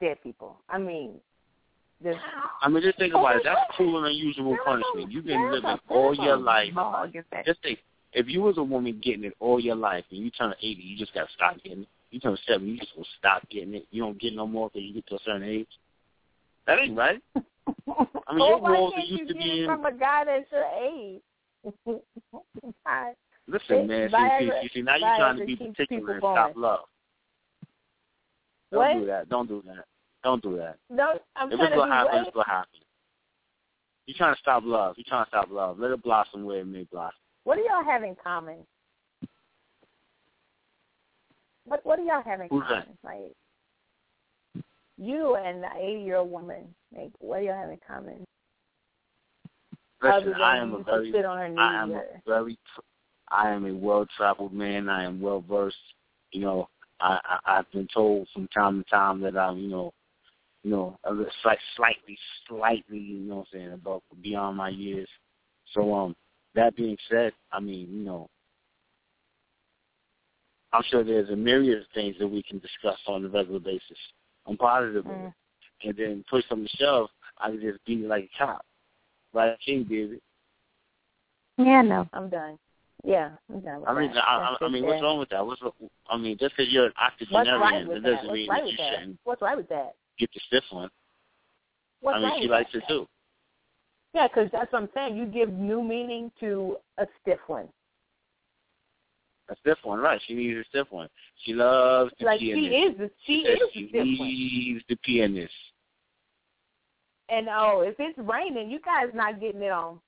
dead 0.00 0.18
people. 0.22 0.58
I 0.68 0.78
mean, 0.78 1.12
there's 2.02 2.16
I 2.60 2.68
mean, 2.68 2.82
just 2.82 2.98
think 2.98 3.14
about 3.14 3.36
it. 3.36 3.42
That's 3.44 3.60
cruel 3.76 3.98
and 3.98 4.06
unusual 4.06 4.56
punishment. 4.64 5.12
You've 5.12 5.26
been 5.26 5.52
living 5.52 5.76
all 5.88 6.14
your 6.14 6.36
life. 6.36 6.72
Law 6.74 7.04
against 7.04 7.30
that. 7.30 7.46
Just 7.46 7.62
think, 7.62 7.78
if 8.12 8.28
you 8.28 8.42
was 8.42 8.58
a 8.58 8.62
woman 8.62 9.00
getting 9.02 9.24
it 9.24 9.34
all 9.38 9.60
your 9.60 9.76
life 9.76 10.04
and 10.10 10.20
you 10.20 10.30
turn 10.30 10.52
80, 10.60 10.82
you 10.82 10.96
just 10.96 11.14
got 11.14 11.28
to 11.28 11.32
stop 11.34 11.62
getting 11.62 11.82
it. 11.82 11.88
You 12.12 12.20
turn 12.20 12.36
70, 12.46 12.70
you 12.70 12.78
just 12.78 12.94
gonna 12.94 13.06
stop 13.18 13.48
getting 13.50 13.74
it. 13.74 13.86
You 13.90 14.02
don't 14.02 14.20
get 14.20 14.34
no 14.34 14.46
more 14.46 14.70
till 14.70 14.82
you 14.82 14.92
get 14.92 15.06
to 15.08 15.14
a 15.14 15.18
certain 15.24 15.44
age. 15.44 15.66
That 16.66 16.78
ain't 16.78 16.96
right. 16.96 17.22
I 17.36 17.40
mean, 17.40 17.46
well, 17.88 18.36
your 18.36 18.54
oh, 18.54 18.58
why 18.58 18.70
walls 18.72 18.92
can't 18.94 19.08
used 19.08 19.20
you 19.22 19.28
to 19.28 19.34
be 19.34 19.64
from 19.66 19.86
a 19.86 19.92
guy 19.92 20.24
that's 20.24 20.52
your 20.52 20.66
age? 20.78 21.22
Listen, 23.48 23.86
man. 23.86 24.10
See, 24.10 24.50
see, 24.62 24.68
see, 24.74 24.82
now 24.82 24.96
you're 24.96 25.16
trying 25.16 25.38
to 25.38 25.46
be 25.46 25.56
particular 25.56 26.12
and 26.12 26.20
stop 26.20 26.52
love. 26.54 26.80
Don't 28.70 28.80
What? 28.80 29.00
do 29.00 29.06
that. 29.06 29.28
Don't 29.30 29.48
do 29.48 29.62
that. 29.66 29.84
Don't 30.22 30.42
do 30.42 30.56
that. 30.58 30.76
no, 30.90 31.18
I'm 31.34 31.50
If 31.50 31.58
trying 31.58 31.72
it's 31.72 31.76
gonna 31.76 31.92
happen, 31.92 32.12
what? 32.12 32.26
it's 32.26 32.34
gonna 32.34 32.48
happen. 32.48 32.80
You're 34.06 34.16
trying 34.18 34.34
to 34.34 34.40
stop 34.40 34.62
love. 34.66 34.96
You're 34.98 35.04
trying 35.08 35.24
to 35.24 35.28
stop 35.30 35.48
love. 35.50 35.78
Let 35.78 35.92
it 35.92 36.02
blossom 36.02 36.44
where 36.44 36.60
it 36.60 36.66
may 36.66 36.84
blossom. 36.84 37.16
What 37.44 37.56
do 37.56 37.62
y'all 37.62 37.84
have 37.84 38.02
in 38.02 38.16
common? 38.22 38.58
What 41.64 41.84
What 41.84 41.96
do 41.96 42.02
y'all 42.02 42.22
have 42.22 42.40
in 42.40 42.48
common? 42.48 42.98
Like 43.04 43.32
you 44.98 45.36
and 45.36 45.62
the 45.62 45.68
eighty 45.78 46.02
year 46.02 46.16
old 46.16 46.30
woman. 46.30 46.74
Like 46.96 47.10
what 47.18 47.40
do 47.40 47.46
y'all 47.46 47.60
have 47.60 47.70
in 47.70 47.78
common? 47.86 48.24
Listen, 50.02 50.34
I 50.34 50.58
am 50.58 50.74
a 50.74 50.82
very 50.82 51.12
sit 51.12 51.24
on 51.24 51.38
her 51.38 51.48
knees. 51.48 51.58
I 51.60 51.82
am 51.82 51.92
a 51.92 52.02
very, 52.26 52.58
I 53.30 53.50
am 53.50 53.66
a 53.66 53.74
well 53.74 54.06
traveled 54.16 54.52
man. 54.52 54.88
I 54.88 55.04
am 55.04 55.20
well 55.20 55.44
versed. 55.48 55.76
You 56.32 56.40
know, 56.40 56.68
I, 57.00 57.18
I 57.24 57.58
I've 57.58 57.70
been 57.72 57.88
told 57.94 58.26
from 58.32 58.48
time 58.48 58.82
to 58.82 58.90
time 58.90 59.20
that 59.20 59.36
I'm, 59.36 59.58
you 59.58 59.68
know, 59.68 59.92
you 60.64 60.70
know, 60.70 60.98
a 61.04 61.10
little 61.12 61.32
slight, 61.42 61.58
slightly, 61.76 62.18
slightly, 62.48 62.98
you 62.98 63.20
know, 63.20 63.36
what 63.36 63.46
I'm 63.52 63.58
saying 63.60 63.72
above 63.72 64.02
beyond 64.22 64.56
my 64.56 64.70
years. 64.70 65.08
So, 65.72 65.94
um, 65.94 66.16
that 66.54 66.76
being 66.76 66.96
said, 67.10 67.32
I 67.52 67.60
mean, 67.60 67.88
you 67.90 68.04
know, 68.04 68.28
I'm 70.72 70.82
sure 70.90 71.04
there's 71.04 71.30
a 71.30 71.36
myriad 71.36 71.80
of 71.80 71.84
things 71.94 72.16
that 72.18 72.28
we 72.28 72.42
can 72.42 72.58
discuss 72.58 72.98
on 73.06 73.24
a 73.24 73.28
regular 73.28 73.60
basis. 73.60 73.98
I'm 74.46 74.56
positive 74.56 75.06
of 75.06 75.12
it. 75.12 75.18
Mm. 75.18 75.34
And 75.84 75.96
then 75.96 76.24
push 76.30 76.44
on 76.50 76.62
the 76.62 76.68
shove, 76.76 77.08
I 77.38 77.50
can 77.50 77.60
just 77.60 77.84
beat 77.84 78.04
it 78.04 78.08
like 78.08 78.30
a 78.34 78.38
cop. 78.38 78.64
Like 79.34 79.58
King 79.60 79.84
did 79.84 80.12
it. 80.12 80.22
Yeah, 81.58 81.82
no. 81.82 82.08
I'm 82.12 82.28
done. 82.28 82.58
Yeah, 83.04 83.30
I'm 83.52 83.60
done 83.60 83.80
with 83.80 83.88
I 83.88 84.00
mean, 84.00 84.12
that. 84.14 84.24
I, 84.24 84.36
I, 84.36 84.50
That's 84.52 84.62
I 84.62 84.68
mean, 84.68 84.86
what's 84.86 85.02
wrong 85.02 85.18
with 85.18 85.28
that? 85.30 85.44
What's 85.44 85.60
I 86.08 86.16
mean, 86.16 86.38
just 86.38 86.54
because 86.56 86.72
you're 86.72 86.86
an 86.86 86.92
What's 87.30 87.48
right 87.48 87.52
octogenarian, 87.52 87.88
with 87.88 88.02
that? 88.02 88.10
doesn't 88.10 88.26
What's 88.28 88.36
mean 88.36 88.48
right 88.48 88.62
that 88.62 88.70
you 88.70 88.76
that? 88.78 88.98
shouldn't 88.98 89.18
What's 89.24 89.42
right 89.42 89.56
with 89.56 89.68
that? 89.68 89.94
get 90.18 90.30
the 90.32 90.40
stiff 90.46 90.64
one. 90.70 90.88
What's 92.00 92.16
I 92.16 92.20
mean, 92.20 92.30
right 92.30 92.42
she 92.42 92.48
likes 92.48 92.72
that? 92.72 92.78
it 92.78 92.84
too. 92.88 93.08
Yeah, 94.14 94.28
because 94.28 94.50
that's 94.52 94.72
what 94.72 94.82
I'm 94.82 94.88
saying. 94.94 95.16
You 95.16 95.26
give 95.26 95.52
new 95.52 95.82
meaning 95.82 96.30
to 96.40 96.76
a 96.98 97.06
stiff 97.20 97.38
one. 97.46 97.68
A 99.50 99.56
stiff 99.60 99.78
one, 99.82 99.98
right? 99.98 100.20
She 100.26 100.34
needs 100.34 100.58
a 100.58 100.64
stiff 100.68 100.86
one. 100.90 101.08
She 101.44 101.52
loves 101.52 102.12
the 102.18 102.26
Like 102.26 102.40
she 102.40 102.46
is, 102.50 102.96
the, 102.96 103.10
she 103.26 103.44
says 103.44 103.54
is 103.54 103.68
she 103.72 103.82
the 103.84 103.88
stiff 103.88 104.18
one. 104.18 104.28
needs 104.28 104.84
the 104.88 104.96
pianist. 104.96 105.52
And 107.28 107.48
oh, 107.50 107.80
if 107.80 107.96
it's 107.98 108.18
raining, 108.18 108.70
you 108.70 108.78
guys 108.80 109.06
not 109.14 109.40
getting 109.40 109.62
it 109.62 109.72
on. 109.72 109.98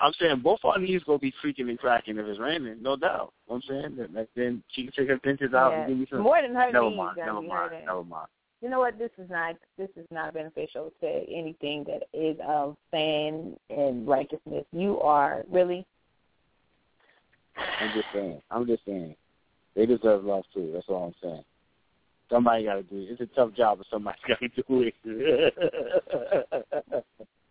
I'm 0.00 0.12
saying 0.18 0.40
both 0.40 0.58
our 0.64 0.78
knees 0.78 1.02
gonna 1.06 1.18
be 1.20 1.32
creaking 1.40 1.68
and 1.68 1.78
cracking 1.78 2.18
if 2.18 2.26
it's 2.26 2.40
raining, 2.40 2.82
no 2.82 2.96
doubt. 2.96 3.32
You 3.46 3.54
know 3.54 3.56
what 3.56 3.56
I'm 3.56 3.62
saying 3.68 3.96
that, 3.96 4.12
that 4.14 4.28
then 4.34 4.62
she 4.72 4.84
can 4.84 4.92
take 4.92 5.08
her 5.08 5.18
dentures 5.18 5.54
out 5.54 5.70
Yeah. 5.72 5.78
and 5.78 5.88
give 5.88 5.98
me 5.98 6.06
some. 6.10 6.22
More 6.22 6.42
than 6.42 6.54
her 6.54 6.72
never 6.72 6.88
knees 6.90 6.96
mind, 6.98 7.16
never 7.18 7.40
be 7.40 7.46
mind, 7.46 7.72
never 7.86 8.04
mind. 8.04 8.28
You 8.62 8.70
know 8.70 8.78
what? 8.78 8.96
This 8.96 9.10
is 9.18 9.28
not 9.28 9.56
this 9.76 9.90
is 9.96 10.06
not 10.12 10.34
beneficial 10.34 10.92
to 11.00 11.06
anything 11.06 11.84
that 11.88 12.04
is 12.14 12.36
of 12.46 12.76
fan 12.92 13.56
and 13.70 14.06
righteousness. 14.06 14.64
You 14.72 15.00
are 15.00 15.42
really 15.50 15.84
I'm 17.56 17.92
just 17.92 18.06
saying. 18.14 18.40
I'm 18.50 18.66
just 18.66 18.84
saying. 18.86 19.16
They 19.74 19.84
deserve 19.84 20.24
love 20.24 20.44
too. 20.54 20.70
That's 20.72 20.86
all 20.88 21.06
I'm 21.06 21.14
saying. 21.22 21.44
Somebody 22.30 22.64
got 22.64 22.74
to 22.74 22.82
do 22.84 22.98
it. 22.98 23.08
It's 23.10 23.20
a 23.20 23.26
tough 23.34 23.52
job, 23.54 23.78
but 23.78 23.86
somebody's 23.90 24.22
got 24.26 24.38
to 24.40 24.48
do 24.48 24.90
it. 24.90 25.54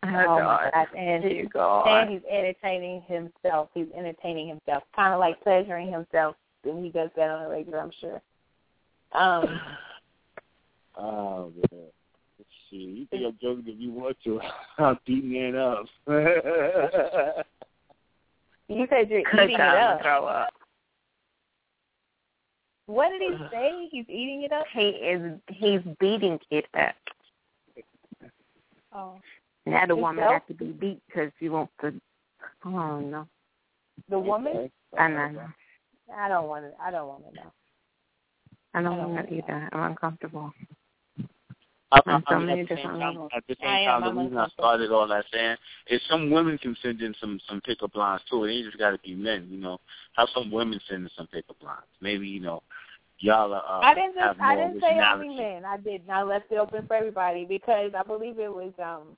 Oh, 0.03 0.07
oh 0.07 0.09
my 0.09 0.25
God. 0.25 0.71
God. 0.73 0.87
And 0.97 1.23
Dear 1.23 1.45
God. 1.53 1.85
and 1.85 2.09
he's 2.09 2.21
entertaining 2.27 3.03
himself. 3.03 3.69
He's 3.73 3.85
entertaining 3.95 4.47
himself, 4.47 4.81
kind 4.95 5.13
of 5.13 5.19
like 5.19 5.39
pleasuring 5.43 5.91
himself. 5.91 6.35
And 6.63 6.83
he 6.83 6.89
does 6.89 7.11
that 7.15 7.29
on 7.29 7.43
a 7.43 7.49
regular, 7.49 7.79
I'm 7.79 7.91
sure. 7.99 8.21
Um, 9.11 9.59
oh 11.01 11.51
man. 11.55 11.81
Shit, 12.69 12.79
you 12.79 13.05
think 13.09 13.23
I'm 13.25 13.37
joking 13.41 13.65
if 13.67 13.79
you 13.79 13.91
want 13.91 14.17
to? 14.23 14.39
I'm 14.77 14.97
beating 15.05 15.35
it 15.35 15.55
up. 15.55 15.85
you 18.67 18.87
said 18.89 19.09
you're 19.09 19.23
Good 19.23 19.43
eating 19.51 19.55
it 19.55 19.61
up. 19.61 20.01
throw 20.01 20.25
up. 20.25 20.53
What 22.87 23.09
did 23.09 23.21
he 23.21 23.37
say? 23.51 23.87
He's 23.91 24.05
eating 24.09 24.43
it 24.43 24.51
up. 24.51 24.65
He 24.73 24.81
is 24.81 25.39
he's 25.49 25.81
beating 25.99 26.39
it 26.49 26.65
up. 26.77 26.95
Oh, 28.93 29.13
Now 29.65 29.85
the 29.85 29.95
Himself? 29.95 30.01
woman 30.01 30.23
has 30.25 30.41
to 30.49 30.53
be 30.53 30.65
beat 30.71 31.01
because 31.07 31.31
she 31.39 31.47
wants 31.49 31.71
to. 31.81 31.93
Oh 32.65 32.69
don't 32.71 33.27
the 34.09 34.19
woman. 34.19 34.69
I 34.97 35.07
know. 35.07 35.41
I 36.17 36.27
don't 36.27 36.47
want 36.47 36.65
to. 36.65 36.71
I 36.83 36.91
don't 36.91 37.07
want 37.07 37.23
to 37.29 37.35
know. 37.35 37.51
I 38.73 38.81
don't 38.81 38.93
I 38.93 38.97
don't 38.97 39.13
want 39.15 39.27
to 39.29 39.33
know. 39.35 39.41
either. 39.43 39.69
I'm 39.71 39.91
uncomfortable. 39.91 40.51
I, 41.91 42.01
On 42.05 42.23
so 42.27 42.35
I 42.35 42.39
mean, 42.39 42.47
many 42.47 42.61
at 42.61 42.69
the 42.69 42.75
same 42.75 42.83
different 42.83 43.01
time, 43.01 43.29
at 43.35 43.43
the 43.47 43.55
same 43.59 43.67
I 43.67 43.85
time, 43.85 44.03
am. 44.03 44.15
The 44.15 44.21
reason 44.21 44.37
I 44.37 44.47
started 44.49 44.91
all 44.91 45.07
that 45.09 45.25
saying 45.31 45.57
is 45.87 46.01
some 46.09 46.31
women 46.31 46.57
can 46.57 46.75
send 46.81 47.01
in 47.01 47.13
some 47.19 47.39
some 47.49 47.59
pickup 47.61 47.95
lines 47.95 48.21
too. 48.29 48.45
It 48.45 48.53
ain't 48.53 48.65
just 48.67 48.77
got 48.77 48.91
to 48.91 48.99
be 48.99 49.13
men, 49.13 49.47
you 49.49 49.57
know. 49.57 49.77
Have 50.15 50.29
some 50.33 50.49
women 50.51 50.79
send 50.89 51.03
in 51.03 51.09
some 51.17 51.27
pickup 51.27 51.61
lines. 51.61 51.83
Maybe 51.99 52.27
you 52.27 52.39
know, 52.39 52.63
y'all 53.19 53.53
are, 53.53 53.57
uh, 53.57 53.81
I 53.81 53.93
didn't 53.93 54.17
have 54.17 54.37
just 54.37 54.41
I 54.41 54.55
didn't 54.55 54.79
say 54.79 54.87
originality. 54.87 55.29
only 55.29 55.43
men. 55.43 55.65
I 55.65 55.77
didn't. 55.77 56.09
I 56.09 56.23
left 56.23 56.45
it 56.49 56.57
open 56.57 56.87
for 56.87 56.95
everybody 56.95 57.43
because 57.43 57.91
I 57.97 58.03
believe 58.03 58.39
it 58.39 58.53
was 58.53 58.71
um 58.81 59.17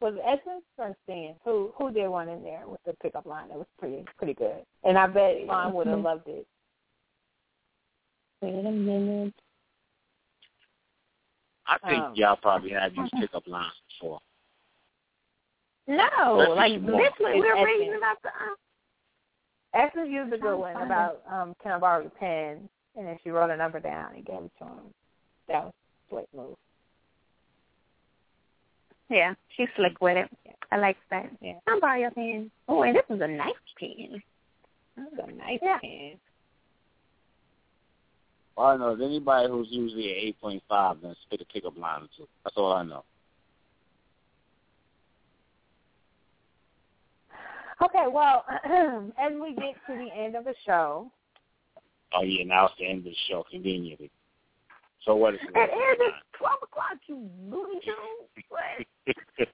was 0.00 0.14
it 0.14 0.22
Essence 0.24 0.64
or 0.78 0.96
Stan 1.04 1.34
who 1.44 1.72
who 1.76 1.90
did 1.90 2.08
one 2.08 2.28
in 2.28 2.44
there 2.44 2.62
with 2.68 2.80
the 2.86 2.94
pickup 3.02 3.26
line 3.26 3.48
that 3.48 3.58
was 3.58 3.66
pretty 3.80 4.04
pretty 4.16 4.34
good. 4.34 4.62
And 4.84 4.96
I 4.96 5.08
bet 5.08 5.44
Vaughn 5.46 5.72
would 5.74 5.88
have 5.88 5.98
loved 5.98 6.28
it. 6.28 6.46
Wait 8.42 8.64
a 8.64 8.70
minute. 8.70 9.34
I 11.70 11.78
think 11.88 12.02
Um, 12.02 12.14
y'all 12.16 12.36
probably 12.36 12.70
have 12.70 12.94
used 12.96 13.12
pickup 13.20 13.46
lines 13.46 13.72
before. 13.88 14.18
No, 15.86 16.36
Let's 16.38 16.56
like 16.56 16.72
get 16.72 16.84
some 16.84 16.96
we 16.96 17.02
It's 17.04 17.46
were 17.46 17.64
reading 17.64 17.94
about 17.96 18.20
the. 18.22 18.28
Uh, 18.28 18.54
Essence 19.72 20.08
used 20.10 20.32
a 20.32 20.38
good 20.38 20.56
one 20.56 20.76
about 20.82 21.22
um 21.30 21.54
can 21.62 21.70
I 21.72 21.78
borrow 21.78 22.00
your 22.02 22.10
pen 22.10 22.68
and 22.96 23.06
then 23.06 23.16
she 23.22 23.30
wrote 23.30 23.50
a 23.50 23.56
number 23.56 23.78
down 23.78 24.14
and 24.16 24.24
gave 24.24 24.36
it 24.42 24.50
to 24.58 24.64
him. 24.64 24.92
That 25.46 25.64
was 25.64 25.72
a 25.72 26.14
slick 26.14 26.26
move. 26.36 26.56
yeah, 29.08 29.34
she's 29.56 29.68
slick 29.76 30.00
with 30.00 30.16
it. 30.16 30.28
I 30.72 30.76
like 30.78 30.96
that. 31.10 31.30
Yeah. 31.40 31.58
I'll 31.68 31.80
borrow 31.80 31.98
your 32.00 32.10
pen. 32.10 32.50
Oh, 32.68 32.82
and 32.82 32.96
this 32.96 33.04
is 33.08 33.20
a 33.20 33.28
nice 33.28 33.52
pen. 33.78 34.20
That 34.96 35.12
was 35.12 35.28
a 35.28 35.32
nice 35.32 35.58
Yeah. 35.62 35.78
pen. 35.78 36.12
All 38.56 38.66
I 38.66 38.76
know 38.76 38.94
is 38.94 39.00
anybody 39.02 39.48
who's 39.48 39.68
usually 39.70 40.10
an 40.10 40.16
eight 40.18 40.40
point 40.40 40.62
five 40.68 40.96
then 41.02 41.14
spit 41.22 41.40
a 41.40 41.44
pickup 41.44 41.76
line 41.78 42.02
or 42.02 42.08
two. 42.16 42.26
That's 42.44 42.56
all 42.56 42.72
I 42.72 42.82
know. 42.82 43.04
Okay, 47.82 48.04
well, 48.12 48.44
as 49.18 49.32
we 49.40 49.54
get 49.54 49.74
to 49.86 49.96
the 49.96 50.08
end 50.14 50.36
of 50.36 50.44
the 50.44 50.54
show, 50.66 51.10
Oh 52.12 52.22
yeah, 52.22 52.44
now 52.44 52.66
it's 52.66 52.74
the 52.78 52.86
end 52.86 52.98
of 52.98 53.04
the 53.04 53.14
show 53.28 53.44
conveniently. 53.50 54.10
So 55.04 55.14
what 55.14 55.34
is 55.34 55.40
It 55.42 55.58
is 55.58 56.00
at 56.08 56.38
twelve 56.38 56.58
o'clock. 56.62 56.98
You 57.06 57.28
booty 57.48 57.80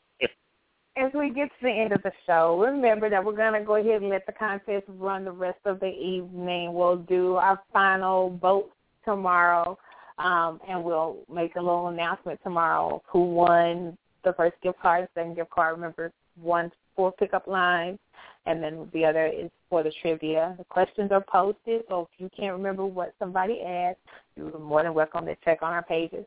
as 0.97 1.13
we 1.13 1.31
get 1.31 1.49
to 1.49 1.63
the 1.63 1.71
end 1.71 1.93
of 1.93 2.03
the 2.03 2.13
show, 2.27 2.59
remember 2.59 3.11
that 3.11 3.23
we're 3.23 3.37
going 3.37 3.53
to 3.53 3.65
go 3.65 3.77
ahead 3.77 4.01
and 4.01 4.11
let 4.11 4.25
the 4.27 4.33
contest 4.33 4.87
run 4.89 5.25
the 5.25 5.31
rest 5.31 5.59
of 5.67 5.79
the 5.81 5.87
evening. 5.87 6.73
We'll 6.73 6.97
do 6.97 7.35
our 7.35 7.61
final 7.73 8.37
vote 8.39 8.71
tomorrow, 9.07 9.79
um, 10.19 10.61
and 10.69 10.85
we'll 10.85 11.17
make 11.33 11.57
a 11.57 11.61
little 11.61 11.89
announcement 11.89 12.39
tomorrow 12.43 13.03
who 13.07 13.23
won 13.23 13.97
the 14.25 14.35
first 14.35 14.57
gift 14.63 14.79
card 14.81 15.01
and 15.01 15.09
second 15.15 15.37
gift 15.37 15.51
card. 15.51 15.75
Remember, 15.77 16.13
one 16.41 16.71
for 16.95 17.13
pickup 17.13 17.47
lines, 17.47 17.99
and 18.45 18.63
then 18.63 18.89
the 18.93 19.05
other 19.05 19.27
is 19.27 19.51
for 19.71 19.83
the 19.83 19.93
trivia. 20.03 20.55
The 20.59 20.65
questions 20.65 21.11
are 21.13 21.25
posted, 21.27 21.83
so 21.89 22.09
if 22.13 22.21
you 22.21 22.31
can't 22.37 22.53
remember 22.53 22.85
what 22.85 23.15
somebody 23.19 23.63
asked, 23.63 23.99
you're 24.37 24.59
more 24.59 24.83
than 24.83 24.95
welcome 24.95 25.25
to 25.27 25.37
check 25.45 25.63
on 25.63 25.73
our 25.73 25.83
pages. 25.83 26.27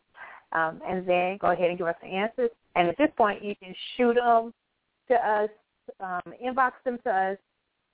Um, 0.51 0.81
and 0.87 1.07
then 1.07 1.37
go 1.37 1.51
ahead 1.51 1.69
and 1.69 1.77
give 1.77 1.87
us 1.87 1.95
the 2.01 2.07
answers. 2.07 2.49
And 2.75 2.87
at 2.87 2.97
this 2.97 3.09
point, 3.15 3.43
you 3.43 3.55
can 3.55 3.75
shoot 3.95 4.15
them 4.15 4.53
to 5.07 5.13
us, 5.15 5.49
um, 5.99 6.33
inbox 6.43 6.71
them 6.85 6.97
to 7.03 7.09
us, 7.11 7.37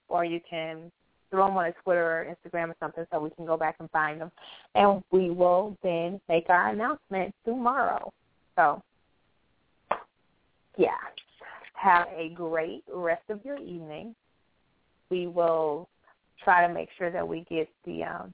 or 0.08 0.24
you 0.24 0.40
can 0.50 0.92
throw 1.36 1.48
them 1.48 1.58
on 1.58 1.66
a 1.66 1.74
Twitter 1.84 2.02
or 2.02 2.26
Instagram 2.26 2.70
or 2.70 2.76
something 2.80 3.06
so 3.12 3.20
we 3.20 3.30
can 3.32 3.46
go 3.46 3.58
back 3.58 3.76
and 3.80 3.90
find 3.92 4.22
them. 4.22 4.32
And 4.74 5.04
we 5.12 5.30
will 5.30 5.78
then 5.84 6.22
make 6.30 6.50
our 6.50 6.70
announcement 6.70 7.36
tomorrow. 7.44 8.12
So, 8.56 8.82
yeah. 10.78 10.92
Have 11.74 12.08
a 12.16 12.30
great 12.30 12.84
rest 12.92 13.24
of 13.30 13.44
your 13.44 13.58
evening. 13.58 14.16
We 15.10 15.28
will 15.28 15.90
try 16.42 16.66
to 16.66 16.74
make 16.74 16.88
sure 16.98 17.12
that 17.12 17.28
we 17.28 17.46
get 17.50 17.68
the 17.86 18.04
um, 18.04 18.34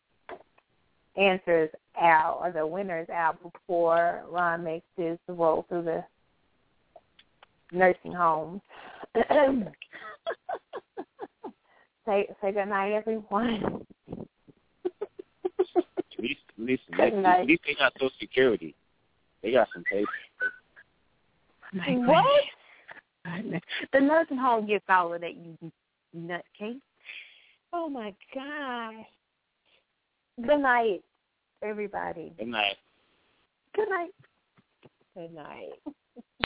answers 1.18 1.70
out 2.00 2.40
or 2.42 2.52
the 2.52 2.66
winners 2.66 3.10
out 3.10 3.42
before 3.42 4.24
Ron 4.30 4.64
makes 4.64 4.86
his 4.96 5.18
roll 5.28 5.66
through 5.68 5.84
the 5.84 6.04
nursing 7.74 8.14
homes. 8.14 8.62
say 12.06 12.28
say 12.42 12.52
good 12.52 12.68
night, 12.68 12.94
everyone. 12.94 13.86
At 14.88 16.20
least, 16.20 16.40
at 16.58 16.66
least, 16.66 16.82
at 17.00 17.14
least, 17.14 17.26
at 17.26 17.46
least 17.46 17.62
they 17.66 17.76
got 17.76 17.94
social 17.94 18.12
security. 18.20 18.76
They 19.42 19.52
got 19.52 19.68
some 19.74 19.84
paper. 19.84 20.08
What? 22.06 22.44
The 23.94 24.00
nursing 24.00 24.38
home 24.38 24.68
gets 24.68 24.86
all 24.90 25.14
of 25.14 25.22
that, 25.22 25.36
you 25.36 25.72
nutcase. 26.16 26.82
Oh 27.74 27.88
my 27.90 28.14
gosh. 28.34 29.06
Good 30.46 30.60
night, 30.60 31.02
everybody. 31.64 32.34
Good 32.38 32.48
night. 32.48 32.76
Good 33.76 33.90
night. 33.90 34.12
Good 35.16 35.34
night. 35.34 35.70